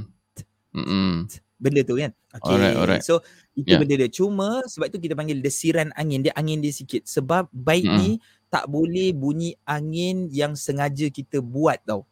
Mm. 0.75 1.14
benda 1.55 1.81
tu 1.87 1.94
kan 1.94 2.11
okay 2.35 2.51
Alright, 2.51 2.77
alright. 2.77 3.03
so 3.07 3.23
itu 3.55 3.70
Yeah. 3.70 3.79
benda 3.79 3.94
dia 3.94 4.11
cuma 4.11 4.59
sebab 4.66 4.90
tu 4.90 4.99
kita 4.99 5.14
panggil 5.14 5.38
desiran 5.38 5.94
angin 5.94 6.27
dia 6.27 6.35
angin 6.35 6.59
dia 6.59 6.75
sikit 6.75 7.07
sebab 7.07 7.47
bait 7.55 7.87
Mm. 7.87 7.97
ni 8.01 8.11
tak 8.51 8.66
boleh 8.66 9.14
bunyi 9.14 9.55
angin 9.62 10.27
yang 10.31 10.59
sengaja 10.59 11.07
kita 11.11 11.38
buat 11.38 11.79
tau 11.87 12.03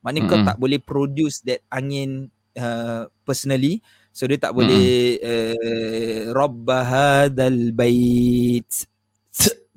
maknanya 0.00 0.26
kau 0.26 0.38
Mm-mm. 0.40 0.48
tak 0.48 0.58
boleh 0.58 0.80
produce 0.80 1.44
that 1.44 1.60
angin 1.68 2.26
uh, 2.56 3.04
personally 3.22 3.78
so 4.10 4.26
dia 4.26 4.40
tak 4.40 4.50
boleh 4.50 5.20
uh, 5.22 6.32
rabba 6.32 6.78
hadzal 6.82 7.70
bait 7.70 8.66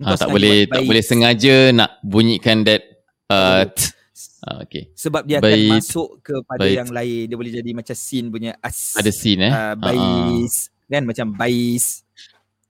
Ah, 0.02 0.18
tak 0.18 0.34
boleh 0.34 0.66
buat 0.66 0.74
tak 0.74 0.82
boleh 0.90 1.04
sengaja 1.06 1.70
nak 1.76 2.02
bunyikan 2.02 2.66
that 2.66 2.82
Uh, 3.34 3.66
t. 3.66 3.90
Ah, 4.46 4.62
okay. 4.62 4.94
Sebab 4.94 5.26
dia 5.26 5.42
Bait. 5.42 5.66
akan 5.66 5.80
masuk 5.80 6.22
kepada 6.22 6.62
Bait. 6.62 6.76
yang 6.78 6.92
lain. 6.92 7.26
Dia 7.26 7.34
boleh 7.40 7.50
jadi 7.50 7.72
macam 7.74 7.96
sin 7.98 8.30
punya 8.30 8.54
as. 8.62 8.94
Ada 8.94 9.10
scene 9.10 9.42
eh. 9.48 9.50
uh, 9.50 9.74
bais 9.74 10.70
kan 10.94 11.02
macam 11.10 11.34
bais 11.34 12.06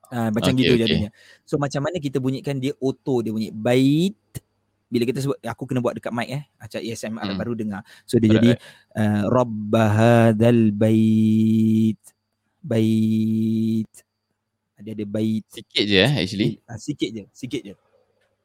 uh, 0.08 0.32
macam 0.32 0.56
Okay, 0.56 0.64
gitu 0.64 0.74
okay. 0.80 0.82
jadinya 0.88 1.10
so 1.44 1.60
macam 1.60 1.84
mana 1.84 2.00
kita 2.00 2.24
bunyikan 2.24 2.56
dia 2.56 2.72
auto 2.80 3.20
dia 3.20 3.36
bunyi 3.36 3.52
bait 3.52 4.16
bila 4.88 5.04
kita 5.04 5.20
sebut 5.20 5.36
aku 5.44 5.64
kena 5.68 5.84
buat 5.84 5.98
dekat 6.00 6.14
mic 6.16 6.30
eh 6.32 6.44
macam 6.56 6.80
ASMR 6.80 7.28
Hmm. 7.28 7.36
baru 7.36 7.54
dengar 7.58 7.82
so 8.08 8.16
dia 8.22 8.32
jadi 8.32 8.52
uh, 8.96 9.24
rabb 9.28 9.74
hadzal 9.76 10.72
bait 10.72 12.00
bait 12.64 13.92
dia 14.84 14.94
ada 14.94 15.08
bait 15.08 15.48
Sikit 15.48 15.84
je 15.88 15.98
eh 16.04 16.14
actually. 16.20 16.60
Ah, 16.68 16.76
sikit 16.76 17.10
je, 17.10 17.24
sikit 17.32 17.62
je. 17.64 17.74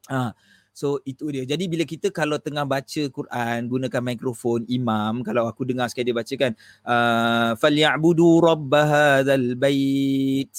Ah, 0.09 0.31
so 0.71 1.03
itu 1.03 1.27
dia. 1.29 1.43
Jadi 1.45 1.67
bila 1.67 1.83
kita 1.83 2.07
kalau 2.09 2.39
tengah 2.39 2.63
baca 2.63 3.03
Quran 3.11 3.67
gunakan 3.67 4.01
mikrofon 4.01 4.63
imam, 4.71 5.21
kalau 5.21 5.45
aku 5.45 5.67
dengar 5.67 5.91
sekali 5.91 6.09
dia 6.09 6.17
baca 6.17 6.33
kan, 6.39 6.55
uh, 6.87 7.51
falyabudu 7.59 8.41
rabb 8.41 8.71
hadzal 8.73 9.59
bait. 9.59 10.49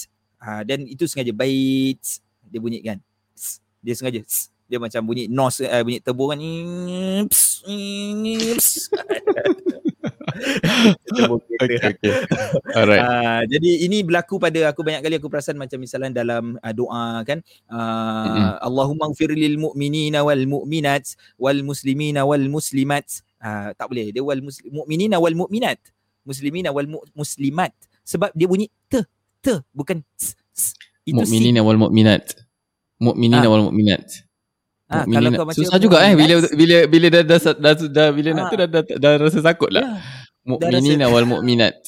Ha, 0.41 0.65
dan 0.65 0.89
itu 0.89 1.05
sengaja 1.09 1.33
bait 1.33 2.01
dia 2.51 2.61
bunyi 2.61 2.85
kan. 2.85 3.01
Ps. 3.35 3.61
Dia 3.81 3.97
sengaja. 3.97 4.21
Dia 4.71 4.79
macam 4.79 5.03
bunyi 5.03 5.27
nos 5.27 5.59
uh, 5.59 5.83
bunyi 5.83 5.99
tebur 5.99 6.31
kan. 6.31 6.39
Okay, 11.61 11.79
okay. 11.83 12.13
Alright. 12.73 13.03
Uh, 13.03 13.43
jadi 13.51 13.71
ini 13.85 14.01
berlaku 14.07 14.39
pada 14.41 14.71
aku 14.71 14.81
banyak 14.81 15.03
kali 15.05 15.15
aku 15.21 15.29
perasan 15.29 15.59
macam 15.59 15.77
misalnya 15.83 16.23
dalam 16.23 16.57
uh, 16.59 16.73
doa 16.73 17.21
kan 17.27 17.39
uh, 17.69 18.25
Mm-mm. 18.27 18.49
Allahumma 18.65 19.11
ighfir 19.13 19.33
lil 19.35 19.61
mu'minina 19.61 20.25
wal 20.25 20.45
mu'minat 20.47 21.05
wal 21.37 21.61
muslimina 21.61 22.25
wal 22.25 22.47
muslimat 22.49 23.05
uh, 23.43 23.75
tak 23.77 23.87
boleh 23.91 24.11
dia 24.15 24.23
wal 24.25 24.41
muslim, 24.41 24.71
mu'minina 24.73 25.17
wal 25.21 25.37
mu'minat 25.37 25.79
muslimina 26.25 26.71
wal 26.71 26.87
mu- 26.89 27.07
muslimat 27.13 27.75
sebab 28.05 28.31
dia 28.33 28.47
bunyi 28.49 28.67
te 28.89 29.05
te 29.41 29.61
bukan 29.73 30.01
s, 30.17 30.37
s. 30.53 30.65
itu 31.05 31.17
Mukminin 31.17 31.57
sin. 31.57 31.65
wal 31.65 31.79
mukminat. 31.81 32.25
Mukminin 33.01 33.41
Ah. 33.41 33.49
wal 33.49 33.65
mukminat. 33.73 34.05
Ah, 34.91 35.07
kalau 35.07 35.31
kau 35.31 35.47
baca 35.47 35.55
Susah 35.55 35.79
juga 35.79 36.03
eh 36.03 36.13
bila 36.13 36.35
bila 36.51 36.77
bila 36.85 37.07
dah 37.09 37.23
dah, 37.23 37.39
dah, 37.39 37.55
dah, 37.55 37.89
dah 37.89 38.09
bila 38.11 38.29
nak 38.33 38.43
Ah. 38.43 38.51
tu 38.51 38.57
dah, 38.57 38.67
dah, 38.67 38.83
dah, 38.83 38.97
dah 38.99 39.13
rasa 39.23 39.39
takut 39.41 39.71
lah. 39.71 39.81
ya, 39.81 40.03
Mukminin 40.43 40.99
wal 41.07 41.27
mukminat. 41.33 41.79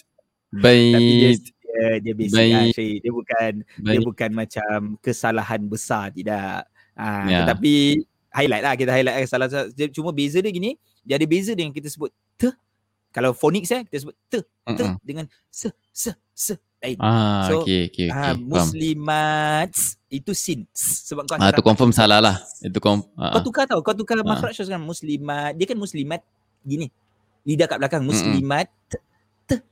tapi 0.53 0.93
dia 1.19 1.31
dia, 1.35 1.89
dia 1.99 2.13
basic 2.15 2.37
Baik. 2.37 2.53
lah, 2.53 2.65
Syed. 2.71 2.97
dia 3.01 3.11
bukan 3.11 3.53
dia 3.65 3.91
Bait. 3.97 4.05
bukan 4.05 4.31
macam 4.33 4.77
kesalahan 4.99 5.61
besar 5.65 6.13
tidak. 6.13 6.69
Ah, 6.93 7.25
Ya. 7.25 7.39
tetapi 7.43 8.05
highlight 8.31 8.63
lah 8.63 8.75
kita 8.77 8.91
highlight 8.91 9.17
lah 9.17 9.27
salah 9.27 9.49
dia- 9.49 9.91
cuma 9.91 10.13
beza 10.13 10.39
dia 10.39 10.49
gini, 10.49 10.77
dia 11.01 11.17
ada 11.17 11.27
beza 11.27 11.53
dia 11.53 11.65
yang 11.65 11.73
kita 11.73 11.89
sebut 11.89 12.09
te. 12.35 12.53
Kalau 13.11 13.33
phonics 13.33 13.69
eh 13.71 13.83
kita 13.83 13.99
sebut 14.01 14.17
te 14.27 14.41
te 14.69 14.85
Mm-mm. 14.85 14.97
dengan 15.03 15.25
se 15.51 15.69
se 15.91 16.13
se 16.31 16.55
lain. 16.83 16.99
Ah, 16.99 17.47
So, 17.47 17.63
okay, 17.63 17.87
okay, 17.89 18.07
okay. 18.07 18.09
Ah, 18.11 18.35
Faham. 18.35 18.43
muslimat 18.45 19.71
itu 20.11 20.33
sin 20.35 20.67
sebab 20.75 21.25
kau 21.25 21.39
Ah, 21.39 21.55
tu 21.55 21.63
confirm 21.63 21.95
salah 21.95 22.19
lah. 22.19 22.37
Itu 22.59 22.83
kom. 22.83 23.07
Ah, 23.15 23.39
kau 23.39 23.41
ah. 23.41 23.45
tukar 23.47 23.65
tau, 23.65 23.81
kau 23.81 23.95
tukar 23.95 24.19
Ah. 24.19 24.27
makhraj 24.27 24.59
sekarang 24.59 24.83
muslimat. 24.83 25.55
Dia 25.55 25.67
kan 25.71 25.79
muslimat 25.79 26.21
gini. 26.61 26.91
Lidah 27.43 27.67
kat 27.67 27.79
belakang 27.79 28.03
muslimat 28.03 28.67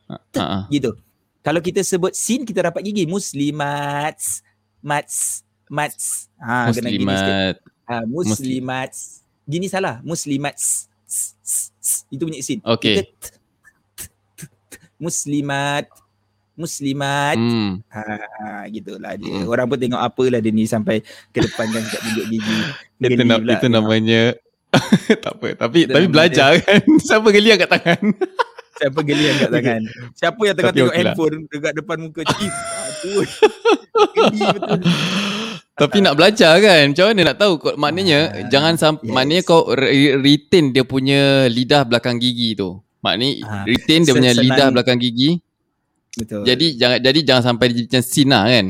Ah, 0.09 0.19
ah. 0.39 0.63
gitu. 0.71 0.95
Kalau 1.41 1.59
kita 1.59 1.81
sebut 1.81 2.13
sin 2.13 2.45
kita 2.45 2.61
dapat 2.63 2.85
gigi 2.85 3.09
muslimat 3.09 4.17
mats 4.81 5.43
mats. 5.67 6.29
Ha 6.37 6.69
kena 6.71 6.89
gini 6.91 7.05
sikit. 7.05 7.11
Muslimat. 7.11 7.57
Ha, 7.87 7.95
muslimat. 8.07 8.91
Gini 9.47 9.67
salah. 9.67 9.99
Muslimat. 10.03 10.55
Itu 12.07 12.23
bunyi 12.23 12.39
sin. 12.39 12.63
Okay. 12.63 13.03
Kita 13.03 13.03
t- 13.09 13.35
t- 13.99 14.11
t- 14.39 14.51
t- 14.69 14.83
muslimat. 14.95 15.89
Muslimat. 16.61 17.35
Hmm. 17.35 17.81
Ha 17.89 18.03
gitulah 18.69 19.13
dia. 19.15 19.33
Hmm. 19.33 19.47
Orang 19.47 19.67
pun 19.67 19.77
tengok 19.77 19.99
apalah 19.99 20.39
dia 20.39 20.51
ni 20.51 20.65
sampai 20.65 21.01
ke 21.29 21.41
depan 21.41 21.67
kan 21.67 21.83
kat 21.83 22.01
tunjuk 22.03 22.27
gigi. 22.29 22.59
Itu, 23.01 23.23
na- 23.23 23.39
pula 23.39 23.53
itu 23.55 23.67
namanya 23.67 24.23
tak 25.25 25.33
apa. 25.35 25.47
Tapi 25.59 25.79
Itu 25.83 25.93
tapi 25.93 26.07
belajar 26.07 26.51
kan. 26.59 26.81
Siapa 27.09 27.29
geli 27.31 27.49
angkat 27.51 27.71
tangan? 27.71 28.03
Siapa 28.79 29.01
geli 29.03 29.25
angkat 29.27 29.51
tangan? 29.51 29.81
Siapa 30.15 30.41
yang 30.41 30.55
tengah 30.55 30.69
Tapi 30.69 30.79
tengok 30.79 30.93
lah. 30.93 30.99
handphone 31.03 31.37
dekat 31.47 31.73
depan 31.75 31.97
muka? 31.99 32.21
Aduh. 32.23 33.25
Geli 34.11 34.41
betul. 34.51 34.79
Tapi 35.73 35.97
nak 35.99 36.15
belajar 36.15 36.53
kan. 36.57 36.85
Macam 36.87 37.05
mana 37.07 37.21
nak 37.25 37.39
tahu 37.39 37.53
maknanya 37.75 38.19
Ah, 38.23 38.45
jangan 38.47 38.75
sampai 38.77 39.01
yes. 39.03 39.13
maknanya 39.13 39.43
kau 39.43 39.63
re- 39.71 39.91
retain 40.15 40.71
dia 40.71 40.85
punya 40.85 41.21
lidah 41.47 41.83
belakang 41.83 42.17
gigi 42.17 42.53
tu. 42.55 42.77
Maknanya 43.01 43.33
Ah, 43.43 43.65
retain 43.65 44.01
dia 44.01 44.13
punya 44.13 44.31
senang- 44.31 44.45
lidah 44.47 44.69
belakang 44.71 44.99
gigi. 44.99 45.41
Betul. 46.19 46.43
Jadi 46.43 46.67
jangan 46.75 46.99
jadi 46.99 47.21
jangan 47.23 47.43
sampai 47.55 47.67
dia 47.71 47.85
macam 47.87 48.03
sin 48.03 48.29
lah 48.31 48.45
kan. 48.51 48.67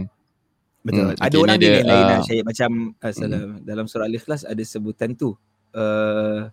Betul. 0.81 1.13
Hmm, 1.13 1.25
ada 1.25 1.37
orang 1.37 1.57
dia 1.61 1.69
dia, 1.69 1.85
lain 1.85 2.05
lah 2.05 2.19
ah, 2.21 2.25
Syed. 2.25 2.43
Macam 2.45 2.71
uh, 2.97 3.13
salah, 3.13 3.41
dalam 3.61 3.85
surah 3.85 4.07
Al-Ikhlas 4.09 4.43
ada 4.49 4.63
sebutan 4.65 5.13
tu. 5.13 5.37
Uh, 5.77 6.49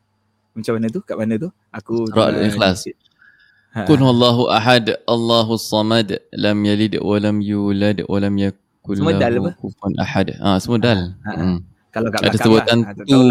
macam 0.51 0.73
mana 0.75 0.87
tu? 0.91 0.99
Kat 1.03 1.15
mana 1.15 1.33
tu? 1.39 1.49
Aku 1.71 2.07
Surah 2.11 2.35
Al-Ikhlas. 2.35 2.83
sikit. 2.83 2.97
Ha. 3.75 3.85
Kun 3.85 4.01
Allahu 4.01 4.49
ahad, 4.49 4.95
Allahu 5.05 5.53
samad, 5.59 6.17
lam 6.33 6.57
yalid 6.65 6.97
wa 6.97 7.15
lam 7.19 7.37
yulad 7.43 8.01
wa 8.09 8.17
lam 8.17 8.33
yakul 8.35 8.97
lahu 8.97 9.53
kufuwan 9.59 9.93
ahad. 10.01 10.33
Ah 10.39 10.57
semua 10.57 10.79
dal. 10.81 11.13
Ha, 11.23 11.31
ha. 11.31 11.43
Hmm. 11.43 11.59
Kalau 11.93 12.09
kat 12.11 12.19
Ada 12.19 12.27
belakang 12.27 12.43
sebutan 12.43 12.77
lah. 12.83 12.89
Ha, 12.89 13.05
tu. 13.05 13.21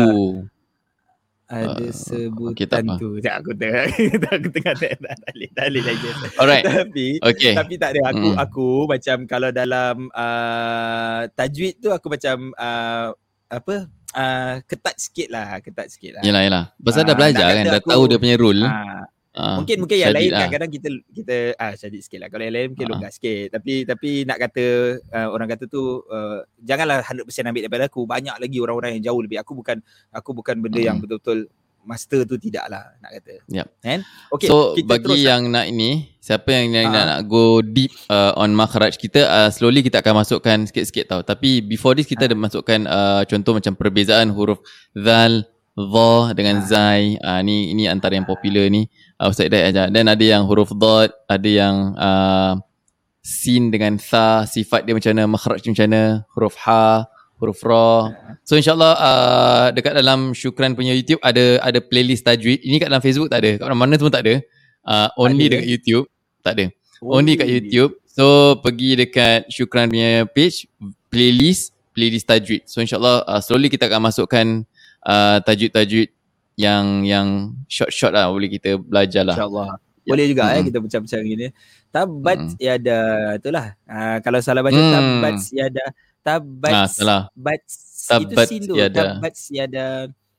Ada 1.47 1.79
Ah, 1.81 1.95
sebutan 1.95 2.67
tak 2.67 2.83
apa. 2.83 2.95
tu. 2.97 3.09
Sekejap 3.15 3.35
aku 3.39 3.51
tengah 3.55 3.85
aku 4.35 4.49
tengah 4.51 4.75
dalil 4.75 5.49
dalil 5.53 5.83
lagi. 5.85 6.07
Alright. 6.35 6.65
Tapi 6.65 7.07
Okay. 7.23 7.55
tapi 7.55 7.75
tak 7.77 7.91
ada 7.93 8.01
aku 8.11 8.29
Mm. 8.29 8.37
aku 8.37 8.69
macam 8.85 9.17
kalau 9.25 9.51
dalam 9.51 9.97
uh, 10.11 11.21
tajwid 11.31 11.79
tu 11.79 11.89
aku 11.89 12.07
macam 12.09 12.51
uh, 12.53 13.15
apa 13.47 13.75
uh, 14.13 14.55
ketat 14.65 14.97
sikit 14.99 15.29
lah 15.31 15.63
ketat 15.63 15.87
sikit 15.89 16.19
lah. 16.19 16.23
Yelah 16.23 16.43
yelah. 16.43 16.65
Pasal 16.77 17.03
Ah, 17.03 17.07
dah 17.07 17.17
belajar 17.17 17.47
kan, 17.49 17.65
dah 17.65 17.79
aku- 17.79 17.91
tahu 17.91 18.03
dia 18.07 18.19
punya 18.19 18.37
rule. 18.37 18.63
Ah, 18.63 19.07
Ah, 19.37 19.61
mungkin 19.61 19.77
mungkin 19.79 20.01
yang 20.01 20.17
lain 20.17 20.33
lah. 20.33 20.49
kadang-kadang 20.49 20.71
kita 20.73 20.89
kita 21.13 21.37
ah 21.55 21.77
syadid 21.77 22.01
sikit 22.01 22.25
lah. 22.25 22.29
Kalau 22.33 22.43
yang 22.43 22.55
lain 22.57 22.67
mungkin 22.73 22.87
Ah. 22.89 22.93
longgar 22.97 23.13
sikit. 23.13 23.53
Tapi 23.53 23.85
tapi 23.85 24.11
nak 24.25 24.39
kata 24.41 24.65
uh, 25.13 25.29
orang 25.29 25.45
kata 25.47 25.69
tu 25.69 26.01
uh, 26.03 26.41
janganlah 26.59 27.05
100% 27.05 27.23
ambil 27.45 27.63
daripada 27.63 27.85
aku. 27.85 28.03
Banyak 28.03 28.41
lagi 28.41 28.57
orang-orang 28.57 28.97
yang 28.97 29.13
jauh 29.13 29.21
lebih. 29.21 29.37
Aku 29.39 29.53
bukan 29.53 29.85
aku 30.09 30.33
bukan 30.33 30.57
benda 30.59 30.81
yang 30.81 30.97
Mm. 30.97 31.05
betul-betul 31.05 31.53
master 31.87 32.27
tu 32.27 32.35
tidak 32.35 32.67
lah 32.67 32.83
nak 32.99 33.15
kata. 33.15 33.47
Yup. 33.47 33.69
Kan? 33.79 34.03
Okay, 34.33 34.49
so 34.49 34.75
kita 34.75 34.91
bagi 34.91 35.05
terus 35.07 35.23
yang 35.23 35.47
nak 35.47 35.71
ini, 35.71 36.19
siapa 36.19 36.51
yang 36.51 36.75
nak, 36.75 36.83
Ah. 36.83 36.91
nak, 36.91 37.05
nak 37.07 37.21
go 37.29 37.63
deep 37.63 37.95
uh, 38.09 38.35
on 38.35 38.51
makhraj 38.51 38.97
kita, 38.97 39.23
uh, 39.23 39.49
slowly 39.49 39.81
kita 39.81 40.03
akan 40.03 40.19
masukkan 40.19 40.67
sikit-sikit 40.67 41.07
tau. 41.07 41.21
Tapi 41.23 41.63
before 41.63 41.95
this 41.95 42.09
kita 42.09 42.25
Ah. 42.25 42.29
ada 42.29 42.35
masukkan 42.35 42.81
uh, 42.85 43.23
contoh 43.23 43.55
macam 43.55 43.77
perbezaan 43.77 44.35
huruf 44.35 44.59
zal, 44.99 45.47
dha 45.77 46.33
dengan 46.33 46.65
Ah. 46.65 46.65
zai. 46.65 47.21
Uh, 47.21 47.41
ni 47.45 47.77
ini 47.77 47.85
antara 47.87 48.17
yang 48.17 48.25
popular 48.25 48.67
ni. 48.73 48.89
Uh, 49.21 49.29
Ustaz 49.29 49.53
Hidayat 49.53 49.67
ajar. 49.71 49.87
Dan 49.93 50.09
ada 50.09 50.25
yang 50.25 50.49
huruf 50.49 50.73
dad, 50.73 51.13
ada 51.29 51.49
yang 51.49 51.93
uh, 52.01 52.57
sin 53.21 53.69
dengan 53.69 54.01
tha, 54.01 54.49
sifat 54.49 54.89
dia 54.89 54.97
macam 54.97 55.13
mana, 55.13 55.25
makhraj 55.29 55.61
dia 55.61 55.71
macam 55.75 55.87
mana, 55.91 56.03
huruf 56.33 56.55
ha, 56.65 57.05
huruf 57.37 57.61
ra. 57.67 58.15
So 58.47 58.57
insyaAllah 58.57 58.95
uh, 58.97 59.67
dekat 59.75 59.93
dalam 59.99 60.33
Syukran 60.33 60.73
punya 60.73 60.97
YouTube 60.97 61.21
ada 61.21 61.61
ada 61.61 61.79
playlist 61.83 62.25
tajwid. 62.25 62.65
Ini 62.65 62.81
kat 62.81 62.89
dalam 62.89 63.05
Facebook 63.05 63.29
tak 63.29 63.45
ada. 63.45 63.61
Kat 63.61 63.67
mana-mana 63.69 63.99
semua 64.01 64.15
tak 64.15 64.25
ada. 64.25 64.35
Uh, 64.87 65.09
only 65.21 65.51
ada. 65.51 65.61
dekat 65.61 65.69
YouTube. 65.69 66.07
Tak 66.41 66.53
ada. 66.57 66.67
Oh, 67.03 67.19
Only 67.21 67.37
kat 67.37 67.49
YouTube. 67.51 67.99
So 68.09 68.57
pergi 68.65 68.97
dekat 68.97 69.53
Syukran 69.53 69.93
punya 69.93 70.25
page, 70.33 70.65
playlist, 71.13 71.77
playlist 71.93 72.25
tajwid. 72.25 72.65
So 72.65 72.81
insyaAllah 72.81 73.27
uh, 73.29 73.41
slowly 73.45 73.69
kita 73.69 73.91
akan 73.91 74.09
masukkan 74.09 74.65
uh, 75.07 75.39
tajwid-tajwid 75.41 76.11
yang 76.57 76.85
yang 77.03 77.29
short-short 77.67 78.11
lah 78.11 78.27
boleh 78.27 78.49
kita 78.49 78.75
belajar 78.77 79.23
lah. 79.23 79.37
InsyaAllah. 79.37 79.71
Boleh 80.03 80.25
juga 80.25 80.43
eh 80.49 80.55
Mm-mm. 80.57 80.67
kita 80.67 80.79
macam-macam 80.79 81.19
gini. 81.21 81.47
Tabat 81.89 82.39
Mm-mm. 82.41 82.59
yada 82.59 82.99
itulah. 83.35 83.67
Ah 83.85 84.19
kalau 84.21 84.39
salah 84.39 84.63
baca 84.63 84.75
Hmm. 84.75 84.93
tabat 84.93 85.35
yada 85.51 85.85
tabat 86.21 86.73
Ah, 86.73 86.87
salah. 86.87 87.21
bat 87.33 87.63
Tabat 88.07 88.23
itu 88.23 88.35
sin 88.47 88.63
tu 88.65 88.75
yada. 88.75 88.95
tabat 89.15 89.35
siada 89.35 89.87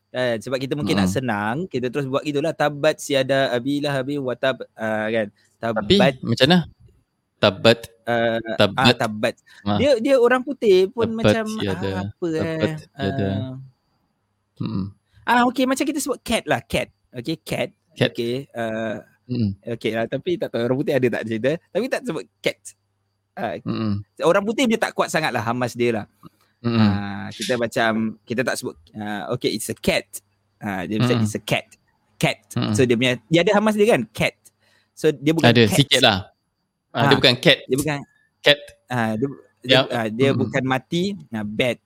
eh, 0.09 0.35
sebab 0.39 0.55
kita 0.55 0.73
mungkin 0.73 0.95
nak 0.95 1.05
Mm-mm. 1.05 1.17
senang 1.19 1.55
kita 1.65 1.87
terus 1.87 2.07
buat 2.07 2.23
gitulah 2.23 2.51
tabat 2.51 2.95
siada 2.97 3.51
abilah 3.51 3.91
abi 3.93 4.15
wa 4.15 4.33
tab 4.33 4.63
ah, 4.73 5.07
kan 5.07 5.27
Tapi 5.57 5.95
tabat 5.95 6.13
macam 6.21 6.47
mana? 6.47 6.59
Tabat, 7.37 7.79
uh, 8.03 8.39
ah, 8.41 8.55
tabat. 8.57 8.95
tabat 8.97 9.35
Ah. 9.61 9.77
dia 9.77 9.99
dia 9.99 10.15
orang 10.15 10.41
putih 10.41 10.87
pun 10.87 11.05
Tabat 11.05 11.17
macam 11.19 11.45
siada. 11.53 11.89
ah, 11.93 12.03
apa 12.07 12.27
eh 12.31 12.41
Tabat 12.41 12.71
siada. 12.89 13.27
Ah, 14.57 14.63
Mm-mm. 14.63 14.85
ah 15.23 15.41
okey 15.47 15.65
macam 15.65 15.83
kita 15.83 15.99
sebut 15.99 16.19
cat 16.19 16.43
lah 16.45 16.61
cat 16.61 16.89
okey 17.13 17.37
cat 17.41 17.69
Cat. 17.93 18.09
okey 18.11 18.49
uh, 18.51 18.97
Mm-mm. 19.27 19.49
okey 19.69 19.91
lah 19.93 20.05
tapi 20.05 20.35
tak 20.35 20.49
tahu 20.49 20.61
orang 20.63 20.77
putih 20.77 20.93
ada 20.93 21.07
tak 21.11 21.23
cerita 21.23 21.51
tapi 21.69 21.85
tak 21.87 22.01
sebut 22.03 22.25
cat 22.39 22.57
Mm-mm. 23.61 24.01
orang 24.21 24.41
putih 24.41 24.65
dia 24.65 24.77
tak 24.77 24.91
kuat 24.91 25.07
sangat 25.07 25.29
lah 25.29 25.41
hamas 25.41 25.73
dia 25.73 25.93
lah 25.93 26.05
Mm-mm. 26.57 26.73
Ah, 26.81 27.27
kita 27.29 27.53
macam 27.53 28.17
kita 28.23 28.41
tak 28.41 28.57
sebut 28.57 28.73
uh, 28.93 29.29
okay 29.29 29.51
it's 29.51 29.69
a 29.69 29.75
cat 29.75 30.05
Ha, 30.57 30.89
dia 30.89 30.97
macam 30.97 31.21
Mm. 31.21 31.25
it's 31.29 31.37
a 31.37 31.41
cat. 31.45 31.69
Cat. 32.17 32.41
Mm. 32.57 32.73
So 32.73 32.81
dia 32.81 32.97
punya 32.97 33.13
dia 33.29 33.45
ada 33.45 33.53
hamas 33.53 33.77
dia 33.77 33.93
kan? 33.93 34.09
Cat. 34.09 34.33
So 34.89 35.13
dia 35.13 35.29
bukan 35.29 35.53
Ada 35.53 35.69
cat. 35.69 35.77
sikit 35.77 36.01
lah. 36.01 36.33
Ah, 36.89 37.05
dia 37.05 37.15
bukan 37.15 37.33
cat. 37.37 37.61
Dia 37.61 37.77
bukan 37.77 37.97
Cat. 38.41 38.59
ah 38.89 39.13
dia 39.13 39.27
dia, 39.61 39.77
Yup. 39.77 39.85
ah, 39.93 40.07
dia 40.09 40.29
Mm. 40.33 40.37
bukan 40.41 40.63
mati, 40.65 41.03
nah 41.29 41.45
bat. 41.45 41.77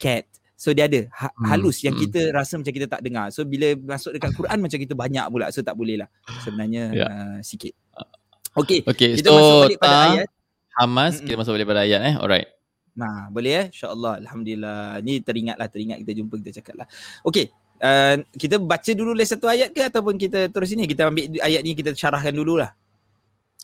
Cat. 0.00 0.24
So 0.60 0.76
dia 0.76 0.84
ada 0.84 1.08
ha- 1.08 1.32
Mm. 1.32 1.46
halus 1.48 1.80
yang 1.80 1.96
Mm. 1.96 2.02
kita 2.04 2.20
rasa 2.30 2.60
macam 2.60 2.68
kita 2.68 2.84
tak 2.84 3.00
dengar. 3.00 3.32
So 3.32 3.48
bila 3.48 3.72
masuk 3.72 4.12
dekat 4.12 4.36
Quran 4.36 4.58
macam 4.60 4.76
kita 4.76 4.92
banyak 4.92 5.24
pula. 5.32 5.48
So 5.48 5.64
tak 5.64 5.72
boleh 5.72 6.04
lah. 6.04 6.08
Sebenarnya 6.44 6.82
Ya. 6.92 7.06
uh, 7.08 7.38
sikit. 7.40 7.72
Okay. 8.52 8.84
Okay, 8.84 9.16
Kita 9.16 9.30
so 9.30 9.34
masuk 9.34 9.56
balik 9.64 9.78
pada 9.80 9.88
ta, 9.88 10.04
ayat. 10.12 10.28
Hamas, 10.76 11.12
Mm-mm. 11.16 11.24
kita 11.24 11.36
masuk 11.40 11.52
balik 11.56 11.66
pada 11.66 11.80
ayat 11.80 12.00
eh. 12.04 12.14
Alright. 12.14 12.48
Nah, 12.92 13.32
boleh 13.32 13.52
eh? 13.56 13.66
InsyaAllah. 13.72 14.20
Alhamdulillah. 14.20 15.00
Ni 15.00 15.24
teringat 15.24 15.56
lah, 15.56 15.70
teringat 15.70 15.96
kita 16.04 16.12
jumpa, 16.12 16.34
kita 16.36 16.60
cakap 16.60 16.84
lah. 16.84 16.86
Okay. 17.24 17.48
Uh, 17.80 18.20
kita 18.36 18.60
baca 18.60 18.90
dulu 18.92 19.16
lagi 19.16 19.32
satu 19.32 19.48
ayat 19.48 19.72
ke 19.72 19.80
ataupun 19.80 20.20
kita 20.20 20.52
terus 20.52 20.68
ini 20.68 20.84
kita 20.84 21.08
ambil 21.08 21.40
ayat 21.40 21.64
ni 21.64 21.72
kita 21.72 21.96
syarahkan 21.96 22.36
dulu 22.36 22.60
lah. 22.60 22.76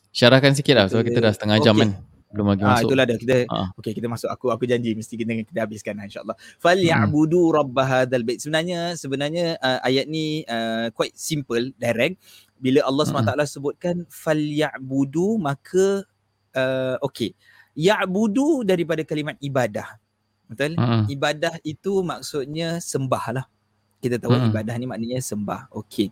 Syarahkan 0.09 0.57
sikit 0.57 0.73
lah. 0.73 0.87
So 0.89 1.05
Kita- 1.05 1.21
dah 1.21 1.29
setengah 1.29 1.61
jam 1.61 1.77
Okay. 1.77 1.85
kan. 1.85 1.91
Belum 2.27 2.53
lagi 2.53 2.63
Ah 2.67 2.77
masuk. 2.83 2.89
itulah 2.91 3.05
dah 3.07 3.17
kita 3.17 3.37
Ah. 3.47 3.69
okey 3.79 3.93
kita 3.95 4.07
masuk 4.11 4.29
aku 4.29 4.51
aku 4.51 4.67
janji 4.67 4.93
mesti 4.99 5.15
kita 5.15 5.31
kita 5.47 5.61
habiskan 5.63 5.95
lah, 5.95 6.05
insyaallah. 6.11 6.37
Falyabudu 6.59 7.55
rabb 7.55 7.77
hadzal 7.79 8.27
bait. 8.27 8.43
Sebenarnya 8.43 8.99
sebenarnya 8.99 9.57
uh, 9.63 9.79
ayat 9.87 10.11
ni 10.11 10.43
uh, 10.45 10.91
quite 10.91 11.15
simple 11.15 11.71
direct. 11.79 12.19
Bila 12.57 12.81
Allah 12.89 13.05
SWT 13.05 13.37
sebutkan 13.47 14.09
falyabudu 14.09 15.39
maka 15.39 16.03
uh, 16.57 16.97
okey. 17.07 17.37
Ya'budu 17.77 18.65
daripada 18.65 19.05
kalimat 19.05 19.37
ibadah. 19.39 20.01
Betul? 20.49 20.75
Mm-mm. 20.81 21.13
Ibadah 21.13 21.61
itu 21.61 22.01
maksudnya 22.01 22.81
sembah 22.81 23.25
lah. 23.37 23.45
Kita 24.01 24.17
tahu 24.17 24.33
Mm-mm. 24.33 24.51
ibadah 24.51 24.75
ni 24.81 24.87
maknanya 24.89 25.21
sembah. 25.21 25.69
Okey. 25.75 26.09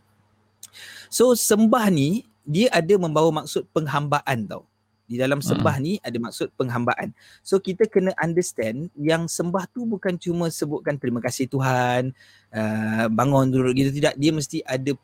So 1.08 1.32
sembah 1.32 1.88
ni 1.88 2.28
dia 2.44 2.68
ada 2.68 2.94
membawa 3.00 3.32
maksud 3.42 3.64
penghambaan 3.72 4.44
tau. 4.44 4.68
Di 5.04 5.20
dalam 5.20 5.44
sembah 5.44 5.76
ni 5.84 6.00
ada 6.00 6.16
maksud 6.16 6.48
penghambaan. 6.56 7.12
So 7.44 7.60
kita 7.60 7.84
kena 7.84 8.16
understand 8.16 8.88
yang 8.96 9.28
sembah 9.28 9.68
tu 9.68 9.84
bukan 9.84 10.16
cuma 10.16 10.48
sebutkan 10.48 10.96
terima 10.96 11.20
kasih 11.20 11.44
Tuhan, 11.48 12.16
uh, 12.52 13.06
bangun 13.12 13.52
duduk 13.52 13.76
gitu 13.76 13.90
tidak. 13.92 14.16
Dia 14.16 14.32
mesti 14.32 14.64
ada 14.64 14.96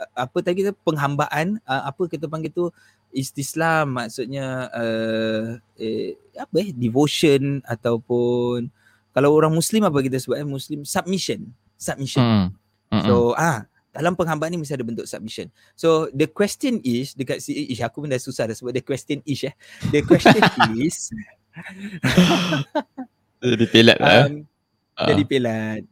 uh, 0.00 0.10
apa 0.12 0.36
tadi 0.44 0.60
kita 0.60 0.76
penghambaan, 0.84 1.56
uh, 1.64 1.82
apa 1.88 2.04
kita 2.04 2.28
panggil 2.28 2.52
tu 2.52 2.68
istislam 3.16 3.96
maksudnya 3.96 4.68
uh, 4.76 5.56
eh, 5.80 6.20
apa 6.36 6.54
eh 6.60 6.70
devotion 6.76 7.64
ataupun 7.64 8.68
kalau 9.16 9.32
orang 9.32 9.56
muslim 9.56 9.88
apa 9.88 10.04
kita 10.04 10.20
sebut 10.20 10.36
eh 10.36 10.44
muslim 10.44 10.84
submission 10.84 11.48
submission 11.80 12.52
Mm. 12.86 13.02
Mm-mm. 13.02 13.02
So 13.02 13.14
ah 13.34 13.66
dalam 13.96 14.12
penghambaan 14.12 14.48
ni 14.48 14.60
mesti 14.60 14.72
ada 14.72 14.84
bentuk 14.84 15.04
submission. 15.04 15.48
So 15.72 16.06
the 16.10 16.26
question 16.26 16.78
is 16.80 17.12
dekat 17.12 17.40
si 17.40 17.66
ish 17.66 17.80
aku 17.80 18.00
pun 18.00 18.08
dah 18.08 18.18
susah 18.18 18.44
dah 18.44 18.52
sebut 18.52 18.70
the 18.70 18.80
question 18.80 19.24
is 19.24 19.42
eh. 19.42 19.54
The 19.88 20.00
question 20.00 20.36
is 20.78 21.08
Jadi 23.38 23.64
pelat 23.66 23.98
lah. 23.98 24.10
eh. 24.10 24.24
um, 24.26 24.34
Ah. 24.96 25.12
jadi 25.12 25.22
pelat. 25.24 25.82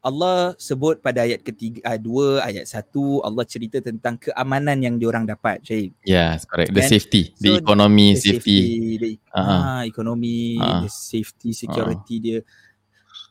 Allah 0.00 0.52
sebut 0.56 0.96
pada 0.98 1.24
ayat 1.24 1.40
ketiga 1.40 1.80
uh, 1.84 1.96
dua 1.96 2.40
ayat 2.40 2.64
satu 2.64 3.20
Allah 3.20 3.44
cerita 3.44 3.80
tentang 3.80 4.16
keamanan 4.16 4.76
yang 4.76 4.96
diorang 4.96 5.24
dapat. 5.24 5.60
Syahid. 5.60 5.92
Yes, 6.04 6.44
correct. 6.44 6.72
The 6.72 6.80
Kan? 6.80 6.88
safety, 6.90 7.22
the 7.36 7.56
So, 7.56 7.60
economy 7.60 8.16
The 8.16 8.20
safety. 8.20 8.58
the, 8.96 9.08
Ah, 9.28 9.40
ah, 9.40 9.82
ekonomi, 9.84 10.56
Ah. 10.56 10.84
the 10.84 10.88
safety, 10.88 11.52
security 11.52 12.16
dia. 12.16 12.38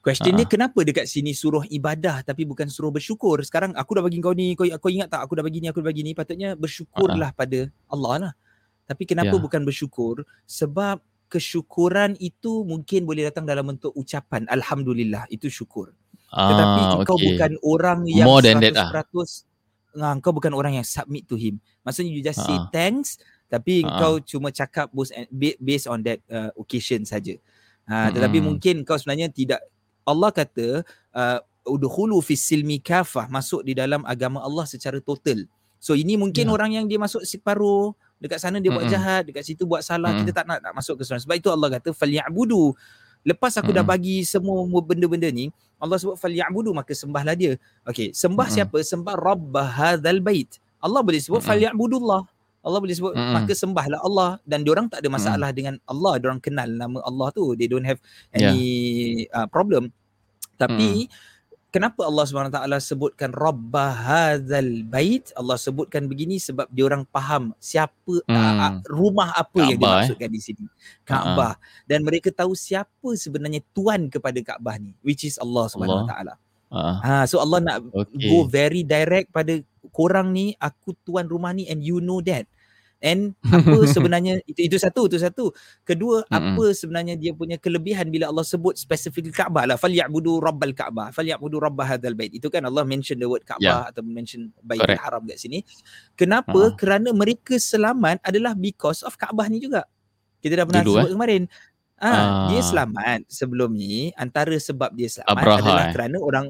Question 0.10 0.34
dia 0.34 0.46
Ah. 0.46 0.50
kenapa 0.50 0.80
dekat 0.82 1.06
sini 1.06 1.32
suruh 1.32 1.62
ibadah 1.64 2.22
tapi 2.22 2.42
bukan 2.44 2.66
suruh 2.66 2.90
bersyukur? 2.90 3.46
Sekarang 3.46 3.72
aku 3.74 3.94
dah 3.94 4.04
bagi 4.04 4.18
kau 4.18 4.34
ni, 4.34 4.54
kau, 4.54 4.66
kau 4.66 4.90
ingat 4.90 5.08
tak 5.08 5.22
aku 5.22 5.38
dah 5.38 5.44
bagi 5.44 5.62
ni, 5.62 5.70
aku 5.70 5.80
dah 5.80 5.88
bagi 5.88 6.02
ni. 6.02 6.12
Patutnya 6.14 6.54
bersyukurlah 6.54 7.30
pada 7.32 7.60
Allah 7.86 8.14
lah. 8.18 8.34
Tapi 8.84 9.06
kenapa 9.06 9.38
Ya. 9.38 9.40
bukan 9.40 9.62
bersyukur? 9.62 10.26
Sebab 10.44 10.98
kesyukuran 11.30 12.18
itu 12.18 12.66
mungkin 12.66 13.06
boleh 13.06 13.30
datang 13.30 13.46
dalam 13.46 13.70
bentuk 13.70 13.94
ucapan 13.94 14.50
Alhamdulillah, 14.50 15.30
itu 15.30 15.46
syukur. 15.46 15.94
Tetapi 16.28 16.82
Ah, 16.84 16.94
engkau 16.96 17.16
okay. 17.16 17.26
bukan 17.30 17.52
orang 17.62 18.00
yang 18.06 18.26
More 18.26 18.42
than 18.42 18.58
that 18.60 18.74
lah. 18.74 18.90
100% 18.92 19.46
ah, 19.96 20.14
engkau 20.14 20.30
bukan 20.30 20.54
orang 20.54 20.74
yang 20.74 20.86
submit 20.86 21.26
to 21.26 21.34
him. 21.34 21.58
Maksudnya 21.82 22.10
you 22.10 22.22
just 22.22 22.38
say 22.40 22.54
Ah. 22.54 22.66
thanks 22.70 23.18
tapi 23.46 23.82
Ah. 23.82 23.94
engkau 23.94 24.14
cuma 24.22 24.50
cakap 24.50 24.90
ba- 24.90 25.60
based 25.60 25.86
on 25.86 26.02
that 26.02 26.22
uh, 26.28 26.50
occasion 26.56 27.02
saja. 27.04 27.34
Ha, 27.86 28.10
tetapi 28.10 28.38
Mm-mm. 28.38 28.46
mungkin 28.48 28.76
kau 28.82 28.94
sebenarnya 28.96 29.30
tidak 29.30 29.58
Allah 30.10 30.34
kata 30.34 30.82
uh, 31.14 31.40
udkhulu 31.70 32.18
fis 32.26 32.42
silmi 32.42 32.82
kafah 32.82 33.30
masuk 33.30 33.62
di 33.62 33.78
dalam 33.78 34.02
agama 34.10 34.42
Allah 34.42 34.66
secara 34.66 34.98
total. 34.98 35.46
So 35.78 35.94
ini 35.94 36.18
mungkin 36.18 36.50
Ya. 36.50 36.52
orang 36.52 36.76
yang 36.76 36.86
dia 36.90 36.98
masuk 36.98 37.24
separuh 37.24 37.94
dekat 38.20 38.42
sana 38.42 38.60
dia 38.60 38.68
buat 38.74 38.84
Mm-mm. 38.84 38.96
jahat, 38.98 39.22
dekat 39.30 39.48
situ 39.48 39.64
buat 39.64 39.80
salah, 39.80 40.12
Mm-mm. 40.12 40.28
kita 40.28 40.44
tak 40.44 40.46
nak 40.50 40.60
nak 40.60 40.74
masuk 40.76 41.00
ke 41.00 41.08
sana. 41.08 41.22
Sebab 41.24 41.40
itu 41.40 41.48
Allah 41.48 41.80
kata 41.80 41.96
falyabudu. 41.96 42.76
Lepas 43.24 43.56
aku 43.56 43.72
dah 43.72 43.84
Mm-mm. 43.86 43.96
bagi 43.96 44.28
semua 44.28 44.60
benda-benda 44.84 45.32
ni, 45.32 45.52
Allah 45.80 45.96
sebut 45.96 46.20
falyabudu 46.20 46.76
maka 46.76 46.92
sembahlah 46.92 47.36
dia. 47.38 47.56
Okey, 47.88 48.12
sembah 48.12 48.48
Mm-mm. 48.52 48.56
siapa? 48.60 48.78
Sembah 48.84 49.16
rabb 49.16 49.56
hadzal 49.56 50.20
bait. 50.20 50.52
Allah 50.84 51.00
boleh 51.00 51.20
sebut 51.24 51.40
Mm-mm. 51.40 51.48
falyabudullah. 51.48 52.28
Allah 52.60 52.80
boleh 52.80 52.92
sebut 52.92 53.16
Mm-mm. 53.16 53.34
maka 53.34 53.54
sembahlah 53.56 54.00
Allah 54.00 54.36
dan 54.44 54.68
diorang 54.68 54.92
tak 54.92 55.00
ada 55.00 55.10
masalah 55.10 55.50
dengan 55.56 55.80
Allah, 55.84 56.20
diorang 56.20 56.44
kenal 56.44 56.68
nama 56.68 57.00
Allah 57.02 57.28
tu. 57.32 57.56
They 57.56 57.68
don't 57.68 57.88
have 57.88 58.00
Yeah. 58.32 58.52
any 58.52 58.68
uh, 59.32 59.48
problem. 59.48 59.96
Tapi 60.56 61.08
kenapa 61.70 62.04
Allah 62.04 62.28
SWT 62.28 62.52
sebutkan 62.84 63.32
Rabba 63.32 63.86
hadzal 63.96 64.84
bait? 64.84 65.32
Allah 65.40 65.56
sebutkan 65.56 66.04
begini 66.06 66.36
sebab 66.36 66.68
diorang 66.68 67.08
faham 67.08 67.56
siapa 67.64 67.96
Hmm. 68.28 68.36
uh, 68.36 68.74
rumah 68.92 69.32
apa 69.32 69.56
yang 69.64 69.80
Kaabah, 69.80 70.04
eh. 70.04 70.12
dimaksudkan 70.12 70.30
di 70.30 70.42
sini. 70.44 70.66
Kaabah. 71.08 71.56
Dan 71.88 72.04
mereka 72.04 72.28
tahu 72.28 72.52
siapa 72.54 73.10
sebenarnya 73.16 73.64
tuan 73.72 74.12
kepada 74.12 74.36
Kaabah 74.44 74.76
ni, 74.78 74.92
which 75.00 75.24
is 75.24 75.40
Allah 75.40 75.72
SWT. 75.72 76.12
Ah, 76.70 77.02
Ha, 77.02 77.14
so 77.26 77.42
Allah 77.42 77.60
nak 77.66 77.78
okay. 77.90 78.30
go 78.30 78.46
very 78.46 78.86
direct 78.86 79.34
pada 79.34 79.58
korang 79.90 80.30
ni 80.30 80.54
aku 80.62 80.94
tuan 81.02 81.26
rumah 81.26 81.50
ni 81.50 81.66
and 81.66 81.82
you 81.82 81.98
know 81.98 82.22
that. 82.22 82.46
And 83.00 83.32
apa 83.48 83.88
sebenarnya 83.96 84.44
itu 84.44 84.68
itu 84.70 84.78
satu 84.78 85.08
itu 85.08 85.18
satu. 85.18 85.56
Kedua 85.88 86.28
Mm-mm. 86.28 86.60
apa 86.60 86.66
sebenarnya 86.76 87.16
dia 87.16 87.32
punya 87.32 87.56
kelebihan 87.56 88.12
bila 88.12 88.28
Allah 88.28 88.44
sebut 88.44 88.76
spesifik 88.76 89.32
Kaabah 89.32 89.72
lah. 89.72 89.78
Falyabudu 89.80 90.38
rabbal 90.44 90.76
Kaabah. 90.76 91.16
Falyabudu 91.16 91.58
rabb 91.64 91.80
hadzal 91.80 92.14
bait 92.14 92.36
itu 92.36 92.52
kan 92.52 92.62
Allah 92.68 92.84
mention 92.84 93.18
the 93.18 93.26
word 93.26 93.48
Kaabah 93.48 93.90
atau 93.90 94.04
mention 94.04 94.52
Baitul. 94.62 95.00
Haram 95.00 95.24
kat 95.26 95.40
sini. 95.40 95.64
Kenapa? 96.20 96.60
Ah. 96.60 96.76
kerana 96.76 97.16
mereka 97.16 97.56
selamat 97.56 98.20
adalah 98.22 98.52
because 98.54 99.02
of 99.02 99.16
Kaabah 99.16 99.48
ni 99.48 99.64
juga. 99.64 99.88
Kita 100.40 100.56
dah 100.56 100.66
pernah 100.68 100.84
Dulu, 100.84 100.96
sebut 100.96 101.12
kemarin 101.16 101.42
Ah, 102.00 102.48
dia 102.50 102.60
Ah. 102.60 102.66
selamat 102.66 103.20
sebelum 103.28 103.70
ni 103.76 104.10
antara 104.16 104.56
sebab 104.56 104.96
dia 104.96 105.12
selamat 105.12 105.36
Abraha, 105.36 105.60
adalah 105.60 105.86
eh? 105.86 105.94
kerana 105.94 106.18
orang 106.20 106.48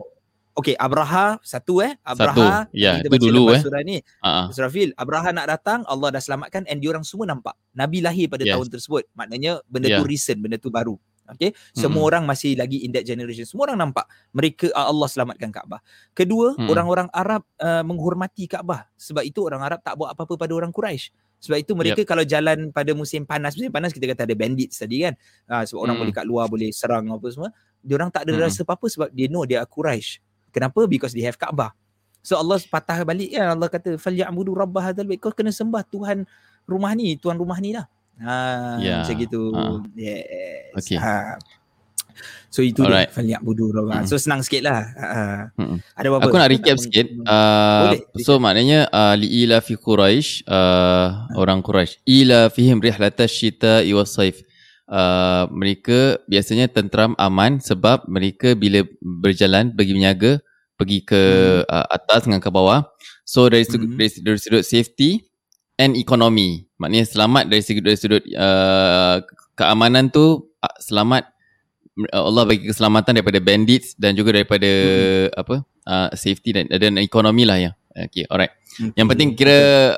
Okey, 0.60 0.76
Abraha 0.76 1.40
satu 1.40 1.80
eh. 1.80 1.96
Abraha 2.04 2.68
Satu. 2.68 2.76
Ya, 2.76 3.00
kita 3.00 3.08
itu 3.08 3.16
baca 3.16 3.28
dulu, 3.32 3.44
eh. 3.56 3.62
surah 3.64 3.80
ni. 3.80 3.98
Ah, 4.20 4.28
ah. 4.28 4.46
Surafil, 4.52 4.92
Abraha 5.00 5.32
nak 5.32 5.48
datang, 5.48 5.88
Allah 5.88 6.12
dah 6.12 6.20
selamatkan 6.20 6.68
and 6.68 6.84
diorang 6.84 7.06
semua 7.08 7.32
nampak. 7.32 7.56
Nabi 7.72 8.04
lahir 8.04 8.28
pada 8.28 8.44
Yes. 8.44 8.60
tahun 8.60 8.68
tersebut. 8.68 9.08
Maknanya 9.16 9.64
benda 9.72 9.88
Yeah. 9.88 10.04
tu 10.04 10.10
recent, 10.10 10.44
benda 10.44 10.60
tu 10.60 10.68
baru. 10.68 11.00
Okay, 11.30 11.54
semua 11.72 12.02
Mm-mm. 12.02 12.10
orang 12.10 12.24
masih 12.26 12.58
lagi 12.58 12.82
in 12.82 12.90
that 12.90 13.06
generation. 13.06 13.46
Semua 13.46 13.70
orang 13.70 13.78
nampak 13.78 14.04
mereka 14.34 14.68
ah, 14.74 14.90
Allah 14.90 15.06
selamatkan 15.06 15.54
Kaabah. 15.54 15.80
Kedua, 16.12 16.58
Mm-mm. 16.58 16.68
orang-orang 16.68 17.08
Arab 17.14 17.46
uh, 17.62 17.86
menghormati 17.86 18.50
Kaabah. 18.50 18.90
Sebab 18.98 19.22
itu 19.24 19.46
orang 19.46 19.62
Arab 19.62 19.80
tak 19.86 19.94
buat 19.96 20.10
apa-apa 20.12 20.36
pada 20.36 20.52
orang 20.58 20.74
Quraisy. 20.74 21.14
Sebab 21.40 21.58
itu 21.58 21.72
mereka 21.72 22.04
kalau 22.04 22.24
jalan 22.28 22.68
pada 22.70 22.92
musim 22.92 23.24
panas, 23.24 23.56
musim 23.56 23.72
panas 23.72 23.96
kita 23.96 24.12
kata 24.12 24.28
ada 24.28 24.36
bandits 24.36 24.76
tadi 24.76 25.08
kan. 25.08 25.16
Uh, 25.48 25.64
sebab 25.64 25.80
orang 25.88 25.96
Mm. 25.96 26.02
boleh 26.04 26.14
kat 26.14 26.26
luar 26.28 26.46
boleh 26.48 26.70
serang 26.70 27.08
apa 27.08 27.28
semua. 27.32 27.50
Diorang 27.80 28.12
tak 28.12 28.28
ada 28.28 28.36
Mm-mm. 28.36 28.44
rasa 28.44 28.68
apa-apa 28.68 28.86
sebab 28.92 29.08
dia 29.10 29.32
know 29.32 29.48
dia 29.48 29.64
are 29.64 29.70
Quraisy. 29.72 30.20
Kenapa? 30.52 30.84
Because 30.84 31.16
they 31.16 31.24
have 31.24 31.40
Kaabah. 31.40 31.72
So 32.20 32.36
Allah 32.36 32.60
patah 32.60 33.08
balik 33.08 33.32
kan 33.32 33.56
Allah 33.56 33.72
kata 33.72 33.96
falyabudu 33.96 34.52
rabb 34.52 34.76
hadzal 34.84 35.08
bait. 35.08 35.16
Kau 35.16 35.32
kena 35.32 35.56
sembah 35.56 35.88
Tuhan 35.88 36.28
rumah 36.68 36.92
ni, 36.92 37.16
tuan 37.16 37.40
rumah 37.40 37.56
ni 37.64 37.72
lah. 37.72 37.88
Ha 38.20 38.36
Ya. 38.84 39.00
macam 39.00 39.16
gitu. 39.16 39.56
Ha. 39.56 39.80
Yes. 39.96 40.76
Okay. 40.76 41.00
Ha. 41.00 41.40
So 42.50 42.66
itu 42.66 42.82
Alright. 42.82 43.14
dia 43.14 43.16
falyabudu 43.16 43.70
rabb. 43.70 44.04
Mm. 44.04 44.08
So 44.10 44.18
senang 44.18 44.42
sikit 44.42 44.66
lah. 44.66 44.82
Ha. 44.98 45.54
Mm-mm. 45.54 45.78
Ada 45.94 46.08
apa-apa? 46.10 46.24
Aku 46.26 46.36
nak 46.38 46.50
Tak 46.50 46.54
recap 46.58 46.76
meng- 46.76 46.86
sikit. 46.90 47.08
Uh, 47.22 47.82
Boleh, 47.86 48.02
so 48.26 48.32
maknanya 48.42 48.80
uh, 48.90 49.14
liila 49.14 49.62
fi 49.62 49.74
Quraisy 49.78 50.50
uh, 50.50 51.30
orang 51.38 51.62
Quraisy 51.62 52.02
ila 52.10 52.50
fihim 52.50 52.82
rihlatash 52.82 53.34
shita 53.38 53.86
was 53.94 54.10
saif. 54.14 54.42
Uh, 54.90 55.46
mereka 55.54 56.18
biasanya 56.26 56.66
tenteram 56.66 57.14
aman 57.22 57.62
sebab 57.62 58.10
mereka 58.10 58.58
bila 58.58 58.82
berjalan 59.00 59.70
pergi 59.78 59.94
berniaga 59.94 60.32
pergi 60.82 61.06
ke 61.06 61.22
uh, 61.70 61.86
atas 61.94 62.26
dengan 62.26 62.42
ke 62.42 62.50
bawah. 62.50 62.82
So 63.22 63.46
dari 63.46 63.62
sudut, 63.70 63.94
Hmm. 63.94 64.02
dari, 64.02 64.10
dari 64.26 64.40
sudut 64.42 64.66
safety 64.66 65.22
and 65.78 65.94
economy. 65.94 66.66
Maknanya 66.82 67.06
selamat 67.06 67.54
dari 67.54 67.62
sudut 67.62 67.84
dari 67.86 67.98
sudut 68.02 68.24
uh, 68.34 69.22
keamanan 69.54 70.10
tu 70.10 70.50
uh, 70.58 70.76
selamat 70.82 71.30
Allah 72.14 72.44
bagi 72.48 72.70
keselamatan 72.72 73.12
daripada 73.20 73.40
bandits 73.44 73.98
dan 74.00 74.16
juga 74.16 74.36
daripada 74.36 74.70
hmm. 74.70 75.36
apa 75.36 75.56
uh, 75.84 76.10
safety 76.16 76.56
dan 76.56 76.66
dan 76.72 76.96
ekonomi 77.02 77.44
lah 77.44 77.60
ya. 77.60 77.72
Okay, 77.92 78.24
alright. 78.32 78.54
Okay. 78.80 78.96
Yang 78.96 79.08
penting 79.12 79.30
kira 79.36 79.58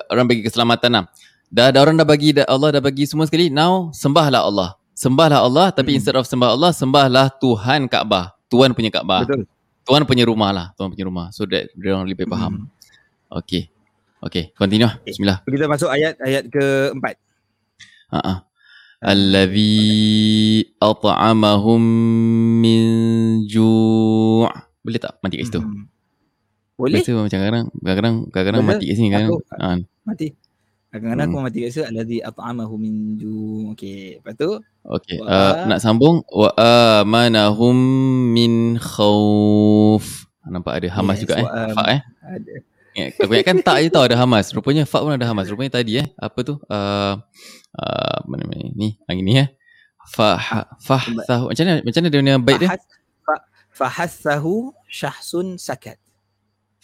orang 0.09 0.25
bagi 0.25 0.41
keselamatan 0.41 0.89
lah. 0.89 1.03
Dah 1.51 1.69
ada 1.69 1.83
orang 1.83 1.99
dah 1.99 2.07
bagi 2.07 2.33
dah 2.33 2.47
Allah 2.47 2.79
dah 2.79 2.81
bagi 2.81 3.05
semua 3.05 3.27
sekali. 3.27 3.51
Now 3.51 3.93
sembahlah 3.93 4.41
Allah. 4.41 4.69
Sembahlah 4.97 5.43
Allah 5.43 5.67
tapi 5.69 5.93
hmm. 5.93 5.97
instead 6.01 6.17
of 6.17 6.25
sembah 6.25 6.49
Allah 6.55 6.71
sembahlah 6.73 7.27
Tuhan 7.37 7.85
Kaabah. 7.91 8.33
Tuhan 8.49 8.73
punya 8.73 8.89
Kaabah. 8.89 9.27
Betul. 9.27 9.45
Tuhan 9.85 10.01
punya 10.07 10.23
rumah 10.25 10.49
lah. 10.49 10.65
Tuhan 10.79 10.89
punya 10.89 11.05
rumah. 11.05 11.29
So 11.35 11.45
that 11.45 11.69
dia 11.77 11.93
orang 11.93 12.09
lebih 12.09 12.25
faham. 12.25 12.65
Hmm. 12.65 13.37
Okay. 13.43 13.69
Okay, 14.21 14.53
continue. 14.53 14.85
Okay. 14.85 15.17
Bismillah. 15.17 15.41
Kita 15.41 15.65
masuk 15.65 15.89
ayat 15.89 16.13
ayat 16.21 16.45
keempat. 16.53 17.17
Ha 18.13 18.19
ah. 18.21 18.37
Allazi 19.01 20.61
at'amahum 20.77 21.81
min 22.61 22.81
ju' 23.49 24.45
Boleh 24.85 24.99
tak 25.01 25.17
mati 25.25 25.41
kat 25.41 25.49
situ? 25.49 25.57
Hmm. 25.57 25.89
Boleh. 26.77 27.01
Biasa 27.01 27.17
macam 27.17 27.39
kadang 27.41 27.65
kadang 27.81 28.15
kadang 28.29 28.61
mati 28.61 28.93
kat 28.93 29.01
sini 29.01 29.09
kan. 29.09 29.25
Ha. 29.57 29.81
Mati. 30.05 30.37
Kadang-kadang 30.93 31.33
hmm. 31.33 31.33
aku 31.33 31.45
mati 31.49 31.57
kat 31.65 31.69
situ 31.73 31.83
allazi 31.89 32.17
at'amahum 32.21 32.77
min 32.77 33.17
ju'. 33.17 33.73
Okey, 33.73 34.21
lepas 34.21 34.37
tu 34.37 34.61
Okey, 34.85 35.17
uh, 35.25 35.65
nak 35.65 35.81
sambung 35.81 36.21
wa 36.29 36.53
amanahum 37.01 37.73
min 38.29 38.77
khauf. 38.77 40.29
Nampak 40.45 40.77
ada 40.77 40.87
Hamas 40.93 41.17
yes, 41.17 41.21
juga 41.25 41.41
eh. 41.41 41.45
Fa 41.73 41.83
eh. 41.89 42.01
Ada. 42.21 42.53
Ya, 42.91 43.07
kebanyakan 43.15 43.63
tak 43.63 43.77
je 43.83 43.87
tau 43.87 44.03
ada 44.03 44.19
Hamas. 44.19 44.51
Rupanya 44.51 44.83
Fa 44.83 44.99
pun 44.99 45.15
ada 45.15 45.23
Hamas. 45.23 45.47
Rupanya 45.47 45.79
tadi 45.79 46.03
eh. 46.03 46.07
Apa 46.19 46.43
tu? 46.43 46.59
Uh, 46.67 47.15
uh, 47.79 48.17
mana 48.27 48.43
ni? 48.51 48.71
Ni, 48.75 48.89
yang 49.07 49.19
ini 49.23 49.31
eh. 49.47 49.49
Fa 50.11 50.35
fa 50.81 50.99
sahu. 51.23 51.55
Macam 51.55 51.63
mana 51.63 51.79
macam 51.87 51.99
mana 52.03 52.09
dia 52.11 52.19
punya 52.19 52.35
baik 52.41 52.59
dia? 52.59 52.69
Fahassahu 53.71 54.75
syahsun 54.91 55.55
sakat. 55.55 55.95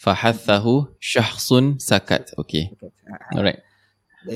Fahassahu 0.00 0.88
syahsun 0.96 1.76
sakat. 1.76 2.32
Okay. 2.40 2.72
Alright. 3.36 3.60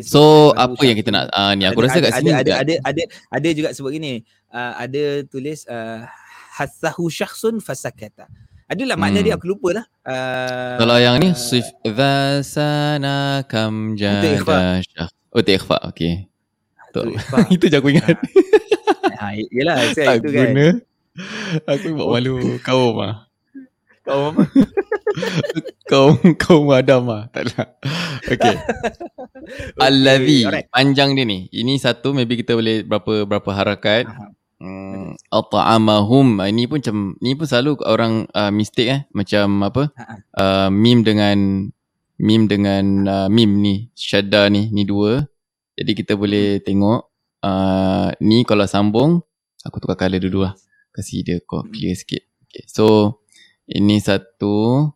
So 0.05 0.53
apa 0.53 0.79
yang 0.85 1.01
kita 1.01 1.09
nak 1.09 1.33
uh, 1.33 1.57
ni 1.57 1.65
aku 1.65 1.81
rasa 1.81 2.05
kat 2.05 2.21
sini 2.21 2.37
ada 2.37 2.61
ada, 2.61 2.77
ada 2.85 2.93
ada 2.93 3.03
ada 3.33 3.49
juga 3.57 3.73
sebut 3.73 3.97
gini. 3.97 4.29
Uh, 4.53 4.73
ada 4.77 5.25
tulis 5.25 5.65
uh, 5.65 6.05
hassahu 6.61 7.09
syahsun 7.09 7.65
fasakata. 7.65 8.29
Adalah 8.73 8.97
makna 8.97 9.21
hmm. 9.21 9.27
dia 9.29 9.35
aku 9.37 9.53
lupa 9.53 9.69
lah. 9.77 9.85
Uh, 10.01 10.81
Kalau 10.81 10.97
yang 10.97 11.21
ni 11.21 11.37
sif 11.37 11.69
dha 11.85 12.41
sana 12.41 13.45
kam 13.45 14.01
jada 14.01 14.81
syah. 14.81 15.13
Oh 15.29 15.45
tikhfa 15.45 15.77
okey. 15.93 16.33
itu 17.55 17.65
je 17.69 17.77
aku 17.77 17.93
ingat. 17.93 18.17
ha, 19.21 19.37
yalah 19.53 19.77
saya 19.93 20.17
itu 20.17 20.33
kan. 20.33 20.57
Guna. 20.57 20.69
Aku 21.69 21.87
buat 22.01 22.09
malu 22.17 22.57
kau 22.65 22.97
mah. 22.97 23.29
Kau 24.09 24.33
mah. 24.33 24.49
kau 25.93 26.17
kau 26.41 26.65
Adam 26.73 27.13
ah. 27.13 27.23
Taklah. 27.29 27.77
Okey. 28.33 28.57
Allazi 29.77 30.49
panjang 30.73 31.13
dia 31.13 31.29
ni. 31.29 31.53
Ini 31.53 31.77
satu 31.77 32.17
maybe 32.17 32.41
kita 32.41 32.57
boleh 32.57 32.89
berapa 32.89 33.29
berapa 33.29 33.51
harakat. 33.53 34.09
Uh-huh. 34.09 34.32
Hmm, 34.63 35.19
at'amahum. 35.27 36.39
Ini 36.39 36.71
pun 36.71 36.79
macam 36.79 36.97
ni 37.19 37.35
pun 37.35 37.51
selalu 37.51 37.83
orang 37.83 38.31
uh, 38.31 38.55
mistake 38.55 38.89
eh. 38.95 39.01
Macam 39.11 39.59
apa? 39.67 39.91
Uh, 40.39 40.71
meme 40.71 41.03
dengan 41.03 41.67
meme 42.23 42.47
dengan 42.47 42.85
uh, 43.03 43.27
meme 43.27 43.59
ni. 43.59 43.75
Syadda 43.99 44.47
ni 44.55 44.71
ni 44.71 44.87
dua. 44.87 45.19
Jadi 45.75 45.99
kita 45.99 46.15
boleh 46.15 46.63
tengok. 46.63 47.11
Uh, 47.43 48.15
ni 48.23 48.47
kalau 48.47 48.63
sambung 48.71 49.19
aku 49.67 49.83
tukar 49.83 49.99
color 49.99 50.23
dulu 50.23 50.47
lah. 50.47 50.55
Kasi 50.95 51.27
dia 51.27 51.43
kau 51.43 51.67
clear 51.67 51.99
sikit. 51.99 52.23
Okay. 52.47 52.63
so 52.71 53.19
ini 53.67 53.99
satu. 53.99 54.87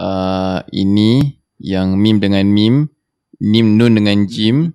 Uh, 0.00 0.64
ini 0.72 1.44
yang 1.60 2.00
meme 2.00 2.24
dengan 2.24 2.48
meme. 2.48 2.88
Meme 3.36 3.76
nun 3.76 4.00
dengan 4.00 4.24
jim. 4.24 4.72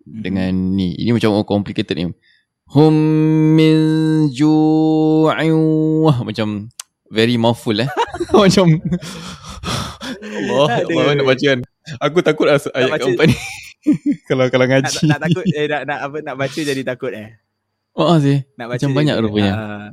Dengan 0.00 0.72
ni. 0.72 0.96
Ini 0.96 1.12
macam 1.12 1.36
complicated 1.44 1.92
ni 2.00 2.08
hum 2.72 2.94
min 3.56 3.76
ju'in 4.32 5.52
wah 6.04 6.18
macam 6.24 6.68
very 7.08 7.40
mouthful 7.40 7.76
eh. 7.76 7.88
Macam 8.34 8.68
Allah 10.28 10.84
Allah 10.84 11.14
nak 11.16 11.26
baca 11.26 11.44
kan? 11.44 11.60
Aku 12.04 12.20
takut 12.20 12.44
lah 12.44 12.60
ayat 12.76 13.00
keempat 13.00 13.26
ni. 13.32 13.36
Kalau 14.28 14.44
kalau 14.52 14.68
ngaji. 14.68 15.08
nak, 15.08 15.16
nak, 15.16 15.20
takut 15.24 15.44
eh 15.48 15.64
nak, 15.64 15.82
nak 15.88 15.98
apa 16.04 16.16
nak 16.20 16.36
baca 16.36 16.60
jadi 16.60 16.82
takut 16.84 17.12
eh. 17.16 17.40
Oh 17.96 18.20
sih. 18.20 18.44
Nak 18.60 18.66
baca 18.68 18.76
macam 18.76 18.92
banyak 18.92 19.16
rupanya. 19.24 19.52
Uh, 19.56 19.88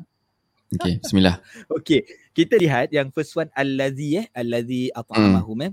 Okay, 0.74 0.98
bismillah. 0.98 1.38
okay, 1.78 2.04
kita 2.34 2.58
lihat 2.58 2.90
yang 2.90 3.14
first 3.14 3.38
one 3.38 3.48
allazi 3.54 4.26
eh, 4.26 4.26
allazi 4.34 4.90
at'amahum 4.92 5.62
hmm. 5.62 5.66
eh. 5.70 5.72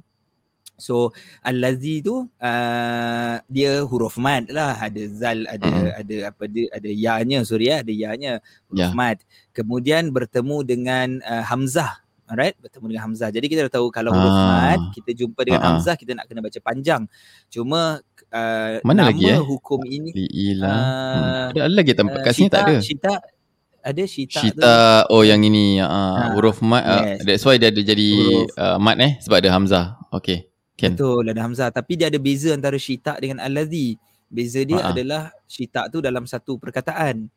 So 0.80 1.14
allazi 1.46 2.02
tu 2.02 2.26
uh, 2.26 3.34
dia 3.46 3.72
huruf 3.86 4.18
mad 4.18 4.50
lah 4.50 4.74
ada 4.82 5.02
zal 5.14 5.46
ada 5.46 5.68
mm. 5.68 6.00
ada 6.02 6.16
apa 6.34 6.44
dia 6.50 6.66
ada 6.74 6.90
ya-nya 6.90 7.38
sorry 7.46 7.70
ya 7.70 7.86
ada 7.86 7.92
ya-nya 7.92 8.32
huruf 8.66 8.90
yeah. 8.90 8.96
mad. 8.96 9.18
Kemudian 9.54 10.10
bertemu 10.10 10.56
dengan 10.66 11.08
uh, 11.22 11.44
hamzah. 11.46 12.02
Alright 12.26 12.56
bertemu 12.58 12.96
dengan 12.96 13.02
hamzah. 13.12 13.28
Jadi 13.28 13.46
kita 13.46 13.60
dah 13.68 13.78
tahu 13.78 13.92
kalau 13.92 14.10
huruf 14.10 14.32
ah. 14.32 14.74
mad 14.74 14.80
kita 14.96 15.10
jumpa 15.12 15.40
dengan 15.44 15.60
ah. 15.62 15.66
hamzah 15.76 15.94
kita 15.94 16.16
nak 16.16 16.26
kena 16.26 16.40
baca 16.40 16.58
panjang. 16.64 17.02
Cuma 17.52 18.00
uh, 18.32 18.80
Mana 18.82 19.06
nama 19.06 19.08
lagi, 19.12 19.28
eh? 19.28 19.38
hukum 19.38 19.84
ini 19.84 20.10
uh, 20.16 21.52
hmm. 21.52 21.62
ada 21.62 21.68
lagi 21.68 21.92
tempat 21.92 22.18
uh, 22.18 22.24
kat 22.24 22.32
sini 22.32 22.48
tak 22.48 22.62
ada. 22.66 22.76
Shita 22.80 23.14
ada 23.82 24.02
Shita, 24.06 24.38
Shita 24.38 24.74
tu. 25.10 25.18
oh 25.18 25.22
yang 25.26 25.42
ini 25.42 25.82
uh, 25.82 25.90
ha. 25.90 26.22
huruf 26.38 26.62
mad 26.62 26.86
yes. 26.86 26.94
uh, 26.94 27.24
that's 27.26 27.42
why 27.42 27.58
dia 27.58 27.74
ada 27.74 27.82
jadi 27.82 28.10
uh, 28.54 28.78
mad 28.78 28.96
eh 29.02 29.18
sebab 29.18 29.42
ada 29.42 29.50
hamzah. 29.50 29.86
Okay. 30.14 30.51
Kan? 30.82 30.98
Betul 30.98 31.30
ada 31.30 31.40
Hamzah 31.46 31.70
tapi 31.70 31.94
dia 31.94 32.10
ada 32.10 32.18
beza 32.18 32.50
antara 32.50 32.74
syita 32.74 33.14
dengan 33.22 33.38
allazi. 33.38 33.94
Beza 34.26 34.66
dia 34.66 34.82
Ha-ha. 34.82 34.90
adalah 34.90 35.22
syita 35.46 35.86
tu 35.86 36.02
dalam 36.02 36.26
satu 36.26 36.58
perkataan. 36.58 37.30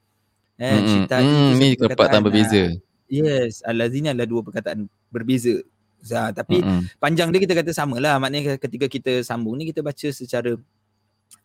Eh 0.58 0.66
mm-hmm. 0.66 0.90
syita 0.90 1.16
mm, 1.22 1.52
ni 1.62 1.68
perkataan 1.78 2.26
berbeza. 2.26 2.74
Yes, 3.06 3.62
allazi 3.62 4.02
ni 4.02 4.10
adalah 4.10 4.26
dua 4.26 4.42
perkataan 4.42 4.90
berbeza. 5.14 5.62
Ha, 6.10 6.34
tapi 6.34 6.66
mm-hmm. 6.66 6.98
panjang 6.98 7.30
dia 7.30 7.42
kita 7.46 7.54
kata 7.54 7.70
samalah. 7.70 8.18
Maknanya 8.18 8.58
ketika 8.58 8.90
kita 8.90 9.22
sambung 9.22 9.62
ni 9.62 9.70
kita 9.70 9.86
baca 9.86 10.10
secara 10.10 10.58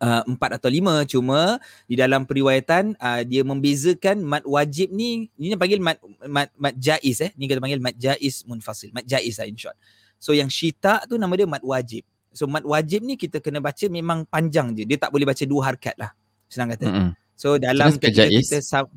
uh, 0.01 0.23
empat 0.25 0.57
atau 0.61 0.71
lima 0.73 1.05
cuma 1.05 1.61
di 1.85 1.95
dalam 2.01 2.25
periwayatan 2.25 2.97
uh, 2.97 3.23
dia 3.25 3.45
membezakan 3.45 4.25
mat 4.25 4.45
wajib 4.49 4.91
ni 4.91 5.29
ini 5.37 5.55
panggil 5.57 5.81
mat 5.81 6.01
mat 6.27 6.49
mat 6.57 6.75
jaiz 6.81 7.21
eh 7.21 7.31
ni 7.37 7.47
kita 7.47 7.61
panggil 7.61 7.81
mat 7.81 7.97
jaiz 7.97 8.43
munfasil 8.49 8.91
mat 8.93 9.05
jaiz 9.05 9.37
lah 9.37 9.47
in 9.47 9.57
short 9.57 9.77
So 10.21 10.37
yang 10.37 10.53
syita 10.53 11.01
tu 11.09 11.17
nama 11.17 11.33
dia 11.33 11.49
mat 11.49 11.65
wajib. 11.65 12.05
So 12.31 12.45
mat 12.45 12.63
wajib 12.63 13.03
ni 13.03 13.17
kita 13.17 13.41
kena 13.41 13.59
baca 13.59 13.89
memang 13.89 14.29
panjang 14.29 14.77
je. 14.77 14.85
Dia 14.85 15.01
tak 15.01 15.11
boleh 15.11 15.25
baca 15.25 15.43
dua 15.49 15.73
harkat 15.73 15.97
lah. 15.97 16.13
Senang 16.47 16.77
kata. 16.77 16.87
Mm-hmm. 16.87 17.11
So 17.35 17.57
dalam 17.57 17.97
kita 17.97 18.61
sab, 18.61 18.93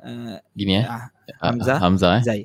uh, 0.00 0.36
Gini 0.56 0.80
eh. 0.80 0.86
Uh, 0.88 1.06
Hamzah. 1.38 1.76
Uh, 1.76 1.82
Hamzah 1.84 2.12
eh. 2.16 2.22
Zai. 2.24 2.40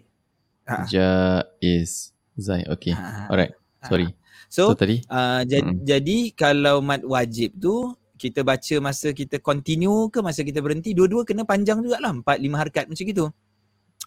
Uh. 0.68 0.86
Jaiz. 0.92 2.12
Zai. 2.36 2.68
Okay. 2.68 2.92
Uh, 2.92 3.32
Alright. 3.32 3.56
Sorry. 3.88 4.12
So, 4.52 4.76
so 4.76 4.78
tadi. 4.78 5.00
Uh, 5.08 5.48
j- 5.48 5.64
mm-hmm. 5.64 5.88
Jadi 5.88 6.18
kalau 6.36 6.84
mat 6.84 7.02
wajib 7.08 7.56
tu 7.56 7.96
kita 8.20 8.44
baca 8.44 8.76
masa 8.84 9.16
kita 9.16 9.40
continue 9.40 10.12
ke 10.12 10.20
masa 10.20 10.44
kita 10.44 10.60
berhenti 10.60 10.92
dua-dua 10.92 11.24
kena 11.24 11.48
panjang 11.48 11.80
jugalah. 11.80 12.12
Empat 12.12 12.38
lima 12.38 12.60
harkat 12.60 12.92
macam 12.92 13.02
gitu. 13.08 13.32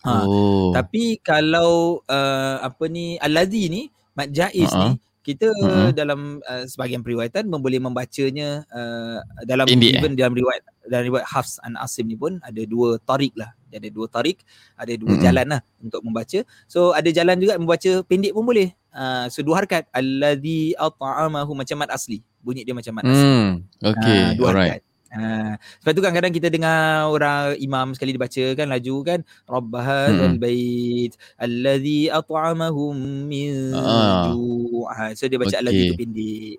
Ha. 0.01 0.25
Oh. 0.25 0.73
Tapi 0.73 1.21
kalau 1.21 2.01
uh, 2.09 2.57
apa 2.65 2.89
ni 2.89 3.21
Al-Ladhi 3.21 3.69
ni 3.69 3.83
Mat 4.17 4.33
Jaiz 4.33 4.73
uh-huh. 4.73 4.97
ni 4.97 5.01
kita 5.21 5.53
uh-huh. 5.53 5.93
dalam 5.93 6.41
uh, 6.49 6.65
sebahagian 6.65 7.05
periwayatan 7.05 7.45
boleh 7.53 7.77
membacanya 7.77 8.65
uh, 8.73 9.21
dalam 9.45 9.69
Indi, 9.69 9.93
even 9.93 10.17
dalam 10.17 10.33
riwayat 10.33 10.65
dalam 10.89 11.05
riwayat 11.13 11.29
Hafs 11.29 11.61
an 11.61 11.77
Asim 11.77 12.09
ni 12.09 12.17
pun 12.17 12.41
ada 12.41 12.65
dua 12.65 12.97
tarik 13.05 13.37
lah. 13.37 13.53
Ada 13.71 13.87
dua 13.87 14.11
tarik, 14.11 14.43
ada 14.75 14.91
dua 14.97 15.15
uh-huh. 15.15 15.23
jalan 15.23 15.47
lah 15.47 15.61
untuk 15.79 16.01
membaca. 16.03 16.43
So 16.67 16.97
ada 16.97 17.07
jalan 17.13 17.37
juga 17.39 17.61
membaca 17.61 18.03
pendek 18.09 18.33
pun 18.33 18.43
boleh. 18.49 18.73
Uh, 18.91 19.29
so 19.31 19.45
dua 19.45 19.63
harkat 19.63 19.87
Alladhi 19.93 20.75
at'amahu 20.75 21.53
macam 21.55 21.77
mat 21.79 21.93
asli. 21.93 22.25
Bunyi 22.41 22.65
dia 22.65 22.75
macam 22.75 22.97
mat 22.97 23.05
asli. 23.05 23.29
Hmm. 23.29 23.51
Okay. 23.79 24.21
Uh, 24.25 24.31
dua 24.41 24.47
Alright. 24.51 24.81
harkat. 24.81 24.90
Ha, 25.11 25.59
sebab 25.83 25.93
tu 25.99 26.03
kan 26.07 26.15
kadang 26.15 26.31
kita 26.31 26.47
dengar 26.47 27.11
orang 27.11 27.59
imam 27.59 27.91
sekali 27.99 28.15
dibaca 28.15 28.45
kan 28.55 28.71
laju 28.71 28.95
kan 29.03 29.19
rabbahal 29.43 30.15
hmm. 30.15 30.35
bait 30.39 31.19
allazi 31.35 32.07
at'amahum 32.07 32.95
min 33.27 33.75
ah. 33.75 34.31
ju' 34.31 34.87
ha, 34.87 35.11
so 35.19 35.27
dia 35.27 35.35
baca 35.35 35.51
okay. 35.51 35.59
allazi 35.59 35.83
tu 35.91 35.99
pendek 35.99 36.57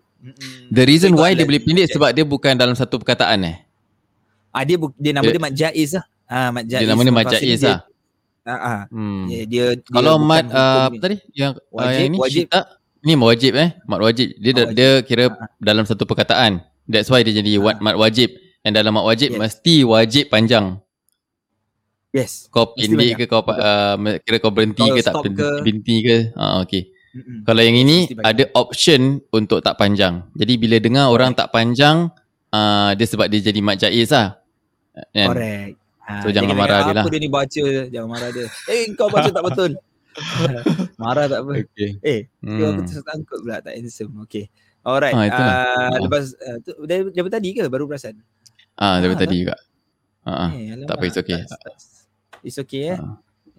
the 0.68 0.84
reason 0.84 1.16
so, 1.16 1.24
why 1.24 1.32
dia 1.32 1.48
boleh 1.48 1.64
pendek 1.64 1.96
sebab 1.96 2.12
dia 2.12 2.28
bukan 2.28 2.60
dalam 2.60 2.76
satu 2.76 3.00
perkataan 3.00 3.56
eh 3.56 3.58
ah 4.52 4.68
dia 4.68 4.76
dia 5.00 5.12
nama 5.16 5.24
dia, 5.24 5.32
dia 5.32 5.44
mat 5.48 5.54
jaiz 5.56 5.90
lah 5.96 6.06
ha 6.28 6.40
mat 6.52 6.66
jaiz 6.68 6.84
dia 6.84 6.92
nama 6.92 7.02
dia 7.08 7.16
mat 7.16 7.28
jaiz 7.32 7.62
lah 7.64 7.80
ha, 8.44 8.56
ha. 8.60 8.76
Hmm. 8.92 9.32
Dia, 9.32 9.42
dia, 9.48 9.66
kalau 9.88 10.20
mat 10.20 10.52
uh, 10.52 10.92
apa 10.92 11.00
tadi 11.00 11.18
yang 11.32 11.56
wajib, 11.72 11.88
uh, 11.88 11.92
yang 11.96 12.12
ni 12.12 12.18
wajib. 12.20 12.44
Syita, 12.52 12.62
ni 13.00 13.14
wajib 13.16 13.52
eh 13.56 13.70
mat 13.88 14.00
wajib 14.04 14.28
dia 14.36 14.52
oh, 14.60 14.68
dia 14.76 14.90
kira 15.08 15.32
ha. 15.32 15.48
dalam 15.56 15.88
satu 15.88 16.04
perkataan 16.04 16.68
That's 16.90 17.10
why 17.10 17.22
dia 17.22 17.36
jadi 17.36 17.62
ha. 17.62 17.78
mat 17.82 17.96
wajib. 17.98 18.34
And 18.62 18.78
dalam 18.78 18.94
mat 18.94 19.06
wajib 19.06 19.34
yes. 19.34 19.40
mesti 19.40 19.76
wajib 19.86 20.30
panjang. 20.30 20.78
Yes. 22.12 22.52
Kau 22.52 22.76
pendek 22.76 23.24
ke 23.24 23.26
kau 23.26 23.42
uh, 23.48 23.96
kira 24.22 24.38
kau 24.44 24.52
berhenti 24.52 24.84
Kau 24.84 24.96
ke 24.96 25.02
tak 25.02 25.16
berhenti, 25.24 25.96
ke? 26.04 26.08
ke? 26.08 26.18
Ah 26.36 26.60
okey. 26.62 26.92
Mm-mm. 27.12 27.44
Kalau 27.44 27.62
yang 27.64 27.76
ini 27.76 28.08
ada 28.24 28.48
option 28.56 29.20
untuk 29.32 29.60
tak 29.64 29.76
panjang. 29.80 30.28
Jadi 30.36 30.54
bila 30.56 30.80
dengar 30.80 31.12
orang 31.12 31.36
tak 31.36 31.52
panjang, 31.52 32.08
uh, 32.52 32.92
dia 32.96 33.08
sebab 33.08 33.28
dia 33.28 33.40
jadi 33.52 33.60
mak 33.60 33.80
jaiz 33.84 34.12
lah. 34.12 34.40
Kan? 35.16 35.28
Correct. 35.32 35.76
Ha, 36.02 36.12
So, 36.26 36.34
jangan 36.34 36.56
marah 36.58 36.80
dia 36.88 36.94
lah. 36.98 37.04
Apa 37.08 37.12
dia 37.14 37.22
ni 37.24 37.32
baca, 37.32 37.66
jangan 37.88 38.10
marah 38.10 38.30
dia. 38.32 38.48
Eh 38.68 38.92
kau 38.96 39.08
baca 39.08 39.30
tak 39.32 39.44
betul. 39.44 39.72
marah 41.04 41.26
tak 41.32 41.40
apa. 41.48 41.52
Okay. 41.64 41.92
Eh, 42.04 42.20
hmm. 42.44 42.60
aku 42.60 42.82
tersangkut 42.84 43.40
pula 43.44 43.64
tak 43.64 43.74
handsome. 43.80 44.14
Okay. 44.28 44.52
Alright. 44.82 45.14
Itulah. 45.14 45.56
Uh, 45.56 45.90
Ah. 45.94 46.00
lepas 46.02 46.24
uh, 46.34 46.58
tu 46.66 46.72
dari, 46.90 47.02
dari 47.14 47.30
tadi 47.30 47.48
ke 47.54 47.62
baru 47.70 47.86
perasan? 47.86 48.18
Ah, 48.78 48.98
dari 48.98 49.14
Ah, 49.14 49.20
tadi 49.20 49.36
juga. 49.46 49.56
Ah. 50.26 50.50
Eh, 50.54 50.86
tak 50.90 50.96
apa, 50.98 51.04
it's 51.06 51.18
okay. 51.18 51.40
It's 52.42 52.58
okay 52.58 52.98
eh. 52.98 53.00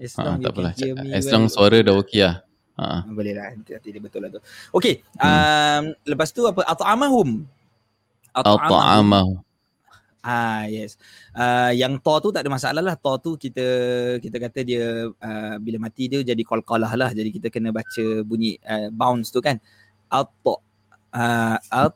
As 0.03 0.18
long 0.18 0.43
you 0.43 0.47
tak 0.47 0.53
apalah. 0.55 0.73
As 1.14 1.27
well. 1.31 1.33
long 1.39 1.45
suara 1.47 1.79
dah 1.79 1.95
okey 2.03 2.20
lah. 2.27 2.43
Ah, 2.75 2.83
ah. 2.83 3.01
Ah, 3.07 3.12
Boleh 3.14 3.33
lah 3.39 3.55
nanti, 3.55 3.89
dia 3.93 4.03
betul 4.03 4.27
lah 4.27 4.31
tu. 4.35 4.41
Okay. 4.75 5.07
Hmm. 5.20 5.31
Um, 5.31 5.83
lepas 6.09 6.35
tu 6.35 6.43
apa? 6.49 6.66
At'amahum. 6.66 7.47
At'amahum. 8.35 9.39
Ah 10.23 10.70
yes. 10.70 10.95
Uh, 11.35 11.75
yang 11.75 11.99
to 11.99 12.14
tu 12.23 12.31
tak 12.31 12.47
ada 12.47 12.51
masalah 12.51 12.83
lah. 12.83 12.95
To 12.95 13.18
tu 13.18 13.31
kita 13.35 13.66
kita 14.23 14.39
kata 14.39 14.62
dia 14.62 15.11
uh, 15.11 15.55
bila 15.59 15.83
mati 15.83 16.07
dia 16.07 16.23
jadi 16.23 16.43
qalqalah 16.47 16.95
lah. 16.95 17.11
Jadi 17.11 17.31
kita 17.43 17.51
kena 17.51 17.75
baca 17.75 18.05
bunyi 18.23 18.55
uh, 18.62 18.91
bounce 18.95 19.35
tu 19.35 19.43
kan. 19.43 19.59
At-ta. 20.07 20.62
Uh, 21.13 21.57
at 21.63 21.93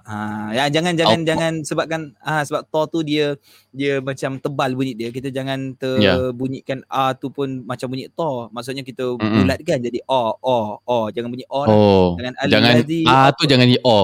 Ha, 0.00 0.16
ya 0.50 0.66
jangan 0.66 0.98
jangan 0.98 1.22
Al-ta. 1.22 1.28
jangan 1.28 1.52
sebabkan 1.62 2.00
ah 2.18 2.42
sebab 2.42 2.66
to 2.66 2.80
tu 2.88 3.06
dia 3.06 3.38
dia 3.70 4.02
macam 4.02 4.42
tebal 4.42 4.74
bunyi 4.74 4.98
dia. 4.98 5.14
Kita 5.14 5.30
jangan 5.30 5.78
Ya. 6.00 6.18
terbunyikan 6.18 6.82
a 6.88 7.14
tu 7.14 7.30
pun 7.30 7.62
macam 7.62 7.86
bunyi 7.86 8.10
to. 8.10 8.50
Maksudnya 8.50 8.82
kita 8.82 9.06
Mm-mm. 9.06 9.46
bulatkan 9.46 9.78
jadi 9.78 10.02
o 10.02 10.34
o 10.34 10.56
o. 10.82 10.98
Jangan 11.14 11.30
bunyi 11.30 11.46
o 11.46 11.60
lah. 11.62 11.70
Oh, 11.70 12.08
Jangan 12.18 12.32
jangan 12.44 12.70
alladhi- 12.74 13.06
A 13.06 13.30
tu 13.30 13.46
jangan 13.46 13.70
di 13.70 13.78
O. 13.78 13.98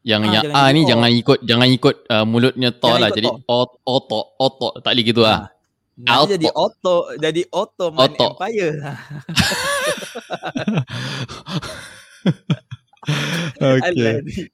Yang 0.00 0.22
Ah, 0.22 0.32
yang 0.32 0.44
jangan 0.48 0.56
A 0.56 0.72
ni 0.72 0.80
O. 0.80 0.88
jangan 0.88 1.10
ikut 1.12 1.38
jangan 1.42 1.68
ikut 1.68 1.96
uh, 2.08 2.24
mulutnya 2.24 2.70
to 2.72 2.88
Jangan 2.88 3.00
lah. 3.04 3.10
Jadi 3.12 3.28
to. 3.28 3.36
o 3.44 3.58
oto 3.84 4.20
oto 4.40 4.68
tak 4.80 4.96
boleh 4.96 5.04
gitu 5.04 5.22
ah. 5.28 5.52
Nanti 5.94 6.40
jadi 6.40 6.48
auto 6.50 6.96
jadi 7.14 7.42
Ottoman 7.52 8.00
Auto. 8.00 8.26
Empire. 8.32 8.72
Alladhi 13.86 14.48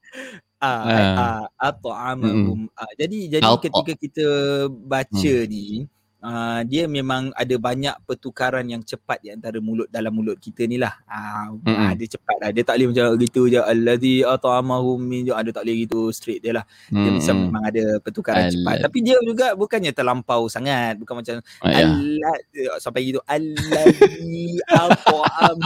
ah, 0.61 0.82
Ah. 0.84 1.16
ah, 1.16 1.44
at'amahum. 1.72 2.68
Ah, 2.76 2.90
jadi 3.01 3.40
jadi 3.40 3.48
ketika 3.64 3.92
kita 3.96 4.28
baca 4.68 5.34
ni 5.48 5.88
ah, 6.21 6.61
dia 6.62 6.85
memang 6.85 7.33
ada 7.33 7.57
banyak 7.57 7.93
pertukaran 8.05 8.64
yang 8.64 8.81
cepat 8.81 9.21
di 9.21 9.29
antara 9.29 9.57
mulut 9.59 9.89
dalam 9.89 10.12
mulut 10.12 10.37
kita 10.37 10.64
ni 10.64 10.77
lah. 10.77 10.97
Ah, 11.05 11.49
Mm-mm. 11.51 11.77
ah, 11.77 11.93
dia 11.93 12.07
cepat 12.07 12.37
lah. 12.37 12.49
Dia 12.51 12.62
tak 12.62 12.77
boleh 12.77 12.89
macam 12.93 13.07
gitu 13.16 13.43
je. 13.47 13.59
Alladhi 13.59 14.23
at'amahum 14.23 14.99
min 14.99 15.25
ju'. 15.25 15.37
Dia 15.37 15.53
tak 15.53 15.64
boleh 15.64 15.77
gitu 15.81 16.01
straight 16.11 16.41
dia 16.41 16.57
lah. 16.57 16.64
Dia 16.87 17.01
Hmm, 17.03 17.16
bisa 17.16 17.31
hmm. 17.31 17.41
memang 17.43 17.62
ada 17.64 17.85
pertukaran 17.99 18.49
cepat. 18.49 18.75
Alladhi. 18.77 18.85
Tapi 18.85 18.99
dia 19.01 19.16
juga 19.21 19.47
bukannya 19.55 19.91
terlampau 19.91 20.47
sangat. 20.47 20.97
Bukan 20.97 21.14
macam 21.16 21.35
Ah, 21.61 21.71
ya. 21.71 21.89
Allah 21.89 22.37
sampai 22.77 23.01
gitu 23.05 23.21
Alladhi 23.25 24.61
at'am. 24.71 25.57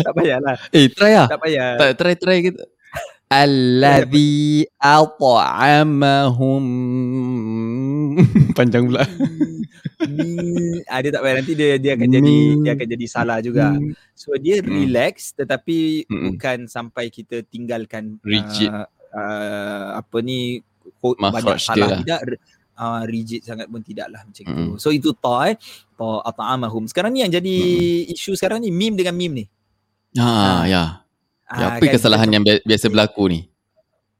tak 0.00 0.12
payahlah. 0.12 0.56
Eh 0.70 0.88
try 0.88 1.12
lah. 1.14 1.26
Tak 1.28 1.40
payah. 1.40 1.70
Tak 1.76 1.90
try 1.94 2.14
try 2.14 2.38
gitu. 2.42 2.60
Alladhi 3.28 4.64
at'amahum 4.80 6.64
panjang 8.56 8.88
pula. 8.88 9.04
Mi, 10.08 10.80
ah, 10.88 10.98
dia 11.04 11.10
tak 11.12 11.20
payah 11.20 11.36
nanti 11.36 11.52
dia 11.52 11.76
dia 11.76 11.92
akan 11.92 12.08
jadi 12.08 12.34
dia 12.64 12.72
akan 12.72 12.88
jadi 12.88 13.06
salah 13.06 13.38
juga. 13.44 13.76
So 14.16 14.32
dia 14.40 14.64
Hmm. 14.64 14.72
relax 14.72 15.36
tetapi 15.36 16.08
Mm-mm. 16.08 16.24
bukan 16.32 16.58
sampai 16.72 17.12
kita 17.12 17.44
tinggalkan 17.44 18.16
Rigid. 18.24 18.72
Uh, 18.72 18.88
uh, 19.12 20.00
apa 20.00 20.16
ni 20.24 20.64
ko- 20.96 21.18
banyak 21.20 21.60
salah 21.60 21.88
lah. 21.94 22.00
tidak 22.00 22.20
uh, 22.80 23.02
rigid 23.04 23.44
sangat 23.44 23.68
pun 23.68 23.84
tidak 23.84 24.08
lah 24.08 24.24
macam 24.24 24.40
Mm-mm. 24.40 24.56
itu. 24.56 24.72
So 24.80 24.88
itu 24.88 25.12
ta 25.12 25.52
eh 25.52 25.56
ta 26.00 26.24
at'amahum. 26.24 26.88
Sekarang 26.88 27.12
ni 27.12 27.20
yang 27.20 27.32
jadi 27.34 27.56
isu 28.08 28.40
sekarang 28.40 28.64
ni 28.64 28.72
meme 28.72 28.96
dengan 28.96 29.12
meme 29.12 29.34
ni. 29.36 29.44
Ha 30.16 30.64
ya. 30.64 30.80
Ah, 30.80 30.90
Ya, 31.48 31.80
apa 31.80 31.84
kesalahan 31.88 32.28
Kita- 32.28 32.36
yang 32.36 32.44
bi- 32.44 32.64
biasa 32.68 32.86
berlaku 32.92 33.24
ni? 33.32 33.40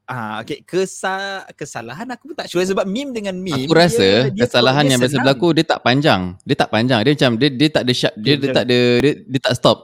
Ah, 0.09 0.41
okay. 0.41 0.65
Kesa 0.65 1.45
kesalahan 1.53 2.09
aku 2.09 2.33
pun 2.33 2.35
tak 2.41 2.49
sure 2.49 2.65
sebab 2.65 2.81
meme 2.89 3.13
dengan 3.13 3.37
meme. 3.37 3.69
Aku 3.69 3.77
rasa 3.77 4.01
dia, 4.01 4.33
dia 4.33 4.41
kesalahan 4.49 4.81
dia 4.81 4.97
yang 4.97 5.01
biasa 5.05 5.13
senang. 5.13 5.21
berlaku 5.21 5.47
dia 5.53 5.65
tak 5.69 5.79
panjang. 5.85 6.21
Dia 6.41 6.55
tak 6.57 6.69
panjang. 6.73 6.99
Dia 7.05 7.11
macam 7.13 7.31
dia 7.37 7.49
dia 7.53 7.69
tak 7.69 7.83
ada 7.85 7.93
sharp, 7.93 8.13
dia, 8.17 8.33
Dia 8.33 8.35
dia 8.41 8.49
tak 8.49 8.65
ada 8.65 8.79
dia, 9.05 9.11
dia 9.21 9.39
tak 9.45 9.53
stop. 9.53 9.77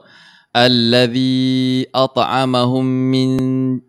Alladhi 0.55 1.83
at'amahum 1.91 2.87
min 2.87 3.29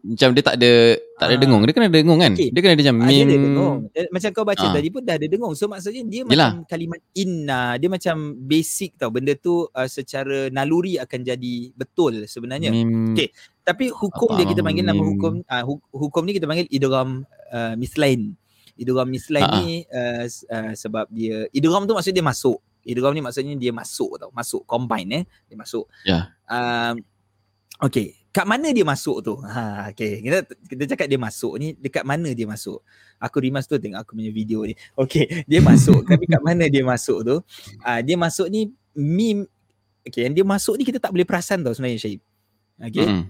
macam 0.02 0.34
dia 0.34 0.42
tak 0.42 0.58
ada 0.58 0.98
tak 1.16 1.26
ada 1.30 1.34
Ah. 1.34 1.40
dengung. 1.40 1.62
Dia 1.62 1.72
kena 1.72 1.86
ada 1.86 1.96
dengung 1.96 2.18
kan? 2.18 2.32
Okey. 2.34 2.50
Dia 2.50 2.60
kena 2.60 2.72
ada 2.74 2.82
macam 2.82 2.96
Ah, 2.98 3.06
dia 3.06 3.14
mim. 3.16 3.22
ada 3.22 3.36
dengung. 3.38 3.76
Dia- 3.88 4.10
Macam 4.10 4.30
kau 4.34 4.44
baca 4.44 4.66
Ah. 4.66 4.72
tadi 4.74 4.88
pun 4.90 5.02
dah 5.06 5.14
ada 5.14 5.26
dengung. 5.26 5.54
So 5.54 5.64
maksudnya 5.66 6.02
dia 6.04 6.22
Yelah. 6.26 6.50
macam 6.52 6.66
kalimat 6.66 7.00
inna. 7.14 7.62
Dia 7.78 7.86
macam 7.88 8.16
basic 8.36 8.98
tau. 8.98 9.14
Benda 9.14 9.32
tu 9.34 9.64
uh, 9.64 9.88
secara 9.88 10.50
naluri 10.50 10.98
akan 10.98 11.20
jadi 11.22 11.54
betul 11.72 12.26
sebenarnya. 12.26 12.74
Mim. 12.74 13.14
Okey. 13.14 13.30
Tapi 13.62 13.84
hukum 13.88 14.34
dia 14.34 14.44
kita 14.44 14.60
panggil 14.60 14.82
nama 14.82 14.98
hukum 15.00 15.32
uh, 15.42 15.64
hukum 15.92 16.22
ni 16.26 16.34
kita 16.34 16.44
panggil 16.44 16.66
idgham 16.66 17.22
uh, 17.48 17.74
mislain. 17.74 18.34
Idgham 18.74 19.08
mislain 19.08 19.40
Ha, 19.40 19.48
ha. 19.48 19.58
ni 19.62 19.86
uh, 19.86 20.24
uh, 20.26 20.72
sebab 20.74 21.06
dia 21.08 21.46
idgham 21.48 21.86
tu 21.86 21.94
maksud 21.94 22.10
dia 22.10 22.20
masuk. 22.20 22.58
Idgham 22.86 23.10
ni 23.10 23.20
maksudnya 23.20 23.58
dia 23.58 23.74
masuk 23.74 24.22
tau. 24.22 24.30
Masuk 24.30 24.62
combine 24.62 25.10
eh. 25.10 25.24
Dia 25.50 25.56
masuk. 25.58 25.90
Ya. 26.06 26.30
Um, 26.46 27.02
okay. 27.82 28.14
Kat 28.30 28.44
mana 28.44 28.68
dia 28.68 28.84
masuk 28.84 29.24
tu? 29.24 29.34
Ha, 29.42 29.90
okay. 29.90 30.20
Kita, 30.20 30.44
kita 30.68 30.82
cakap 30.92 31.06
dia 31.08 31.16
masuk 31.16 31.56
ni, 31.56 31.72
dekat 31.72 32.04
mana 32.04 32.30
dia 32.36 32.44
masuk? 32.44 32.84
Aku 33.16 33.40
rimas 33.40 33.64
tu 33.64 33.80
tengok 33.80 34.04
aku 34.04 34.12
punya 34.12 34.28
video 34.28 34.60
ni. 34.68 34.76
Okay, 34.92 35.40
dia 35.48 35.64
masuk. 35.64 36.04
tapi 36.10 36.28
kat 36.28 36.44
mana 36.44 36.68
dia 36.68 36.84
masuk 36.84 37.24
tu? 37.24 37.36
Uh, 37.80 38.00
dia 38.04 38.12
masuk 38.20 38.52
ni 38.52 38.76
meme. 38.92 39.48
Okay, 40.04 40.28
yang 40.28 40.36
dia 40.36 40.44
masuk 40.44 40.76
ni 40.76 40.84
kita 40.84 41.00
tak 41.00 41.16
boleh 41.16 41.24
perasan 41.24 41.64
tau 41.64 41.72
sebenarnya 41.72 41.96
Syahib. 41.96 42.20
Okay. 42.76 43.08
Mm-mm. 43.08 43.24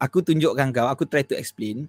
Aku 0.00 0.24
tunjukkan 0.24 0.68
kau, 0.72 0.88
aku 0.88 1.04
try 1.04 1.22
to 1.22 1.36
explain. 1.36 1.86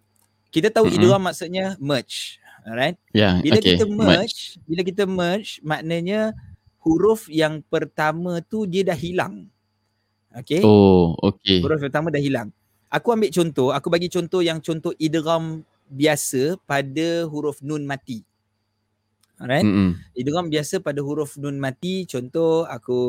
Kita 0.52 0.68
tahu 0.68 0.91
Mm-mm. 0.91 1.00
idgham 1.00 1.24
maksudnya 1.24 1.80
merge. 1.80 2.44
Alright? 2.68 3.00
Ya, 3.16 3.39
Bila 3.39 3.60
okay. 3.60 3.80
kita 3.80 3.86
merge, 3.88 4.60
bila 4.68 4.82
kita 4.84 5.04
merge 5.08 5.64
maknanya 5.64 6.36
huruf 6.84 7.32
yang 7.32 7.64
pertama 7.66 8.44
tu 8.44 8.68
dia 8.68 8.84
dah 8.84 8.98
hilang. 8.98 9.48
Okay? 10.34 10.62
Oh, 10.62 11.16
okay. 11.24 11.64
Huruf 11.64 11.80
pertama 11.80 12.12
dah 12.12 12.20
hilang. 12.20 12.52
Aku 12.94 13.10
ambil 13.10 13.34
contoh, 13.34 13.74
aku 13.74 13.88
bagi 13.90 14.06
contoh 14.12 14.46
yang 14.46 14.62
contoh 14.62 14.94
idgham 15.02 15.66
biasa 15.90 16.62
pada 16.70 17.26
huruf 17.26 17.58
nun 17.66 17.88
mati. 17.90 18.22
Alright? 19.42 19.66
Mm-mm. 19.66 19.98
Idgham 20.14 20.46
biasa 20.54 20.78
pada 20.78 21.02
huruf 21.02 21.40
nun 21.42 21.58
mati, 21.58 22.06
contoh 22.06 22.70
aku 22.70 23.02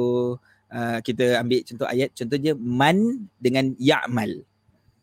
uh, 0.73 0.99
kita 1.05 1.37
ambil 1.45 1.61
contoh 1.69 1.87
ayat, 1.89 2.17
contoh 2.17 2.39
dia 2.41 2.57
man 2.57 3.29
dengan 3.37 3.77
ya'mal. 3.77 4.41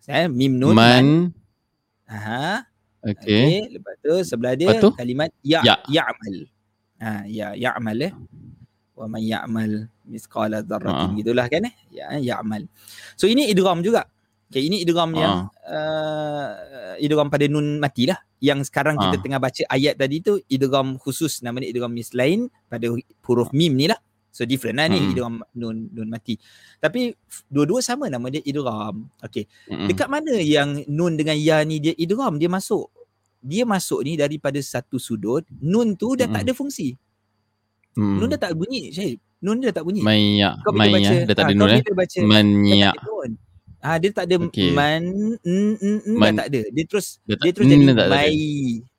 Eh, 0.10 0.26
mim 0.26 0.58
nun 0.58 0.74
man. 0.74 0.82
Man. 0.82 1.08
Aha. 2.10 2.66
Okay. 3.02 3.66
Okay. 3.66 3.78
Lepas 3.78 3.96
tu 4.02 4.14
sebelah 4.26 4.54
dia 4.58 4.70
Lepas 4.74 4.82
tu? 4.82 4.90
kalimat 4.98 5.30
ya, 5.42 5.62
Ya. 5.62 5.76
ya'mal. 5.90 6.36
Ha, 7.02 7.26
ya, 7.26 7.48
ya'mal 7.58 7.98
eh. 8.02 8.14
Wa 9.02 9.10
man 9.10 9.26
ya'mal 9.26 9.90
misqala 10.06 10.62
dzarratin 10.62 11.10
Ha. 11.10 11.18
gitulah 11.18 11.50
kan 11.50 11.66
eh. 11.66 11.74
Ya, 11.90 12.14
ya'mal. 12.22 12.70
So 13.18 13.26
ini 13.26 13.50
idgham 13.50 13.82
juga. 13.82 14.06
Okay, 14.54 14.70
ini 14.70 14.86
idgham 14.86 15.16
Ha. 15.16 15.18
yang 15.18 15.36
uh, 15.66 16.48
idgham 17.02 17.34
pada 17.34 17.50
nun 17.50 17.82
mati 17.82 18.06
lah. 18.06 18.22
Yang 18.38 18.70
sekarang 18.70 19.02
kita 19.02 19.18
Ha. 19.18 19.24
tengah 19.26 19.40
baca 19.42 19.64
ayat 19.74 19.98
tadi 19.98 20.22
tu 20.22 20.38
idgham 20.46 21.02
khusus 21.02 21.42
nama 21.42 21.58
ni 21.58 21.74
idgham 21.74 21.90
mislain 21.90 22.46
pada 22.70 22.94
huruf 23.26 23.50
mim 23.58 23.74
ni 23.74 23.90
lah. 23.90 23.98
So 24.30 24.46
different 24.46 24.78
lah 24.78 24.86
ni 24.86 25.02
Hmm. 25.02 25.10
idgham 25.18 25.34
nun 25.58 25.90
nun 25.90 26.08
mati. 26.14 26.38
Tapi 26.78 27.18
dua-dua 27.50 27.82
sama 27.82 28.06
nama 28.06 28.30
dia 28.30 28.46
idgham. 28.46 29.10
Okay. 29.18 29.50
Mm-mm. 29.66 29.90
Dekat 29.90 30.08
mana 30.14 30.38
yang 30.38 30.86
nun 30.86 31.18
dengan 31.18 31.36
ya 31.42 31.66
ni 31.66 31.82
dia 31.82 31.98
idgham 31.98 32.38
dia 32.38 32.54
masuk? 32.54 32.86
Dia 33.42 33.66
masuk 33.66 34.06
ni 34.06 34.14
daripada 34.14 34.62
satu 34.62 35.02
sudut, 35.02 35.42
nun 35.58 35.98
tu 35.98 36.14
dah 36.14 36.30
tak 36.30 36.46
Mm-mm. 36.46 36.46
ada 36.46 36.54
fungsi. 36.54 36.94
Mm. 37.92 38.18
Nun 38.20 38.28
dah 38.30 38.40
tak 38.40 38.52
bunyi, 38.56 38.90
Syahid. 38.90 39.20
Nun 39.42 39.58
dia 39.60 39.70
dah 39.70 39.82
tak 39.82 39.86
bunyi. 39.86 40.00
Maya, 40.00 40.56
Kau 40.64 40.72
Maya, 40.72 40.94
baca, 40.96 41.16
dah 41.28 41.36
tak 41.36 41.44
ah, 41.44 41.48
ada 41.48 41.54
kau 41.54 41.60
nun 41.60 41.72
eh. 41.72 41.82
baca, 41.92 42.18
Manya. 42.24 42.72
dia 42.72 42.88
tak 42.88 42.96
ada 42.96 43.08
nun. 43.08 43.32
Ah 43.82 43.98
dia 43.98 44.10
tak 44.14 44.30
ada 44.30 44.36
Okey. 44.46 44.78
man 44.78 45.02
n, 45.42 45.74
n, 45.74 45.98
n, 46.06 46.14
Man- 46.14 46.38
dah 46.38 46.46
tak 46.46 46.48
ada. 46.54 46.62
Dia 46.70 46.84
terus 46.86 47.18
Dah 47.26 47.34
tak- 47.34 47.42
dia 47.42 47.52
terus 47.52 47.66
jadi 47.66 47.82
mai. 48.06 48.38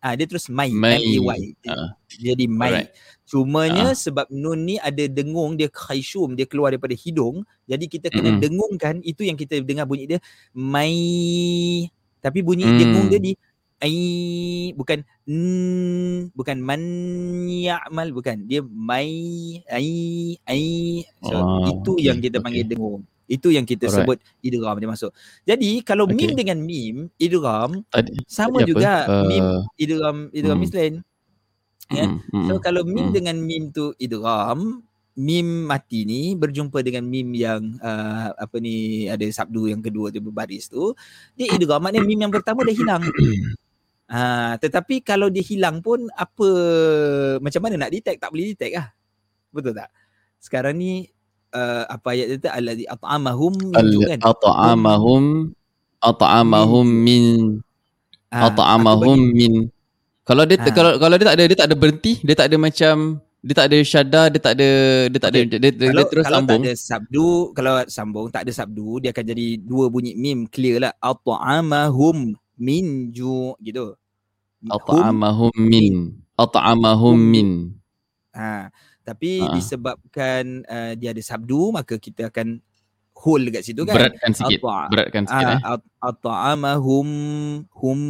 Ah 0.02 0.12
dia 0.18 0.26
terus 0.26 0.44
mai, 0.50 0.70
Mai. 0.74 0.98
M 0.98 1.22
A 1.22 1.38
Y. 1.38 1.42
Ah. 1.70 1.94
Dia 2.18 2.34
Jadi 2.34 2.44
mai. 2.50 2.66
Alright. 2.66 2.88
Cumanya 3.22 3.86
Ah. 3.86 3.96
sebab 3.96 4.26
nun 4.28 4.66
ni 4.66 4.76
ada 4.76 5.04
dengung 5.06 5.54
dia 5.54 5.70
khayshum 5.70 6.34
dia 6.34 6.44
keluar 6.44 6.74
daripada 6.74 6.92
hidung 6.92 7.46
jadi 7.64 7.84
kita 7.86 8.10
kena 8.10 8.34
Mm-mm. 8.34 8.42
dengungkan 8.42 8.98
itu 9.00 9.22
yang 9.22 9.38
kita 9.38 9.62
dengar 9.62 9.86
bunyi 9.86 10.04
dia 10.04 10.20
mai 10.52 11.86
tapi 12.18 12.42
bunyi 12.42 12.66
Hmm. 12.66 12.78
dengung 12.78 13.06
dia 13.06 13.18
di 13.18 13.32
ai 13.82 13.98
bukan 14.78 15.02
n 15.26 15.34
bukan 16.32 16.62
man 16.62 16.82
ya'mal 17.50 18.14
bukan 18.14 18.46
dia 18.46 18.62
mai 18.62 19.10
ai 19.66 19.90
ai 20.46 20.66
so 21.18 21.34
Ah, 21.34 21.66
itu 21.66 21.98
okay, 21.98 22.06
yang 22.06 22.18
kita 22.22 22.38
okay. 22.38 22.44
panggil 22.46 22.64
dengung 22.70 23.02
itu 23.26 23.48
yang 23.50 23.66
kita 23.66 23.90
Alright. 23.90 24.06
sebut 24.06 24.18
idgham 24.40 24.76
dia 24.78 24.86
masuk 24.86 25.10
jadi 25.42 25.70
kalau 25.82 26.06
Okay. 26.06 26.14
mim 26.14 26.30
dengan 26.38 26.58
mim 26.62 26.96
idgham 27.18 27.82
Tadi, 27.90 28.22
sama 28.30 28.62
tadi 28.62 28.64
apa? 28.64 28.70
juga 28.70 28.92
mim 29.26 29.42
Uh, 29.42 29.62
idgham 29.76 30.16
idgham 30.30 30.54
hmm. 30.54 30.62
mislain 30.62 30.94
kan? 31.90 32.08
mm, 32.08 32.18
mm, 32.32 32.46
So 32.48 32.52
mm. 32.56 32.62
kalau 32.62 32.82
mim 32.86 33.10
Mm. 33.10 33.14
dengan 33.14 33.36
mim 33.42 33.62
tu 33.68 33.92
idgham, 34.00 34.80
mim 35.12 35.48
mati 35.68 36.08
ni 36.08 36.32
berjumpa 36.32 36.80
dengan 36.80 37.04
mim 37.04 37.36
yang 37.36 37.76
uh, 37.84 38.32
apa 38.32 38.56
ni 38.64 39.04
ada 39.12 39.24
sabdu 39.28 39.68
yang 39.68 39.84
kedua 39.84 40.08
tu 40.08 40.24
berbaris 40.24 40.72
tu, 40.72 40.96
dia 41.36 41.52
idgham 41.52 41.84
maknanya 41.84 42.06
mim 42.08 42.20
yang 42.24 42.32
pertama 42.32 42.64
dah 42.64 42.72
hilang. 42.72 43.02
Ha, 44.12 44.60
tetapi 44.60 45.00
kalau 45.00 45.32
dia 45.32 45.40
hilang 45.40 45.80
pun 45.80 46.04
apa 46.12 46.48
macam 47.40 47.60
mana 47.64 47.80
nak 47.80 47.92
detect 47.96 48.20
tak 48.20 48.28
boleh 48.28 48.52
detect 48.52 48.76
lah. 48.76 48.92
Betul 49.48 49.72
tak? 49.72 49.88
Sekarang 50.36 50.76
ni 50.76 51.08
uh, 51.56 51.88
apa 51.88 52.12
ayat 52.12 52.26
dia 52.28 52.36
tu 52.44 52.50
allazi 52.52 52.84
at'amahum 52.84 53.54
kan. 53.72 54.18
at'amahum 54.20 55.24
at'amahum 56.04 56.86
min 56.88 57.24
Ha, 58.32 58.48
at'amahum 58.48 59.20
min 59.20 59.68
kalau 60.24 60.48
dia 60.48 60.56
Ha. 60.56 60.72
kalau 60.72 60.96
kalau 60.96 61.20
dia 61.20 61.26
tak 61.28 61.36
ada 61.36 61.44
dia 61.44 61.56
tak 61.56 61.68
ada 61.68 61.76
berhenti 61.76 62.16
dia 62.24 62.32
tak 62.32 62.48
ada 62.48 62.56
macam 62.56 63.20
dia 63.44 63.54
tak 63.58 63.66
ada 63.68 63.78
syadda 63.84 64.22
dia 64.32 64.40
tak 64.40 64.54
ada 64.56 64.68
dia 65.12 65.18
tak 65.20 65.30
ada 65.34 65.38
Okay. 65.42 65.48
dia, 65.52 65.58
dia, 65.60 65.70
dia 65.74 65.88
kalau, 65.92 66.04
terus 66.08 66.24
kalau 66.24 66.36
sambung 66.40 66.62
tak 66.62 66.64
ada 66.64 66.72
sabdu, 66.78 67.28
kalau 67.52 67.72
sambung 67.90 68.26
tak 68.32 68.42
ada 68.46 68.52
sabdu, 68.54 68.88
dia 69.04 69.10
akan 69.12 69.24
jadi 69.34 69.46
dua 69.60 69.84
bunyi 69.92 70.16
mim 70.16 70.48
clear 70.48 70.80
lah. 70.80 70.92
At'amahum 70.96 72.38
min 72.56 72.86
ju' 73.12 73.52
gitu. 73.60 73.98
Hum, 74.62 74.70
at'amahum 74.70 75.54
min. 75.58 75.94
At'amahum 76.38 77.18
Hum. 77.18 77.30
min. 77.30 77.48
Ha, 78.32 78.70
tapi 79.02 79.42
Ha. 79.42 79.52
disebabkan 79.52 80.62
uh, 80.64 80.92
dia 80.94 81.10
ada 81.10 81.20
sabdu, 81.20 81.74
maka 81.74 81.98
kita 81.98 82.30
akan 82.30 82.62
hold 83.12 83.42
dekat 83.46 83.62
situ 83.62 83.82
kan. 83.84 83.94
beratkan 83.94 84.32
sikit. 84.32 84.58
At'a- 84.62 84.88
beratkan 84.88 85.24
sikit 85.28 85.46
eh. 85.46 85.58
Ah, 85.60 85.76
at- 85.76 85.90
at'amahum 86.00 87.08
hum. 87.68 88.00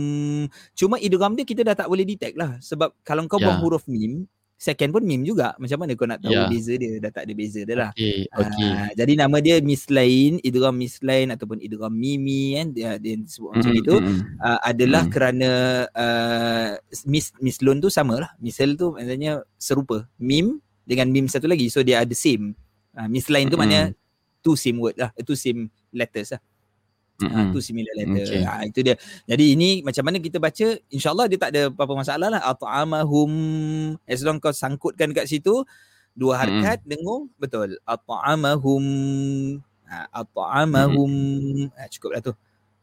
Cuma 0.73 0.97
idgham 0.97 1.35
dia 1.35 1.45
kita 1.45 1.65
dah 1.65 1.75
tak 1.75 1.89
boleh 1.89 2.05
detect 2.05 2.37
lah. 2.37 2.61
Sebab 2.61 2.95
kalau 3.03 3.25
kau 3.27 3.41
Ya. 3.41 3.49
buang 3.49 3.61
huruf 3.61 3.85
mim 3.89 4.29
second 4.63 4.95
pun 4.95 5.03
mim 5.03 5.27
juga 5.27 5.59
macam 5.59 5.75
mana 5.83 5.99
kau 5.99 6.07
nak 6.07 6.23
tahu 6.23 6.31
Ya. 6.31 6.47
beza 6.47 6.79
dia 6.79 7.03
dah 7.03 7.11
tak 7.11 7.27
ada 7.27 7.35
beza 7.35 7.61
dia 7.67 7.75
lah 7.75 7.91
okey 7.91 8.31
okey 8.31 8.71
Ah, 8.71 8.91
jadi 8.95 9.13
nama 9.19 9.37
dia 9.43 9.59
mislain, 9.59 10.39
idgham 10.39 10.79
mislain 10.79 11.35
ataupun 11.35 11.59
idgham 11.59 11.91
mimi 11.91 12.55
kan 12.55 12.71
dia, 12.71 12.95
dia 13.03 13.19
sebut 13.27 13.59
macam 13.59 13.73
Mm, 13.75 13.81
itu 13.83 13.95
mm, 13.99 14.19
uh, 14.39 14.61
adalah 14.63 15.03
Mm. 15.03 15.11
kerana 15.11 15.51
uh, 15.91 16.69
mis 17.05 17.35
mislun 17.43 17.83
tu 17.83 17.91
sama 17.91 18.23
lah. 18.23 18.31
Misal 18.39 18.79
tu 18.79 18.95
maksudnya 18.95 19.43
serupa. 19.59 20.07
Mim 20.23 20.63
dengan 20.87 21.11
mim 21.11 21.27
satu 21.27 21.51
lagi 21.51 21.67
so 21.67 21.83
dia 21.83 21.99
ada 22.07 22.15
same. 22.15 22.55
Uh, 22.95 23.11
mislain 23.11 23.51
tu 23.51 23.59
Mm. 23.59 23.63
maknanya 23.67 23.85
two 24.43 24.55
same 24.55 24.79
word 24.79 24.95
lah, 24.95 25.11
two 25.27 25.35
same 25.35 25.71
letters 25.91 26.31
lah. 26.31 26.41
Mm, 27.23 27.31
Uh, 27.33 27.43
mm. 27.47 27.51
two 27.55 27.63
similar 27.63 27.93
letter. 27.95 28.25
Okay. 28.27 28.43
Okay. 28.43 28.69
itu 28.69 28.81
dia. 28.83 28.95
Jadi 29.31 29.45
ini 29.55 29.69
macam 29.87 30.03
mana 30.07 30.17
kita 30.19 30.39
baca 30.43 30.67
insyaallah 30.91 31.27
dia 31.31 31.39
tak 31.39 31.51
ada 31.55 31.63
apa-apa 31.71 31.95
masalah 32.03 32.29
lah. 32.35 32.43
At'amahum 32.43 33.33
as 34.05 34.21
long 34.27 34.43
kau 34.43 34.51
sangkutkan 34.51 35.15
dekat 35.15 35.31
situ 35.31 35.63
dua 36.13 36.37
harkat 36.43 36.83
dengung 36.85 37.31
betul. 37.39 37.79
At'amahum 37.87 38.85
ha, 39.87 40.09
at'amahum 40.13 41.13
ha, 41.73 41.87
cukup 41.89 42.11
lah 42.17 42.23
tu. 42.25 42.33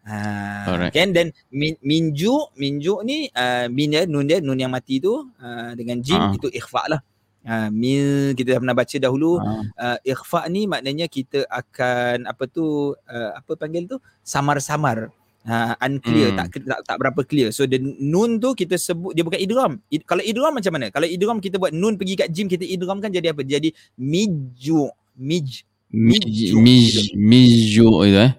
Ha, 0.09 0.17
Alright. 0.65 0.93
kan 0.95 1.11
dan 1.13 1.29
min, 1.53 1.75
minju 1.85 2.33
minju 2.57 3.03
ni 3.05 3.29
uh, 3.29 3.69
min 3.69 3.93
dia 3.93 4.07
nun 4.09 4.25
dia 4.25 4.41
nun 4.41 4.57
yang 4.57 4.71
mati 4.73 4.97
tu 4.97 5.13
uh, 5.37 5.71
dengan 5.77 6.01
jim 6.01 6.17
Ah. 6.17 6.33
itu 6.33 6.49
ikhfa 6.49 6.87
lah. 6.89 7.01
Uh, 7.39 7.71
mil 7.71 8.35
kita 8.35 8.55
dah 8.55 8.59
pernah 8.59 8.75
baca 8.75 8.95
dahulu. 8.99 9.39
Ah, 9.39 9.63
uh, 9.75 9.97
ikhfa 10.03 10.45
ni 10.51 10.67
maknanya 10.67 11.07
kita 11.07 11.47
akan 11.47 12.27
apa 12.27 12.43
tu 12.45 12.91
uh, 12.93 13.31
apa 13.33 13.55
panggil 13.55 13.87
tu? 13.87 13.95
Samar-samar. 14.21 15.09
Uh, 15.47 15.71
unclear 15.79 16.35
Hmm. 16.35 16.37
tak, 16.45 16.61
tak 16.61 16.79
tak 16.83 16.95
berapa 16.99 17.21
clear. 17.23 17.49
So 17.55 17.63
the 17.63 17.79
nun 17.79 18.43
tu 18.43 18.51
kita 18.53 18.75
sebut 18.75 19.15
dia 19.15 19.23
bukan 19.23 19.39
idgham. 19.39 19.79
Id, 19.87 20.03
kalau 20.03 20.19
idgham 20.19 20.51
macam 20.51 20.71
mana? 20.75 20.91
Kalau 20.91 21.07
idgham 21.07 21.39
kita 21.39 21.55
buat 21.55 21.71
nun 21.71 21.95
pergi 21.95 22.19
kat 22.19 22.29
jim 22.29 22.45
kita 22.45 22.67
idgham 22.67 22.99
kan 22.99 23.07
jadi 23.09 23.31
apa? 23.31 23.41
Jadi 23.41 23.71
miju 23.95 24.91
mij 25.15 25.63
mij 25.89 26.19
Miju. 26.21 26.59
mij 26.59 26.85
miju 27.17 27.89
itu 28.03 28.19
eh? 28.19 28.31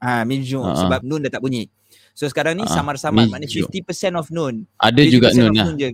Ah 0.00 0.24
miju 0.24 0.64
ah. 0.64 0.74
sebab 0.74 1.04
nun 1.04 1.20
dah 1.20 1.30
tak 1.30 1.44
bunyi. 1.44 1.68
So 2.16 2.26
sekarang 2.26 2.58
ni 2.58 2.64
Ah, 2.66 2.74
samar-samar 2.74 3.28
maknanya 3.28 3.46
miju. 3.46 3.68
50% 3.70 4.18
of 4.18 4.26
nun 4.32 4.64
ada 4.80 4.98
juga 5.04 5.30
50% 5.30 5.38
nun 5.38 5.52
lah. 5.52 5.64
nun 5.68 5.76
je 5.78 5.86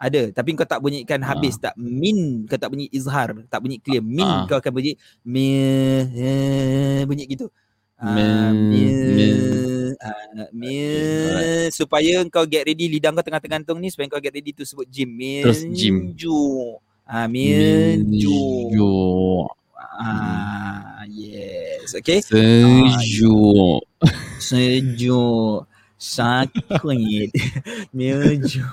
ada. 0.00 0.32
Tapi 0.32 0.56
kau 0.56 0.64
tak 0.64 0.80
bunyikan 0.80 1.20
habis 1.20 1.60
tak? 1.60 1.76
Min. 1.76 2.48
Kau 2.48 2.56
tak 2.56 2.72
bunyi 2.72 2.88
izhar. 2.88 3.36
Tak 3.52 3.60
bunyi 3.60 3.76
clear. 3.76 4.00
Min 4.00 4.24
Ah. 4.24 4.48
kau 4.48 4.56
akan 4.56 4.72
bunyi 4.72 4.96
mi 5.22 5.46
eh, 6.16 7.04
bunyi 7.04 7.28
gitu. 7.28 7.52
Ah, 8.00 8.16
Min- 8.16 8.72
mi 8.72 8.80
min. 9.12 9.36
mi 10.56 10.72
Okay, 11.36 11.68
supaya 11.68 12.24
kau 12.32 12.48
get 12.48 12.64
ready. 12.64 12.88
Lidah 12.88 13.12
kau 13.12 13.20
tengah 13.20 13.44
tergantung 13.44 13.76
ni 13.76 13.92
supaya 13.92 14.08
kau 14.08 14.16
get 14.18 14.32
ready 14.32 14.56
tu 14.56 14.64
sebut 14.64 14.88
jim 14.88 15.04
min 15.06 15.44
Terus 15.44 15.60
jim. 15.70 16.16
ju. 16.16 16.80
Ah 17.04 17.28
min 17.28 18.00
ju. 18.08 18.32
Miju. 18.72 19.44
ah 20.00 21.04
yes. 21.04 21.92
Okay. 21.92 22.24
Sejuk. 22.24 23.84
sejuk 24.40 25.68
sakit. 26.00 27.28
Meju 27.96 28.64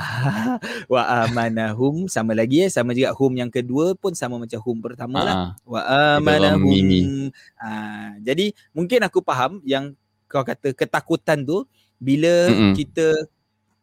wa 0.92 1.02
amanahum. 1.28 2.08
Sama 2.08 2.32
lagi 2.32 2.64
ya 2.64 2.68
sama 2.72 2.96
juga 2.96 3.12
hum 3.12 3.36
yang 3.36 3.52
kedua 3.52 3.92
pun 3.92 4.16
sama 4.16 4.40
macam 4.40 4.56
hum 4.64 4.80
pertama 4.80 5.20
lah. 5.20 5.34
Ah, 5.36 5.50
wa 5.68 5.80
amanahum. 6.16 7.28
ah 7.60 8.16
jadi 8.24 8.56
mungkin 8.72 9.04
aku 9.04 9.20
faham 9.20 9.60
yang 9.68 9.92
kau 10.24 10.42
kata 10.42 10.72
ketakutan 10.72 11.44
tu 11.44 11.68
bila 12.00 12.48
Mm-mm. 12.48 12.72
kita 12.72 13.28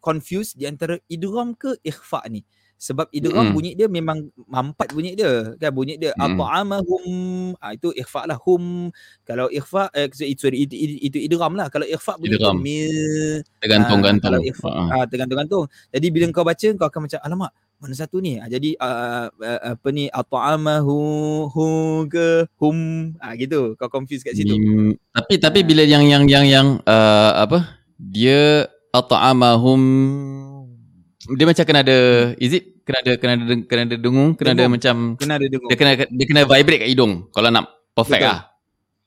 confuse 0.01 0.57
di 0.57 0.67
antara 0.67 0.99
idgham 1.07 1.55
ke 1.55 1.77
ikhfa 1.85 2.25
ni 2.27 2.43
sebab 2.77 3.07
idgham 3.15 3.49
Mm-mm. 3.49 3.55
bunyi 3.55 3.71
dia 3.79 3.87
memang 3.87 4.27
mampat 4.47 4.91
bunyi 4.91 5.15
dia 5.15 5.55
kan? 5.55 5.71
Bunyi 5.71 5.95
dia 5.95 6.11
Mm-mm. 6.15 6.35
at'amahum. 6.35 7.05
Ah 7.63 7.71
itu 7.73 7.95
ikhfa 7.95 8.27
lah 8.27 8.37
hum 8.43 8.91
kalau 9.23 9.47
ikhfa 9.47 9.87
eh, 9.95 10.11
sorry, 10.35 10.67
itu, 10.67 10.75
itu, 10.75 10.97
itu 10.99 11.17
idgham 11.31 11.55
lah. 11.55 11.71
Kalau 11.71 11.87
ikhfa 11.87 12.19
bunyi 12.19 12.35
dia 12.35 12.51
Idgham. 12.51 12.57
mil 12.59 13.39
Tergantung-gantung. 13.63 14.23
kalau 14.23 14.39
ikhfa 14.43 14.69
Ah, 14.73 15.03
ah, 15.03 15.05
tergantung-gantung. 15.07 15.65
Jadi 15.93 16.07
bila 16.11 16.25
kau 16.33 16.43
baca 16.43 16.67
kau 16.75 16.87
akan 16.89 17.01
macam 17.07 17.19
alamak 17.23 17.51
mana 17.83 17.99
satu 17.99 18.23
ni? 18.23 18.39
Ah, 18.39 18.47
jadi 18.47 18.79
uh, 18.79 19.27
uh, 19.27 19.75
apa 19.75 19.87
ni? 19.91 20.07
At'amahu 20.07 20.99
hu 21.51 21.65
ke 22.07 22.47
hum. 22.63 23.11
Ah 23.19 23.35
gitu. 23.35 23.75
Kau 23.75 23.91
confuse 23.91 24.23
kat 24.23 24.39
situ. 24.39 24.55
Mim, 24.55 24.95
tapi 25.11 25.35
tapi 25.35 25.59
bila 25.67 25.83
yang 25.83 26.07
yang 26.07 26.23
yang 26.23 26.45
yang 26.47 26.67
uh, 26.87 27.43
apa? 27.43 27.83
Dia 27.99 28.71
at'amahum 28.95 29.81
dia 31.25 31.45
macam 31.45 31.63
kena 31.63 31.79
ada 31.81 31.97
is 32.37 32.51
it 32.51 32.63
kena 32.83 32.97
ada 32.99 33.11
kena 33.15 33.31
ada 33.35 33.53
kena 33.63 33.81
ada 33.85 33.95
dengung 33.95 34.31
kena 34.33 34.49
ada 34.51 34.57
Dengung. 34.59 34.73
macam 34.75 34.95
kena 35.15 35.33
ada 35.35 35.47
dengung 35.47 35.69
dia 35.71 35.77
kena 35.77 35.91
dia 36.03 36.25
kena 36.27 36.41
vibrate 36.43 36.81
kat 36.83 36.89
hidung 36.89 37.13
kalau 37.29 37.47
nak 37.47 37.65
perfect 37.91 38.19
Betul. 38.19 38.27
lah 38.27 38.41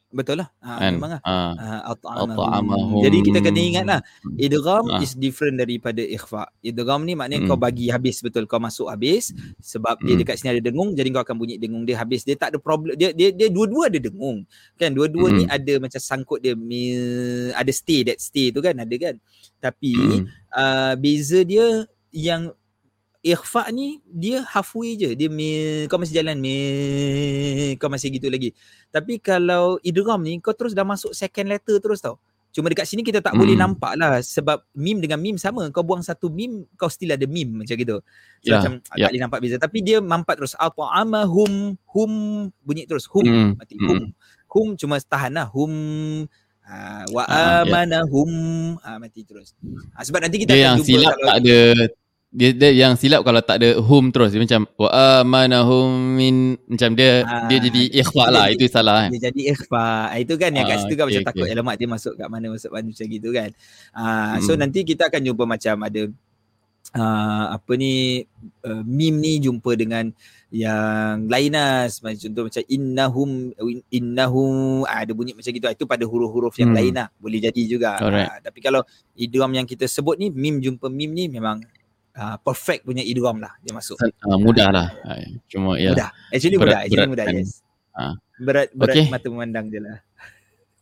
betul 0.06 0.36
lah 0.40 0.48
ah, 0.64 0.78
kan 0.80 0.92
memang 0.96 1.12
lah 1.12 1.20
Ah, 1.20 1.52
Ah, 1.58 1.92
At'amahum. 1.92 2.30
at'amahum. 2.32 3.00
Jadi 3.04 3.18
kita 3.20 3.38
kena 3.42 3.60
ingat 3.60 3.84
lah 3.84 4.00
idgham 4.34 4.84
Ah. 4.88 5.02
is 5.02 5.12
different 5.12 5.60
daripada 5.60 6.00
ikhfa. 6.00 6.48
Idgham 6.62 7.04
ni 7.04 7.12
maknanya 7.12 7.44
Hmm. 7.44 7.50
kau 7.52 7.58
bagi 7.60 7.92
habis 7.92 8.24
betul 8.24 8.48
kau 8.48 8.56
masuk 8.56 8.88
habis 8.88 9.34
sebab 9.60 10.00
dia 10.00 10.16
Hmm. 10.16 10.20
dekat 10.24 10.40
sini 10.40 10.56
ada 10.56 10.62
dengung 10.64 10.96
jadi 10.96 11.10
kau 11.10 11.20
akan 11.20 11.36
bunyi 11.36 11.60
dengung 11.60 11.84
dia 11.84 12.00
habis. 12.00 12.24
Dia 12.24 12.32
tak 12.32 12.48
ada 12.48 12.58
problem 12.58 12.96
dia 12.96 13.12
dia 13.12 13.28
dia 13.28 13.50
dua-dua 13.50 13.92
ada 13.92 13.98
dengung. 14.00 14.46
Kan 14.74 14.96
dua-dua 14.96 15.26
ni 15.34 15.44
Hmm. 15.44 15.52
ada 15.52 15.72
macam 15.76 16.00
sangkut 16.00 16.38
dia 16.40 16.54
ada 17.52 17.72
stay 17.74 18.00
that 18.02 18.16
stay 18.16 18.48
tu 18.48 18.64
kan 18.64 18.72
ada 18.72 18.94
kan. 18.96 19.20
Tapi 19.58 19.90
Mm. 19.92 20.22
uh, 20.50 20.94
beza 20.96 21.44
dia 21.44 21.66
yang 22.10 22.52
ikhfa 23.20 23.66
ni 23.70 23.98
dia 24.06 24.46
halfway 24.46 24.94
je. 24.94 25.10
Dia 25.12 25.26
mil, 25.26 25.90
kau 25.90 25.98
masih 25.98 26.22
jalan 26.22 26.38
mil, 26.38 27.74
kau 27.76 27.90
masih 27.90 28.14
gitu 28.14 28.30
lagi. 28.30 28.54
Tapi 28.88 29.18
kalau 29.18 29.82
idgham 29.82 30.22
ni 30.22 30.38
kau 30.38 30.54
terus 30.54 30.72
dah 30.72 30.86
masuk 30.86 31.10
second 31.10 31.50
letter 31.50 31.78
terus 31.78 31.98
tau. 31.98 32.18
Cuma 32.54 32.72
dekat 32.72 32.88
sini 32.88 33.04
kita 33.04 33.20
tak 33.20 33.36
Hmm. 33.36 33.40
boleh 33.44 33.52
nampak 33.52 33.92
lah 34.00 34.16
sebab 34.24 34.64
mim 34.72 34.96
dengan 34.96 35.20
mim 35.20 35.36
sama. 35.36 35.68
Kau 35.68 35.84
buang 35.84 36.00
satu 36.00 36.32
mim 36.32 36.64
kau 36.74 36.88
still 36.88 37.12
ada 37.12 37.28
mim 37.28 37.60
macam 37.60 37.76
gitu. 37.76 38.00
So, 38.40 38.48
Ya, 38.48 38.56
macam 38.56 38.72
ya. 38.96 39.04
tak 39.04 39.08
boleh 39.12 39.20
nampak 39.20 39.38
beza. 39.44 39.56
Tapi 39.60 39.78
dia 39.84 39.98
mampat 40.00 40.34
terus. 40.40 40.56
At'amahum 40.56 41.76
hum 41.76 42.12
bunyi 42.64 42.88
terus. 42.88 43.04
Hum 43.12 43.28
Mm, 43.28 43.50
mati. 43.60 43.74
Hum. 43.76 44.08
hum 44.48 44.66
cuma 44.72 44.96
tahan 44.98 45.36
lah. 45.36 45.52
Hum 45.52 46.24
ha, 46.66 47.06
wa 47.08 47.22
Ah, 47.24 47.62
ya. 47.62 47.64
amanahum 47.64 48.30
ha, 48.78 48.98
mati 48.98 49.22
terus 49.22 49.54
ha, 49.94 50.02
sebab 50.02 50.20
nanti 50.20 50.42
kita 50.42 50.52
dia 50.52 50.58
akan 50.58 50.64
yang 50.66 50.76
jumpa 50.78 50.88
silap 50.90 51.14
kalau 51.14 51.26
tak 51.26 51.38
ada 51.40 51.58
dia, 52.36 52.50
dia 52.52 52.70
yang 52.74 52.94
silap 52.94 53.20
kalau 53.24 53.40
tak 53.40 53.56
ada 53.62 53.70
hum 53.80 54.04
terus 54.12 54.28
dia 54.28 54.42
macam 54.42 54.68
wa 54.76 54.88
amanahum 55.24 55.88
min 56.12 56.36
macam 56.68 56.92
dia 56.92 57.24
Ah, 57.24 57.48
dia 57.48 57.58
jadi 57.62 57.82
ikhfa 57.96 58.24
lah 58.28 58.50
itu 58.50 58.66
salah 58.68 59.06
kan. 59.06 59.10
Dia 59.14 59.30
jadi 59.30 59.42
ikhfa. 59.56 59.86
Itu 60.20 60.34
kan 60.36 60.50
yang 60.52 60.66
kat 60.66 60.76
Ah, 60.76 60.80
situ 60.84 60.94
kan 60.94 61.04
okey, 61.06 61.16
macam 61.16 61.24
takut 61.24 61.44
okey. 61.46 61.54
alamak 61.56 61.74
dia 61.80 61.88
masuk 61.88 62.12
kat 62.12 62.28
mana 62.28 62.46
masuk 62.52 62.70
mana 62.70 62.86
macam 62.86 63.06
gitu 63.08 63.28
kan. 63.32 63.50
Ah, 63.90 64.36
so 64.44 64.52
Mm. 64.52 64.60
nanti 64.60 64.78
kita 64.84 65.08
akan 65.08 65.20
jumpa 65.22 65.44
macam 65.48 65.76
ada 65.80 66.02
uh, 66.92 67.44
apa 67.56 67.72
ni 67.74 68.22
uh, 68.62 68.82
meme 68.84 69.16
ni 69.16 69.32
jumpa 69.40 69.72
dengan 69.72 70.04
yang 70.48 71.26
lainas 71.26 71.98
macam 71.98 72.16
contoh 72.16 72.42
macam 72.46 72.62
innahum 72.66 73.30
innahum 73.90 74.54
ah, 74.84 75.02
ada 75.02 75.10
bunyi 75.10 75.32
macam 75.32 75.48
gitu 75.48 75.64
Ah, 75.64 75.72
itu 75.72 75.84
pada 75.84 76.02
huruf-huruf 76.02 76.54
yang 76.54 76.70
Hmm. 76.70 76.78
lain 76.78 76.92
lah 76.94 77.08
boleh 77.16 77.38
jadi 77.40 77.62
juga 77.66 77.98
Alright. 77.98 78.28
Ah, 78.28 78.38
tapi 78.40 78.58
kalau 78.60 78.80
idgham 79.14 79.50
yang 79.52 79.64
kita 79.64 79.84
sebut 79.84 80.14
ni 80.14 80.28
meme 80.28 80.60
jumpa 80.60 80.86
meme 80.86 81.12
ni 81.12 81.24
memang 81.28 81.58
uh, 82.14 82.36
perfect 82.38 82.84
punya 82.84 83.02
idgham 83.02 83.36
lah 83.36 83.58
dia 83.58 83.70
masuk 83.70 83.98
Ah, 83.98 84.36
mudah 84.36 84.70
lah. 84.70 84.88
Ah, 85.02 85.18
Cuma 85.46 85.74
ya. 85.74 85.90
mudah 85.90 86.08
actually 86.30 86.54
Berat- 86.54 86.62
mudah 86.64 86.78
actually 86.80 86.96
berat 86.96 87.10
mudah 87.10 87.24
kan. 87.24 87.34
yes 87.36 87.50
Ah. 87.92 88.14
berat 88.36 88.68
berat 88.70 88.94
Okay. 88.94 89.06
mata 89.08 89.26
memandang 89.26 89.66
je 89.66 89.78
lah 89.78 89.98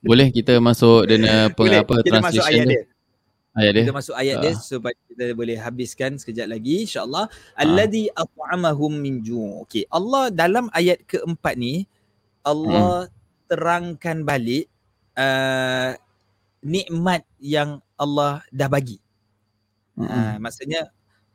Boleh 0.00 0.28
kita 0.28 0.60
masuk 0.60 1.08
dengan 1.08 1.48
peng, 1.56 1.64
Boleh, 1.64 1.80
apa 1.80 1.94
kita 1.98 2.20
masuk 2.20 2.42
translation 2.42 2.52
ayat 2.52 2.66
dia. 2.66 2.72
dia 2.76 2.82
Ayat 3.54 3.70
dia. 3.78 3.82
Kita 3.86 3.94
masuk 3.94 4.14
ayat 4.18 4.36
dia 4.42 4.52
Ah. 4.52 4.58
supaya 4.58 4.96
kita 5.06 5.30
boleh 5.38 5.54
habiskan 5.54 6.18
sekejap 6.18 6.50
lagi 6.50 6.90
insya-Allah. 6.90 7.30
Alladhi 7.54 8.10
at'amahum 8.10 8.90
min 8.98 9.22
ju'. 9.22 9.62
Okey, 9.62 9.86
Allah 9.94 10.34
dalam 10.34 10.66
ayat 10.74 11.06
keempat 11.06 11.54
ni 11.54 11.86
Allah 12.42 13.06
terangkan 13.46 14.26
balik 14.26 14.66
uh, 15.14 15.94
nikmat 16.66 17.22
yang 17.38 17.78
Allah 17.94 18.42
dah 18.50 18.66
bagi. 18.66 18.98
Mm-mm. 19.94 20.10
Uh, 20.10 20.36
maksudnya 20.42 20.90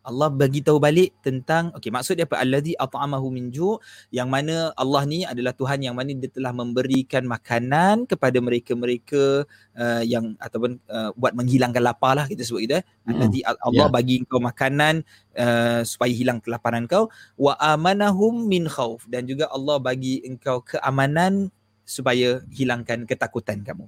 Allah 0.10 0.28
bagi 0.34 0.66
tahu 0.66 0.82
balik 0.82 1.14
tentang 1.22 1.70
okey 1.78 1.94
maksud 1.94 2.18
dia 2.18 2.26
apa 2.26 2.42
alladhi 2.42 2.74
at'amahu 2.74 3.30
min 3.30 3.54
ju' 3.54 3.78
yang 4.10 4.28
mana 4.28 4.74
Allah 4.74 5.06
ni 5.06 5.22
adalah 5.24 5.54
Tuhan 5.54 5.86
yang 5.86 5.94
mana 5.94 6.10
dia 6.18 6.28
telah 6.28 6.50
memberikan 6.52 7.30
makanan 7.30 8.10
kepada 8.10 8.42
mereka-mereka 8.42 9.46
uh, 9.78 10.04
yang 10.04 10.34
ataupun 10.42 10.82
uh, 10.90 11.14
buat 11.14 11.38
menghilangkan 11.38 11.80
lapar 11.86 12.18
lah 12.18 12.26
kita 12.26 12.42
sebut 12.42 12.66
gitu 12.66 12.76
eh 12.82 12.84
Mm-mm. 13.06 13.14
alladhi 13.22 13.40
Allah 13.46 13.88
Ya. 13.88 13.94
bagi 13.94 14.16
kau 14.26 14.42
makanan 14.42 15.06
uh, 15.38 15.82
supaya 15.86 16.12
hilang 16.12 16.42
kelaparan 16.42 16.90
kau 16.90 17.08
wa 17.38 17.54
amanahum 17.62 18.50
min 18.50 18.66
khauf 18.66 19.06
dan 19.06 19.30
juga 19.30 19.46
Allah 19.54 19.78
bagi 19.78 20.26
engkau 20.26 20.66
keamanan 20.66 21.54
supaya 21.86 22.42
hilangkan 22.50 23.06
ketakutan 23.06 23.62
kamu 23.62 23.86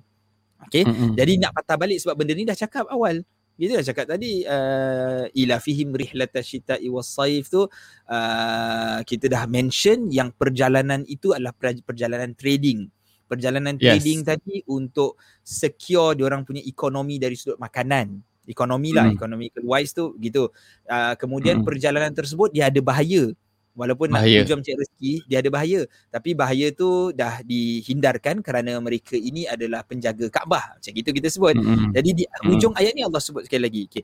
okey 0.70 0.86
Mm-mm. 0.86 1.18
jadi 1.18 1.42
nak 1.42 1.58
patah 1.58 1.78
balik 1.82 1.98
sebab 1.98 2.14
benda 2.14 2.38
ni 2.38 2.46
dah 2.46 2.54
cakap 2.56 2.86
awal. 2.88 3.26
Kita 3.56 3.78
dah 3.78 3.86
cakap 3.86 4.06
tadi 4.10 4.42
uh, 4.42 5.30
ila 5.38 5.56
fihim 5.62 5.94
rihlata 5.94 6.42
syita'i 6.42 6.90
was 6.90 7.06
saif 7.14 7.46
tu 7.52 7.70
uh, 8.10 9.00
kita 9.06 9.30
dah 9.30 9.46
mention 9.46 10.10
yang 10.10 10.34
perjalanan 10.34 11.06
itu 11.06 11.32
adalah 11.36 11.54
per- 11.54 11.84
perjalanan 11.86 12.34
trading. 12.34 12.90
Perjalanan 13.30 13.78
Yes. 13.80 14.02
trading 14.04 14.20
tadi 14.28 14.56
untuk 14.68 15.16
secure 15.40 16.20
diorang 16.20 16.44
punya 16.44 16.60
ekonomi 16.66 17.16
dari 17.22 17.38
sudut 17.38 17.62
makanan. 17.62 18.20
Ekonomi 18.50 18.92
lah, 18.92 19.08
Hmm. 19.08 19.16
economical 19.16 19.64
wise 19.64 19.94
tu 19.94 20.18
gitu. 20.18 20.50
Uh, 20.90 21.14
kemudian 21.16 21.62
Hmm. 21.62 21.68
perjalanan 21.68 22.12
tersebut 22.12 22.52
dia 22.52 22.68
ada 22.68 22.82
bahaya. 22.82 23.32
Walaupun 23.72 24.12
nak 24.12 24.28
Bahaya. 24.28 24.44
tujuan 24.44 24.60
mencari 24.60 24.78
rezeki, 24.84 25.14
dia 25.32 25.38
ada 25.40 25.48
bahaya. 25.48 25.82
Tapi 26.12 26.30
bahaya 26.36 26.68
tu 26.76 27.16
dah 27.16 27.40
dihindarkan 27.40 28.44
kerana 28.44 28.76
mereka 28.84 29.16
ini 29.16 29.48
adalah 29.48 29.88
penjaga 29.88 30.28
Kaabah. 30.28 30.76
Macam 30.76 30.92
gitu 30.92 31.10
kita 31.16 31.32
sebut. 31.32 31.56
Mm-mm. 31.56 31.96
Jadi 31.96 32.10
di 32.12 32.24
Hmm. 32.28 32.52
hujung 32.52 32.74
ayat 32.76 32.92
ni 32.92 33.08
Allah 33.08 33.24
sebut 33.24 33.48
sekali 33.48 33.64
lagi. 33.64 33.82
Okay. 33.88 34.04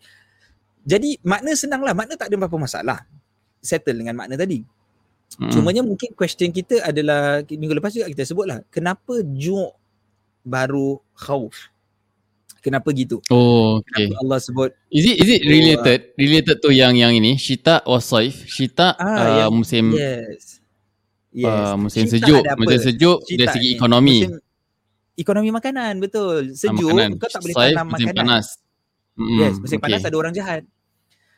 Jadi 0.87 1.19
makna 1.19 1.51
senang 1.59 1.83
lah. 1.83 1.91
Makna 1.91 2.15
tak 2.15 2.31
ada 2.31 2.39
apa-apa 2.39 2.57
masalah. 2.63 3.03
Settle 3.59 3.99
dengan 3.99 4.15
makna 4.15 4.39
tadi. 4.39 4.63
Mm-mm. 5.35 5.51
Cumanya 5.51 5.83
mungkin 5.83 6.15
question 6.15 6.47
kita 6.55 6.79
adalah 6.87 7.43
minggu 7.43 7.75
lepas 7.75 7.91
juga 7.91 8.07
kita 8.07 8.23
sebut 8.23 8.47
lah. 8.47 8.63
Kenapa 8.71 9.19
ju' 9.19 9.67
baru 10.47 11.03
khauf? 11.11 11.75
Kenapa 12.67 12.91
gitu? 12.91 13.23
Oh, 13.31 13.79
okay. 13.79 14.11
Kenapa 14.11 14.19
Allah 14.19 14.37
sebut 14.37 14.69
Is 14.91 15.07
it 15.07 15.15
is 15.17 15.29
it 15.31 15.41
Oh, 15.41 15.47
related 15.47 15.99
related 16.19 16.57
to 16.59 16.69
yang 16.69 16.93
yang 16.93 17.15
ini 17.15 17.39
Syita 17.39 17.79
or 17.87 18.03
Saif? 18.03 18.43
Syita 18.43 18.91
Ah, 18.93 19.07
uh, 19.07 19.29
yang- 19.47 19.55
musim 19.55 19.95
yes. 19.95 20.59
Yes. 21.31 21.47
uh, 21.47 21.75
musim 21.79 22.03
Syita 22.03 22.27
sejuk, 22.27 22.43
musim 22.59 22.79
sejuk 22.83 23.17
dari 23.23 23.31
Syita 23.39 23.51
segi 23.55 23.63
ni, 23.63 23.75
ekonomi. 23.75 24.17
Musim 24.19 24.33
ekonomi 25.15 25.49
makanan 25.49 25.93
betul. 25.97 26.43
Ah, 26.43 26.53
Sejuk 26.53 26.91
makanan. 26.91 27.09
kau 27.15 27.29
tak 27.31 27.41
boleh 27.41 27.55
Saif 27.55 27.71
tanam 27.71 27.85
musim 27.87 28.05
makanan. 28.05 28.19
panas. 28.27 28.45
Mm, 29.15 29.39
Yes, 29.39 29.55
musim 29.57 29.77
okay. 29.77 29.85
panas 29.87 30.01
ada 30.03 30.13
orang 30.13 30.33
jahat. 30.35 30.61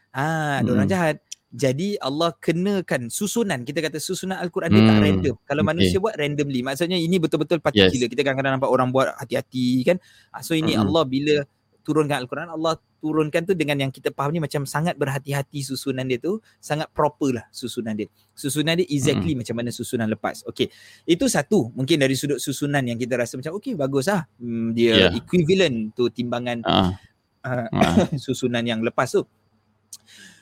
Ah, 0.09 0.59
ada 0.59 0.69
orang 0.73 0.87
Mm. 0.89 0.93
jahat. 0.97 1.15
Jadi 1.49 1.97
Allah 1.97 2.29
kenakan 2.37 3.09
susunan. 3.09 3.65
Kita 3.65 3.81
kata 3.81 3.97
susunan 3.97 4.37
Al-Quran 4.37 4.69
dia 4.69 4.85
tak 4.85 4.95
Hmm, 5.01 5.05
random. 5.05 5.35
Kalau 5.49 5.61
okay. 5.65 5.69
manusia 5.73 5.97
buat 5.97 6.13
randomly. 6.13 6.61
Maksudnya 6.61 6.97
ini 7.01 7.17
betul-betul 7.17 7.57
particular. 7.57 8.05
Kita 8.05 8.21
kadang-kadang 8.21 8.61
nampak 8.61 8.69
orang 8.69 8.93
buat 8.93 9.17
hati-hati 9.17 9.81
kan. 9.81 9.97
Ah, 10.29 10.45
So 10.45 10.53
ini 10.53 10.77
Mm-mm. 10.77 10.85
Allah 10.85 11.03
bila 11.09 11.35
turunkan 11.81 12.21
Al-Quran, 12.21 12.53
Allah 12.53 12.77
turunkan 13.01 13.49
tu 13.49 13.57
dengan 13.57 13.81
yang 13.81 13.89
kita 13.89 14.13
faham 14.13 14.29
ni 14.29 14.37
macam 14.37 14.61
sangat 14.69 14.93
berhati-hati 14.93 15.65
susunan 15.65 16.05
dia 16.05 16.21
tu. 16.21 16.37
Sangat 16.61 16.85
proper 16.93 17.41
lah 17.41 17.45
susunan 17.49 17.97
dia. 17.97 18.05
Susunan 18.37 18.77
dia 18.77 18.85
exactly 18.85 19.33
macam 19.33 19.57
mana 19.57 19.73
susunan 19.73 20.05
lepas. 20.05 20.45
Okay. 20.45 20.69
Itu 21.09 21.25
satu. 21.25 21.73
Mungkin 21.73 21.97
dari 21.97 22.13
sudut 22.13 22.37
susunan 22.37 22.85
yang 22.85 23.01
kita 23.01 23.17
rasa 23.17 23.41
macam 23.41 23.57
okay 23.57 23.73
bagus 23.73 24.05
lah. 24.05 24.29
Hmm, 24.37 24.77
dia 24.77 25.09
Yeah. 25.09 25.17
equivalent 25.17 25.97
tu 25.97 26.13
timbangan 26.13 26.61
Ah, 26.61 26.93
uh, 27.41 27.67
ah. 27.73 28.05
susunan 28.21 28.61
yang 28.61 28.85
lepas 28.85 29.09
tu. 29.09 29.25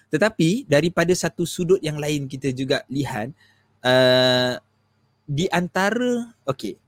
Tetapi 0.08 0.66
daripada 0.66 1.12
satu 1.12 1.44
sudut 1.44 1.80
yang 1.84 2.00
lain 2.00 2.26
kita 2.32 2.52
juga 2.56 2.84
lihat 2.88 3.32
uh, 3.84 4.56
di 5.28 5.46
antara 5.52 6.32
okey 6.48 6.80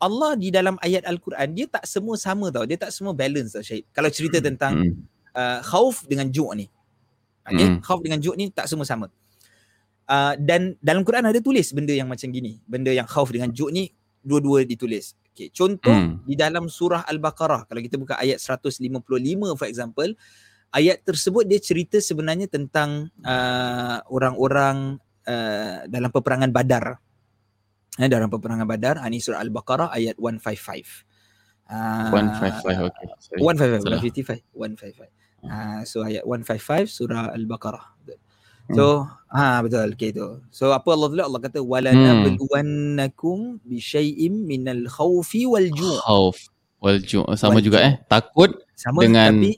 Allah 0.00 0.32
di 0.38 0.48
dalam 0.48 0.80
ayat 0.80 1.04
Al-Quran 1.04 1.52
dia 1.52 1.66
tak 1.68 1.84
semua 1.84 2.16
sama 2.16 2.48
tau. 2.48 2.64
Dia 2.64 2.80
tak 2.80 2.88
semua 2.94 3.12
balance 3.12 3.52
tau 3.52 3.60
Syahid. 3.60 3.84
Kalau 3.92 4.08
cerita 4.08 4.40
tentang 4.40 4.80
Mm. 4.80 4.96
uh, 5.36 5.60
khauf 5.60 6.08
dengan 6.08 6.30
ju' 6.32 6.48
ni. 6.56 6.66
Okey, 7.44 7.66
Mm. 7.68 7.78
khauf 7.84 8.00
dengan 8.00 8.16
ju' 8.22 8.32
ni 8.32 8.48
tak 8.48 8.64
semua 8.64 8.88
sama. 8.88 9.12
Uh, 10.10 10.34
dan 10.40 10.72
dalam 10.80 11.04
Quran 11.04 11.28
ada 11.28 11.36
tulis 11.38 11.68
benda 11.76 11.92
yang 11.92 12.08
macam 12.08 12.32
gini. 12.32 12.58
Benda 12.64 12.90
yang 12.90 13.04
khauf 13.04 13.28
dengan 13.28 13.52
ju' 13.52 13.68
ni 13.68 13.92
dua-dua 14.24 14.64
ditulis. 14.64 15.12
Okey, 15.36 15.52
contoh 15.52 15.92
Mm. 15.92 16.24
di 16.24 16.34
dalam 16.34 16.64
surah 16.72 17.04
Al-Baqarah 17.04 17.68
kalau 17.68 17.80
kita 17.84 18.00
buka 18.00 18.16
ayat 18.16 18.40
155 18.40 19.52
for 19.52 19.68
example, 19.68 20.08
ayat 20.70 21.02
tersebut 21.02 21.44
dia 21.44 21.58
cerita 21.58 21.98
sebenarnya 21.98 22.46
tentang 22.46 23.10
uh, 23.22 23.98
orang-orang 24.08 24.98
uh, 25.26 25.84
dalam 25.86 26.10
peperangan 26.10 26.50
Badar. 26.50 26.98
Eh, 27.98 28.08
dalam 28.08 28.30
peperangan 28.30 28.64
Badar, 28.64 29.02
ini 29.04 29.18
surah 29.18 29.42
Al-Baqarah 29.42 29.90
ayat 29.92 30.16
155. 30.16 31.04
Uh, 31.70 32.10
155 32.10 32.90
okay. 32.90 33.06
Sorry. 33.22 33.40
155 33.46 33.86
Salah. 33.86 34.00
155 34.02 34.42
155 34.58 35.06
ah 35.40 35.80
so 35.86 36.02
ayat 36.02 36.20
155 36.26 36.84
surah 36.84 37.32
al-baqarah 37.32 37.94
Betul. 38.04 38.18
so 38.74 38.84
ha 39.32 39.62
betul 39.62 39.88
okay 39.94 40.10
tu 40.10 40.42
so 40.52 40.68
apa 40.68 40.84
Allah 40.92 41.08
Taala 41.08 41.24
Allah 41.30 41.40
kata 41.40 41.64
wala 41.64 41.94
Hmm. 41.94 42.26
nabluwannakum 42.26 43.62
bi 43.64 43.78
syai'im 43.78 44.44
minal 44.44 44.84
khaufi 44.90 45.46
wal 45.46 45.64
ju' 45.72 45.96
Khauf 46.02 46.50
wal 46.76 47.00
ju' 47.00 47.24
sama 47.38 47.56
Wal 47.56 47.64
juga 47.64 47.78
ju'. 47.80 47.88
eh. 47.88 47.94
Takut 48.04 48.50
sama 48.76 49.00
Dengan 49.00 49.32
tapi 49.32 49.56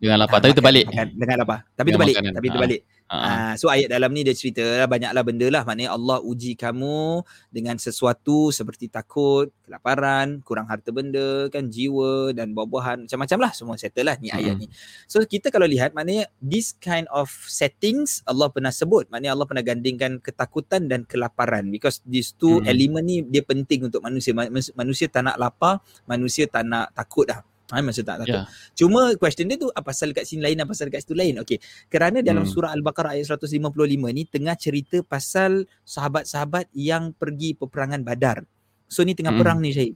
dengan 0.00 0.16
lapar 0.18 0.36
ah, 0.36 0.42
tapi 0.42 0.54
terbalik. 0.56 0.84
makan, 0.88 1.08
dengan 1.14 1.36
apa 1.44 1.56
tapi 1.70 1.86
Dengan 1.86 1.94
terbalik 1.94 2.14
makanan. 2.16 2.32
tapi 2.34 2.48
Ah. 2.48 2.54
terbalik 2.56 2.82
Ah. 3.10 3.50
Ah, 3.50 3.52
so 3.58 3.66
ayat 3.66 3.90
dalam 3.90 4.14
ni 4.14 4.22
dia 4.22 4.30
cerita 4.30 4.62
lah 4.62 4.86
banyaklah 4.86 5.26
benda 5.26 5.42
lah 5.50 5.66
maknanya 5.66 5.90
Allah 5.90 6.22
uji 6.22 6.54
kamu 6.54 7.26
dengan 7.50 7.74
sesuatu 7.74 8.54
seperti 8.54 8.86
takut, 8.86 9.50
kelaparan, 9.66 10.38
kurang 10.40 10.70
harta 10.70 10.94
benda, 10.94 11.50
kan 11.50 11.66
jiwa 11.66 12.30
dan 12.30 12.54
buah-buahan 12.54 13.10
macam-macam 13.10 13.38
lah 13.42 13.50
semua 13.50 13.74
settle 13.74 14.06
lah 14.06 14.14
ni 14.14 14.30
ayat 14.30 14.54
ni. 14.56 14.70
So 15.06 15.18
kita 15.20 15.50
kalau 15.50 15.66
lihat 15.66 15.90
maknanya 15.90 16.30
this 16.38 16.70
kind 16.72 17.10
of 17.10 17.26
settings 17.50 18.22
Allah 18.24 18.46
pernah 18.46 18.70
sebut 18.70 19.10
maknanya 19.10 19.34
Allah 19.34 19.50
pernah 19.50 19.66
gandingkan 19.66 20.22
ketakutan 20.22 20.86
dan 20.86 21.02
kelaparan 21.02 21.66
because 21.66 21.98
these 22.06 22.30
two 22.32 22.62
Hmm. 22.62 22.70
element 22.70 23.02
ni 23.02 23.16
dia 23.22 23.42
penting 23.42 23.90
untuk 23.90 24.00
manusia. 24.00 24.30
Man- 24.30 24.54
Manusia 24.72 25.10
tak 25.10 25.24
nak 25.24 25.34
lapar, 25.34 25.82
manusia 26.04 26.46
tak 26.46 26.62
nak 26.62 26.94
takut 26.94 27.26
dah. 27.26 27.42
Ha, 27.70 27.78
manusia 27.78 28.02
tak 28.02 28.26
takut. 28.26 28.34
Ya. 28.34 28.50
Cuma 28.74 29.14
question 29.14 29.46
dia 29.46 29.54
tu 29.54 29.70
apa 29.70 29.94
pasal 29.94 30.10
kat 30.10 30.26
sini 30.26 30.42
lain 30.42 30.58
apa 30.58 30.74
pasal 30.74 30.90
kat 30.90 31.06
situ 31.06 31.14
lain. 31.14 31.38
Okey. 31.42 31.58
Kerana 31.86 32.18
dalam 32.18 32.42
Hmm. 32.42 32.50
surah 32.50 32.74
Al-Baqarah 32.74 33.14
ayat 33.14 33.30
155 33.30 34.10
ni 34.10 34.26
tengah 34.26 34.58
cerita 34.58 35.02
pasal 35.06 35.70
sahabat-sahabat 35.86 36.66
yang 36.74 37.14
pergi 37.14 37.54
peperangan 37.54 38.02
Badar. 38.02 38.42
So 38.90 39.06
ni 39.06 39.14
tengah 39.14 39.34
Hmm. 39.34 39.40
perang 39.42 39.58
ni 39.62 39.70
Syahid. 39.70 39.94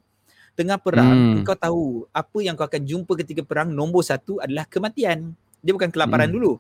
Tengah 0.55 0.79
perang, 0.79 1.43
Hmm. 1.43 1.43
kau 1.43 1.59
tahu 1.59 2.07
apa 2.15 2.39
yang 2.39 2.55
kau 2.55 2.63
akan 2.63 2.83
jumpa 2.87 3.13
ketika 3.27 3.43
perang 3.43 3.75
nombor 3.75 4.07
satu 4.07 4.39
adalah 4.39 4.71
kematian. 4.71 5.35
Dia 5.59 5.75
bukan 5.75 5.91
kelaparan 5.91 6.31
Hmm. 6.31 6.37
dulu. 6.39 6.53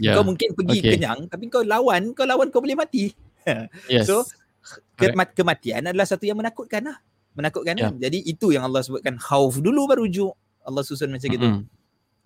Ya. 0.00 0.16
Kau 0.16 0.24
mungkin 0.24 0.56
pergi 0.56 0.80
Okay. 0.80 0.96
kenyang 0.96 1.28
tapi 1.28 1.52
kau 1.52 1.60
lawan, 1.60 2.16
kau 2.16 2.24
lawan 2.24 2.48
kau 2.48 2.64
boleh 2.64 2.72
mati. 2.80 3.12
Yes. 3.92 4.08
So 4.08 4.24
kematian 5.36 5.90
adalah 5.90 6.06
satu 6.08 6.24
yang 6.24 6.38
menakutkan 6.40 6.88
lah. 6.88 6.96
Menakutkan 7.32 7.74
Ya. 7.76 7.88
kan. 7.88 7.96
Jadi 7.96 8.18
itu 8.28 8.52
yang 8.52 8.68
Allah 8.68 8.84
sebutkan 8.84 9.16
khauf 9.16 9.58
dulu 9.58 9.88
baru 9.88 10.04
ju. 10.08 10.28
Allah 10.62 10.82
susun 10.86 11.10
macam 11.10 11.28
gitu. 11.28 11.48
Mm-mm. 11.48 11.64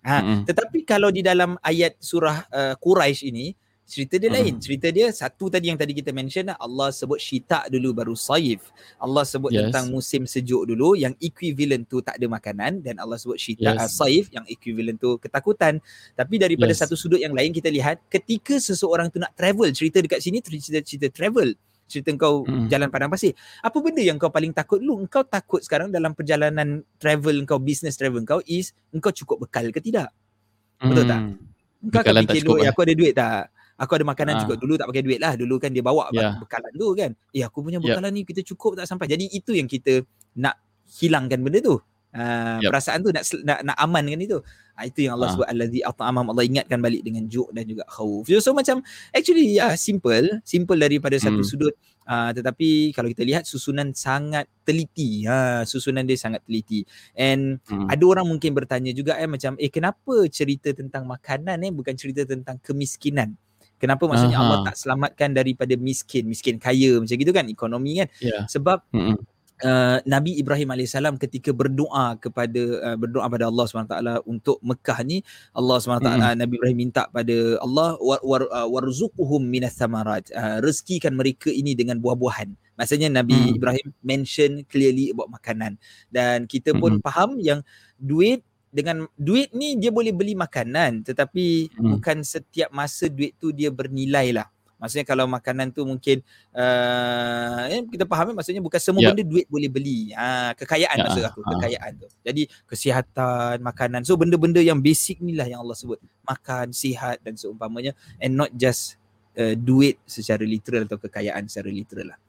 Ha, 0.07 0.23
mm-hmm. 0.23 0.41
tetapi 0.47 0.79
kalau 0.87 1.09
di 1.11 1.19
dalam 1.19 1.59
ayat 1.59 1.99
surah 1.99 2.47
uh, 2.47 2.73
Quraisy 2.79 3.27
ini 3.27 3.51
cerita 3.87 4.19
dia 4.19 4.29
mm-hmm. 4.29 4.43
lain. 4.43 4.53
Cerita 4.59 4.87
dia 4.91 5.07
satu 5.15 5.47
tadi 5.47 5.71
yang 5.71 5.79
tadi 5.79 5.95
kita 5.95 6.11
mention 6.11 6.51
Allah 6.53 6.91
sebut 6.91 7.17
syita 7.17 7.65
dulu 7.71 7.95
baru 7.95 8.13
saif. 8.13 8.71
Allah 8.99 9.23
sebut 9.23 9.49
yes. 9.49 9.67
tentang 9.67 9.89
musim 9.89 10.27
sejuk 10.27 10.67
dulu 10.67 10.93
yang 10.99 11.15
equivalent 11.23 11.87
tu 11.87 12.03
tak 12.03 12.19
ada 12.19 12.27
makanan 12.27 12.83
dan 12.83 12.99
Allah 12.99 13.15
sebut 13.15 13.39
syita 13.39 13.73
yes. 13.73 13.79
uh, 13.79 13.89
saif 13.89 14.27
yang 14.31 14.43
equivalent 14.51 14.99
tu 14.99 15.15
ketakutan. 15.17 15.79
Tapi 16.13 16.35
daripada 16.35 16.75
yes. 16.75 16.83
satu 16.83 16.99
sudut 16.99 17.17
yang 17.17 17.31
lain 17.31 17.55
kita 17.55 17.71
lihat 17.71 18.03
ketika 18.11 18.59
seseorang 18.59 19.07
tu 19.07 19.23
nak 19.23 19.31
travel 19.33 19.71
cerita 19.71 20.03
dekat 20.03 20.19
sini 20.19 20.43
cerita 20.43 20.83
cerita 20.83 21.07
travel 21.09 21.55
cerita 21.87 22.11
kau 22.19 22.43
hmm. 22.43 22.67
jalan 22.67 22.91
padang 22.91 23.09
pasir. 23.09 23.33
Apa 23.63 23.79
benda 23.79 24.03
yang 24.03 24.19
kau 24.19 24.29
paling 24.29 24.51
takut 24.51 24.83
dulu? 24.83 25.07
Engkau 25.07 25.23
takut 25.23 25.63
sekarang 25.63 25.89
dalam 25.89 26.11
perjalanan 26.11 26.83
travel 26.99 27.47
kau, 27.47 27.57
business 27.57 27.95
travel 27.95 28.21
kau 28.27 28.43
is 28.45 28.75
engkau 28.91 29.15
cukup 29.15 29.47
bekal 29.47 29.71
ke 29.71 29.79
tidak? 29.79 30.11
Betul 30.77 31.07
hmm. 31.07 31.11
tak? 31.11 31.21
Engkau 31.77 31.99
akan 32.03 32.13
fikir 32.27 32.41
dulu, 32.43 32.55
eh, 32.61 32.67
aku 32.69 32.81
ada 32.83 32.93
duit 32.93 33.13
tak? 33.15 33.43
Aku 33.77 33.93
ada 33.93 34.05
makanan 34.09 34.33
ha. 34.35 34.39
cukup. 34.41 34.57
Dulu 34.57 34.73
tak 34.73 34.89
pakai 34.89 35.03
duit 35.05 35.19
lah. 35.21 35.37
Dulu 35.37 35.55
kan 35.61 35.69
dia 35.69 35.85
bawa 35.85 36.09
yeah. 36.09 36.33
bekalan 36.41 36.73
tu 36.73 36.87
kan. 36.97 37.13
Eh 37.29 37.45
aku 37.45 37.61
punya 37.61 37.77
bekalan 37.77 38.09
yep. 38.09 38.17
ni 38.17 38.21
kita 38.25 38.41
cukup 38.41 38.73
tak 38.73 38.89
sampai. 38.89 39.05
Jadi 39.05 39.29
itu 39.29 39.53
yang 39.53 39.69
kita 39.69 40.01
nak 40.33 40.57
hilangkan 40.97 41.37
benda 41.45 41.61
tu. 41.61 41.77
Uh, 42.09 42.57
yep. 42.57 42.73
Perasaan 42.73 43.05
tu 43.05 43.13
nak, 43.13 43.21
nak, 43.45 43.59
nak 43.61 43.77
aman 43.77 44.01
dengan 44.01 44.21
itu. 44.25 44.37
Ha, 44.77 44.85
itu 44.85 45.09
yang 45.09 45.17
Allah 45.17 45.27
ha. 45.27 45.33
sebut 45.33 45.47
allazi 45.49 45.81
at'amam 45.81 46.29
Allah 46.29 46.45
ingatkan 46.45 46.77
balik 46.77 47.01
dengan 47.01 47.25
juk 47.25 47.49
dan 47.49 47.65
juga 47.65 47.81
khauf. 47.89 48.29
So, 48.29 48.37
so 48.37 48.53
macam 48.53 48.85
actually 49.09 49.57
ya 49.57 49.73
yeah, 49.73 49.73
simple, 49.73 50.37
simple 50.45 50.77
daripada 50.77 51.17
hmm. 51.17 51.25
satu 51.25 51.41
sudut 51.41 51.73
uh, 52.05 52.29
tetapi 52.29 52.93
kalau 52.93 53.09
kita 53.09 53.25
lihat 53.25 53.49
susunan 53.49 53.89
sangat 53.97 54.45
teliti. 54.61 55.25
Ha 55.25 55.65
susunan 55.65 56.05
dia 56.05 56.13
sangat 56.13 56.45
teliti. 56.45 56.85
And 57.17 57.57
hmm. 57.65 57.89
ada 57.89 58.03
orang 58.05 58.29
mungkin 58.29 58.53
bertanya 58.53 58.93
juga 58.93 59.17
eh 59.17 59.25
macam 59.25 59.57
eh 59.57 59.73
kenapa 59.73 60.29
cerita 60.29 60.69
tentang 60.77 61.09
makanan 61.09 61.57
eh 61.65 61.73
bukan 61.73 61.97
cerita 61.97 62.21
tentang 62.21 62.61
kemiskinan? 62.61 63.33
Kenapa 63.81 64.05
maksudnya 64.09 64.37
Aha. 64.37 64.45
Allah 64.45 64.59
tak 64.73 64.77
selamatkan 64.77 65.37
daripada 65.37 65.73
miskin, 65.77 66.25
miskin 66.25 66.57
kaya 66.57 66.97
macam 66.97 67.13
gitu 67.13 67.33
kan 67.33 67.45
ekonomi 67.49 68.05
kan? 68.05 68.09
Yeah. 68.21 68.45
Sebab 68.45 68.85
hmm 68.93 69.36
uh, 69.63 69.97
Nabi 70.05 70.37
Ibrahim 70.37 70.73
AS 70.73 70.93
ketika 71.17 71.49
berdoa 71.55 72.19
kepada 72.21 72.61
uh, 72.83 72.97
berdoa 72.99 73.25
pada 73.25 73.45
Allah 73.49 73.65
SWT 73.65 73.95
untuk 74.29 74.61
Mekah 74.61 74.99
ni 75.05 75.23
Allah 75.55 75.77
SWT 75.81 76.05
hmm. 76.05 76.35
Nabi 76.37 76.53
Ibrahim 76.59 76.77
minta 76.77 77.09
pada 77.09 77.57
Allah 77.63 77.97
war, 77.97 78.19
war, 78.21 78.43
uh, 78.51 78.67
warzuquhum 78.69 79.41
minas 79.41 79.77
samarat 79.77 80.29
uh, 80.33 80.61
rezekikan 80.61 81.17
mereka 81.17 81.49
ini 81.49 81.73
dengan 81.73 81.97
buah-buahan 81.97 82.53
maksudnya 82.77 83.09
Nabi 83.09 83.37
hmm. 83.37 83.55
Ibrahim 83.57 83.87
mention 84.05 84.51
clearly 84.69 85.13
about 85.13 85.31
makanan 85.33 85.81
dan 86.13 86.45
kita 86.45 86.77
pun 86.77 86.99
hmm. 86.99 87.03
faham 87.05 87.39
yang 87.41 87.65
duit 87.97 88.45
dengan 88.67 89.07
duit 89.15 89.55
ni 89.55 89.79
dia 89.79 89.89
boleh 89.89 90.11
beli 90.13 90.37
makanan 90.37 91.01
tetapi 91.01 91.71
hmm. 91.71 91.97
bukan 91.97 92.21
setiap 92.21 92.69
masa 92.69 93.09
duit 93.09 93.33
tu 93.39 93.49
dia 93.55 93.73
bernilai 93.73 94.35
lah 94.35 94.47
Maksudnya 94.77 95.05
kalau 95.09 95.25
makanan 95.25 95.73
tu 95.73 95.81
mungkin 95.81 96.21
uh, 96.53 97.65
eh, 97.65 97.81
kita 97.89 98.05
faham 98.05 98.37
maksudnya 98.37 98.61
bukan 98.61 98.77
semua 98.77 99.01
yeah. 99.01 99.09
benda 99.09 99.25
duit 99.25 99.45
boleh 99.49 99.69
beli. 99.73 99.99
Ha, 100.13 100.53
kekayaan 100.53 100.97
yeah. 101.01 101.05
maksud 101.09 101.23
aku, 101.25 101.39
ha. 101.41 101.49
kekayaan 101.57 101.91
tu. 101.97 102.07
Jadi 102.21 102.41
kesihatan, 102.69 103.57
makanan. 103.65 104.01
So 104.05 104.13
benda-benda 104.13 104.61
yang 104.61 104.77
basic 104.77 105.17
ni 105.25 105.33
lah 105.33 105.49
yang 105.49 105.65
Allah 105.65 105.73
sebut. 105.73 105.97
Makan, 106.29 106.77
sihat 106.77 107.17
dan 107.25 107.33
seumpamanya 107.33 107.97
and 108.21 108.37
not 108.37 108.53
just 108.53 109.01
uh, 109.33 109.57
duit 109.57 109.97
secara 110.05 110.45
literal 110.45 110.85
atau 110.85 111.01
kekayaan 111.01 111.49
secara 111.49 111.73
literal 111.73 112.13
lah. 112.13 112.19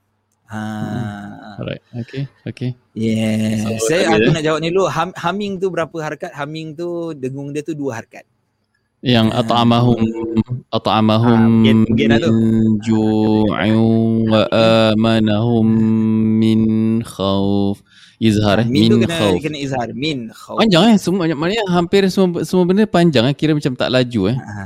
Ha. 0.48 0.60
Hmm. 0.64 1.60
Alright. 1.60 1.84
Okay. 1.92 2.24
Okay. 2.48 2.70
Yeah. 2.96 3.76
So, 3.76 3.92
Saya 3.92 4.08
aku 4.16 4.32
nak 4.32 4.40
jawab 4.40 4.64
ni 4.64 4.72
dulu. 4.72 4.88
Hum, 4.88 5.12
humming 5.12 5.60
tu 5.60 5.68
berapa 5.68 5.96
harkat? 6.00 6.32
Humming 6.32 6.72
tu 6.72 7.12
dengung 7.12 7.52
dia 7.52 7.60
tu 7.60 7.76
dua 7.76 8.00
harkat 8.00 8.24
yang 9.04 9.30
at'amahum 9.30 10.02
at'amahum 10.74 11.62
min 11.62 11.86
ju'in 12.82 13.78
wa 14.26 14.42
amanahum 14.90 15.66
min 16.42 16.60
khauf 17.06 17.78
izhar 18.18 18.62
eh? 18.62 18.66
min, 18.66 18.98
min 18.98 19.06
khauf 19.06 19.38
kena 19.38 19.58
izhar. 19.58 19.88
Min 19.94 20.34
khauf 20.34 20.58
panjang 20.58 20.94
eh? 20.94 20.96
Semua 20.98 21.30
maknanya 21.30 21.62
hampir 21.70 22.10
semua 22.10 22.42
semua 22.42 22.66
benda 22.66 22.90
panjang 22.90 23.30
eh? 23.30 23.34
Kira 23.38 23.54
macam 23.54 23.78
tak 23.78 23.90
laju 23.94 24.34
eh? 24.34 24.36
Ha. 24.36 24.62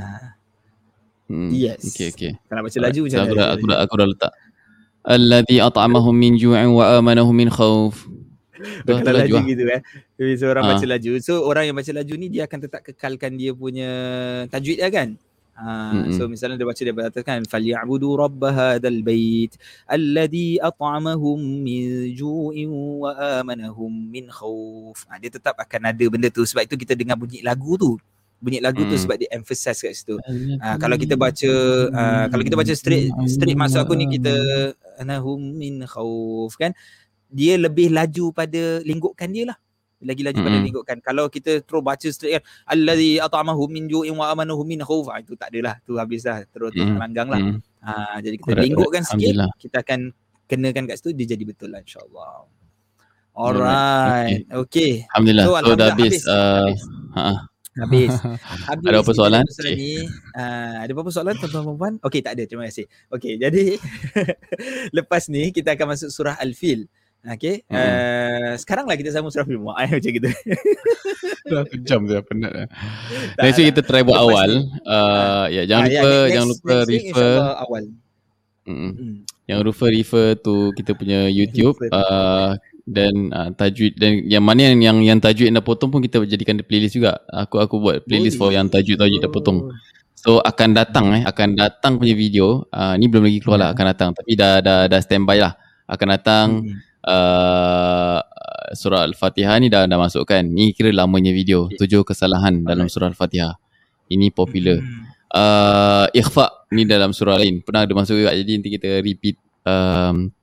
hmm. 1.29 1.49
yes. 1.53 1.93
okey 1.93 2.07
okey. 2.17 2.31
Kalau 2.49 2.61
baca 2.65 2.77
laju 2.89 2.99
macam 3.05 3.19
aku 3.21 3.35
dah, 3.37 3.47
aku 3.53 3.65
dah 3.69 3.77
aku 3.85 3.93
dah 4.01 4.07
letak. 4.09 4.33
Alladhi 5.03 5.57
at'amahum 5.61 6.15
min 6.17 6.41
ju'in 6.41 6.73
wa 6.73 6.97
amanahum 6.97 7.37
min 7.37 7.53
khauf 7.53 8.09
Berkata 8.87 9.11
laju, 9.11 9.33
laju 9.35 9.49
gitu 9.49 9.63
eh. 9.67 9.81
Jadi 10.17 10.33
seorang 10.39 10.63
ha. 10.63 10.69
baca 10.75 10.85
laju. 10.87 11.11
So 11.19 11.33
orang 11.43 11.63
yang 11.69 11.77
baca 11.77 11.91
laju 11.91 12.13
ni 12.17 12.27
dia 12.31 12.43
akan 12.47 12.59
tetap 12.63 12.81
kekalkan 12.81 13.35
dia 13.35 13.51
punya 13.53 13.89
tajwid 14.49 14.79
dia 14.79 14.89
kan. 14.89 15.19
Ha, 15.53 15.93
mm-hmm. 15.93 16.17
so 16.17 16.25
misalnya 16.25 16.57
dia 16.57 16.65
baca 16.65 16.81
dia 16.81 16.95
berkatakan 16.97 17.45
falyabudu 17.45 18.17
rabb 18.17 18.41
hadzal 18.41 19.05
bait 19.05 19.53
alladhi 19.85 20.57
at'amahum 20.57 21.37
min 21.37 22.09
ju'in 22.09 22.73
wa 22.73 23.13
amanahum 23.37 23.93
min 23.93 24.33
khauf. 24.33 25.05
Ha, 25.05 25.21
dia 25.21 25.29
tetap 25.29 25.53
akan 25.61 25.93
ada 25.93 26.05
benda 26.09 26.33
tu 26.33 26.41
sebab 26.41 26.65
itu 26.65 26.73
kita 26.73 26.97
dengar 26.97 27.21
bunyi 27.21 27.45
lagu 27.45 27.77
tu. 27.77 28.01
Bunyi 28.41 28.65
lagu 28.65 28.81
mm. 28.81 28.89
tu 28.91 28.95
sebab 28.97 29.15
dia 29.21 29.29
emphasize 29.29 29.77
kat 29.77 29.93
situ. 29.93 30.17
Ha, 30.57 30.81
kalau 30.81 30.97
kita 30.97 31.13
baca 31.13 31.51
uh, 31.93 32.25
kalau 32.33 32.43
kita 32.43 32.57
baca 32.57 32.73
straight 32.73 33.13
straight 33.29 33.53
maksud 33.53 33.85
aku 33.85 33.93
ni 33.93 34.09
kita 34.09 34.33
anahum 34.97 35.37
min 35.37 35.85
khauf 35.85 36.57
kan 36.57 36.73
dia 37.33 37.57
lebih 37.57 37.89
laju 37.89 38.29
pada 38.29 38.79
lingkupkan 38.85 39.29
dia 39.33 39.49
lah 39.49 39.57
lagi 40.03 40.21
laju 40.21 40.35
mm-hmm. 40.35 40.53
pada 40.53 40.67
lingkupkan 40.67 40.97
kalau 40.99 41.25
kita 41.31 41.63
terus 41.63 41.81
baca 41.81 42.07
straight 42.11 42.39
kan 42.39 42.43
allazi 42.67 43.17
at'amahum 43.23 43.71
min 43.71 43.87
ju'in 43.87 44.13
wa 44.13 44.29
amanahum 44.29 44.67
min 44.67 44.83
khauf 44.83 45.07
ah, 45.09 45.17
itu 45.23 45.33
tak 45.39 45.49
adalah 45.55 45.79
tu 45.87 45.95
habis 45.95 46.27
dah 46.27 46.43
terus 46.51 46.75
mm-hmm. 46.75 46.95
melanggang 46.99 47.27
lah 47.31 47.39
mm-hmm. 47.39 47.59
ha, 47.81 48.19
jadi 48.19 48.35
kita 48.37 48.59
lingkupkan 48.59 49.01
sikit 49.07 49.33
kita 49.57 49.77
akan 49.81 49.99
kenakan 50.45 50.83
kat 50.91 50.95
situ 50.99 51.15
dia 51.15 51.27
jadi 51.33 51.43
betul 51.47 51.71
lah 51.71 51.79
insyaallah 51.81 52.45
alright 53.33 54.43
okey 54.51 55.07
okay. 55.07 55.09
alhamdulillah 55.15 55.45
so, 55.47 55.51
alhamdulillah. 55.55 55.71
so 55.71 55.81
dah 55.81 55.89
habis, 55.95 56.15
habis. 56.19 56.23
Uh, 56.27 56.69
ha 57.17 57.33
habis. 57.79 58.11
habis 58.69 58.85
ada 58.85 58.99
apa 59.01 59.11
soalan? 59.13 59.45
Okay. 59.49 59.73
Ni, 59.73 59.93
uh, 60.37 60.75
ada 60.85 60.91
apa 60.93 61.09
soalan 61.09 61.35
tuan-tuan 61.41 61.65
dan 61.65 61.77
puan? 61.77 61.93
Okey, 62.05 62.21
tak 62.21 62.37
ada. 62.37 62.43
Terima 62.45 62.69
kasih. 62.69 62.85
Okey, 63.09 63.33
jadi 63.43 63.65
lepas 64.97 65.25
ni 65.29 65.49
kita 65.49 65.73
akan 65.73 65.97
masuk 65.97 66.09
surah 66.13 66.37
Al-Fil. 66.37 66.85
Okay. 67.23 67.63
Hmm. 67.71 67.79
Uh, 67.79 68.51
sekarang 68.59 68.83
lah 68.83 68.99
kita 68.99 69.15
sama 69.15 69.31
surah 69.31 69.47
film 69.47 69.63
eh, 69.79 69.87
macam 69.87 70.11
gitu. 70.11 70.27
Dah 71.47 71.63
sejam 71.71 72.03
saya 72.11 72.21
penat 72.23 72.51
dah. 72.51 72.67
Next 73.39 73.57
week 73.63 73.67
kita 73.71 73.81
try 73.87 74.03
buat 74.03 74.19
awal. 74.19 74.67
Uh, 74.83 75.47
ya, 75.47 75.63
jangan 75.63 75.87
ah, 75.87 75.91
lupa 75.91 76.03
ya, 76.03 76.11
next, 76.11 76.33
jangan 76.35 76.47
lupa 76.51 76.75
next 76.75 76.91
refer 76.91 77.31
awal. 77.63 77.83
Mm. 78.63 78.75
Mm. 78.75 79.15
Yang 79.47 79.59
refer 79.71 79.89
refer 79.91 80.27
tu 80.39 80.55
kita 80.75 80.91
punya 80.95 81.27
YouTube 81.31 81.79
uh, 81.91 82.59
dan 82.83 83.31
uh, 83.31 83.49
tajwid 83.55 83.95
dan 83.95 84.23
yang 84.27 84.43
mana 84.43 84.71
yang 84.71 84.79
yang, 84.83 84.97
yang 85.15 85.19
tajwid 85.19 85.51
dah 85.51 85.63
potong 85.63 85.91
pun 85.95 86.03
kita 86.03 86.19
jadikan 86.27 86.59
di 86.59 86.63
playlist 86.67 86.99
juga. 86.99 87.23
Aku 87.31 87.55
aku 87.59 87.79
buat 87.79 88.03
playlist 88.03 88.35
oh, 88.35 88.47
for 88.47 88.49
yang 88.51 88.67
tajwid 88.67 88.99
tajwid 88.99 89.23
dah 89.23 89.31
potong. 89.31 89.71
So 90.19 90.43
akan 90.43 90.75
datang 90.75 91.11
eh 91.15 91.23
akan 91.23 91.55
datang 91.55 91.95
punya 91.95 92.19
video. 92.19 92.67
Uh, 92.67 92.99
ni 92.99 93.07
belum 93.07 93.31
lagi 93.31 93.39
keluar 93.39 93.59
lah 93.63 93.69
akan 93.71 93.85
datang 93.95 94.09
tapi 94.11 94.35
dah 94.35 94.59
dah 94.59 94.91
dah 94.91 94.99
standby 94.99 95.39
lah. 95.39 95.55
Akan 95.87 96.07
datang 96.11 96.47
hmm 96.67 96.91
uh, 97.03 98.19
surah 98.73 99.05
Al-Fatihah 99.05 99.55
ni 99.61 99.67
dah 99.69 99.85
dah 99.85 99.99
masukkan. 99.99 100.41
Ni 100.43 100.73
kira 100.73 100.89
lamanya 100.91 101.31
video. 101.31 101.69
Tujuh 101.69 102.03
kesalahan 102.03 102.63
dalam 102.63 102.87
surah 102.89 103.11
Al-Fatihah. 103.11 103.55
Ini 104.11 104.33
popular. 104.33 104.79
Hmm. 104.79 105.03
Uh, 105.33 106.05
ikhfa 106.13 106.67
ni 106.73 106.85
dalam 106.85 107.11
surah 107.15 107.39
lain. 107.39 107.61
Pernah 107.63 107.87
ada 107.87 107.93
masuk 107.93 108.19
juga. 108.19 108.31
Jadi 108.35 108.51
nanti 108.59 108.69
kita 108.73 108.89
repeat. 108.99 109.37
Um, 109.63 110.33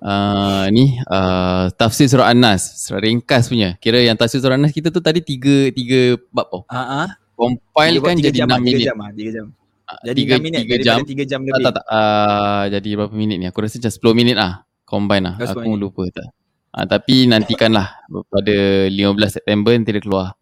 Uh, 0.00 0.64
ni 0.72 0.96
uh, 1.12 1.68
tafsir 1.76 2.08
surah 2.08 2.32
An-Nas 2.32 2.88
surah 2.88 3.04
ringkas 3.04 3.52
punya 3.52 3.76
kira 3.76 4.00
yang 4.00 4.16
tafsir 4.16 4.40
surah 4.40 4.56
An-Nas 4.56 4.72
kita 4.72 4.88
tu 4.88 4.96
tadi 5.04 5.20
tiga 5.20 5.68
tiga 5.76 6.16
bab 6.32 6.48
oh. 6.56 6.64
Uh-huh. 6.64 7.04
compile 7.36 8.00
kan 8.00 8.16
jadi 8.16 8.48
enam 8.48 8.64
minit 8.64 8.88
3 8.88 8.96
jam, 8.96 8.96
3 8.96 9.04
ah, 9.04 9.12
jam. 9.12 9.46
Jadi 10.08 10.20
3 10.24 10.40
minit 10.40 10.60
3 10.72 10.80
jam, 10.80 10.98
3 11.04 11.28
jam 11.28 11.40
lebih. 11.44 11.60
Tak, 11.60 11.64
tak, 11.68 11.74
tak. 11.80 11.84
Uh, 11.84 12.64
jadi 12.80 12.88
berapa 12.96 13.12
minit 13.12 13.36
ni? 13.36 13.44
Aku 13.44 13.60
rasa 13.60 13.76
macam 13.76 13.92
10 13.92 14.16
minit 14.16 14.36
lah 14.40 14.64
combine 14.88 15.28
lah. 15.28 15.34
That's 15.36 15.52
aku 15.52 15.76
lupa 15.76 16.08
tak. 16.08 16.32
Ha, 16.72 16.88
tapi 16.88 17.28
nantikanlah 17.28 18.08
pada 18.32 18.56
15 18.88 19.36
September 19.36 19.72
nanti 19.76 19.92
dia 19.92 20.00
keluar. 20.00 20.32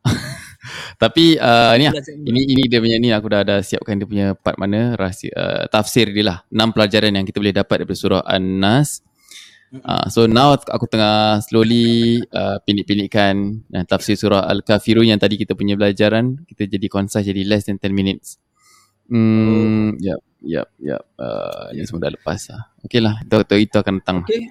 tapi 1.02 1.40
uh, 1.40 1.72
ni 1.76 1.88
lah, 1.88 1.94
ini 2.04 2.40
ini 2.52 2.62
dia 2.68 2.80
punya 2.80 2.96
ni 3.00 3.08
aku 3.12 3.28
dah 3.28 3.40
ada 3.44 3.56
siapkan 3.60 3.96
dia 4.00 4.08
punya 4.08 4.26
part 4.36 4.56
mana 4.56 4.96
rahsia 4.96 5.32
uh, 5.32 5.64
tafsir 5.72 6.12
dia 6.12 6.24
lah. 6.24 6.38
Enam 6.52 6.76
pelajaran 6.76 7.12
yang 7.16 7.24
kita 7.24 7.40
boleh 7.40 7.56
dapat 7.56 7.84
daripada 7.84 7.96
surah 7.96 8.22
An-Nas. 8.28 9.04
Uh, 9.70 10.10
so 10.10 10.26
now 10.26 10.50
aku 10.50 10.90
tengah 10.90 11.38
slowly 11.46 12.18
uh, 12.34 12.58
pinik-pinikkan 12.66 13.62
uh, 13.70 13.86
tafsir 13.86 14.18
surah 14.18 14.50
Al-Kafirun 14.50 15.06
yang 15.06 15.20
tadi 15.22 15.38
kita 15.38 15.54
punya 15.54 15.78
pelajaran 15.78 16.42
kita 16.42 16.66
jadi 16.66 16.90
concise 16.90 17.22
jadi 17.22 17.46
less 17.46 17.70
than 17.70 17.78
10 17.78 17.94
minutes. 17.94 18.42
Hmm, 19.10 19.98
yep. 19.98 20.20
Yap, 20.40 20.72
yap. 20.80 21.02
Uh, 21.20 21.68
yang 21.76 21.84
semua 21.84 22.08
dah 22.08 22.16
lepas 22.16 22.40
lah. 22.48 22.62
Okey 22.88 23.04
lah, 23.04 23.20
itu, 23.20 23.36
itu, 23.44 23.54
itu 23.68 23.76
akan 23.76 23.94
datang. 24.00 24.18
Okay. 24.24 24.48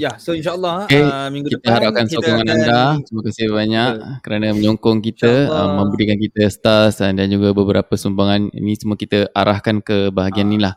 Ya, 0.00 0.16
so 0.16 0.32
insyaAllah 0.32 0.88
Okay, 0.88 1.04
uh, 1.04 1.28
minggu 1.28 1.52
kita 1.52 1.60
depan 1.60 1.72
harapkan 1.76 2.04
kita 2.08 2.16
sokongan 2.24 2.40
akan 2.40 2.56
anda. 2.56 2.80
Terima 3.04 3.20
kasih 3.28 3.46
banyak 3.52 3.90
kerana 4.24 4.46
menyokong 4.56 4.98
kita, 5.04 5.32
uh, 5.44 5.68
memberikan 5.76 6.16
kita 6.16 6.48
stars 6.48 7.04
dan 7.04 7.20
dan 7.20 7.28
juga 7.28 7.52
beberapa 7.52 7.92
sumbangan. 7.92 8.48
Ini 8.48 8.72
semua 8.80 8.96
kita 8.96 9.28
arahkan 9.36 9.84
ke 9.84 10.08
bahagian 10.08 10.48
Ah. 10.48 10.52
ni 10.56 10.58
lah. 10.58 10.74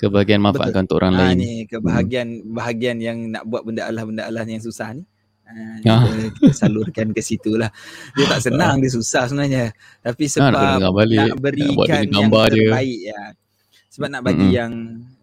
Ke 0.00 0.08
bahagian 0.08 0.40
manfaatkan 0.40 0.88
untuk 0.88 0.96
orang 1.04 1.12
Ah, 1.12 1.20
lain. 1.28 1.36
ni 1.36 1.52
kebahagian 1.68 2.48
bahagian 2.48 2.96
yang 3.04 3.18
nak 3.28 3.44
buat 3.44 3.68
benda 3.68 3.84
Allah-benda 3.84 4.24
Allah 4.24 4.48
yang 4.48 4.64
susah 4.64 4.96
ni. 4.96 5.04
Ah, 5.50 5.98
Ah. 6.00 6.06
kita, 6.30 6.54
salurkan 6.54 7.10
ke 7.10 7.20
situ 7.20 7.54
lah. 7.54 7.70
Dia 8.12 8.24
tak 8.28 8.40
senang, 8.44 8.78
dia 8.78 8.88
susah 8.88 9.26
sebenarnya. 9.26 9.74
Tapi 9.98 10.22
Ah, 10.22 10.28
nak 10.28 10.30
sebab 10.30 10.50
kena 10.52 10.70
dengar 10.76 10.92
balik. 10.92 11.16
nak 11.16 11.26
Nak 11.26 11.38
berikan 11.40 11.86
dia 12.00 12.14
yang 12.14 12.28
dia. 12.30 12.48
terbaik 12.48 13.00
ya. 13.04 13.20
Sebab 13.90 14.08
nak 14.08 14.22
bagi 14.22 14.38
Mm-mm. 14.44 14.54
yang 14.54 14.72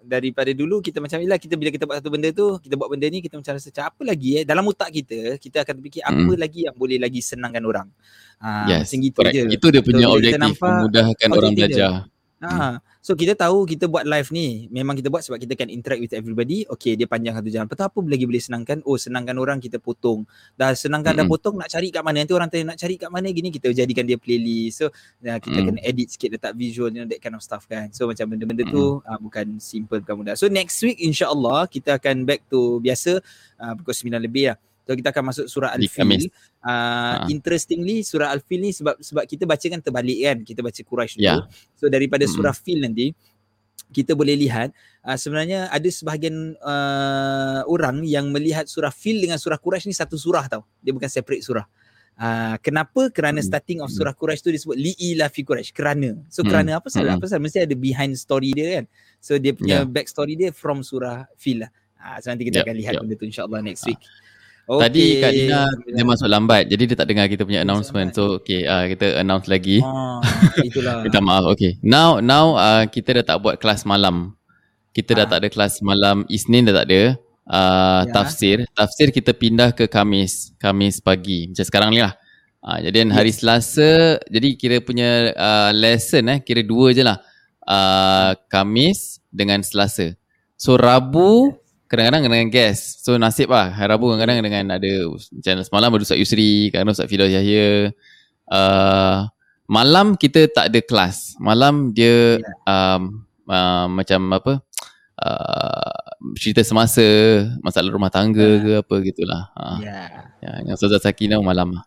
daripada 0.02 0.52
dulu 0.52 0.80
kita 0.80 0.98
macam 0.98 1.18
inilah 1.18 1.36
kita 1.36 1.54
bila 1.54 1.68
kita 1.68 1.84
buat 1.84 2.00
satu 2.00 2.08
benda 2.10 2.32
tu 2.32 2.56
kita 2.58 2.74
buat 2.74 2.88
benda 2.88 3.04
ni 3.06 3.20
kita 3.20 3.36
macam 3.36 3.52
rasa 3.54 3.68
macam 3.68 3.86
apa 3.86 4.02
lagi 4.06 4.30
eh 4.34 4.44
dalam 4.44 4.64
otak 4.64 4.88
kita 4.90 5.36
kita 5.36 5.58
akan 5.62 5.76
fikir 5.82 6.00
apa 6.02 6.16
Mm. 6.26 6.36
lagi 6.38 6.60
yang 6.64 6.76
boleh 6.76 6.96
lagi 6.96 7.20
senangkan 7.20 7.60
orang 7.62 7.88
ah 8.38 8.64
Yes, 8.66 8.88
macam 8.88 9.00
gitu 9.02 9.18
correct. 9.18 9.36
je 9.36 9.44
Itu 9.50 9.68
dia 9.68 9.82
punya 9.82 10.06
So, 10.06 10.16
objektif, 10.16 10.40
nampak 10.40 10.72
memudahkan 10.80 11.28
orang 11.30 11.52
objektif 11.52 11.76
dia. 11.76 11.90
belajar. 11.92 11.92
Ha. 12.40 12.70
So 13.08 13.16
kita 13.16 13.40
tahu 13.40 13.64
kita 13.64 13.88
buat 13.88 14.04
live 14.04 14.36
ni 14.36 14.68
memang 14.68 14.92
kita 15.00 15.08
buat 15.08 15.24
sebab 15.24 15.40
kita 15.40 15.56
kan 15.56 15.72
interact 15.72 16.04
with 16.04 16.12
everybody. 16.12 16.68
Okay 16.68 17.00
dia 17.00 17.08
panjang 17.08 17.40
satu 17.40 17.48
jam. 17.48 17.64
Lepas 17.64 17.80
tu 17.80 17.88
apa 17.88 18.00
lagi 18.04 18.28
boleh 18.28 18.44
senangkan? 18.44 18.84
Oh 18.84 19.00
senangkan 19.00 19.40
orang 19.40 19.64
kita 19.64 19.80
potong. 19.80 20.28
Dah 20.60 20.76
senangkan 20.76 21.16
dah 21.16 21.24
Mm-mm. 21.24 21.32
potong 21.32 21.56
nak 21.56 21.72
cari 21.72 21.88
kat 21.88 22.04
mana? 22.04 22.28
Nanti 22.28 22.36
orang 22.36 22.52
tanya 22.52 22.76
nak 22.76 22.84
cari 22.84 23.00
kat 23.00 23.08
mana 23.08 23.32
gini 23.32 23.48
kita 23.48 23.72
jadikan 23.72 24.04
dia 24.04 24.20
playlist. 24.20 24.84
So 24.84 24.86
nah, 25.24 25.40
kita 25.40 25.56
Mm. 25.56 25.66
kena 25.72 25.80
edit 25.88 26.08
sikit 26.12 26.36
letak 26.36 26.52
visual 26.60 26.92
you 26.92 27.00
know, 27.00 27.08
that 27.08 27.24
kind 27.24 27.32
of 27.32 27.40
stuff 27.40 27.64
kan. 27.64 27.88
So 27.96 28.12
macam 28.12 28.28
benda-benda 28.28 28.68
tu 28.68 29.00
uh, 29.00 29.20
bukan 29.24 29.56
simple 29.64 30.04
bukan 30.04 30.28
mudah. 30.28 30.36
So 30.36 30.52
next 30.52 30.76
week 30.84 31.00
insya-Allah 31.00 31.72
kita 31.72 31.96
akan 32.04 32.28
back 32.28 32.44
to 32.52 32.84
biasa 32.84 33.24
uh, 33.56 33.72
pukul 33.80 33.96
9 33.96 34.20
lebih 34.20 34.52
lah. 34.52 34.60
So 34.88 34.96
kita 34.96 35.12
akan 35.12 35.24
masuk 35.28 35.46
surah. 35.52 35.76
Al-Fil. 35.76 36.32
Uh, 36.64 36.64
Ha. 36.64 37.28
interestingly 37.28 38.02
surah 38.02 38.32
Al-Fil 38.32 38.64
ni 38.64 38.72
sebab 38.72 38.96
sebab 38.98 39.28
kita 39.28 39.44
baca 39.44 39.66
kan 39.68 39.84
terbalik 39.84 40.20
kan. 40.24 40.38
Kita 40.42 40.64
baca 40.64 40.80
Quraisy 40.80 41.20
Ya. 41.20 41.36
dulu. 41.36 41.44
So 41.76 41.92
daripada 41.92 42.24
Mm-mm. 42.24 42.32
surah 42.34 42.56
Fil 42.56 42.80
nanti 42.80 43.12
kita 43.88 44.16
boleh 44.16 44.36
lihat 44.36 44.72
uh, 45.04 45.16
sebenarnya 45.16 45.68
ada 45.68 45.88
sebahagian 45.88 46.56
uh, 46.60 47.68
orang 47.68 48.04
yang 48.04 48.32
melihat 48.32 48.68
surah 48.68 48.92
Fil 48.92 49.20
dengan 49.20 49.36
surah 49.36 49.60
Quraisy 49.60 49.92
ni 49.92 49.96
satu 49.96 50.16
surah 50.16 50.48
tau. 50.48 50.64
Dia 50.80 50.96
bukan 50.96 51.08
separate 51.08 51.44
surah. 51.44 51.68
Uh, 52.18 52.58
kenapa? 52.66 53.14
Kerana 53.14 53.40
Hmm. 53.40 53.48
starting 53.48 53.80
of 53.80 53.92
Hmm. 53.94 53.98
surah 54.02 54.16
Quraisy 54.16 54.42
tu 54.42 54.50
disebut 54.50 54.74
li'ila 54.74 55.30
fi 55.30 55.46
Quraisy. 55.46 55.70
Kerana. 55.70 56.18
So 56.28 56.42
Hmm. 56.42 56.50
kerana 56.50 56.82
apa 56.82 56.90
salah? 56.90 57.14
Hmm. 57.14 57.22
Apa 57.22 57.30
salah? 57.30 57.44
Mesti 57.46 57.64
ada 57.64 57.76
behind 57.76 58.16
story 58.16 58.56
dia 58.56 58.82
kan. 58.82 58.86
So 59.22 59.38
dia 59.38 59.52
punya 59.52 59.84
Ya. 59.84 59.88
back 59.88 60.10
story 60.10 60.34
dia 60.34 60.50
from 60.50 60.82
surah 60.82 61.28
Fil 61.36 61.62
lah. 61.62 61.72
Uh, 61.98 62.18
so 62.18 62.30
nanti 62.30 62.46
kita 62.46 62.62
Yep, 62.62 62.66
akan 62.66 62.76
lihat 62.76 62.94
yep. 62.94 63.02
benda 63.06 63.16
tu 63.16 63.26
insyaAllah 63.26 63.62
next 63.62 63.86
Ah. 63.86 63.98
Week. 64.68 64.82
Tadi 64.84 65.06
Kak 65.24 65.32
Dina 65.32 65.62
dia 65.88 66.04
masuk 66.04 66.28
lambat. 66.28 66.68
Jadi 66.68 66.84
dia 66.92 66.96
tak 67.00 67.08
dengar 67.08 67.26
kita 67.32 67.48
punya 67.48 67.64
announcement. 67.64 68.12
So 68.12 68.44
okay, 68.44 68.68
uh, 68.68 68.84
kita 68.92 69.24
announce 69.24 69.48
lagi. 69.48 69.80
Ah, 69.80 70.20
itulah. 70.68 71.08
Minta 71.08 71.24
maaf. 71.24 71.48
Okay. 71.56 71.80
Now 71.80 72.20
now 72.20 72.60
uh, 72.60 72.84
kita 72.86 73.24
dah 73.24 73.36
tak 73.36 73.38
buat 73.40 73.56
kelas 73.58 73.88
malam. 73.88 74.36
Kita 74.92 75.16
dah 75.16 75.26
Ah. 75.26 75.32
tak 75.32 75.38
ada 75.46 75.48
kelas 75.48 75.80
malam. 75.80 76.28
Isnin 76.28 76.68
dah 76.68 76.84
tak 76.84 76.88
ada. 76.92 77.02
Uh, 77.48 78.02
Ya. 78.04 78.12
Tafsir. 78.12 78.58
Tafsir 78.76 79.08
kita 79.16 79.32
pindah 79.32 79.72
ke 79.72 79.88
Kamis. 79.88 80.52
Kamis 80.60 81.00
pagi. 81.00 81.48
Macam 81.48 81.64
sekarang 81.64 81.90
ni 81.96 82.04
lah. 82.04 82.14
Uh, 82.60 82.84
jadi 82.84 83.08
hari 83.08 83.32
Selasa. 83.32 84.20
Jadi 84.28 84.60
kira 84.60 84.84
punya 84.84 85.32
uh, 85.32 85.72
lesson 85.72 86.28
eh. 86.28 86.40
Kira 86.44 86.60
dua 86.66 86.92
je 86.92 87.08
lah. 87.08 87.24
Uh, 87.64 88.36
Kamis 88.52 89.24
dengan 89.32 89.64
Selasa. 89.64 90.12
So 90.60 90.76
Rabu 90.76 91.56
kadang-kadang 91.88 92.22
dengan 92.24 92.48
guest. 92.48 93.02
So 93.02 93.16
nasib 93.16 93.50
lah. 93.50 93.72
Hari 93.72 93.90
Rabu 93.90 94.12
kadang-kadang 94.12 94.44
dengan 94.44 94.66
ada 94.76 94.92
macam 95.10 95.56
semalam 95.64 95.90
ada 95.90 96.04
Ustaz 96.04 96.20
Yusri, 96.20 96.70
kadang-kadang 96.70 96.96
Ustaz 96.96 97.10
Fidaus 97.10 97.32
Yahya. 97.32 97.92
Uh, 98.48 99.28
malam 99.66 100.16
kita 100.16 100.48
tak 100.48 100.72
ada 100.72 100.80
kelas. 100.80 101.36
Malam 101.38 101.92
dia 101.92 102.40
um, 102.64 103.24
uh, 103.46 103.88
macam 103.88 104.20
apa? 104.32 104.54
Uh, 105.18 105.98
cerita 106.38 106.62
semasa, 106.62 107.02
masalah 107.60 107.90
rumah 107.90 108.08
tangga 108.08 108.44
Ya. 108.44 108.62
ke 108.62 108.72
apa 108.80 108.96
gitulah. 109.02 109.44
Ha. 109.56 109.64
Ya. 109.82 110.00
Ya, 110.38 110.52
yang 110.64 110.76
Ustazah 110.76 111.02
Sakinah 111.02 111.42
malam 111.42 111.74
lah. 111.74 111.86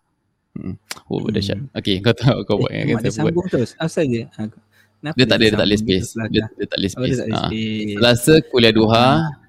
Hmm. 0.50 0.74
Oh, 1.06 1.22
Hmm. 1.22 1.30
dahsyat. 1.30 1.62
Okay, 1.72 2.02
kau 2.02 2.10
tahu 2.10 2.42
kau 2.42 2.56
buat 2.58 2.74
Eh, 2.74 2.90
yang 2.90 2.98
saya 2.98 3.22
buat. 3.22 3.30
sambung 3.30 3.46
terus. 3.46 3.78
Asal 3.78 4.08
je. 4.08 4.26
Aku. 4.34 4.58
Kenapa 5.00 5.16
Dia 5.16 5.24
tak 5.24 5.36
ada, 5.38 5.44
dia 5.46 5.56
tak 5.56 5.64
gitu 5.64 5.80
space. 5.80 6.08
belakang? 6.12 6.32
Dia, 6.34 6.42
dia 6.52 6.66
tak 6.66 6.76
boleh 6.76 6.90
Oh, 6.90 7.00
dia 7.00 7.06
space. 7.06 7.16
tak 7.16 7.24
ada 7.24 7.32
Ha. 7.32 7.40
space. 7.46 7.94
Selasa 7.96 8.34
kuliah 8.50 8.72
duha, 8.74 9.06
Kamis 9.06 9.39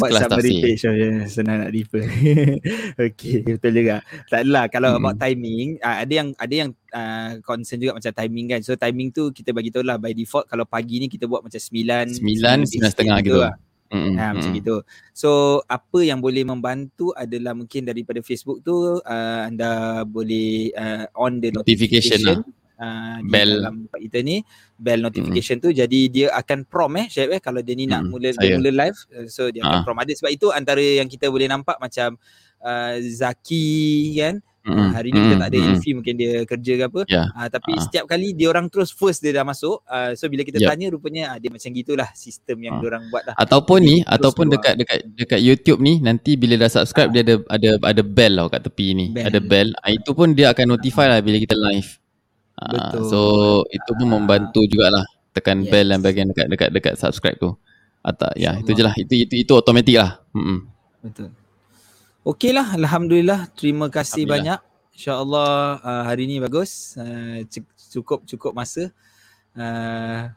Buat 0.00 0.10
tafsir. 0.40 0.62
page 0.64 0.82
oh, 0.88 0.94
yeah. 0.96 1.28
senang 1.28 1.56
nak 1.62 1.70
refer. 1.70 2.04
okay, 3.08 3.44
betul 3.44 3.72
juga. 3.76 4.00
Tak 4.32 4.40
adalah 4.44 4.64
kalau 4.72 4.96
Mm-mm. 4.96 5.04
about 5.04 5.16
timing, 5.20 5.76
uh, 5.84 5.96
ada 6.00 6.12
yang 6.12 6.28
ada 6.40 6.54
yang 6.54 6.70
uh, 6.90 7.38
concern 7.44 7.78
juga 7.78 8.00
macam 8.00 8.12
timing 8.12 8.46
kan. 8.56 8.60
So 8.64 8.72
timing 8.74 9.12
tu 9.12 9.30
kita 9.30 9.52
bagi 9.52 9.68
tahu 9.68 9.84
lah 9.84 10.00
by 10.00 10.16
default 10.16 10.48
kalau 10.48 10.64
pagi 10.64 10.96
ni 10.96 11.12
kita 11.12 11.28
buat 11.28 11.44
macam 11.44 11.60
9 11.60 12.18
Sembilan, 12.18 12.56
sembilan 12.64 12.90
setengah 12.90 13.18
gitu. 13.20 13.40
lah. 13.40 13.54
Mm-mm, 13.94 14.16
Ha, 14.18 14.24
macam 14.34 14.50
mm-mm. 14.50 14.58
gitu. 14.58 14.76
So 15.14 15.60
apa 15.70 15.98
yang 16.02 16.18
boleh 16.18 16.42
membantu 16.42 17.14
adalah 17.14 17.52
mungkin 17.54 17.86
daripada 17.86 18.24
Facebook 18.24 18.64
tu 18.64 18.98
uh, 18.98 19.40
anda 19.44 20.02
boleh 20.02 20.72
uh, 20.74 21.04
on 21.14 21.38
the 21.38 21.52
Notification 21.54 22.18
notification, 22.24 22.63
uh, 22.76 23.18
di 23.20 23.28
Bell. 23.28 23.50
dalam 23.58 23.74
tempat 23.84 24.00
kita 24.02 24.18
ni 24.20 24.36
bell 24.74 25.00
notification 25.00 25.56
tu 25.58 25.70
jadi 25.70 26.00
dia 26.08 26.26
akan 26.32 26.64
prompt 26.64 26.96
eh 26.96 27.06
Syed 27.08 27.30
eh 27.30 27.38
kalau 27.38 27.60
dia 27.60 27.72
ni 27.72 27.84
nak 27.84 28.02
Mm, 28.02 28.10
mula 28.10 28.28
dia 28.32 28.54
mula 28.54 28.70
live 28.72 28.98
uh, 29.12 29.26
so 29.26 29.48
dia 29.48 29.62
akan 29.62 29.72
Ah. 29.72 29.82
prompt 29.82 30.02
ada 30.02 30.12
sebab 30.12 30.30
itu 30.30 30.46
antara 30.50 30.80
yang 30.80 31.06
kita 31.06 31.26
boleh 31.26 31.46
nampak 31.46 31.78
macam 31.78 32.18
uh, 32.60 32.94
Zaki 33.00 33.66
kan 34.16 34.36
Mm-mm, 34.64 34.96
hari 34.96 35.12
ni 35.12 35.20
kita 35.20 35.36
tak 35.38 35.48
ada 35.50 35.58
mm-mm, 35.58 35.72
Ilfi 35.76 35.90
mungkin 35.92 36.14
dia 36.16 36.32
kerja 36.42 36.72
ke 36.74 36.84
apa 36.86 37.00
Ya. 37.06 37.28
uh, 37.30 37.48
tapi 37.48 37.70
Ah. 37.70 37.84
setiap 37.84 38.04
kali 38.06 38.32
dia 38.32 38.48
orang 38.48 38.66
terus 38.66 38.88
first 38.90 39.20
dia 39.20 39.30
dah 39.30 39.44
masuk 39.44 39.84
uh, 39.84 40.16
so 40.16 40.24
bila 40.24 40.40
kita 40.40 40.56
Yep. 40.56 40.66
tanya 40.66 40.86
rupanya 40.88 41.22
uh, 41.28 41.38
dia 41.38 41.52
macam 41.52 41.68
gitulah 41.70 42.08
sistem 42.14 42.56
yang 42.58 42.74
Ah. 42.74 42.80
dia 42.80 42.88
orang 42.88 43.04
buat 43.06 43.22
lah 43.22 43.34
Ataupun 43.36 43.78
ni 43.78 43.96
ataupun 44.00 44.48
keluar. 44.48 44.64
dekat 44.64 44.74
dekat 44.74 44.98
dekat 45.14 45.40
YouTube 45.40 45.78
ni 45.78 46.00
nanti 46.00 46.34
bila 46.34 46.56
dah 46.56 46.72
subscribe 46.72 47.08
Ah. 47.08 47.14
dia 47.14 47.22
ada 47.22 47.34
ada 47.46 47.70
ada 47.78 48.02
bell 48.02 48.34
tau 48.34 48.48
kat 48.48 48.60
tepi 48.64 48.86
ni. 48.90 49.06
Bell. 49.12 49.28
Ada 49.28 49.38
bell. 49.38 49.68
Ah, 49.78 49.92
itu 49.92 50.10
pun 50.10 50.32
dia 50.32 50.48
akan 50.48 50.64
notify 50.66 51.06
lah 51.06 51.20
bila 51.20 51.36
kita 51.36 51.54
live. 51.54 52.00
Ah, 52.54 52.70
Betul. 52.70 53.02
so 53.10 53.20
itu 53.74 53.90
pun 53.98 54.06
membantu 54.06 54.62
jugalah 54.70 55.02
tekan 55.34 55.66
Yes. 55.66 55.70
bell 55.74 55.86
dan 55.90 56.00
bagian 56.00 56.26
dekat 56.30 56.46
dekat 56.46 56.68
dekat 56.70 56.94
subscribe 56.94 57.34
tu. 57.38 57.50
Atau 58.04 58.30
ya 58.38 58.54
itu 58.60 58.70
je 58.76 58.82
lah. 58.84 58.94
Itu 58.94 59.14
itu 59.16 59.34
itu 59.42 59.52
automatik 59.56 59.96
lah. 59.98 60.22
Mm-mm. 60.36 60.68
Betul. 61.02 61.28
Okey 62.24 62.52
lah, 62.56 62.72
Alhamdulillah. 62.72 63.50
Terima 63.58 63.90
kasih 63.90 64.24
Alhamdulillah. 64.28 64.60
banyak. 64.64 64.94
InsyaAllah 64.94 65.52
uh, 65.82 66.02
hari 66.06 66.30
ni 66.30 66.38
bagus. 66.38 66.94
Uh, 66.94 67.42
cukup 67.90 68.22
cukup 68.24 68.52
masa. 68.54 68.94
Uh, 69.54 70.34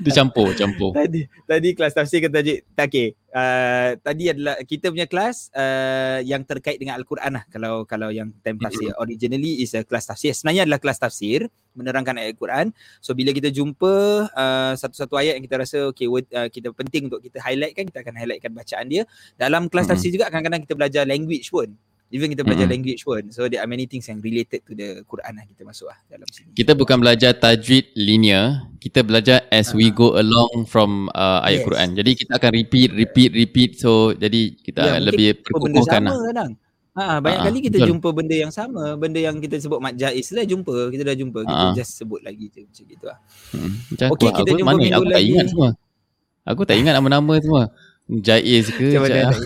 Dia 0.00 0.12
campur 0.16 0.56
campur. 0.56 0.96
tadi 0.96 1.28
tadi 1.44 1.68
kelas 1.76 1.92
tafsir 1.92 2.24
kata 2.24 2.40
tajuk 2.40 2.58
tak. 2.72 2.96
Uh, 3.32 4.00
tadi 4.00 4.32
adalah 4.32 4.56
kita 4.64 4.88
punya 4.88 5.04
kelas 5.04 5.52
uh, 5.52 6.24
yang 6.24 6.48
terkait 6.48 6.80
dengan 6.80 6.96
al-Quran 6.96 7.36
lah. 7.36 7.44
Kalau 7.52 7.84
kalau 7.84 8.08
yang 8.08 8.32
time 8.40 8.56
tafsir. 8.56 8.88
Originally 8.96 9.60
is 9.60 9.76
a 9.76 9.84
kelas 9.84 10.08
tafsir. 10.08 10.32
Sebenarnya 10.32 10.64
adalah 10.64 10.80
kelas 10.80 10.96
tafsir 10.96 11.52
menerangkan 11.76 12.16
ayat 12.20 12.36
Quran 12.36 12.68
so 13.00 13.16
bila 13.16 13.32
kita 13.32 13.48
jumpa 13.48 13.92
uh, 14.32 14.72
satu-satu 14.76 15.16
ayat 15.16 15.40
yang 15.40 15.44
kita 15.48 15.56
rasa 15.60 15.88
okay 15.88 16.04
word, 16.04 16.28
uh, 16.32 16.48
kita 16.52 16.68
penting 16.72 17.08
untuk 17.08 17.24
kita 17.24 17.40
highlight 17.40 17.72
kan 17.72 17.84
kita 17.88 18.00
akan 18.00 18.16
highlightkan 18.16 18.52
bacaan 18.52 18.88
dia. 18.88 19.04
Dalam 19.36 19.68
kelas 19.68 19.88
Mm-mm. 19.88 19.92
tafsir 19.96 20.08
juga 20.12 20.32
kadang-kadang 20.32 20.64
kita 20.64 20.72
belajar 20.72 21.02
language 21.04 21.52
pun 21.52 21.76
even 22.12 22.28
kita 22.28 22.42
belajar 22.42 22.64
Mm-mm. 22.64 22.76
language 22.76 23.02
pun 23.02 23.22
so 23.28 23.48
there 23.48 23.58
are 23.58 23.66
many 23.66 23.84
things 23.84 24.04
yang 24.04 24.20
related 24.20 24.60
to 24.60 24.72
the 24.72 25.00
Quran 25.02 25.32
lah 25.32 25.44
kita 25.44 25.64
masuk 25.64 25.88
lah 25.88 25.96
dalam 26.06 26.28
sini 26.28 26.52
Kita 26.52 26.72
bukan 26.72 26.96
belajar 26.96 27.32
tajwid 27.32 27.90
linear, 27.94 28.68
kita 28.76 29.00
belajar 29.00 29.48
as 29.48 29.72
we 29.72 29.88
Ah. 29.88 29.90
go 29.90 30.14
along 30.14 30.64
from 30.64 31.08
uh, 31.10 31.40
ayat 31.40 31.58
Yes. 31.58 31.66
Quran. 31.66 31.88
Jadi 31.94 32.10
kita 32.14 32.32
akan 32.34 32.50
repeat, 32.52 32.88
repeat, 32.92 33.30
repeat. 33.32 33.70
So 33.76 33.90
jadi 34.12 34.40
kita 34.54 34.78
Ya, 34.78 34.90
mungkin 34.92 35.04
lebih 35.08 35.28
perkukuhkan 35.40 36.00
lah. 36.02 36.14
kadang. 36.22 36.50
Ha, 36.92 37.18
banyak 37.18 37.38
Ah, 37.38 37.44
kali 37.46 37.58
kita 37.62 37.76
betul. 37.78 37.88
jumpa 37.88 38.08
benda 38.12 38.36
yang 38.36 38.52
sama, 38.52 38.84
benda 38.94 39.16
yang 39.16 39.40
kita 39.40 39.56
sebut 39.56 39.80
mat 39.80 39.96
jaiz 39.96 40.28
lah 40.28 40.44
jumpa, 40.44 40.92
kita 40.92 41.02
dah 41.02 41.16
jumpa, 41.16 41.40
kita 41.40 41.64
Ah. 41.64 41.72
just 41.72 41.96
sebut 41.96 42.20
lagi 42.20 42.46
je 42.46 42.60
macam 42.62 42.84
gitu 42.86 43.04
lah. 43.08 43.18
Hmm. 43.50 43.72
Macam 43.88 44.06
Okey, 44.12 44.28
aku, 44.28 44.36
kita 44.36 44.44
aku 44.44 44.58
jumpa 44.60 44.68
mana? 44.68 44.76
minggu 44.78 44.92
Aku 44.94 45.04
tak 45.06 45.16
lagi. 45.16 45.30
ingat 45.30 45.46
semua. 45.48 45.70
Aku 46.42 46.62
tak 46.66 46.76
ingat 46.76 46.92
nama-nama 46.92 47.34
semua. 47.38 47.62
Jaiz 48.10 48.66
ke? 48.68 48.98
Macam 48.98 49.02
mana 49.06 49.18
tak 49.30 49.40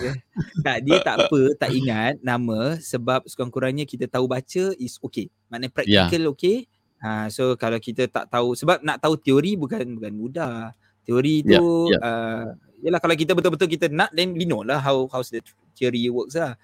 tak, 0.64 0.76
dia 0.84 0.96
tak 1.00 1.16
apa, 1.28 1.40
tak 1.56 1.70
ingat 1.72 2.14
nama 2.20 2.76
sebab 2.80 3.24
sekurang-kurangnya 3.28 3.84
kita 3.88 4.08
tahu 4.08 4.28
baca 4.28 4.72
is 4.76 4.96
okay. 5.00 5.28
Maknanya 5.48 5.68
Ya. 5.68 5.74
practical 6.08 6.22
okay. 6.32 6.56
Ha, 6.96 7.28
so 7.28 7.54
kalau 7.60 7.76
kita 7.76 8.08
tak 8.08 8.32
tahu, 8.32 8.56
sebab 8.56 8.80
nak 8.80 8.98
tahu 9.00 9.20
teori 9.20 9.54
bukan 9.54 9.84
bukan 10.00 10.12
mudah. 10.16 10.72
Teori 11.06 11.44
tu, 11.44 11.92
Ya, 11.92 11.96
ya. 11.96 11.98
uh, 12.02 12.46
yalah 12.82 13.00
kalau 13.00 13.14
kita 13.14 13.36
betul-betul 13.36 13.68
kita 13.70 13.86
nak, 13.92 14.10
then 14.16 14.32
we 14.34 14.48
know 14.48 14.64
lah 14.64 14.80
how 14.80 15.06
how 15.12 15.20
the 15.22 15.38
theory 15.76 16.08
works 16.08 16.34
lah. 16.34 16.56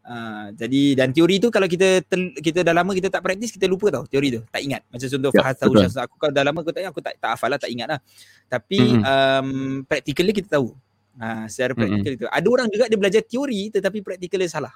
Uh, 0.00 0.48
jadi 0.56 0.96
dan 0.96 1.12
teori 1.12 1.36
tu 1.36 1.52
kalau 1.52 1.68
kita 1.68 2.00
tel, 2.08 2.32
kita 2.32 2.64
dah 2.64 2.72
lama 2.72 2.96
kita 2.96 3.12
tak 3.12 3.20
praktis 3.20 3.52
kita 3.52 3.68
lupa 3.68 3.92
tau 3.92 4.08
teori 4.08 4.32
tu 4.32 4.40
tak 4.48 4.64
ingat 4.64 4.80
macam 4.88 5.06
contoh 5.12 5.28
Ya, 5.28 5.40
Fahaz 5.44 5.56
tahu 5.60 5.72
aku 5.76 6.14
kalau 6.16 6.32
dah 6.32 6.40
lama 6.48 6.58
aku 6.64 6.72
tak 6.72 6.80
ingat 6.80 6.92
aku 6.96 7.02
tak 7.04 7.14
tak 7.20 7.30
hafal 7.36 7.52
lah 7.52 7.60
tak 7.60 7.68
ingat 7.68 7.84
lah 7.84 8.00
tapi 8.48 8.80
Mm-mm. 8.80 9.04
um, 9.04 9.48
practically 9.84 10.32
kita 10.32 10.56
tahu 10.56 10.72
Ha, 11.18 11.50
secara 11.50 11.74
praktikal 11.74 12.14
mm-hmm. 12.14 12.18
itu. 12.22 12.26
Ada 12.30 12.46
orang 12.46 12.68
juga 12.70 12.84
dia 12.86 12.98
belajar 12.98 13.22
teori 13.26 13.60
tetapi 13.74 13.98
praktikal 14.04 14.38
dia 14.38 14.50
salah. 14.50 14.74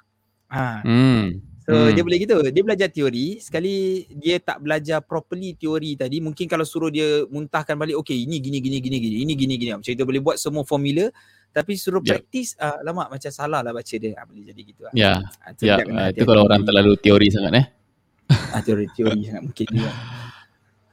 Ha. 0.51 0.83
Hmm. 0.83 1.41
So 1.65 1.73
hmm. 1.73 1.97
dia 1.97 2.03
boleh 2.05 2.19
gitu. 2.21 2.37
Dia 2.53 2.63
belajar 2.63 2.89
teori, 2.93 3.41
sekali 3.41 4.05
dia 4.13 4.37
tak 4.37 4.61
belajar 4.61 5.01
properly 5.01 5.57
teori 5.57 5.97
tadi, 5.97 6.21
mungkin 6.21 6.45
kalau 6.45 6.61
suruh 6.61 6.93
dia 6.93 7.25
muntahkan 7.25 7.73
balik, 7.73 7.97
okay 7.97 8.21
ini 8.21 8.37
gini 8.37 8.61
gini 8.61 8.85
gini 8.85 8.97
gini, 9.01 9.17
ini 9.25 9.33
gini 9.33 9.55
gini. 9.57 9.71
Macam 9.73 9.89
dia 9.89 10.05
boleh 10.05 10.21
buat 10.21 10.37
semua 10.37 10.61
formula 10.69 11.09
tapi 11.55 11.79
suruh 11.79 12.03
yep. 12.03 12.19
praktis 12.19 12.59
uh, 12.59 12.83
lama 12.83 13.09
macam 13.09 13.31
salah 13.33 13.65
lah 13.65 13.73
baca 13.73 13.95
dia. 13.97 14.13
Ha, 14.13 14.29
boleh 14.29 14.45
jadi 14.45 14.61
gitu. 14.61 14.81
Lah. 14.85 14.93
Ya. 14.93 15.25
Yeah. 15.65 15.81
Ya, 15.89 16.05
itu 16.13 16.27
kalau 16.29 16.45
orang 16.45 16.69
terlalu 16.69 17.01
teori 17.01 17.33
sangat 17.33 17.53
eh. 17.57 17.67
Ah, 18.53 18.61
teori 18.61 18.85
teori 18.93 19.25
sangat 19.25 19.43
mungkin 19.49 19.67
juga. 19.73 19.91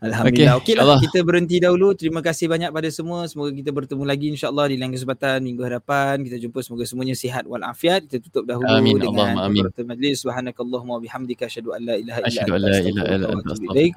Alhamdulillah. 0.01 0.57
Okey 0.57 0.73
okay 0.73 0.81
lah 0.81 0.97
kita 0.97 1.21
berhenti 1.21 1.61
dahulu. 1.61 1.93
Terima 1.93 2.25
kasih 2.25 2.49
banyak 2.49 2.73
pada 2.73 2.89
semua. 2.89 3.29
Semoga 3.29 3.53
kita 3.53 3.69
bertemu 3.69 4.01
lagi 4.01 4.33
insya-Allah 4.33 4.73
di 4.73 4.81
lain 4.81 4.89
kesempatan 4.89 5.45
minggu 5.45 5.61
hadapan. 5.61 6.25
Kita 6.25 6.41
jumpa 6.41 6.57
semoga 6.65 6.89
semuanya 6.89 7.13
sihat 7.13 7.45
wal 7.45 7.61
afiat. 7.61 8.09
Kita 8.09 8.17
tutup 8.17 8.49
dahulu 8.49 8.65
amin, 8.65 8.97
dengan 8.97 9.37
amin. 9.37 9.69
majlis 9.69 10.25
subhanakallahumma 10.25 10.97
wa 10.97 11.01
bihamdika 11.05 11.45
asyhadu 11.45 11.77
an 11.77 11.85
la 11.85 11.95
ilaha 12.01 12.17
illa 12.25 12.41
anta 12.49 12.65
astaghfiruka 12.81 13.29
wa 13.29 13.41
atubu 13.45 13.63
ilaik. 13.69 13.91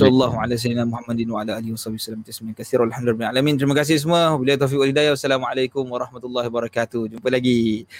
Sallallahu 0.00 0.34
alaihi 0.40 0.56
wasallam 0.56 0.86
Muhammadin 0.88 1.28
wa 1.28 1.38
ala 1.44 1.52
alihi 1.60 1.72
wasallam 1.76 2.24
tasmiyan 2.24 2.56
katsiran. 2.56 2.88
Alhamdulillah 2.88 3.28
alamin. 3.28 3.54
Terima 3.60 3.76
kasih 3.76 4.00
semua. 4.00 4.32
Wabillahi 4.32 4.56
taufiq 4.56 4.80
wal 4.80 4.88
hidayah. 4.88 5.12
Wassalamualaikum 5.12 5.84
warahmatullahi 5.84 6.48
wabarakatuh. 6.48 7.12
Jumpa 7.12 7.28
lagi. 7.28 7.84